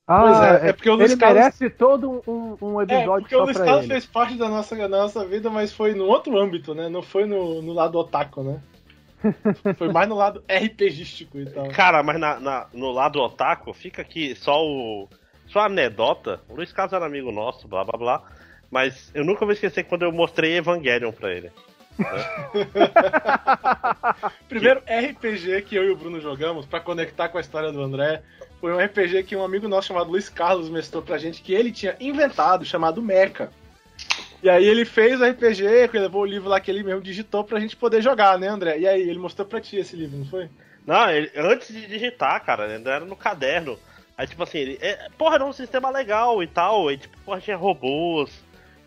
Ah, 0.07 0.21
Pois 0.21 0.41
é, 0.41 0.69
é 0.69 0.73
porque 0.73 0.91
o 0.91 0.95
Luiz 0.97 1.13
ele 1.13 1.21
Carlos- 1.21 1.39
merece 1.39 1.71
todo 1.71 2.23
um, 2.27 2.57
um 2.61 2.81
É, 2.81 2.85
episódio 2.85 3.21
porque 3.23 3.37
o 3.37 3.39
só 3.39 3.45
Luiz 3.45 3.57
pra 3.57 3.67
Carlos 3.67 3.85
ele. 3.85 3.93
fez 3.93 4.07
parte 4.07 4.35
da 4.37 4.49
nossa, 4.49 4.75
da 4.77 4.89
nossa 4.89 5.25
vida, 5.25 5.49
mas 5.49 5.73
foi 5.73 5.95
no 5.95 6.05
outro 6.07 6.37
âmbito, 6.39 6.75
né? 6.75 6.89
Não 6.89 7.03
foi 7.03 7.25
no, 7.25 7.63
no 7.63 7.73
lado 7.73 7.97
otaku, 7.99 8.43
né? 8.43 8.61
Foi 9.79 9.87
mais 9.93 10.09
no 10.09 10.17
lado 10.17 10.43
RPGístico 10.51 11.39
e 11.39 11.47
tal. 11.49 11.69
Cara, 11.69 12.03
mas 12.03 12.19
na, 12.19 12.41
na- 12.41 12.67
no 12.73 12.91
lado 12.91 13.21
otaku, 13.21 13.73
fica 13.73 14.03
aqui 14.03 14.35
só 14.35 14.61
o. 14.67 15.09
Só 15.47 15.61
a 15.61 15.67
anedota. 15.67 16.41
O 16.49 16.57
Luiz 16.57 16.73
Carlos 16.73 16.93
era 16.93 17.07
amigo 17.07 17.31
nosso, 17.31 17.69
blá 17.69 17.85
blá 17.85 17.97
blá. 17.97 18.23
Mas 18.69 19.13
eu 19.15 19.25
nunca 19.25 19.45
vou 19.45 19.53
esquecer 19.53 19.85
quando 19.85 20.03
eu 20.03 20.11
mostrei 20.11 20.57
Evangelion 20.57 21.13
pra 21.13 21.31
ele. 21.33 21.53
Primeiro 24.49 24.81
RPG 24.81 25.63
que 25.63 25.77
eu 25.77 25.85
e 25.85 25.91
o 25.91 25.97
Bruno 25.97 26.21
jogamos 26.21 26.67
pra 26.67 26.81
conectar 26.81 27.29
com 27.29 27.39
a 27.39 27.41
história 27.41 27.73
do 27.73 27.83
André 27.83 28.23
foi 28.61 28.73
um 28.73 28.79
RPG 28.79 29.25
que 29.25 29.37
um 29.37 29.45
amigo 29.45 29.69
nosso 29.69 29.89
chamado 29.89 30.11
Luiz 30.11 30.29
Carlos 30.29 30.69
mestrou 30.71 31.03
pra 31.03 31.19
gente 31.19 31.43
que 31.43 31.53
ele 31.53 31.73
tinha 31.73 31.97
inventado, 32.01 32.65
chamado 32.65 33.03
Mecha. 33.03 33.51
E 34.43 34.49
aí 34.51 34.67
ele 34.67 34.85
fez 34.85 35.21
o 35.21 35.25
RPG, 35.25 35.89
levou 35.95 36.23
o 36.23 36.27
livro 36.27 36.49
lá 36.49 36.61
que 36.61 36.71
ele 36.71 36.83
mesmo 36.83 37.01
digitou 37.01 37.45
pra 37.45 37.61
gente 37.61 37.77
poder 37.77 38.03
jogar, 38.03 38.39
né, 38.39 38.49
André? 38.49 38.79
E 38.79 38.87
aí, 38.87 39.01
ele 39.03 39.19
mostrou 39.19 39.47
pra 39.47 39.61
ti 39.61 39.77
esse 39.77 39.95
livro, 39.95 40.19
não 40.19 40.27
foi? 40.27 40.49
Não, 40.87 41.09
ele- 41.11 41.31
antes 41.37 41.69
de 41.73 41.87
digitar, 41.87 42.45
cara, 42.45 42.67
ainda 42.67 42.91
era 42.91 43.05
no 43.05 43.15
caderno. 43.15 43.79
Aí, 44.19 44.27
tipo 44.27 44.43
assim, 44.43 44.59
ele. 44.59 44.79
É, 44.83 45.09
porra, 45.17 45.37
era 45.37 45.45
um 45.45 45.53
sistema 45.53 45.91
legal 45.91 46.43
e 46.43 46.47
tal. 46.49 46.91
E, 46.91 46.99
tipo, 46.99 47.17
porra, 47.25 47.41
tinha 47.41 47.57
robôs. 47.57 48.31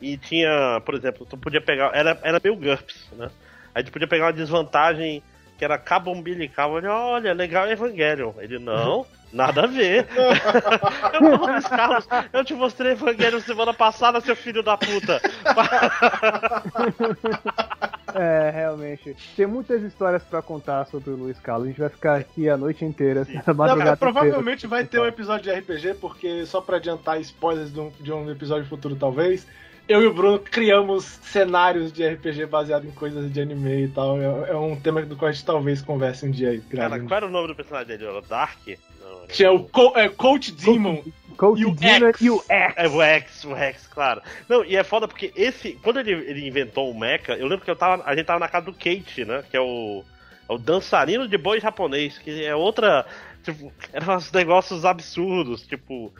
E 0.01 0.17
tinha, 0.17 0.81
por 0.85 0.95
exemplo, 0.95 1.25
tu 1.25 1.37
podia 1.37 1.61
pegar. 1.61 1.91
Era, 1.93 2.19
era 2.23 2.41
meio 2.43 2.55
GURPS, 2.55 3.09
né? 3.13 3.29
Aí 3.73 3.83
tu 3.83 3.91
podia 3.91 4.07
pegar 4.07 4.25
uma 4.25 4.33
desvantagem 4.33 5.21
que 5.57 5.65
era 5.65 5.77
cabo 5.77 6.11
umbilical. 6.11 6.77
Ele, 6.77 6.87
olha, 6.87 7.33
legal 7.33 7.69
Evangelion. 7.69 8.33
Ele, 8.39 8.59
não, 8.59 9.05
nada 9.31 9.63
a 9.63 9.67
ver. 9.67 10.05
eu, 11.13 11.21
não, 11.21 11.45
Luiz 11.45 11.65
Carlos, 11.67 12.07
eu 12.33 12.43
te 12.43 12.53
mostrei 12.53 12.91
Evangelion 12.91 13.39
semana 13.39 13.73
passada, 13.73 14.19
seu 14.21 14.35
filho 14.35 14.61
da 14.61 14.77
puta. 14.77 15.21
É, 18.17 18.49
realmente. 18.49 19.13
Tem 19.35 19.45
muitas 19.45 19.83
histórias 19.83 20.23
pra 20.23 20.41
contar 20.41 20.85
sobre 20.85 21.09
o 21.09 21.17
Luiz 21.17 21.37
Carlos. 21.37 21.65
A 21.65 21.67
gente 21.67 21.81
vai 21.81 21.89
ficar 21.89 22.15
aqui 22.15 22.49
a 22.49 22.55
noite 22.55 22.85
inteira, 22.85 23.21
essa 23.21 23.51
Não, 23.51 23.53
madrugada 23.53 23.65
cara, 23.65 23.75
inteira. 23.75 23.97
provavelmente 23.97 24.65
vai 24.65 24.85
ter 24.85 25.01
um 25.01 25.05
episódio 25.05 25.43
de 25.43 25.59
RPG, 25.59 25.95
porque 25.95 26.45
só 26.45 26.61
pra 26.61 26.77
adiantar 26.77 27.19
spoilers 27.19 27.73
de 27.73 27.79
um, 27.81 27.91
de 27.99 28.13
um 28.13 28.31
episódio 28.31 28.65
futuro, 28.69 28.95
talvez, 28.95 29.45
eu 29.87 30.01
e 30.01 30.07
o 30.07 30.13
Bruno 30.13 30.39
criamos 30.39 31.03
cenários 31.05 31.91
de 31.93 32.07
RPG 32.07 32.45
baseado 32.47 32.85
em 32.85 32.91
coisas 32.91 33.31
de 33.31 33.41
anime 33.41 33.85
e 33.85 33.87
tal. 33.87 34.19
É, 34.19 34.51
é 34.51 34.55
um 34.55 34.75
tema 34.79 35.01
do 35.03 35.15
qual 35.15 35.29
a 35.29 35.31
gente 35.31 35.45
talvez 35.45 35.81
converse 35.81 36.25
um 36.25 36.31
dia 36.31 36.49
aí. 36.49 36.61
Cara, 36.61 36.99
qual 36.99 37.17
era 37.17 37.27
o 37.27 37.29
nome 37.29 37.47
do 37.47 37.55
personagem 37.55 37.87
dele? 37.87 38.05
Era 38.05 38.21
Dark? 38.21 38.59
Não, 38.67 39.27
Tinha 39.27 39.51
o 39.51 39.63
Co 39.67 39.93
é, 39.95 40.09
Coach 40.09 40.51
Demon. 40.51 41.03
Coach 41.37 41.61
E 41.61 41.65
o 41.65 41.75
Dino 41.75 42.07
X. 42.07 42.21
e 42.21 42.29
o 42.29 42.43
X. 42.47 42.73
É 42.77 42.87
o 42.87 43.01
X, 43.01 43.43
o 43.43 43.55
X, 43.55 43.87
claro. 43.87 44.21
Não, 44.47 44.63
e 44.63 44.75
é 44.75 44.83
foda 44.83 45.07
porque 45.07 45.31
esse. 45.35 45.73
Quando 45.83 45.99
ele, 45.99 46.11
ele 46.13 46.47
inventou 46.47 46.89
o 46.89 46.97
Mecha, 46.97 47.33
eu 47.33 47.47
lembro 47.47 47.65
que 47.65 47.69
eu 47.71 47.75
tava, 47.75 48.03
a 48.05 48.15
gente 48.15 48.25
tava 48.25 48.39
na 48.39 48.47
casa 48.47 48.65
do 48.67 48.73
Kate, 48.73 49.25
né? 49.25 49.43
Que 49.49 49.57
é 49.57 49.61
o. 49.61 50.03
É 50.47 50.53
o 50.53 50.57
dançarino 50.57 51.27
de 51.27 51.37
boi 51.37 51.59
japonês, 51.59 52.17
que 52.17 52.43
é 52.45 52.55
outra. 52.55 53.05
Tipo, 53.43 53.71
eram 53.91 54.15
uns 54.15 54.31
negócios 54.31 54.85
absurdos, 54.85 55.63
tipo. 55.67 56.13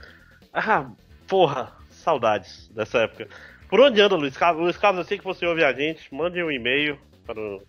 Ah, 0.54 0.86
porra, 1.28 1.72
saudades 1.90 2.70
dessa 2.74 3.00
época. 3.00 3.28
Por 3.70 3.80
onde 3.80 4.00
anda, 4.02 4.16
Luiz 4.16 4.38
Carlos? 4.38 4.64
Luiz 4.64 4.78
Carlos, 4.78 5.08
sei 5.08 5.18
que 5.18 5.24
você 5.24 5.46
ouve 5.46 5.64
a 5.64 5.74
gente, 5.74 6.14
mande 6.14 6.42
um 6.44 6.52
e-mail 6.52 7.00
para 7.26 7.40
o 7.40 7.62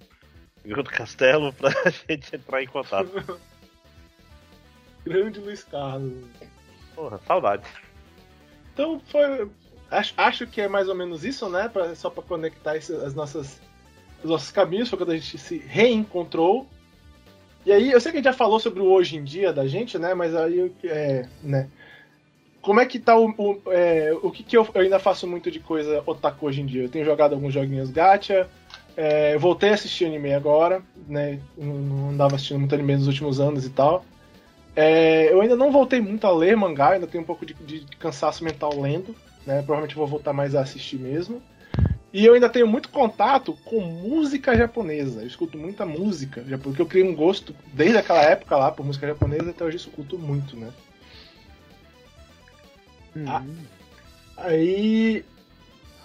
Grupo 0.65 0.91
Castelo 0.91 1.53
pra 1.53 1.71
gente 2.09 2.37
entrar 2.37 2.63
em 2.63 2.67
contato. 2.67 3.11
Grande 5.05 5.41
Luiz 5.41 5.65
Carlos. 5.65 6.13
Porra, 6.95 7.19
saudades. 7.27 7.71
Então 8.73 9.01
foi. 9.09 9.49
Acho, 9.91 10.13
acho 10.17 10.47
que 10.47 10.61
é 10.61 10.69
mais 10.69 10.89
ou 10.89 10.95
menos 10.95 11.25
isso, 11.25 11.49
né? 11.49 11.69
Pra, 11.69 11.95
só 11.95 12.11
pra 12.11 12.23
conectar 12.23 12.77
esse- 12.77 12.95
as 12.97 13.15
nossas, 13.15 13.61
os 14.23 14.29
nossos 14.31 14.51
caminhos, 14.51 14.89
foi 14.91 14.99
quando 14.99 15.13
a 15.13 15.17
gente 15.17 15.39
se 15.39 15.59
reencontrou. 15.59 16.69
E 17.65 17.73
aí, 17.73 17.91
eu 17.91 18.01
sei 18.01 18.11
que 18.13 18.19
a 18.19 18.21
gente 18.21 18.25
já 18.31 18.33
falou 18.33 18.59
sobre 18.61 18.81
o 18.81 18.87
hoje 18.87 19.17
em 19.17 19.25
dia 19.25 19.53
da 19.53 19.67
gente, 19.67 19.99
né? 19.99 20.13
Mas 20.15 20.35
aí, 20.35 20.73
é, 20.85 21.29
né? 21.43 21.69
Como 22.67 22.81
é 22.81 22.85
que 22.85 22.99
tá 22.99 23.17
o. 23.17 23.29
O, 23.39 23.63
é, 23.69 24.13
o 24.21 24.29
que, 24.29 24.43
que 24.43 24.57
eu, 24.57 24.67
eu 24.75 24.81
ainda 24.81 24.99
faço 24.99 25.25
muito 25.25 25.53
de 25.53 25.61
coisa 25.61 26.03
otaku 26.05 26.47
hoje 26.47 26.63
em 26.63 26.67
dia? 26.67 26.83
Eu 26.83 26.89
tenho 26.89 27.05
jogado 27.05 27.33
alguns 27.33 27.55
joguinhos 27.55 27.91
gacha. 27.91 28.49
é, 28.97 29.37
eu 29.37 29.39
voltei 29.39 29.71
a 29.71 29.75
assistir 29.75 30.07
anime 30.07 30.35
agora, 30.35 30.83
né? 31.07 31.39
Não, 31.57 31.75
não 31.75 32.11
andava 32.11 32.35
assistindo 32.35 32.59
muito 32.59 32.75
anime 32.75 32.97
nos 32.97 33.07
últimos 33.07 33.39
anos 33.39 33.65
e 33.65 33.71
tal. 33.71 34.05
É, 34.75 35.33
eu 35.33 35.41
ainda 35.41 35.55
não 35.55 35.71
voltei 35.71 36.01
muito 36.01 36.27
a 36.27 36.33
ler 36.33 36.57
mangá, 36.57 36.91
ainda 36.91 37.07
tenho 37.07 37.23
um 37.23 37.27
pouco 37.27 37.47
de, 37.47 37.55
de 37.55 37.87
cansaço 37.99 38.43
mental 38.43 38.73
lendo, 38.81 39.15
né? 39.47 39.59
Provavelmente 39.59 39.95
vou 39.95 40.09
voltar 40.09 40.33
mais 40.33 40.57
a 40.57 40.63
assistir 40.63 40.99
mesmo. 40.99 41.41
E 42.13 42.27
eu 42.27 42.35
ainda 42.35 42.49
tenho 42.49 42.67
muito 42.67 42.89
contato 42.89 43.57
com 43.65 43.81
música 43.81 44.57
japonesa. 44.57 45.21
Eu 45.21 45.29
escuto 45.29 45.57
muita 45.57 45.87
música, 45.87 46.45
porque 46.61 46.83
eu 46.83 46.87
criei 46.87 47.09
um 47.09 47.15
gosto 47.15 47.55
desde 47.73 47.97
aquela 47.97 48.23
época 48.23 48.57
lá 48.57 48.73
por 48.73 48.85
música 48.85 49.07
japonesa, 49.07 49.51
até 49.51 49.65
hoje 49.65 49.77
eu 49.77 49.81
escuto 49.83 50.19
muito, 50.19 50.57
né? 50.57 50.73
Ah, 53.27 53.43
Aí. 54.37 55.25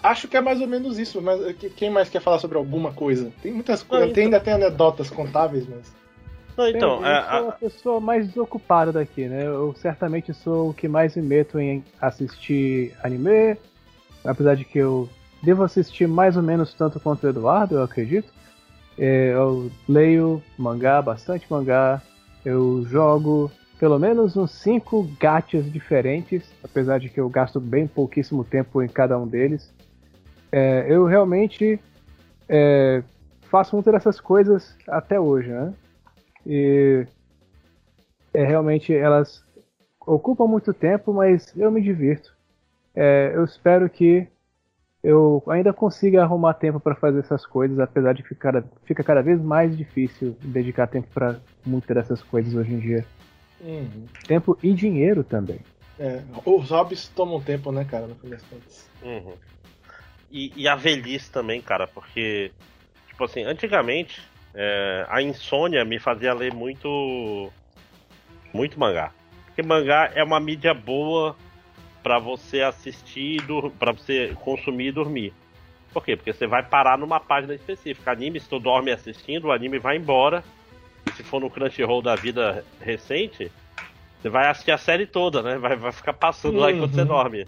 Acho 0.03 0.27
que 0.27 0.35
é 0.35 0.41
mais 0.41 0.59
ou 0.59 0.67
menos 0.67 0.97
isso, 0.97 1.21
mas 1.21 1.55
que- 1.57 1.69
quem 1.69 1.89
mais 1.91 2.09
quer 2.09 2.21
falar 2.21 2.39
sobre 2.39 2.57
alguma 2.57 2.91
coisa? 2.91 3.31
Tem 3.41 3.51
muitas 3.53 3.83
coisas, 3.83 4.05
então- 4.07 4.15
tem, 4.15 4.23
ainda 4.25 4.39
tem 4.39 4.53
anedotas 4.53 5.09
contáveis, 5.11 5.67
mas. 5.67 5.93
Não, 6.57 6.67
então, 6.67 6.99
eu 7.01 7.05
é, 7.05 7.21
sou 7.21 7.45
a- 7.45 7.49
a 7.49 7.51
pessoa 7.51 7.99
mais 7.99 8.27
desocupada 8.27 8.91
daqui, 8.91 9.27
né? 9.27 9.45
Eu 9.45 9.75
certamente 9.75 10.33
sou 10.33 10.69
o 10.69 10.73
que 10.73 10.87
mais 10.87 11.15
me 11.15 11.21
meto 11.21 11.59
em 11.59 11.83
assistir 12.01 12.95
anime, 13.03 13.55
apesar 14.25 14.55
de 14.55 14.65
que 14.65 14.79
eu 14.79 15.07
devo 15.43 15.63
assistir 15.63 16.07
mais 16.07 16.35
ou 16.35 16.41
menos 16.43 16.73
tanto 16.73 16.99
quanto 16.99 17.23
o 17.25 17.29
Eduardo, 17.29 17.75
eu 17.75 17.83
acredito. 17.83 18.31
É, 18.97 19.33
eu 19.33 19.71
leio 19.87 20.41
mangá, 20.57 20.99
bastante 21.01 21.45
mangá. 21.49 22.01
Eu 22.43 22.83
jogo 22.87 23.51
pelo 23.81 23.97
menos 23.97 24.37
uns 24.37 24.51
cinco 24.51 25.09
gachas 25.19 25.65
diferentes, 25.65 26.53
apesar 26.63 26.99
de 26.99 27.09
que 27.09 27.19
eu 27.19 27.27
gasto 27.27 27.59
bem 27.59 27.87
pouquíssimo 27.87 28.43
tempo 28.43 28.79
em 28.83 28.87
cada 28.87 29.17
um 29.17 29.27
deles. 29.27 29.73
É, 30.51 30.85
eu 30.87 31.07
realmente 31.07 31.79
é, 32.47 33.01
faço 33.49 33.75
muitas 33.75 33.91
dessas 33.91 34.21
coisas 34.21 34.77
até 34.87 35.19
hoje, 35.19 35.49
né? 35.49 35.73
E 36.45 37.07
é, 38.31 38.43
realmente 38.43 38.93
elas 38.93 39.43
ocupam 40.05 40.45
muito 40.45 40.75
tempo, 40.75 41.11
mas 41.11 41.51
eu 41.57 41.71
me 41.71 41.81
divirto. 41.81 42.31
É, 42.93 43.31
eu 43.33 43.43
espero 43.43 43.89
que 43.89 44.27
eu 45.03 45.41
ainda 45.47 45.73
consiga 45.73 46.21
arrumar 46.21 46.53
tempo 46.53 46.79
para 46.79 46.93
fazer 46.93 47.21
essas 47.21 47.47
coisas, 47.47 47.79
apesar 47.79 48.13
de 48.13 48.21
ficar, 48.21 48.63
fica 48.85 49.03
cada 49.03 49.23
vez 49.23 49.41
mais 49.41 49.75
difícil 49.75 50.37
dedicar 50.39 50.85
tempo 50.85 51.07
para 51.11 51.37
muitas 51.65 51.95
dessas 51.95 52.21
coisas 52.21 52.53
hoje 52.53 52.75
em 52.75 52.79
dia. 52.79 53.03
Uhum. 53.63 54.07
Tempo 54.27 54.57
e 54.61 54.73
dinheiro 54.73 55.23
também. 55.23 55.59
É, 55.99 56.23
os 56.45 56.69
hobbies 56.71 57.07
tomam 57.09 57.39
tempo, 57.41 57.71
né, 57.71 57.85
cara, 57.85 58.07
no 58.07 58.15
fim 58.15 58.29
das 58.29 58.41
contas. 58.43 58.89
Uhum. 59.03 59.35
E, 60.31 60.51
e, 60.55 60.67
a 60.67 60.75
velhice 60.75 61.29
também, 61.29 61.61
cara, 61.61 61.87
porque, 61.87 62.51
tipo 63.07 63.23
assim, 63.23 63.43
antigamente 63.43 64.21
é, 64.53 65.05
a 65.09 65.21
insônia 65.21 65.83
me 65.85 65.99
fazia 65.99 66.33
ler 66.33 66.53
muito. 66.53 67.51
muito 68.53 68.79
mangá. 68.79 69.11
Porque 69.45 69.61
mangá 69.61 70.11
é 70.15 70.23
uma 70.23 70.39
mídia 70.39 70.73
boa 70.73 71.35
para 72.01 72.17
você 72.17 72.61
assistir, 72.61 73.43
para 73.77 73.91
você 73.91 74.33
consumir 74.39 74.87
e 74.87 74.91
dormir. 74.91 75.33
Por 75.93 76.03
quê? 76.03 76.15
Porque 76.15 76.33
você 76.33 76.47
vai 76.47 76.63
parar 76.63 76.97
numa 76.97 77.19
página 77.19 77.53
específica. 77.53 78.11
Anime, 78.11 78.39
se 78.39 78.49
tu 78.49 78.59
dorme 78.59 78.91
assistindo, 78.91 79.47
o 79.47 79.51
anime 79.51 79.77
vai 79.77 79.97
embora. 79.97 80.43
Se 81.21 81.27
for 81.27 81.39
no 81.39 81.49
Crunchyroll 81.49 82.01
da 82.01 82.15
vida 82.15 82.65
recente, 82.79 83.51
você 84.19 84.29
vai 84.29 84.47
assistir 84.47 84.71
a 84.71 84.77
série 84.77 85.05
toda, 85.05 85.41
né? 85.41 85.57
Vai, 85.57 85.75
vai 85.75 85.91
ficar 85.91 86.13
passando 86.13 86.55
uhum. 86.55 86.61
lá 86.61 86.71
enquanto 86.71 86.93
você 86.93 87.05
dorme. 87.05 87.47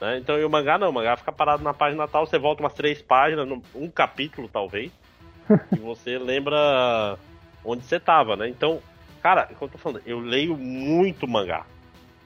Né? 0.00 0.18
Então, 0.18 0.38
e 0.38 0.44
o 0.44 0.50
mangá 0.50 0.78
não, 0.78 0.88
o 0.88 0.92
mangá 0.92 1.16
fica 1.16 1.30
parado 1.30 1.62
na 1.62 1.74
página 1.74 2.08
tal, 2.08 2.26
você 2.26 2.38
volta 2.38 2.62
umas 2.62 2.72
três 2.72 3.02
páginas, 3.02 3.46
um 3.74 3.90
capítulo 3.90 4.48
talvez, 4.48 4.90
e 5.72 5.78
você 5.78 6.18
lembra 6.18 7.18
onde 7.64 7.84
você 7.84 8.00
tava, 8.00 8.36
né? 8.36 8.48
Então, 8.48 8.80
cara, 9.22 9.44
como 9.46 9.64
eu 9.64 9.68
tô 9.68 9.78
falando, 9.78 10.02
eu 10.06 10.18
leio 10.18 10.56
muito 10.56 11.28
mangá 11.28 11.66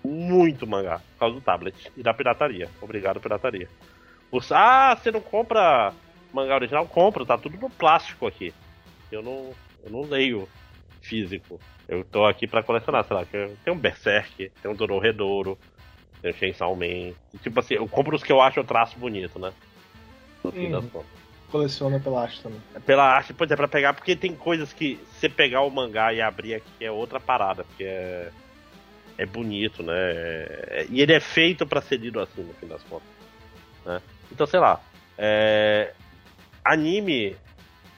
muito 0.05 0.67
mangá 0.67 0.99
por 0.99 1.19
causa 1.19 1.35
do 1.37 1.41
tablet 1.41 1.91
e 1.97 2.03
da 2.03 2.13
pirataria. 2.13 2.69
Obrigado, 2.81 3.21
pirataria. 3.21 3.69
Os, 4.31 4.53
ah, 4.53 4.95
você 4.95 5.11
não 5.11 5.21
compra 5.21 5.95
mangá 6.33 6.55
original? 6.57 6.87
Compro, 6.87 7.25
tá 7.25 7.39
tudo 7.39 7.57
no 7.57 7.71
plástico 7.71 8.27
aqui. 8.27 8.53
Eu 9.11 9.23
não, 9.23 9.55
eu 9.83 9.91
não 9.91 10.03
leio 10.03 10.47
físico. 11.05 11.61
Eu 11.89 12.05
tô 12.05 12.25
aqui 12.25 12.47
pra 12.47 12.63
colecionar, 12.63 13.05
sei 13.05 13.17
lá, 13.17 13.25
tem 13.25 13.73
um 13.73 13.79
Berserk, 13.79 14.51
tem 14.63 14.71
um 14.71 14.75
Dororedoro, 14.75 15.59
tem 16.23 16.31
um 16.31 16.35
Chainsaw 16.35 16.75
Man. 16.75 17.13
Tipo 17.43 17.61
assim, 17.61 17.75
eu 17.75 17.87
compro 17.87 18.17
os 18.17 18.23
que 18.23 18.33
eu 18.33 18.41
acho 18.41 18.61
o 18.61 18.65
traço 18.65 18.99
bonito, 18.99 19.39
né? 19.39 19.53
No 20.43 20.51
fim 20.51 20.71
das 20.71 20.85
contas. 20.87 21.09
Coleciona 21.51 22.01
pela 22.01 22.23
arte 22.23 22.43
também. 22.43 22.61
É 22.75 22.81
pela 22.81 23.05
arte, 23.05 23.33
pois 23.33 23.51
é, 23.51 23.57
pra 23.57 23.69
pegar, 23.69 23.95
porque 23.95 24.17
tem 24.17 24.35
coisas 24.35 24.73
que 24.73 24.99
você 25.13 25.29
pegar 25.29 25.61
o 25.61 25.71
mangá 25.71 26.13
e 26.13 26.21
abrir 26.21 26.55
aqui 26.55 26.85
é 26.85 26.91
outra 26.91 27.21
parada, 27.21 27.63
porque 27.63 27.85
é 27.85 28.31
é 29.17 29.25
bonito, 29.25 29.83
né? 29.83 29.95
É, 29.95 30.87
e 30.91 31.01
ele 31.01 31.13
é 31.13 31.21
feito 31.21 31.67
para 31.67 31.81
ser 31.81 31.99
lido 31.99 32.21
assim, 32.21 32.43
no 32.43 32.53
fim 32.55 32.67
das 32.67 32.83
contas. 32.83 33.09
Né? 33.85 34.01
Então, 34.31 34.47
sei 34.47 34.61
lá. 34.61 34.81
É, 35.17 35.93
anime. 36.65 37.37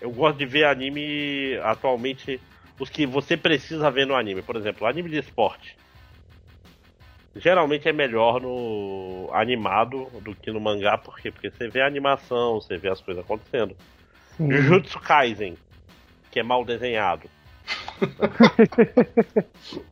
Eu 0.01 0.11
gosto 0.11 0.37
de 0.37 0.47
ver 0.47 0.65
anime 0.65 1.59
atualmente. 1.63 2.41
Os 2.79 2.91
que 2.91 3.07
você 3.07 3.37
precisa 3.37 3.91
ver 3.91 4.07
no 4.07 4.15
anime. 4.15 4.43
Por 4.43 4.57
exemplo, 4.57 4.87
anime 4.87 5.11
de 5.11 5.19
esporte. 5.19 5.77
Geralmente 7.37 7.89
é 7.89 7.93
melhor 7.93 8.41
no 8.41 9.29
animado 9.33 10.09
do 10.23 10.35
que 10.35 10.51
no 10.51 10.61
mangá, 10.61 10.97
por 10.97 11.19
quê? 11.19 11.31
Porque 11.31 11.51
você 11.51 11.69
vê 11.69 11.83
a 11.83 11.87
animação, 11.87 12.55
você 12.55 12.79
vê 12.79 12.89
as 12.89 13.01
coisas 13.01 13.23
acontecendo. 13.23 13.77
Sim. 14.37 14.51
Jujutsu 14.51 14.99
Kaisen, 15.01 15.57
que 16.31 16.41
é 16.41 16.43
mal 16.43 16.65
desenhado. 16.65 17.29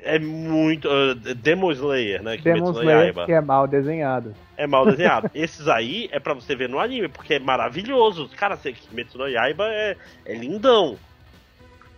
é 0.00 0.18
muito. 0.18 0.88
Uh, 0.88 1.14
Demon 1.14 1.72
Slayer, 1.72 2.22
né? 2.22 2.36
Demon 2.36 2.70
Slayer, 2.70 3.14
que 3.24 3.32
é 3.32 3.40
mal 3.40 3.66
desenhado. 3.66 4.32
É 4.56 4.66
mal 4.66 4.86
desenhado. 4.86 5.28
Esses 5.34 5.66
aí 5.66 6.08
é 6.12 6.20
pra 6.20 6.34
você 6.34 6.54
ver 6.54 6.68
no 6.68 6.78
anime, 6.78 7.08
porque 7.08 7.34
é 7.34 7.38
maravilhoso. 7.40 8.28
Cara, 8.36 8.56
Kimetsu 8.56 9.18
no 9.18 9.28
Yaiba 9.28 9.66
é, 9.68 9.96
é 10.24 10.34
lindão. 10.34 10.96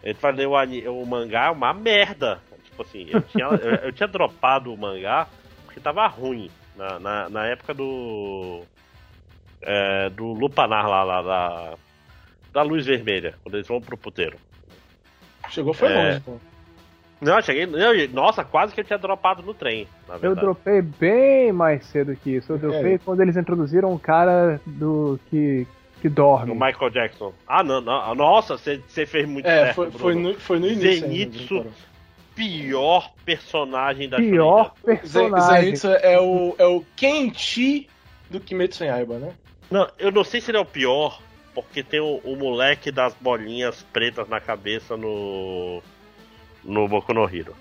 Ele 0.04 0.18
vai 0.20 0.32
ler 0.32 0.46
o, 0.46 1.00
o 1.00 1.06
mangá, 1.06 1.46
é 1.46 1.50
uma 1.50 1.72
merda. 1.72 2.38
Tipo 2.64 2.82
assim, 2.82 3.08
eu 3.10 3.22
tinha, 3.22 3.46
eu, 3.46 3.74
eu, 3.86 3.92
tinha 3.92 4.06
dropado 4.06 4.72
o 4.72 4.76
mangá 4.76 5.26
porque 5.64 5.80
tava 5.80 6.06
ruim. 6.06 6.50
Na, 6.76 6.98
na, 6.98 7.28
na 7.30 7.46
época 7.46 7.72
do. 7.72 8.62
É, 9.62 10.10
do 10.10 10.26
Lupanar 10.32 10.86
lá, 10.86 11.02
lá 11.04 11.22
da, 11.22 11.74
da 12.52 12.62
luz 12.62 12.84
vermelha, 12.84 13.34
quando 13.42 13.54
eles 13.54 13.66
vão 13.66 13.80
pro 13.80 13.96
puteiro. 13.96 14.36
Chegou 15.48 15.72
foi 15.72 15.88
é, 15.90 15.94
longe, 15.94 16.20
pô. 16.20 16.38
Não, 17.20 17.40
cheguei. 17.40 17.66
Nossa, 18.08 18.44
quase 18.44 18.74
que 18.74 18.80
eu 18.80 18.84
tinha 18.84 18.98
dropado 18.98 19.42
no 19.42 19.54
trem. 19.54 19.88
Eu 20.20 20.34
dropei 20.34 20.82
bem 20.82 21.52
mais 21.52 21.86
cedo 21.86 22.14
que 22.16 22.36
isso. 22.36 22.52
Eu 22.52 22.58
dropei 22.58 22.94
é. 22.94 22.98
quando 22.98 23.20
eles 23.22 23.36
introduziram 23.36 23.90
um 23.90 23.98
cara 23.98 24.60
do 24.66 25.18
que, 25.30 25.66
que 26.04 26.08
dorme. 26.10 26.52
O 26.52 26.54
Michael 26.54 26.90
Jackson. 26.90 27.32
Ah, 27.48 27.64
não, 27.64 27.80
não. 27.80 28.14
Nossa, 28.14 28.58
você 28.58 29.06
fez 29.06 29.26
muito 29.26 29.46
é, 29.46 29.72
certo. 29.72 29.74
Foi, 29.74 29.90
foi, 29.90 30.14
no, 30.14 30.34
foi 30.34 30.58
no 30.58 30.66
início. 30.66 31.00
Zenitsu, 31.00 31.54
ainda, 31.54 31.70
pior 32.34 33.10
personagem 33.24 34.06
da 34.06 34.18
Pior 34.18 34.74
personagem. 34.84 35.62
Zenitsu 35.62 35.88
é 35.88 36.20
o, 36.20 36.54
é 36.58 36.66
o 36.66 36.84
Kenshi 36.94 37.88
do 38.28 38.38
Kimetsu 38.38 38.84
Yaiba, 38.84 39.18
né? 39.18 39.32
Não, 39.70 39.88
eu 39.98 40.12
não 40.12 40.22
sei 40.24 40.42
se 40.42 40.50
ele 40.50 40.58
é 40.58 40.60
o 40.60 40.66
pior, 40.66 41.22
porque 41.54 41.82
tem 41.82 42.00
o, 42.00 42.20
o 42.22 42.36
moleque 42.36 42.92
das 42.92 43.14
bolinhas 43.14 43.82
pretas 43.90 44.28
na 44.28 44.40
cabeça 44.40 44.98
no 44.98 45.82
no 46.62 46.86
Boku 46.86 47.14
no 47.14 47.24
Hero. 47.24 47.56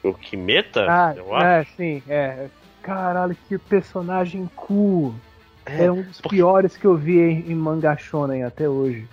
O 0.00 0.14
Kimeta? 0.14 0.86
Ah, 0.88 1.12
eu 1.16 1.34
acho. 1.34 1.44
É, 1.44 1.64
sim, 1.76 2.02
é. 2.08 2.48
Caralho, 2.82 3.36
que 3.48 3.58
personagem 3.58 4.48
cool. 4.54 5.12
É, 5.66 5.84
é 5.84 5.92
um 5.92 6.02
dos 6.02 6.20
porque... 6.20 6.36
piores 6.36 6.76
que 6.76 6.84
eu 6.84 6.96
vi 6.96 7.18
em, 7.18 7.52
em 7.52 7.54
manga 7.54 7.96
shonen 7.96 8.44
até 8.44 8.68
hoje. 8.68 9.08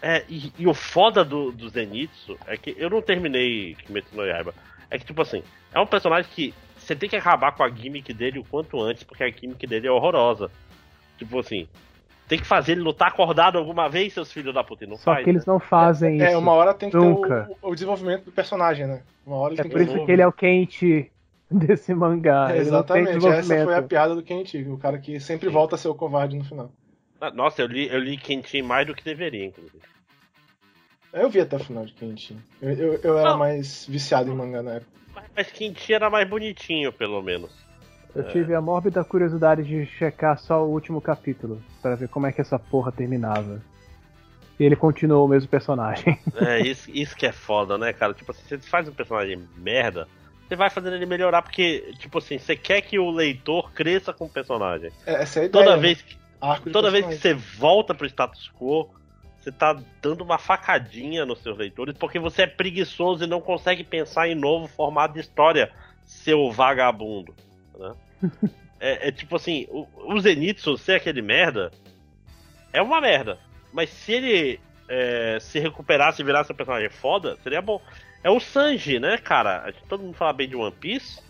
É, 0.00 0.24
e, 0.28 0.52
e, 0.56 0.66
o 0.66 0.74
foda 0.74 1.24
do, 1.24 1.50
do 1.50 1.68
Zenitsu 1.68 2.38
é 2.46 2.56
que 2.56 2.74
eu 2.78 2.88
não 2.88 3.02
terminei 3.02 3.74
Kimetsu 3.74 4.14
no 4.14 4.24
Yaiba. 4.24 4.54
É 4.90 4.98
que, 4.98 5.04
tipo 5.04 5.20
assim, 5.20 5.42
é 5.72 5.80
um 5.80 5.86
personagem 5.86 6.30
que 6.32 6.54
você 6.76 6.94
tem 6.94 7.08
que 7.08 7.16
acabar 7.16 7.52
com 7.52 7.62
a 7.62 7.68
gimmick 7.68 8.12
dele 8.14 8.38
o 8.38 8.44
quanto 8.44 8.80
antes, 8.80 9.02
porque 9.02 9.24
a 9.24 9.30
gimmick 9.30 9.66
dele 9.66 9.88
é 9.88 9.90
horrorosa. 9.90 10.50
Tipo 11.18 11.40
assim, 11.40 11.66
tem 12.28 12.38
que 12.38 12.46
fazer 12.46 12.72
ele 12.72 12.82
lutar 12.82 13.08
acordado 13.08 13.58
alguma 13.58 13.88
vez, 13.88 14.12
seus 14.12 14.32
filhos 14.32 14.54
da 14.54 14.62
puta. 14.62 14.86
não 14.86 14.96
Só 14.96 15.12
faz, 15.12 15.24
que 15.24 15.30
eles 15.30 15.44
né? 15.44 15.52
não 15.52 15.58
fazem 15.58 16.20
é, 16.20 16.26
isso. 16.26 16.34
É, 16.34 16.36
uma 16.36 16.52
hora 16.52 16.72
tem 16.72 16.90
que 16.90 16.96
Nunca. 16.96 17.44
ter 17.44 17.56
o, 17.60 17.70
o, 17.70 17.74
desenvolvimento 17.74 18.24
do 18.26 18.32
personagem, 18.32 18.86
né? 18.86 19.02
Uma 19.26 19.36
hora 19.36 19.54
é 19.58 19.64
por 19.64 19.80
isso 19.80 20.04
que 20.04 20.12
ele 20.12 20.22
é 20.22 20.26
o 20.26 20.32
Quente 20.32 21.10
desse 21.52 21.94
mangá. 21.94 22.54
É, 22.54 22.58
exatamente, 22.58 23.26
essa 23.26 23.64
foi 23.64 23.74
a 23.74 23.82
piada 23.82 24.14
do 24.14 24.22
Quente, 24.22 24.58
o 24.62 24.76
cara 24.76 24.98
que 24.98 25.18
sempre 25.18 25.48
Sim. 25.48 25.54
volta 25.54 25.74
a 25.74 25.78
ser 25.78 25.88
o 25.88 25.94
covarde 25.94 26.36
no 26.36 26.44
final. 26.44 26.70
Ah, 27.20 27.30
nossa, 27.30 27.62
eu 27.62 27.66
li, 27.66 27.88
eu 27.88 27.98
li 27.98 28.16
Quentin 28.16 28.62
mais 28.62 28.86
do 28.86 28.94
que 28.94 29.02
deveria, 29.02 29.44
inclusive. 29.44 29.82
Eu 31.12 31.28
vi 31.28 31.40
até 31.40 31.56
o 31.56 31.60
final 31.60 31.84
de 31.84 31.92
Quentin. 31.92 32.38
Eu, 32.60 32.70
eu, 32.70 32.94
eu 33.02 33.18
era 33.18 33.36
mais 33.36 33.86
viciado 33.86 34.30
em 34.30 34.34
mangá 34.34 34.62
na 34.62 34.74
época. 34.74 34.92
Mas, 35.14 35.24
mas 35.34 35.50
Quentin 35.50 35.94
era 35.94 36.08
mais 36.08 36.28
bonitinho, 36.28 36.92
pelo 36.92 37.20
menos. 37.22 37.50
Eu 38.14 38.22
é. 38.22 38.24
tive 38.26 38.54
a 38.54 38.60
mórbida 38.60 39.02
curiosidade 39.02 39.64
de 39.64 39.86
checar 39.86 40.38
só 40.38 40.64
o 40.64 40.70
último 40.70 41.00
capítulo, 41.00 41.60
para 41.82 41.96
ver 41.96 42.08
como 42.08 42.26
é 42.26 42.32
que 42.32 42.40
essa 42.40 42.58
porra 42.58 42.92
terminava. 42.92 43.60
E 44.60 44.64
ele 44.64 44.76
continuou 44.76 45.24
o 45.24 45.28
mesmo 45.28 45.48
personagem. 45.48 46.18
É, 46.36 46.60
isso, 46.60 46.90
isso 46.90 47.16
que 47.16 47.26
é 47.26 47.32
foda, 47.32 47.78
né, 47.78 47.92
cara? 47.92 48.14
Tipo 48.14 48.32
assim, 48.32 48.42
você 48.46 48.58
faz 48.58 48.88
um 48.88 48.92
personagem 48.92 49.40
merda, 49.56 50.08
você 50.48 50.56
vai 50.56 50.70
fazendo 50.70 50.96
ele 50.96 51.06
melhorar, 51.06 51.42
porque, 51.42 51.92
tipo 51.98 52.18
assim, 52.18 52.38
você 52.38 52.56
quer 52.56 52.80
que 52.80 52.98
o 52.98 53.10
leitor 53.10 53.70
cresça 53.72 54.12
com 54.12 54.24
o 54.24 54.28
personagem. 54.28 54.90
É, 55.06 55.22
essa 55.22 55.40
é 55.40 55.42
a 55.42 55.44
ideia, 55.46 55.64
toda 55.64 55.76
né? 55.76 55.82
vez 55.82 56.02
que, 56.02 56.16
toda 56.72 56.90
vez 56.90 57.06
que 57.06 57.16
você 57.16 57.34
volta 57.34 57.94
pro 57.94 58.06
status 58.06 58.50
quo, 58.58 58.88
você 59.38 59.52
tá 59.52 59.78
dando 60.00 60.22
uma 60.22 60.38
facadinha 60.38 61.26
nos 61.26 61.42
seus 61.42 61.58
leitores, 61.58 61.96
porque 61.98 62.18
você 62.18 62.42
é 62.42 62.46
preguiçoso 62.46 63.24
e 63.24 63.26
não 63.26 63.40
consegue 63.40 63.84
pensar 63.84 64.28
em 64.28 64.34
novo 64.34 64.66
formato 64.66 65.14
de 65.14 65.20
história, 65.20 65.70
seu 66.04 66.50
vagabundo 66.50 67.34
né? 67.78 67.92
é, 68.80 69.08
é, 69.08 69.12
tipo 69.12 69.36
assim, 69.36 69.66
o, 69.70 69.86
o 69.96 70.20
Zenitsu 70.20 70.76
ser 70.76 70.94
aquele 70.94 71.22
merda 71.22 71.70
é 72.72 72.82
uma 72.82 73.00
merda. 73.00 73.38
Mas 73.72 73.90
se 73.90 74.12
ele 74.12 74.60
é, 74.88 75.38
se 75.40 75.58
recuperasse 75.58 76.20
e 76.20 76.24
virasse 76.24 76.52
um 76.52 76.56
personagem 76.56 76.90
foda, 76.90 77.36
seria 77.42 77.62
bom. 77.62 77.80
É 78.22 78.30
o 78.30 78.40
Sanji, 78.40 78.98
né, 78.98 79.16
cara? 79.18 79.72
Todo 79.88 80.02
mundo 80.02 80.14
fala 80.14 80.32
bem 80.32 80.48
de 80.48 80.56
One 80.56 80.72
Piece. 80.72 81.20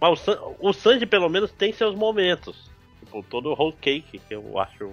Mas 0.00 0.12
o, 0.12 0.16
San, 0.16 0.38
o 0.58 0.72
Sanji, 0.72 1.06
pelo 1.06 1.28
menos, 1.28 1.52
tem 1.52 1.72
seus 1.72 1.94
momentos. 1.94 2.70
Tipo, 3.00 3.22
todo 3.24 3.50
o 3.50 3.54
whole 3.54 3.76
cake, 3.80 4.18
que 4.18 4.34
eu 4.34 4.58
acho. 4.58 4.92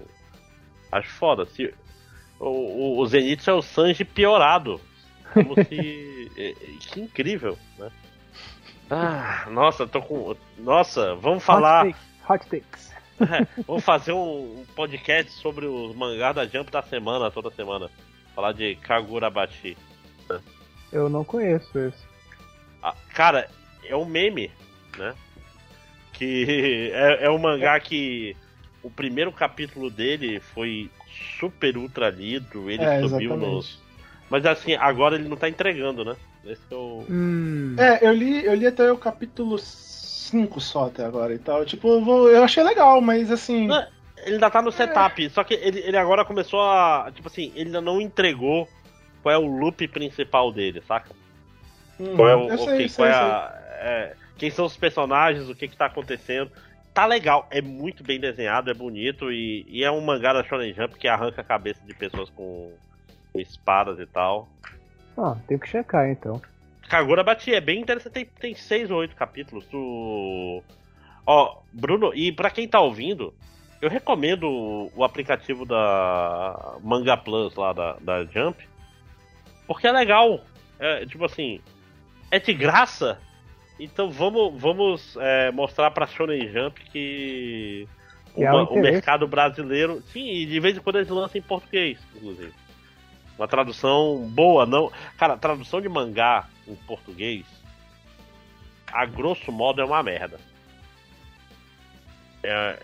Acho 0.92 1.10
foda. 1.12 1.46
Se, 1.46 1.74
o, 2.40 2.48
o, 2.48 3.00
o 3.00 3.06
Zenitsu 3.08 3.50
é 3.50 3.54
o 3.54 3.62
Sanji 3.62 4.04
piorado. 4.06 4.80
Como 5.34 5.56
se. 5.56 6.32
é- 6.38 6.50
é- 6.52 6.54
que 6.80 7.00
incrível, 7.02 7.58
né? 7.78 7.92
Ah, 8.90 9.48
nossa, 9.50 9.88
tô 9.88 10.02
com. 10.02 10.36
Nossa, 10.58 11.16
vamos 11.16 11.44
falar. 11.44 11.86
Hot 11.86 11.94
takes. 11.94 12.30
Hot 12.30 12.48
takes. 12.50 12.90
Vamos 13.68 13.84
fazer 13.84 14.14
um 14.14 14.66
podcast 14.76 15.32
sobre 15.34 15.66
os 15.66 15.94
mangás 15.96 16.36
da 16.36 16.46
Jump 16.48 16.72
da 16.72 16.82
semana, 16.82 17.30
toda 17.30 17.52
semana. 17.52 17.90
Falar 18.34 18.54
de 18.54 18.76
Kagurabashi. 18.76 19.78
Eu 20.92 21.10
não 21.10 21.24
conheço 21.24 21.78
esse. 21.80 21.98
Ah, 22.82 22.96
cara, 23.14 23.50
é 23.86 23.96
um 23.96 24.06
meme, 24.06 24.52
né? 24.98 25.14
Que 26.14 26.92
é, 26.94 27.26
é 27.26 27.30
um 27.30 27.38
mangá 27.38 27.80
que 27.80 28.36
o 28.84 28.90
primeiro 28.90 29.32
capítulo 29.32 29.90
dele 29.90 30.40
foi 30.40 30.90
super 31.40 31.78
ultra 31.78 32.10
lido, 32.10 32.70
ele 32.70 32.84
É, 32.84 33.02
subiu 33.02 33.34
exatamente. 33.34 33.54
nos. 33.56 33.80
Mas 34.30 34.46
assim, 34.46 34.76
agora 34.76 35.16
ele 35.16 35.28
não 35.28 35.36
tá 35.38 35.50
entregando, 35.50 36.06
né? 36.06 36.16
Esse 36.46 36.62
é 36.72 36.76
o. 36.76 37.06
Hum. 37.10 37.76
É, 37.78 38.08
eu 38.08 38.14
li, 38.14 38.46
eu 38.46 38.54
li 38.54 38.68
até 38.68 38.92
o 38.92 38.98
capítulo 38.98 39.58
5 39.58 40.62
só 40.62 40.88
até 40.88 41.04
agora 41.04 41.34
e 41.34 41.40
tal. 41.40 41.66
Tipo, 41.66 41.88
eu, 41.96 42.04
vou- 42.06 42.30
eu 42.30 42.44
achei 42.44 42.64
legal, 42.64 43.02
mas 43.02 43.32
assim. 43.32 43.68
Não, 43.68 43.84
Ele 44.24 44.36
ainda 44.36 44.50
tá 44.50 44.62
no 44.62 44.72
setup, 44.72 45.30
só 45.32 45.44
que 45.44 45.54
ele, 45.56 45.80
ele 45.80 45.98
agora 45.98 46.24
começou 46.24 46.62
a. 46.62 47.12
Tipo 47.14 47.28
assim, 47.28 47.52
ele 47.56 47.66
ainda 47.68 47.82
não 47.82 48.00
entregou 48.00 48.68
qual 49.22 49.34
é 49.34 49.38
o 49.38 49.46
loop 49.48 49.88
principal 49.88 50.52
dele, 50.52 50.82
saca? 50.88 51.12
hum, 52.00 52.16
Qual 52.16 52.28
é 52.30 52.36
o, 52.36 52.58
sei, 52.58 52.78
que- 52.78 52.90
sei, 52.90 52.96
qual 52.96 53.08
é 53.08 53.14
a- 53.14 53.62
é, 53.82 54.16
quem 54.38 54.50
são 54.50 54.66
os 54.66 54.78
personagens, 54.78 55.50
o 55.50 55.56
que 55.56 55.68
que 55.68 55.78
tá 55.78 55.86
acontecendo. 55.86 56.52
Tá 56.94 57.06
legal, 57.06 57.48
é 57.52 57.62
muito 57.62 58.04
bem 58.04 58.20
desenhado, 58.20 58.70
é 58.70 58.74
bonito 58.74 59.32
e, 59.32 59.66
e 59.70 59.84
é 59.84 59.92
um 59.92 60.02
mangá 60.02 60.34
da 60.34 60.44
Shonen 60.44 60.74
Jump 60.74 60.98
que 60.98 61.08
arranca 61.08 61.42
a 61.42 61.44
cabeça 61.44 61.80
de 61.86 61.94
pessoas 61.94 62.30
com, 62.32 62.74
com 63.32 63.40
espadas 63.40 64.00
e 64.00 64.06
tal. 64.06 64.50
Ah, 65.18 65.36
tenho 65.48 65.60
que 65.60 65.68
checar 65.68 66.10
então. 66.10 66.42
Kagura 66.90 67.24
Bati 67.24 67.54
é 67.54 67.62
bem 67.62 67.80
interessante, 67.80 68.14
tem, 68.14 68.26
tem 68.26 68.56
seis 68.56 68.90
ou 68.90 68.98
oito 68.98 69.16
capítulos. 69.16 69.66
Tu... 69.68 70.64
Ó, 71.26 71.58
Bruno, 71.72 72.12
e 72.16 72.32
pra 72.32 72.50
quem 72.50 72.68
tá 72.68 72.80
ouvindo, 72.80 73.34
eu 73.82 73.90
recomendo 73.90 74.50
o, 74.50 74.92
o 74.96 75.04
aplicativo 75.04 75.66
da 75.66 76.78
Manga 76.82 77.16
Plus 77.16 77.54
lá 77.56 77.72
da, 77.74 77.94
da 78.02 78.26
Jump, 78.26 78.68
porque 79.70 79.86
é 79.88 79.92
legal. 79.92 80.44
É, 80.80 81.06
tipo 81.06 81.24
assim, 81.24 81.62
é 82.32 82.40
de 82.40 82.54
graça. 82.54 83.20
Então 83.80 84.10
vamos, 84.10 84.60
vamos 84.60 85.16
é, 85.18 85.52
mostrar 85.52 85.92
pra 85.92 86.08
Shonen 86.08 86.52
Jump 86.52 86.82
que 86.92 87.88
Que 88.36 88.46
há 88.46 88.52
uma- 88.52 88.64
um 88.64 88.66
o 88.66 88.72
interesse. 88.72 88.92
mercado 88.94 89.28
brasileiro. 89.28 90.02
Sim, 90.12 90.28
e 90.30 90.46
de 90.46 90.60
vez 90.60 90.76
em 90.76 90.82
quando 90.82 90.98
eles 90.98 91.10
lançam 91.10 91.38
em 91.40 91.42
português, 91.44 92.00
inclusive. 92.16 92.52
Uma 93.38 93.48
tradução 93.48 94.28
boa, 94.34 94.66
não. 94.66 94.92
Cara, 95.18 95.38
tradução 95.38 95.80
de 95.80 95.88
mangá 95.88 96.48
em 96.68 96.76
português, 96.76 97.46
a 98.92 99.06
grosso 99.06 99.50
modo, 99.52 99.82
é 99.82 99.86
uma 99.86 100.04
merda. 100.04 100.38
É, 102.42 102.80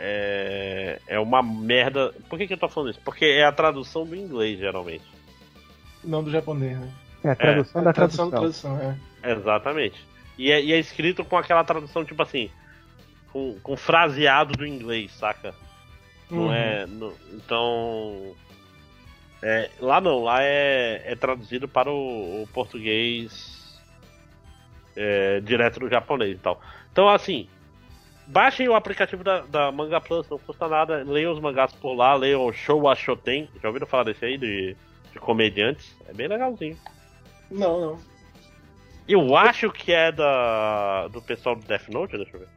é, 1.08 1.16
é 1.16 1.20
uma 1.20 1.42
merda. 1.42 2.14
Por 2.30 2.38
que, 2.38 2.48
que 2.48 2.54
eu 2.54 2.58
tô 2.58 2.68
falando 2.70 2.92
isso? 2.92 3.02
Porque 3.04 3.26
é 3.26 3.44
a 3.46 3.52
tradução 3.52 4.06
do 4.06 4.16
inglês, 4.16 4.60
geralmente. 4.60 5.04
Não 6.06 6.24
do 6.24 6.32
japonês, 6.32 6.78
né? 6.80 6.92
É 7.24 7.30
a 7.32 7.36
tradução 7.36 7.84
da 7.84 7.94
tradução. 7.94 8.30
da 8.30 8.38
tradução, 8.38 8.80
é. 9.24 9.32
Exatamente. 9.32 10.06
E 10.38 10.52
é, 10.52 10.64
e 10.64 10.72
é 10.74 10.78
escrito 10.80 11.24
com 11.26 11.38
aquela 11.38 11.64
tradução, 11.64 12.06
tipo 12.06 12.22
assim, 12.22 12.50
com, 13.32 13.58
com 13.64 13.76
fraseado 13.76 14.54
do 14.56 14.66
inglês, 14.66 15.12
saca? 15.14 15.54
Não 16.30 16.46
Uhum. 16.48 16.54
é. 16.54 16.86
não- 16.86 17.14
então. 17.34 18.36
é, 19.42 19.70
lá 19.80 20.00
não, 20.02 20.24
lá 20.24 20.44
é, 20.44 21.02
é 21.06 21.16
traduzido 21.16 21.68
para 21.68 21.90
o, 21.92 22.44
o 22.44 22.48
português 22.54 23.80
é, 24.96 25.40
direto 25.42 25.80
do 25.80 25.90
japonês 25.90 26.36
e 26.36 26.40
tal. 26.40 26.60
Então, 26.92 27.10
assim, 27.10 27.48
baixem 28.28 28.68
o 28.68 28.76
aplicativo 28.76 29.24
da, 29.24 29.42
da 29.42 29.72
Manga 29.72 30.00
Plus, 30.02 30.28
não 30.30 30.38
custa 30.40 30.68
nada, 30.68 31.04
leiam 31.06 31.32
os 31.34 31.40
mangás 31.40 31.74
por 31.74 31.94
lá, 31.94 32.14
leiam 32.16 32.46
o 32.46 32.54
Show 32.54 32.88
Ashoten. 32.90 33.50
Já 33.62 33.68
ouviram 33.70 33.88
falar 33.88 34.04
desse 34.04 34.24
aí, 34.26 34.38
de 34.38 34.76
comediantes? 35.20 35.96
É 36.08 36.14
bem 36.14 36.28
legalzinho. 36.28 36.78
Não, 37.50 37.80
não. 37.80 37.98
Eu 39.08 39.36
acho 39.36 39.72
que 39.72 39.92
é 39.92 40.12
da 40.12 41.08
do 41.10 41.22
pessoal 41.22 41.56
do 41.56 41.66
Death 41.66 41.90
Note, 41.90 42.18
deixa 42.18 42.36
eu 42.36 42.40
ver. 42.40 42.48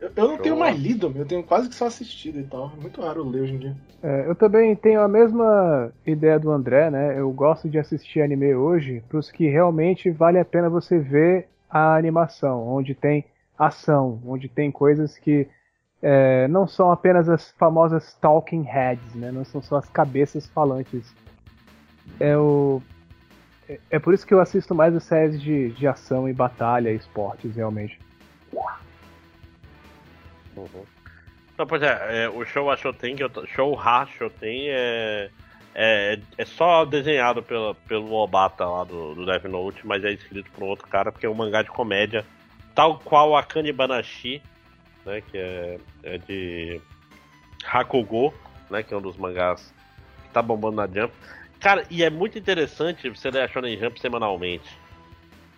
Eu, 0.00 0.10
eu 0.14 0.28
não 0.28 0.38
tenho 0.38 0.58
mais 0.58 0.76
lido. 0.78 1.12
Eu 1.16 1.24
tenho 1.24 1.42
quase 1.42 1.68
que 1.68 1.74
só 1.74 1.86
assistido 1.86 2.38
e 2.38 2.44
tal. 2.44 2.72
É 2.76 2.80
muito 2.80 3.00
raro 3.00 3.26
ler 3.26 3.42
hoje 3.42 3.54
em 3.54 3.58
dia. 3.58 3.76
É, 4.02 4.28
eu 4.28 4.34
também 4.34 4.74
tenho 4.76 5.00
a 5.00 5.08
mesma 5.08 5.90
ideia 6.06 6.38
do 6.38 6.50
André, 6.50 6.90
né? 6.90 7.18
Eu 7.18 7.30
gosto 7.32 7.68
de 7.68 7.78
assistir 7.78 8.20
anime 8.20 8.54
hoje 8.54 9.02
para 9.08 9.18
os 9.18 9.30
que 9.30 9.48
realmente 9.48 10.10
vale 10.10 10.38
a 10.38 10.44
pena 10.44 10.68
você 10.68 10.98
ver 10.98 11.48
a 11.70 11.96
animação, 11.96 12.68
onde 12.68 12.94
tem 12.94 13.24
ação, 13.58 14.20
onde 14.26 14.48
tem 14.48 14.70
coisas 14.70 15.16
que 15.16 15.48
é, 16.02 16.46
não 16.48 16.66
são 16.66 16.92
apenas 16.92 17.28
as 17.28 17.50
famosas 17.52 18.14
talking 18.20 18.62
heads, 18.62 19.14
né? 19.14 19.32
Não 19.32 19.44
são 19.44 19.62
só 19.62 19.76
as 19.76 19.88
cabeças 19.88 20.46
falantes. 20.46 21.14
É, 22.18 22.36
o, 22.36 22.82
é, 23.68 23.78
é 23.90 23.98
por 23.98 24.14
isso 24.14 24.26
que 24.26 24.34
eu 24.34 24.40
assisto 24.40 24.74
mais 24.74 24.94
as 24.94 25.04
séries 25.04 25.40
de, 25.40 25.70
de 25.70 25.86
ação 25.86 26.28
e 26.28 26.32
batalha, 26.32 26.90
esportes, 26.90 27.54
realmente. 27.54 27.98
Não, 31.58 31.66
pois 31.66 31.82
é, 31.82 32.24
é, 32.24 32.28
o 32.28 32.44
Show 32.44 32.70
Ashoten, 32.70 33.16
que 33.16 33.22
eu 33.22 33.30
tô, 33.30 33.46
Show 33.46 33.74
Hashoten 33.74 34.68
é, 34.68 35.30
é, 35.74 36.18
é 36.36 36.44
só 36.44 36.84
desenhado 36.84 37.42
pela, 37.42 37.74
pelo 37.74 38.12
Obata 38.12 38.64
lá 38.66 38.84
do, 38.84 39.14
do 39.14 39.26
Death 39.26 39.44
Note, 39.44 39.86
mas 39.86 40.04
é 40.04 40.12
escrito 40.12 40.50
por 40.52 40.64
outro 40.64 40.86
cara, 40.86 41.10
porque 41.10 41.26
é 41.26 41.30
um 41.30 41.34
mangá 41.34 41.62
de 41.62 41.70
comédia, 41.70 42.24
tal 42.74 42.98
qual 42.98 43.36
a 43.36 43.42
Kanibanashi, 43.42 44.42
né, 45.04 45.22
que 45.22 45.38
é, 45.38 45.78
é 46.02 46.18
de 46.18 46.80
Hakugo, 47.64 48.34
né, 48.70 48.82
que 48.82 48.92
é 48.92 48.96
um 48.96 49.02
dos 49.02 49.16
mangás 49.16 49.72
que 50.24 50.30
tá 50.30 50.42
bombando 50.42 50.76
na 50.76 50.86
Jump. 50.86 51.14
Cara, 51.60 51.84
e 51.90 52.02
é 52.02 52.10
muito 52.10 52.38
interessante 52.38 53.08
você 53.08 53.30
ler 53.30 53.42
a 53.42 53.48
Shonen 53.48 53.78
Jump 53.78 54.00
semanalmente. 54.00 54.68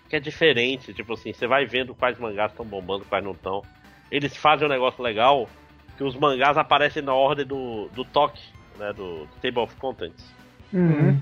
Que 0.09 0.16
é 0.16 0.20
diferente, 0.20 0.95
tipo 0.95 1.12
assim, 1.12 1.33
você 1.33 1.47
vai 1.47 1.66
vendo 1.66 1.95
quais 1.95 2.19
mangás 2.19 2.51
estão 2.51 2.65
bombando, 2.65 3.05
quais 3.05 3.23
não 3.23 3.33
estão. 3.33 3.62
Eles 4.11 4.37
fazem 4.37 4.66
um 4.66 4.70
negócio 4.70 5.03
legal 5.03 5.49
que 5.97 6.05
os 6.05 6.15
mangás 6.15 6.57
aparecem 6.57 7.03
na 7.03 7.12
ordem 7.12 7.45
do, 7.45 7.89
do 7.89 8.05
toque, 8.05 8.43
né? 8.79 8.93
Do, 8.93 9.27
do 9.27 9.37
Table 9.43 9.61
of 9.61 9.77
Contents. 9.77 10.33
Uhum. 10.73 11.20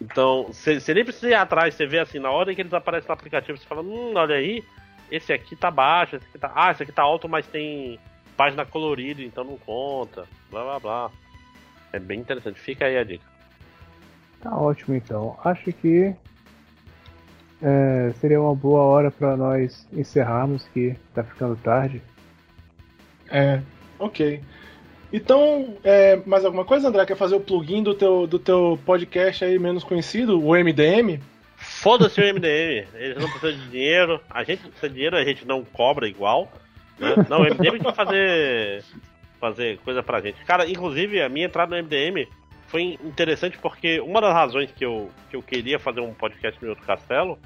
Então, 0.00 0.46
você 0.46 0.94
nem 0.94 1.04
precisa 1.04 1.28
ir 1.28 1.34
atrás, 1.34 1.74
você 1.74 1.86
vê 1.86 1.98
assim, 1.98 2.18
na 2.18 2.30
ordem 2.30 2.54
que 2.54 2.62
eles 2.62 2.72
aparecem 2.72 3.06
no 3.06 3.12
aplicativo, 3.12 3.58
você 3.58 3.66
fala, 3.66 3.82
hum, 3.82 4.14
olha 4.16 4.36
aí, 4.36 4.64
esse 5.10 5.32
aqui 5.32 5.54
tá 5.54 5.70
baixo, 5.70 6.16
esse 6.16 6.26
aqui 6.26 6.38
tá. 6.38 6.50
Ah, 6.54 6.70
esse 6.70 6.82
aqui 6.82 6.92
tá 6.92 7.02
alto, 7.02 7.28
mas 7.28 7.46
tem 7.46 7.98
página 8.36 8.64
colorida, 8.64 9.22
então 9.22 9.44
não 9.44 9.58
conta. 9.58 10.26
Blá 10.50 10.62
blá 10.62 10.80
blá. 10.80 11.10
É 11.92 11.98
bem 11.98 12.20
interessante, 12.20 12.58
fica 12.58 12.86
aí 12.86 12.96
a 12.96 13.04
dica. 13.04 13.29
Tá 14.40 14.56
ótimo 14.56 14.94
então. 14.94 15.36
Acho 15.44 15.72
que 15.72 16.14
é, 17.62 18.12
seria 18.20 18.40
uma 18.40 18.54
boa 18.54 18.82
hora 18.82 19.10
para 19.10 19.36
nós 19.36 19.86
encerrarmos, 19.92 20.66
que 20.72 20.96
tá 21.14 21.22
ficando 21.22 21.56
tarde. 21.56 22.00
É, 23.30 23.60
ok. 23.98 24.40
Então, 25.12 25.76
é, 25.84 26.16
mais 26.24 26.44
alguma 26.44 26.64
coisa, 26.64 26.88
André? 26.88 27.04
Quer 27.04 27.16
fazer 27.16 27.34
o 27.34 27.40
plugin 27.40 27.82
do 27.82 27.94
teu, 27.94 28.26
do 28.26 28.38
teu 28.38 28.78
podcast 28.86 29.44
aí 29.44 29.58
menos 29.58 29.84
conhecido, 29.84 30.40
o 30.40 30.54
MDM? 30.54 31.20
Foda-se 31.56 32.18
o 32.20 32.24
MDM, 32.24 32.86
eles 32.94 33.18
não 33.18 33.28
precisam 33.28 33.52
de 33.52 33.68
dinheiro, 33.68 34.20
a 34.30 34.42
gente 34.42 34.62
precisa 34.62 34.88
de 34.88 34.94
dinheiro, 34.94 35.16
a 35.16 35.24
gente 35.24 35.46
não 35.46 35.62
cobra 35.62 36.08
igual. 36.08 36.50
Né? 36.98 37.14
Não, 37.28 37.40
o 37.40 37.44
MDM 37.44 37.72
tem 37.72 37.82
que 37.82 37.92
fazer, 37.92 38.82
fazer 39.38 39.78
coisa 39.78 40.02
pra 40.02 40.20
gente. 40.20 40.42
Cara, 40.46 40.66
inclusive 40.66 41.20
a 41.20 41.28
minha 41.28 41.46
entrada 41.46 41.76
no 41.76 41.82
MDM 41.82 42.26
foi 42.70 42.98
interessante 43.04 43.58
porque 43.58 44.00
uma 44.00 44.20
das 44.20 44.32
razões 44.32 44.70
que 44.70 44.84
eu, 44.84 45.10
que 45.28 45.34
eu 45.34 45.42
queria 45.42 45.78
fazer 45.78 46.00
um 46.00 46.14
podcast 46.14 46.62
no 46.62 46.70
outro 46.70 46.86
castelo 46.86 47.36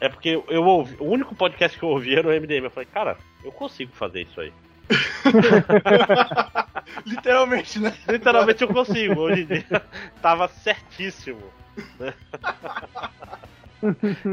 é 0.00 0.08
porque 0.08 0.42
eu 0.48 0.64
ouvi, 0.64 0.96
o 0.98 1.04
único 1.04 1.34
podcast 1.34 1.78
que 1.78 1.84
eu 1.84 1.90
ouvi 1.90 2.14
era 2.14 2.26
o 2.26 2.30
MDM. 2.30 2.64
Eu 2.64 2.70
falei, 2.70 2.88
cara, 2.92 3.18
eu 3.44 3.52
consigo 3.52 3.92
fazer 3.92 4.22
isso 4.22 4.40
aí. 4.40 4.52
Literalmente, 7.04 7.78
né? 7.78 7.94
Literalmente 8.08 8.62
eu 8.62 8.68
consigo. 8.68 9.20
Hoje 9.20 9.42
em 9.42 9.46
dia 9.46 9.82
tava 10.22 10.48
certíssimo. 10.48 11.42
Né? 11.98 12.14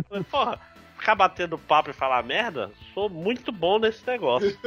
Falei, 0.08 0.24
Porra, 0.32 0.60
ficar 0.98 1.16
batendo 1.16 1.58
papo 1.58 1.90
e 1.90 1.94
falar 1.94 2.24
merda, 2.24 2.72
sou 2.94 3.10
muito 3.10 3.52
bom 3.52 3.78
nesse 3.78 4.08
negócio. 4.08 4.52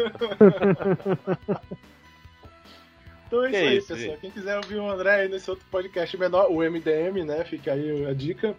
Então 3.27 3.45
é 3.45 3.51
Que 3.51 3.57
isso 3.57 3.67
aí, 3.67 3.77
isso, 3.79 3.87
pessoal. 3.89 4.11
gente. 4.11 4.21
Quem 4.21 4.31
quiser 4.31 4.57
ouvir 4.57 4.77
o 4.77 4.89
André 4.91 5.11
aí 5.23 5.29
nesse 5.29 5.51
outro 5.51 5.65
podcast 5.71 6.17
menor, 6.17 6.47
o 6.51 6.59
MDM, 6.63 7.25
né? 7.25 7.45
Fica 7.45 7.73
aí 7.73 8.07
a 8.07 8.13
dica. 8.13 8.55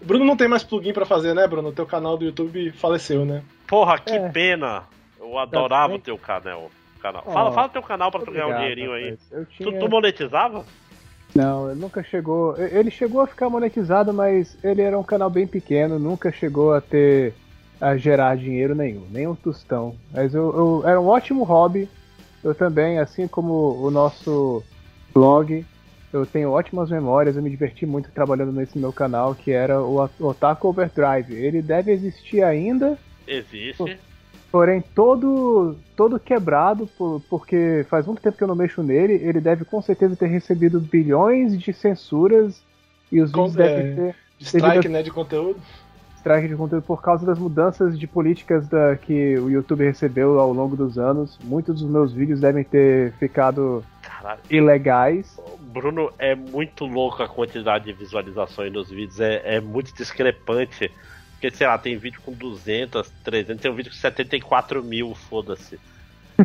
O 0.00 0.04
Bruno 0.04 0.24
não 0.24 0.36
tem 0.36 0.46
mais 0.48 0.62
plugin 0.62 0.92
pra 0.92 1.06
fazer, 1.06 1.34
né, 1.34 1.46
Bruno? 1.46 1.72
Teu 1.72 1.86
canal 1.86 2.16
do 2.16 2.24
YouTube 2.24 2.70
faleceu, 2.72 3.24
né? 3.24 3.42
Porra, 3.66 3.98
que 3.98 4.12
É. 4.12 4.28
pena. 4.28 4.84
Eu 5.18 5.38
adorava 5.38 5.88
bem. 5.88 5.96
o 5.96 6.00
teu 6.00 6.16
canal. 6.18 6.70
canal. 7.00 7.22
Fala, 7.24 7.52
fala 7.52 7.68
teu 7.68 7.82
canal 7.82 8.10
pra 8.10 8.20
tu 8.20 8.30
ganhar 8.30 8.46
um 8.48 8.56
dinheirinho 8.56 8.92
aí. 8.92 9.16
Tinha... 9.50 9.72
Tu, 9.72 9.78
tu 9.78 9.88
monetizava? 9.88 10.64
Não, 11.34 11.74
nunca 11.74 12.02
chegou. 12.02 12.56
Ele 12.58 12.90
chegou 12.90 13.20
a 13.20 13.26
ficar 13.26 13.50
monetizado, 13.50 14.12
mas 14.12 14.56
ele 14.64 14.82
era 14.82 14.98
um 14.98 15.02
canal 15.02 15.28
bem 15.28 15.46
pequeno, 15.46 15.98
nunca 15.98 16.30
chegou 16.32 16.72
a 16.72 16.80
ter. 16.80 17.34
a 17.80 17.96
gerar 17.96 18.36
dinheiro 18.36 18.74
nenhum, 18.74 19.06
nem 19.10 19.26
um 19.26 19.34
tostão. 19.34 19.96
Mas 20.12 20.34
eu, 20.34 20.82
eu 20.82 20.88
era 20.88 21.00
um 21.00 21.06
ótimo 21.08 21.42
hobby. 21.44 21.88
Eu 22.46 22.54
também, 22.54 23.00
assim 23.00 23.26
como 23.26 23.76
o 23.82 23.90
nosso 23.90 24.62
blog, 25.12 25.66
eu 26.12 26.24
tenho 26.24 26.52
ótimas 26.52 26.88
memórias, 26.88 27.34
eu 27.34 27.42
me 27.42 27.50
diverti 27.50 27.84
muito 27.84 28.08
trabalhando 28.12 28.52
nesse 28.52 28.78
meu 28.78 28.92
canal, 28.92 29.34
que 29.34 29.50
era 29.50 29.82
o 29.82 30.08
Otaku 30.20 30.68
Overdrive. 30.68 31.34
Ele 31.34 31.60
deve 31.60 31.90
existir 31.90 32.44
ainda. 32.44 32.96
Existe. 33.26 33.98
Porém, 34.52 34.80
todo, 34.94 35.76
todo 35.96 36.20
quebrado, 36.20 36.86
por, 36.96 37.20
porque 37.28 37.84
faz 37.90 38.06
muito 38.06 38.22
tempo 38.22 38.38
que 38.38 38.44
eu 38.44 38.48
não 38.48 38.54
mexo 38.54 38.80
nele, 38.80 39.14
ele 39.14 39.40
deve 39.40 39.64
com 39.64 39.82
certeza 39.82 40.14
ter 40.14 40.28
recebido 40.28 40.78
bilhões 40.78 41.58
de 41.58 41.72
censuras 41.72 42.62
e 43.10 43.20
os 43.20 43.32
vídeos 43.32 43.56
é, 43.56 43.58
devem 43.58 43.96
ter. 43.96 44.16
Strike, 44.38 44.88
né, 44.88 45.02
de 45.02 45.10
conteúdo? 45.10 45.60
Strike 46.26 46.48
de 46.48 46.56
conteúdo 46.56 46.82
por 46.82 47.00
causa 47.00 47.24
das 47.24 47.38
mudanças 47.38 47.96
de 47.96 48.04
políticas 48.04 48.66
da, 48.66 48.96
que 48.96 49.38
o 49.38 49.48
YouTube 49.48 49.84
recebeu 49.84 50.40
ao 50.40 50.52
longo 50.52 50.74
dos 50.74 50.98
anos. 50.98 51.38
Muitos 51.44 51.80
dos 51.80 51.88
meus 51.88 52.12
vídeos 52.12 52.40
devem 52.40 52.64
ter 52.64 53.12
ficado 53.12 53.84
Caralho. 54.02 54.40
ilegais. 54.50 55.40
Bruno, 55.60 56.12
é 56.18 56.34
muito 56.34 56.84
louco 56.84 57.22
a 57.22 57.28
quantidade 57.28 57.84
de 57.84 57.92
visualizações 57.92 58.72
nos 58.72 58.90
vídeos, 58.90 59.20
é, 59.20 59.56
é 59.56 59.60
muito 59.60 59.94
discrepante. 59.94 60.90
Porque, 61.34 61.50
sei 61.52 61.66
lá, 61.66 61.78
tem 61.78 61.96
vídeo 61.96 62.20
com 62.24 62.32
200, 62.32 63.08
300, 63.22 63.62
tem 63.62 63.70
um 63.70 63.74
vídeo 63.74 63.92
com 63.92 63.98
74 63.98 64.82
mil, 64.82 65.14
foda-se. 65.14 65.78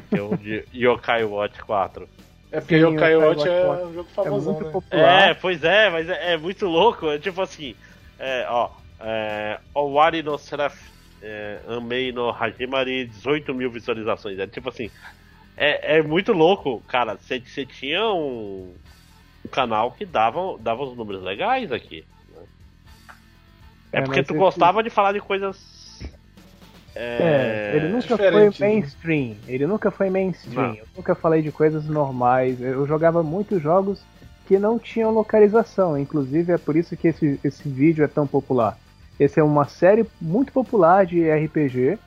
Que 0.10 0.20
é 0.20 0.22
o 0.22 0.38
de 0.38 0.64
Yokai 0.76 1.24
Watch 1.24 1.60
4. 1.64 2.08
É 2.52 2.60
porque 2.60 2.78
Sim, 2.78 2.86
Yokai 2.86 3.16
Watch 3.16 3.48
é 3.48 3.66
um 3.66 3.94
jogo 3.94 4.10
famoso, 4.14 4.52
é 4.52 4.64
né? 4.64 4.72
Popular. 4.72 5.30
É, 5.30 5.34
pois 5.34 5.64
é, 5.64 5.90
mas 5.90 6.08
é, 6.08 6.34
é 6.34 6.38
muito 6.38 6.68
louco. 6.68 7.08
É 7.10 7.18
tipo 7.18 7.42
assim, 7.42 7.74
é, 8.20 8.46
ó, 8.50 8.70
é, 9.04 9.60
Owari 9.74 10.22
no 10.22 10.38
Seraph 10.38 10.92
é, 11.22 11.60
Amei 11.68 12.12
no 12.12 12.30
Hajimari, 12.30 13.06
18 13.06 13.54
mil 13.54 13.70
visualizações. 13.70 14.40
É 14.40 14.48
tipo 14.48 14.70
assim, 14.70 14.90
é, 15.56 15.98
é 15.98 16.02
muito 16.02 16.34
louco, 16.34 16.82
cara. 16.88 17.18
Você 17.18 17.66
tinha 17.66 18.04
um, 18.10 18.74
um, 19.46 19.50
canal 19.50 19.92
que 19.92 20.06
dava, 20.06 20.58
dava 20.60 20.84
os 20.84 20.98
números 20.98 21.22
legais 21.24 21.72
aqui. 21.72 22.04
É, 23.92 24.00
é 24.00 24.02
porque 24.02 24.24
tu 24.24 24.34
gostava 24.34 24.82
de 24.82 24.90
falar 24.90 25.12
de 25.12 25.20
coisas. 25.20 26.02
É, 26.96 27.74
é 27.74 27.78
ele 27.78 27.90
nunca 27.90 28.18
foi 28.18 28.50
né? 28.50 28.52
mainstream. 28.60 29.36
Ele 29.48 29.68
nunca 29.68 29.92
foi 29.92 30.10
mainstream. 30.10 30.76
Eu 30.76 30.88
nunca 30.96 31.16
falei 31.16 31.42
de 31.42 31.52
coisas 31.52 31.86
normais. 31.86 32.60
Eu 32.62 32.86
jogava 32.88 33.22
muitos 33.22 33.62
jogos 33.62 34.02
que 34.48 34.58
não 34.58 34.80
tinham 34.80 35.12
localização. 35.12 35.98
Inclusive 35.98 36.54
é 36.54 36.58
por 36.58 36.76
isso 36.76 36.98
que 36.98 37.10
esse, 37.10 37.40
esse 37.44 37.70
vídeo 37.70 38.04
é 38.04 38.08
tão 38.08 38.26
popular. 38.26 38.78
Esse 39.22 39.40
é 39.40 39.44
uma 39.44 39.66
série 39.66 40.04
muito 40.20 40.52
popular 40.52 41.06
de 41.06 41.30
RPG 41.30 42.00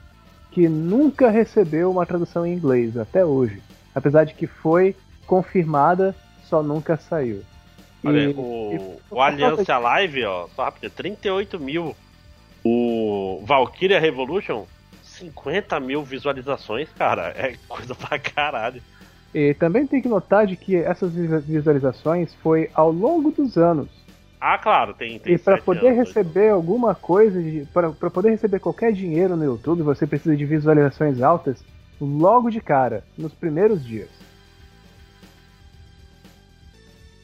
que 0.50 0.68
nunca 0.68 1.30
recebeu 1.30 1.88
uma 1.88 2.04
tradução 2.04 2.44
em 2.44 2.52
inglês 2.52 2.96
até 2.96 3.24
hoje. 3.24 3.62
Apesar 3.94 4.24
de 4.24 4.34
que 4.34 4.48
foi 4.48 4.96
confirmada, 5.24 6.12
só 6.42 6.60
nunca 6.60 6.96
saiu. 6.96 7.44
Olha, 8.04 8.18
e, 8.18 8.26
o, 8.34 8.98
e, 9.12 9.14
o 9.14 9.20
Aliança 9.20 9.78
Live, 9.78 10.24
ó, 10.24 10.48
só 10.56 10.64
rápido, 10.64 10.90
38 10.90 11.60
mil. 11.60 11.94
O 12.64 13.44
Valkyria 13.46 14.00
Revolution, 14.00 14.64
50 15.04 15.78
mil 15.78 16.02
visualizações, 16.02 16.88
cara. 16.98 17.32
É 17.36 17.54
coisa 17.68 17.94
pra 17.94 18.18
caralho. 18.18 18.82
E 19.32 19.54
também 19.54 19.86
tem 19.86 20.02
que 20.02 20.08
notar 20.08 20.48
de 20.48 20.56
que 20.56 20.74
essas 20.74 21.12
visualizações 21.14 22.34
foi 22.42 22.68
ao 22.74 22.90
longo 22.90 23.30
dos 23.30 23.56
anos. 23.56 24.03
Ah, 24.46 24.58
claro, 24.58 24.92
tem. 24.92 25.18
tem 25.18 25.36
e 25.36 25.38
para 25.38 25.56
poder 25.56 25.92
anos, 25.92 26.06
receber 26.06 26.50
alguma 26.50 26.94
coisa, 26.94 27.40
para 27.72 28.10
poder 28.10 28.28
receber 28.28 28.60
qualquer 28.60 28.92
dinheiro 28.92 29.36
no 29.36 29.44
YouTube, 29.44 29.80
você 29.80 30.06
precisa 30.06 30.36
de 30.36 30.44
visualizações 30.44 31.22
altas 31.22 31.64
logo 31.98 32.50
de 32.50 32.60
cara, 32.60 33.02
nos 33.16 33.32
primeiros 33.32 33.82
dias. 33.82 34.10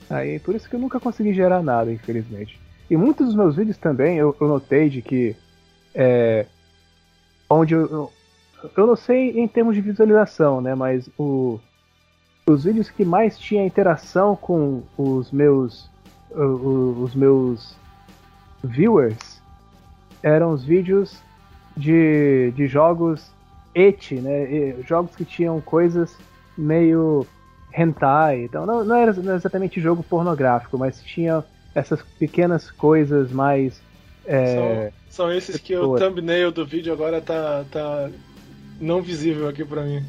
Aí, 0.09 0.39
por 0.39 0.55
isso 0.55 0.67
que 0.67 0.75
eu 0.75 0.81
nunca 0.81 0.99
consegui 0.99 1.35
gerar 1.35 1.63
nada, 1.63 1.93
infelizmente. 1.93 2.59
E 2.89 2.97
muitos 2.97 3.27
dos 3.27 3.37
meus 3.37 3.55
vídeos 3.55 3.77
também 3.77 4.17
eu, 4.17 4.35
eu 4.41 4.49
notei 4.49 4.89
de 4.89 5.03
que. 5.03 5.37
É, 5.95 6.47
onde 7.51 7.75
eu, 7.75 7.83
eu, 7.83 8.13
eu. 8.75 8.87
não 8.87 8.97
sei 8.97 9.39
em 9.39 9.47
termos 9.47 9.75
de 9.75 9.83
visualização, 9.83 10.63
né? 10.63 10.75
Mas 10.75 11.11
o, 11.19 11.61
os 12.47 12.65
vídeos 12.65 12.89
que 12.89 13.05
mais 13.05 13.39
tinha 13.39 13.63
interação 13.63 14.35
com 14.35 14.83
os 14.97 15.31
meus. 15.31 15.91
Os 16.35 17.15
meus 17.15 17.77
viewers 18.63 19.41
eram 20.23 20.53
os 20.53 20.65
vídeos 20.65 21.19
de, 21.77 22.53
de 22.55 22.67
jogos 22.67 23.31
et, 23.75 24.13
né? 24.21 24.75
Jogos 24.87 25.15
que 25.17 25.25
tinham 25.25 25.61
coisas 25.61 26.17
meio 26.57 27.27
hentai. 27.77 28.45
Então 28.45 28.67
não, 28.67 28.85
não 28.85 28.97
era 28.97 29.11
exatamente 29.35 29.81
jogo 29.81 30.03
pornográfico, 30.03 30.77
mas 30.79 31.03
tinha 31.03 31.45
essas 31.75 32.03
pequenas 32.19 32.71
coisas 32.71 33.31
mais. 33.31 33.81
É, 34.27 34.93
são, 35.09 35.27
são 35.27 35.33
esses 35.33 35.59
que 35.59 35.75
o 35.75 35.97
thumbnail 35.97 36.53
do 36.53 36.67
vídeo 36.67 36.93
agora 36.93 37.21
tá, 37.21 37.65
tá 37.71 38.11
não 38.81 39.01
visível 39.01 39.49
aqui 39.49 39.65
para 39.65 39.83
mim. 39.83 40.05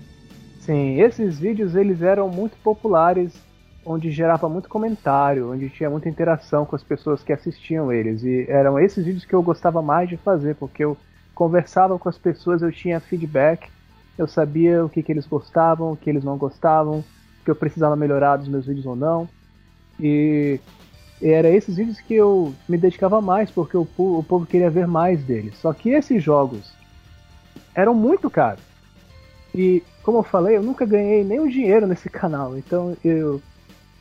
Sim, 0.59 0.99
esses 1.01 1.39
vídeos 1.39 1.75
eles 1.75 2.01
eram 2.01 2.29
muito 2.29 2.55
populares, 2.57 3.33
onde 3.85 4.11
gerava 4.11 4.47
muito 4.47 4.69
comentário, 4.69 5.51
onde 5.51 5.69
tinha 5.69 5.89
muita 5.89 6.09
interação 6.09 6.65
com 6.65 6.75
as 6.75 6.83
pessoas 6.83 7.23
que 7.23 7.33
assistiam 7.33 7.91
eles. 7.91 8.23
E 8.23 8.45
eram 8.47 8.79
esses 8.79 9.03
vídeos 9.03 9.25
que 9.25 9.33
eu 9.33 9.41
gostava 9.41 9.81
mais 9.81 10.07
de 10.07 10.17
fazer, 10.17 10.55
porque 10.55 10.83
eu 10.83 10.95
conversava 11.33 11.97
com 11.97 12.07
as 12.07 12.17
pessoas, 12.17 12.61
eu 12.61 12.71
tinha 12.71 12.99
feedback, 12.99 13.69
eu 14.17 14.27
sabia 14.27 14.85
o 14.85 14.89
que, 14.89 15.01
que 15.01 15.11
eles 15.11 15.25
gostavam, 15.25 15.93
o 15.93 15.97
que 15.97 16.09
eles 16.09 16.23
não 16.23 16.37
gostavam, 16.37 17.03
que 17.43 17.49
eu 17.49 17.55
precisava 17.55 17.95
melhorar 17.95 18.37
dos 18.37 18.47
meus 18.47 18.65
vídeos 18.65 18.85
ou 18.85 18.95
não. 18.95 19.27
E 19.99 20.59
era 21.21 21.49
esses 21.49 21.75
vídeos 21.75 21.99
que 21.99 22.13
eu 22.13 22.53
me 22.67 22.77
dedicava 22.77 23.21
mais, 23.21 23.49
porque 23.49 23.77
o, 23.77 23.87
o 23.97 24.23
povo 24.23 24.45
queria 24.45 24.69
ver 24.69 24.87
mais 24.87 25.23
deles. 25.23 25.57
Só 25.57 25.73
que 25.73 25.89
esses 25.89 26.23
jogos 26.23 26.71
eram 27.73 27.93
muito 27.93 28.29
caros. 28.29 28.63
E, 29.53 29.83
como 30.03 30.19
eu 30.19 30.23
falei, 30.23 30.57
eu 30.57 30.63
nunca 30.63 30.85
ganhei 30.85 31.23
nenhum 31.23 31.47
dinheiro 31.47 31.85
nesse 31.85 32.09
canal. 32.11 32.57
Então 32.57 32.95
eu, 33.03 33.41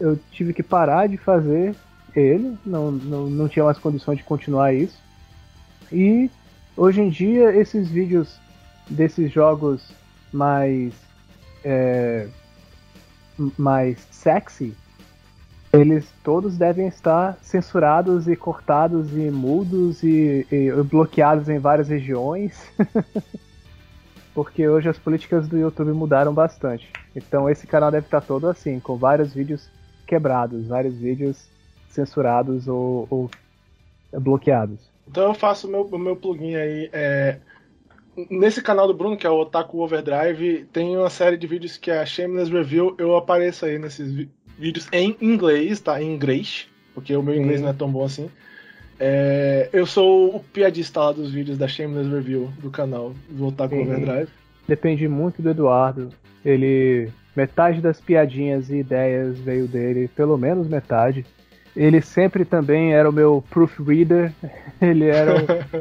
eu 0.01 0.19
tive 0.33 0.53
que 0.53 0.63
parar 0.63 1.07
de 1.07 1.17
fazer 1.17 1.77
ele. 2.17 2.57
Não, 2.65 2.91
não, 2.91 3.31
não 3.31 3.49
tinha 3.49 3.65
mais 3.65 3.79
condições 3.79 4.19
de 4.19 4.25
continuar 4.25 4.73
isso. 4.73 4.99
E 5.93 6.31
hoje 6.77 7.01
em 7.01 7.11
dia, 7.11 7.55
esses 7.55 7.89
vídeos 7.89 8.39
desses 8.89 9.31
jogos 9.31 9.93
mais. 10.33 10.95
É, 11.63 12.27
mais 13.57 13.99
sexy, 14.11 14.75
eles 15.73 16.07
todos 16.25 16.57
devem 16.57 16.89
estar 16.89 17.39
censurados 17.43 18.29
e 18.29 18.37
cortados 18.37 19.13
e 19.13 19.31
mudos 19.31 20.03
e, 20.03 20.47
e 20.51 20.71
bloqueados 20.83 21.49
em 21.49 21.59
várias 21.59 21.89
regiões. 21.89 22.61
Porque 24.35 24.69
hoje 24.69 24.89
as 24.89 24.99
políticas 24.99 25.49
do 25.49 25.59
YouTube 25.59 25.93
mudaram 25.93 26.33
bastante. 26.33 26.91
Então 27.15 27.49
esse 27.49 27.67
canal 27.67 27.91
deve 27.91 28.07
estar 28.07 28.21
todo 28.21 28.49
assim, 28.49 28.79
com 28.81 28.97
vários 28.97 29.33
vídeos 29.33 29.69
quebrados, 30.11 30.67
vários 30.67 30.97
vídeos 30.97 31.49
censurados 31.89 32.67
ou, 32.67 33.07
ou 33.09 33.31
bloqueados. 34.13 34.91
Então 35.09 35.23
eu 35.29 35.35
faço 35.35 35.69
o 35.69 35.71
meu, 35.71 35.89
meu 35.99 36.17
plugin 36.17 36.57
aí. 36.57 36.91
É, 36.93 37.39
nesse 38.29 38.61
canal 38.61 38.89
do 38.89 38.95
Bruno, 38.95 39.17
que 39.17 39.25
é 39.25 39.31
o 39.31 39.41
Otaku 39.41 39.79
Overdrive, 39.79 40.67
tem 40.73 40.97
uma 40.97 41.09
série 41.09 41.37
de 41.37 41.47
vídeos 41.47 41.77
que 41.77 41.93
é 41.93 42.01
a 42.01 42.07
Shameless 42.07 42.51
Review. 42.51 42.97
Eu 42.99 43.17
apareço 43.17 43.65
aí 43.67 43.79
nesses 43.79 44.29
vídeos 44.59 44.89
em 44.93 45.17
inglês, 45.21 45.81
tá? 45.81 46.03
Em 46.03 46.13
inglês, 46.13 46.67
porque 46.93 47.15
o 47.15 47.23
meu 47.23 47.37
inglês 47.37 47.61
não 47.61 47.69
é 47.69 47.73
tão 47.73 47.91
bom 47.91 48.05
assim. 48.05 48.29
É, 48.99 49.71
eu 49.73 49.87
sou 49.87 50.37
o 50.37 50.41
piadista 50.41 51.01
lá 51.01 51.13
dos 51.13 51.33
vídeos 51.33 51.57
da 51.57 51.69
Shameless 51.69 52.11
Review 52.11 52.53
do 52.61 52.69
canal 52.69 53.15
do 53.29 53.47
Otaku 53.47 53.77
Sim. 53.77 53.83
Overdrive. 53.83 54.29
Depende 54.67 55.07
muito 55.07 55.41
do 55.41 55.51
Eduardo. 55.51 56.11
Ele. 56.45 57.11
Metade 57.35 57.81
das 57.81 58.01
piadinhas 58.01 58.71
e 58.71 58.79
ideias 58.79 59.39
veio 59.39 59.69
dele, 59.69 60.09
pelo 60.09 60.37
menos 60.37 60.67
metade. 60.67 61.25
Ele 61.77 62.01
sempre 62.01 62.45
também 62.45 62.93
era 62.93 63.09
o 63.09 63.13
meu 63.13 63.45
proofreader. 63.49 64.33
Ele 64.81 65.07
era 65.07 65.35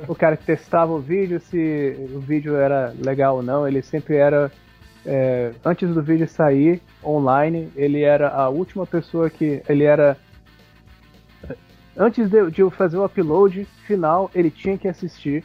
o, 0.08 0.12
o, 0.12 0.16
cara 0.16 0.38
que 0.38 0.46
testava 0.46 0.92
o 0.92 1.00
vídeo, 1.00 1.40
se 1.40 1.96
o 2.14 2.20
vídeo 2.20 2.56
era 2.56 2.94
legal 3.04 3.38
ou 3.38 3.44
não. 3.44 3.68
Ele 3.68 3.82
sempre 3.82 4.16
era. 4.16 4.52
É, 5.06 5.52
antes 5.66 5.90
do 5.90 6.04
vídeo 6.04 6.28
sair 6.28 6.82
online, 7.04 7.70
ele 7.76 8.02
era 8.02 8.30
a 8.30 8.50
última 8.50 8.86
pessoa 8.86 9.30
que. 9.30 9.64
Ele 9.68 9.84
era. 9.84 10.18
Antes 11.98 12.30
de, 12.30 12.52
de 12.52 12.62
eu 12.62 12.70
fazer 12.70 12.98
o 12.98 13.06
upload 13.06 13.66
final, 13.88 14.30
ele 14.36 14.52
tinha 14.52 14.78
que 14.78 14.88
assistir. 14.88 15.44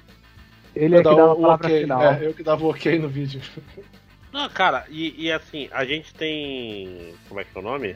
Ele 0.74 0.96
eu 0.96 1.00
é 1.00 1.02
que 1.02 1.08
dava 1.08 1.32
a 1.32 1.36
palavra 1.36 1.66
okay. 1.66 1.80
final. 1.82 2.02
É, 2.02 2.26
eu 2.26 2.34
que 2.34 2.42
dava 2.42 2.64
o 2.64 2.70
ok 2.70 2.98
no 2.98 3.08
vídeo. 3.08 3.40
Não, 4.34 4.48
cara, 4.48 4.84
e, 4.90 5.14
e 5.26 5.30
assim, 5.30 5.68
a 5.70 5.84
gente 5.84 6.12
tem. 6.12 7.14
Como 7.28 7.38
é 7.40 7.44
que 7.44 7.56
é 7.56 7.60
o 7.60 7.62
nome? 7.62 7.94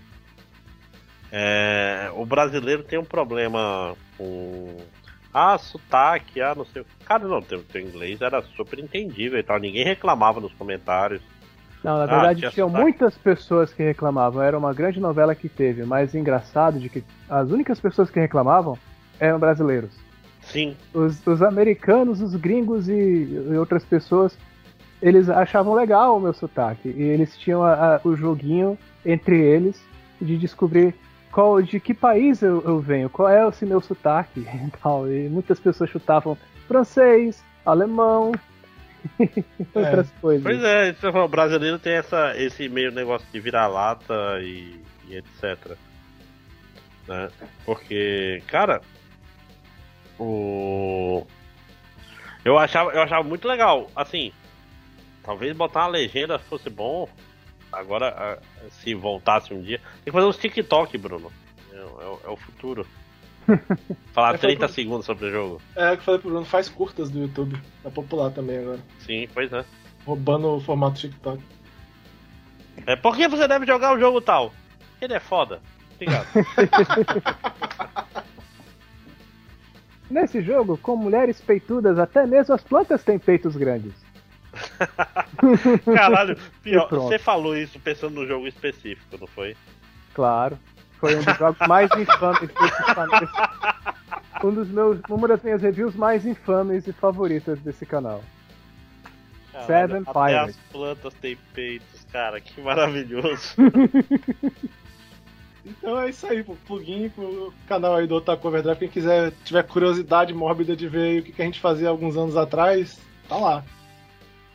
É, 1.32 2.12
o 2.14 2.24
brasileiro 2.24 2.84
tem 2.84 2.96
um 2.96 3.04
problema 3.04 3.96
com. 4.16 4.76
Ah, 5.34 5.58
sotaque, 5.58 6.40
ah, 6.40 6.54
não 6.56 6.64
sei. 6.64 6.84
Cara, 7.04 7.26
não, 7.26 7.42
teu, 7.42 7.60
teu 7.64 7.82
inglês 7.82 8.20
era 8.20 8.40
super 8.56 8.78
entendível 8.78 9.36
e 9.36 9.42
tal. 9.42 9.58
Ninguém 9.58 9.84
reclamava 9.84 10.38
nos 10.40 10.52
comentários. 10.54 11.20
Não, 11.82 11.98
na 11.98 12.04
Ah, 12.04 12.06
verdade 12.06 12.38
tinha 12.38 12.50
tinham 12.52 12.68
muitas 12.68 13.18
pessoas 13.18 13.72
que 13.72 13.82
reclamavam. 13.82 14.40
Era 14.40 14.56
uma 14.56 14.72
grande 14.72 15.00
novela 15.00 15.34
que 15.34 15.48
teve, 15.48 15.82
mas 15.84 16.14
engraçado 16.14 16.78
de 16.78 16.88
que 16.88 17.02
as 17.28 17.50
únicas 17.50 17.80
pessoas 17.80 18.10
que 18.10 18.20
reclamavam 18.20 18.78
eram 19.18 19.40
brasileiros. 19.40 19.90
Sim, 20.42 20.76
Os, 20.94 21.26
os 21.26 21.42
americanos, 21.42 22.22
os 22.22 22.36
gringos 22.36 22.88
e, 22.88 22.94
e 22.94 23.56
outras 23.58 23.84
pessoas, 23.84 24.38
eles 25.00 25.28
achavam 25.28 25.74
legal 25.74 26.16
o 26.16 26.20
meu 26.20 26.32
sotaque. 26.32 26.88
E 26.88 27.02
eles 27.02 27.36
tinham 27.36 27.62
a- 27.62 27.96
a- 27.96 28.00
o 28.04 28.16
joguinho 28.16 28.78
entre 29.04 29.40
eles 29.40 29.80
de 30.20 30.36
descobrir 30.36 30.94
qual, 31.30 31.62
de 31.62 31.78
que 31.78 31.94
país 31.94 32.42
eu, 32.42 32.62
eu 32.64 32.80
venho, 32.80 33.08
qual 33.08 33.28
é 33.28 33.46
esse 33.48 33.64
meu 33.64 33.80
sotaque 33.80 34.40
e 34.40 34.70
tal. 34.82 35.10
E 35.10 35.28
muitas 35.28 35.60
pessoas 35.60 35.88
chutavam 35.90 36.36
francês, 36.66 37.42
alemão, 37.64 38.32
outras 39.74 40.10
coisas. 40.20 40.42
Pois 40.42 40.62
é, 40.62 40.90
isso, 40.90 41.08
o 41.08 41.28
brasileiro 41.28 41.78
tem 41.78 41.94
essa, 41.94 42.34
esse 42.36 42.68
meio 42.68 42.90
negócio 42.90 43.26
de 43.32 43.38
vira-lata 43.40 44.40
e, 44.40 44.80
e 45.08 45.16
etc. 45.16 45.76
Né? 47.06 47.28
Porque, 47.64 48.42
cara, 48.48 48.80
o. 50.18 51.26
Eu 52.44 52.58
achava, 52.58 52.90
eu 52.92 53.02
achava 53.02 53.22
muito 53.22 53.46
legal. 53.46 53.90
Assim, 53.94 54.32
talvez 55.28 55.54
botar 55.54 55.80
uma 55.82 55.88
legenda 55.88 56.38
fosse 56.38 56.70
bom. 56.70 57.06
Agora, 57.70 58.38
se 58.70 58.94
voltasse 58.94 59.52
um 59.52 59.60
dia. 59.60 59.78
Tem 60.02 60.04
que 60.06 60.10
fazer 60.12 60.26
uns 60.26 60.38
TikTok, 60.38 60.96
Bruno. 60.96 61.30
É, 61.70 61.76
é- 61.76 62.18
é 62.24 62.28
o 62.30 62.36
futuro. 62.36 62.86
Falar 64.14 64.34
É, 64.34 64.38
foi 64.38 64.48
30 64.48 64.64
pro- 64.66 64.74
segundos 64.74 65.04
sobre 65.04 65.26
o 65.26 65.30
jogo. 65.30 65.60
É, 65.76 65.90
que 65.94 65.98
eu 66.00 66.04
falei 66.04 66.20
pro 66.20 66.30
Bruno, 66.30 66.46
faz 66.46 66.70
curtas 66.70 67.10
do 67.10 67.18
YouTube. 67.18 67.60
Tá 67.82 67.90
popular 67.90 68.30
também 68.30 68.56
agora. 68.58 68.80
Sim, 69.00 69.28
pois 69.34 69.52
é. 69.52 69.66
Roubando 70.06 70.48
o 70.56 70.60
formato 70.60 70.98
TikTok. 70.98 71.42
É, 72.86 72.96
por 72.96 73.14
que 73.14 73.28
você 73.28 73.46
deve 73.46 73.66
jogar 73.66 73.94
o 73.94 74.00
jogo 74.00 74.22
tal? 74.22 74.50
Ele 74.98 75.12
é 75.12 75.20
foda. 75.20 75.60
Obrigado. 75.96 76.26
Nesse 80.10 80.40
jogo, 80.40 80.78
com 80.78 80.96
mulheres 80.96 81.38
peitudas, 81.38 81.98
até 81.98 82.26
mesmo 82.26 82.54
as 82.54 82.62
plantas 82.62 83.04
têm 83.04 83.18
peitos 83.18 83.54
grandes. 83.56 83.92
Caralho, 85.94 86.36
pior, 86.62 86.88
você 86.88 87.18
falou 87.18 87.56
isso 87.56 87.78
pensando 87.80 88.14
no 88.14 88.26
jogo 88.26 88.46
específico, 88.46 89.16
não 89.18 89.26
foi? 89.26 89.56
Claro. 90.14 90.58
Foi 90.98 91.14
um 91.14 91.22
dos 91.22 91.36
jogos 91.36 91.68
mais 91.68 91.90
infames 91.92 92.50
desse 92.50 92.94
canal. 92.94 93.20
Um 94.44 94.52
dos 94.52 94.68
meus, 94.68 95.00
uma 95.08 95.28
das 95.28 95.42
minhas 95.42 95.62
reviews 95.62 95.94
mais 95.94 96.26
infames 96.26 96.86
e 96.86 96.92
favoritas 96.92 97.60
desse 97.60 97.86
canal. 97.86 98.22
Seven 99.66 100.02
até 100.06 100.12
Pirates. 100.12 100.56
as 100.56 100.72
plantas 100.72 101.14
têm 101.14 101.36
peitos, 101.52 102.06
cara, 102.12 102.40
que 102.40 102.60
maravilhoso. 102.60 103.54
Então 105.68 106.00
é 106.00 106.08
isso 106.08 106.26
aí, 106.26 106.42
pro 106.42 106.56
plugin, 106.66 107.10
pro 107.10 107.52
canal 107.66 107.96
aí 107.96 108.06
do 108.06 108.14
Otaku 108.14 108.48
Overdrive. 108.48 108.78
Quem 108.78 108.88
quiser, 108.88 109.32
tiver 109.44 109.62
curiosidade 109.64 110.32
mórbida 110.32 110.74
de 110.74 110.88
ver 110.88 111.20
o 111.20 111.24
que 111.24 111.32
que 111.32 111.42
a 111.42 111.44
gente 111.44 111.60
fazia 111.60 111.90
alguns 111.90 112.16
anos 112.16 112.36
atrás, 112.38 112.98
tá 113.28 113.36
lá. 113.36 113.64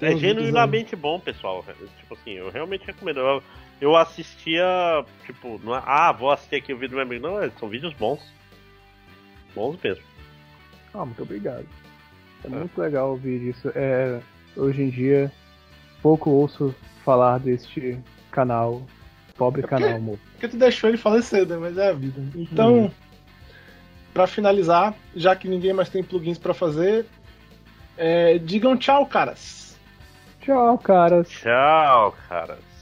É 0.01 0.15
genuinamente 0.15 0.95
bom, 0.95 1.19
pessoal. 1.19 1.63
Tipo 1.99 2.13
assim, 2.15 2.31
eu 2.31 2.49
realmente 2.49 2.85
recomendo. 2.85 3.19
Eu, 3.19 3.43
eu 3.79 3.95
assistia, 3.95 4.65
tipo, 5.25 5.59
não 5.63 5.75
é, 5.75 5.81
ah, 5.85 6.11
vou 6.11 6.31
assistir 6.31 6.55
aqui 6.57 6.73
o 6.73 6.77
vídeo 6.77 6.91
do 6.91 6.95
meu 6.95 7.05
amigo. 7.05 7.25
Não, 7.27 7.41
é, 7.41 7.49
são 7.59 7.69
vídeos 7.69 7.93
bons. 7.93 8.19
Bons 9.55 9.77
mesmo. 9.81 10.03
Ah, 10.93 11.05
muito 11.05 11.21
obrigado. 11.23 11.65
É 12.43 12.47
muito 12.49 12.79
legal 12.79 13.11
ouvir 13.11 13.49
isso. 13.49 13.71
É, 13.75 14.19
hoje 14.57 14.81
em 14.83 14.89
dia, 14.89 15.31
pouco 16.01 16.29
ouço 16.29 16.75
falar 17.05 17.39
deste 17.39 17.97
canal. 18.31 18.81
Pobre 19.37 19.61
É 19.61 19.67
porque- 19.67 19.81
canal, 19.83 19.95
amor. 19.97 20.19
Porque 20.33 20.47
tu 20.49 20.57
deixou 20.57 20.89
ele 20.89 20.97
falecer, 20.97 21.47
né? 21.47 21.55
Mas 21.57 21.77
é 21.77 21.89
a 21.89 21.93
vida. 21.93 22.21
Então, 22.35 22.91
pra 24.13 24.27
finalizar, 24.27 24.93
já 25.15 25.35
que 25.35 25.47
ninguém 25.47 25.71
mais 25.73 25.89
tem 25.89 26.03
plugins 26.03 26.37
pra 26.37 26.53
fazer, 26.53 27.05
é, 27.97 28.37
digam 28.37 28.75
tchau, 28.77 29.05
caras. 29.05 29.72
Tchau, 30.43 30.77
caras. 30.77 31.29
Tchau, 31.29 32.13
caras. 32.27 32.72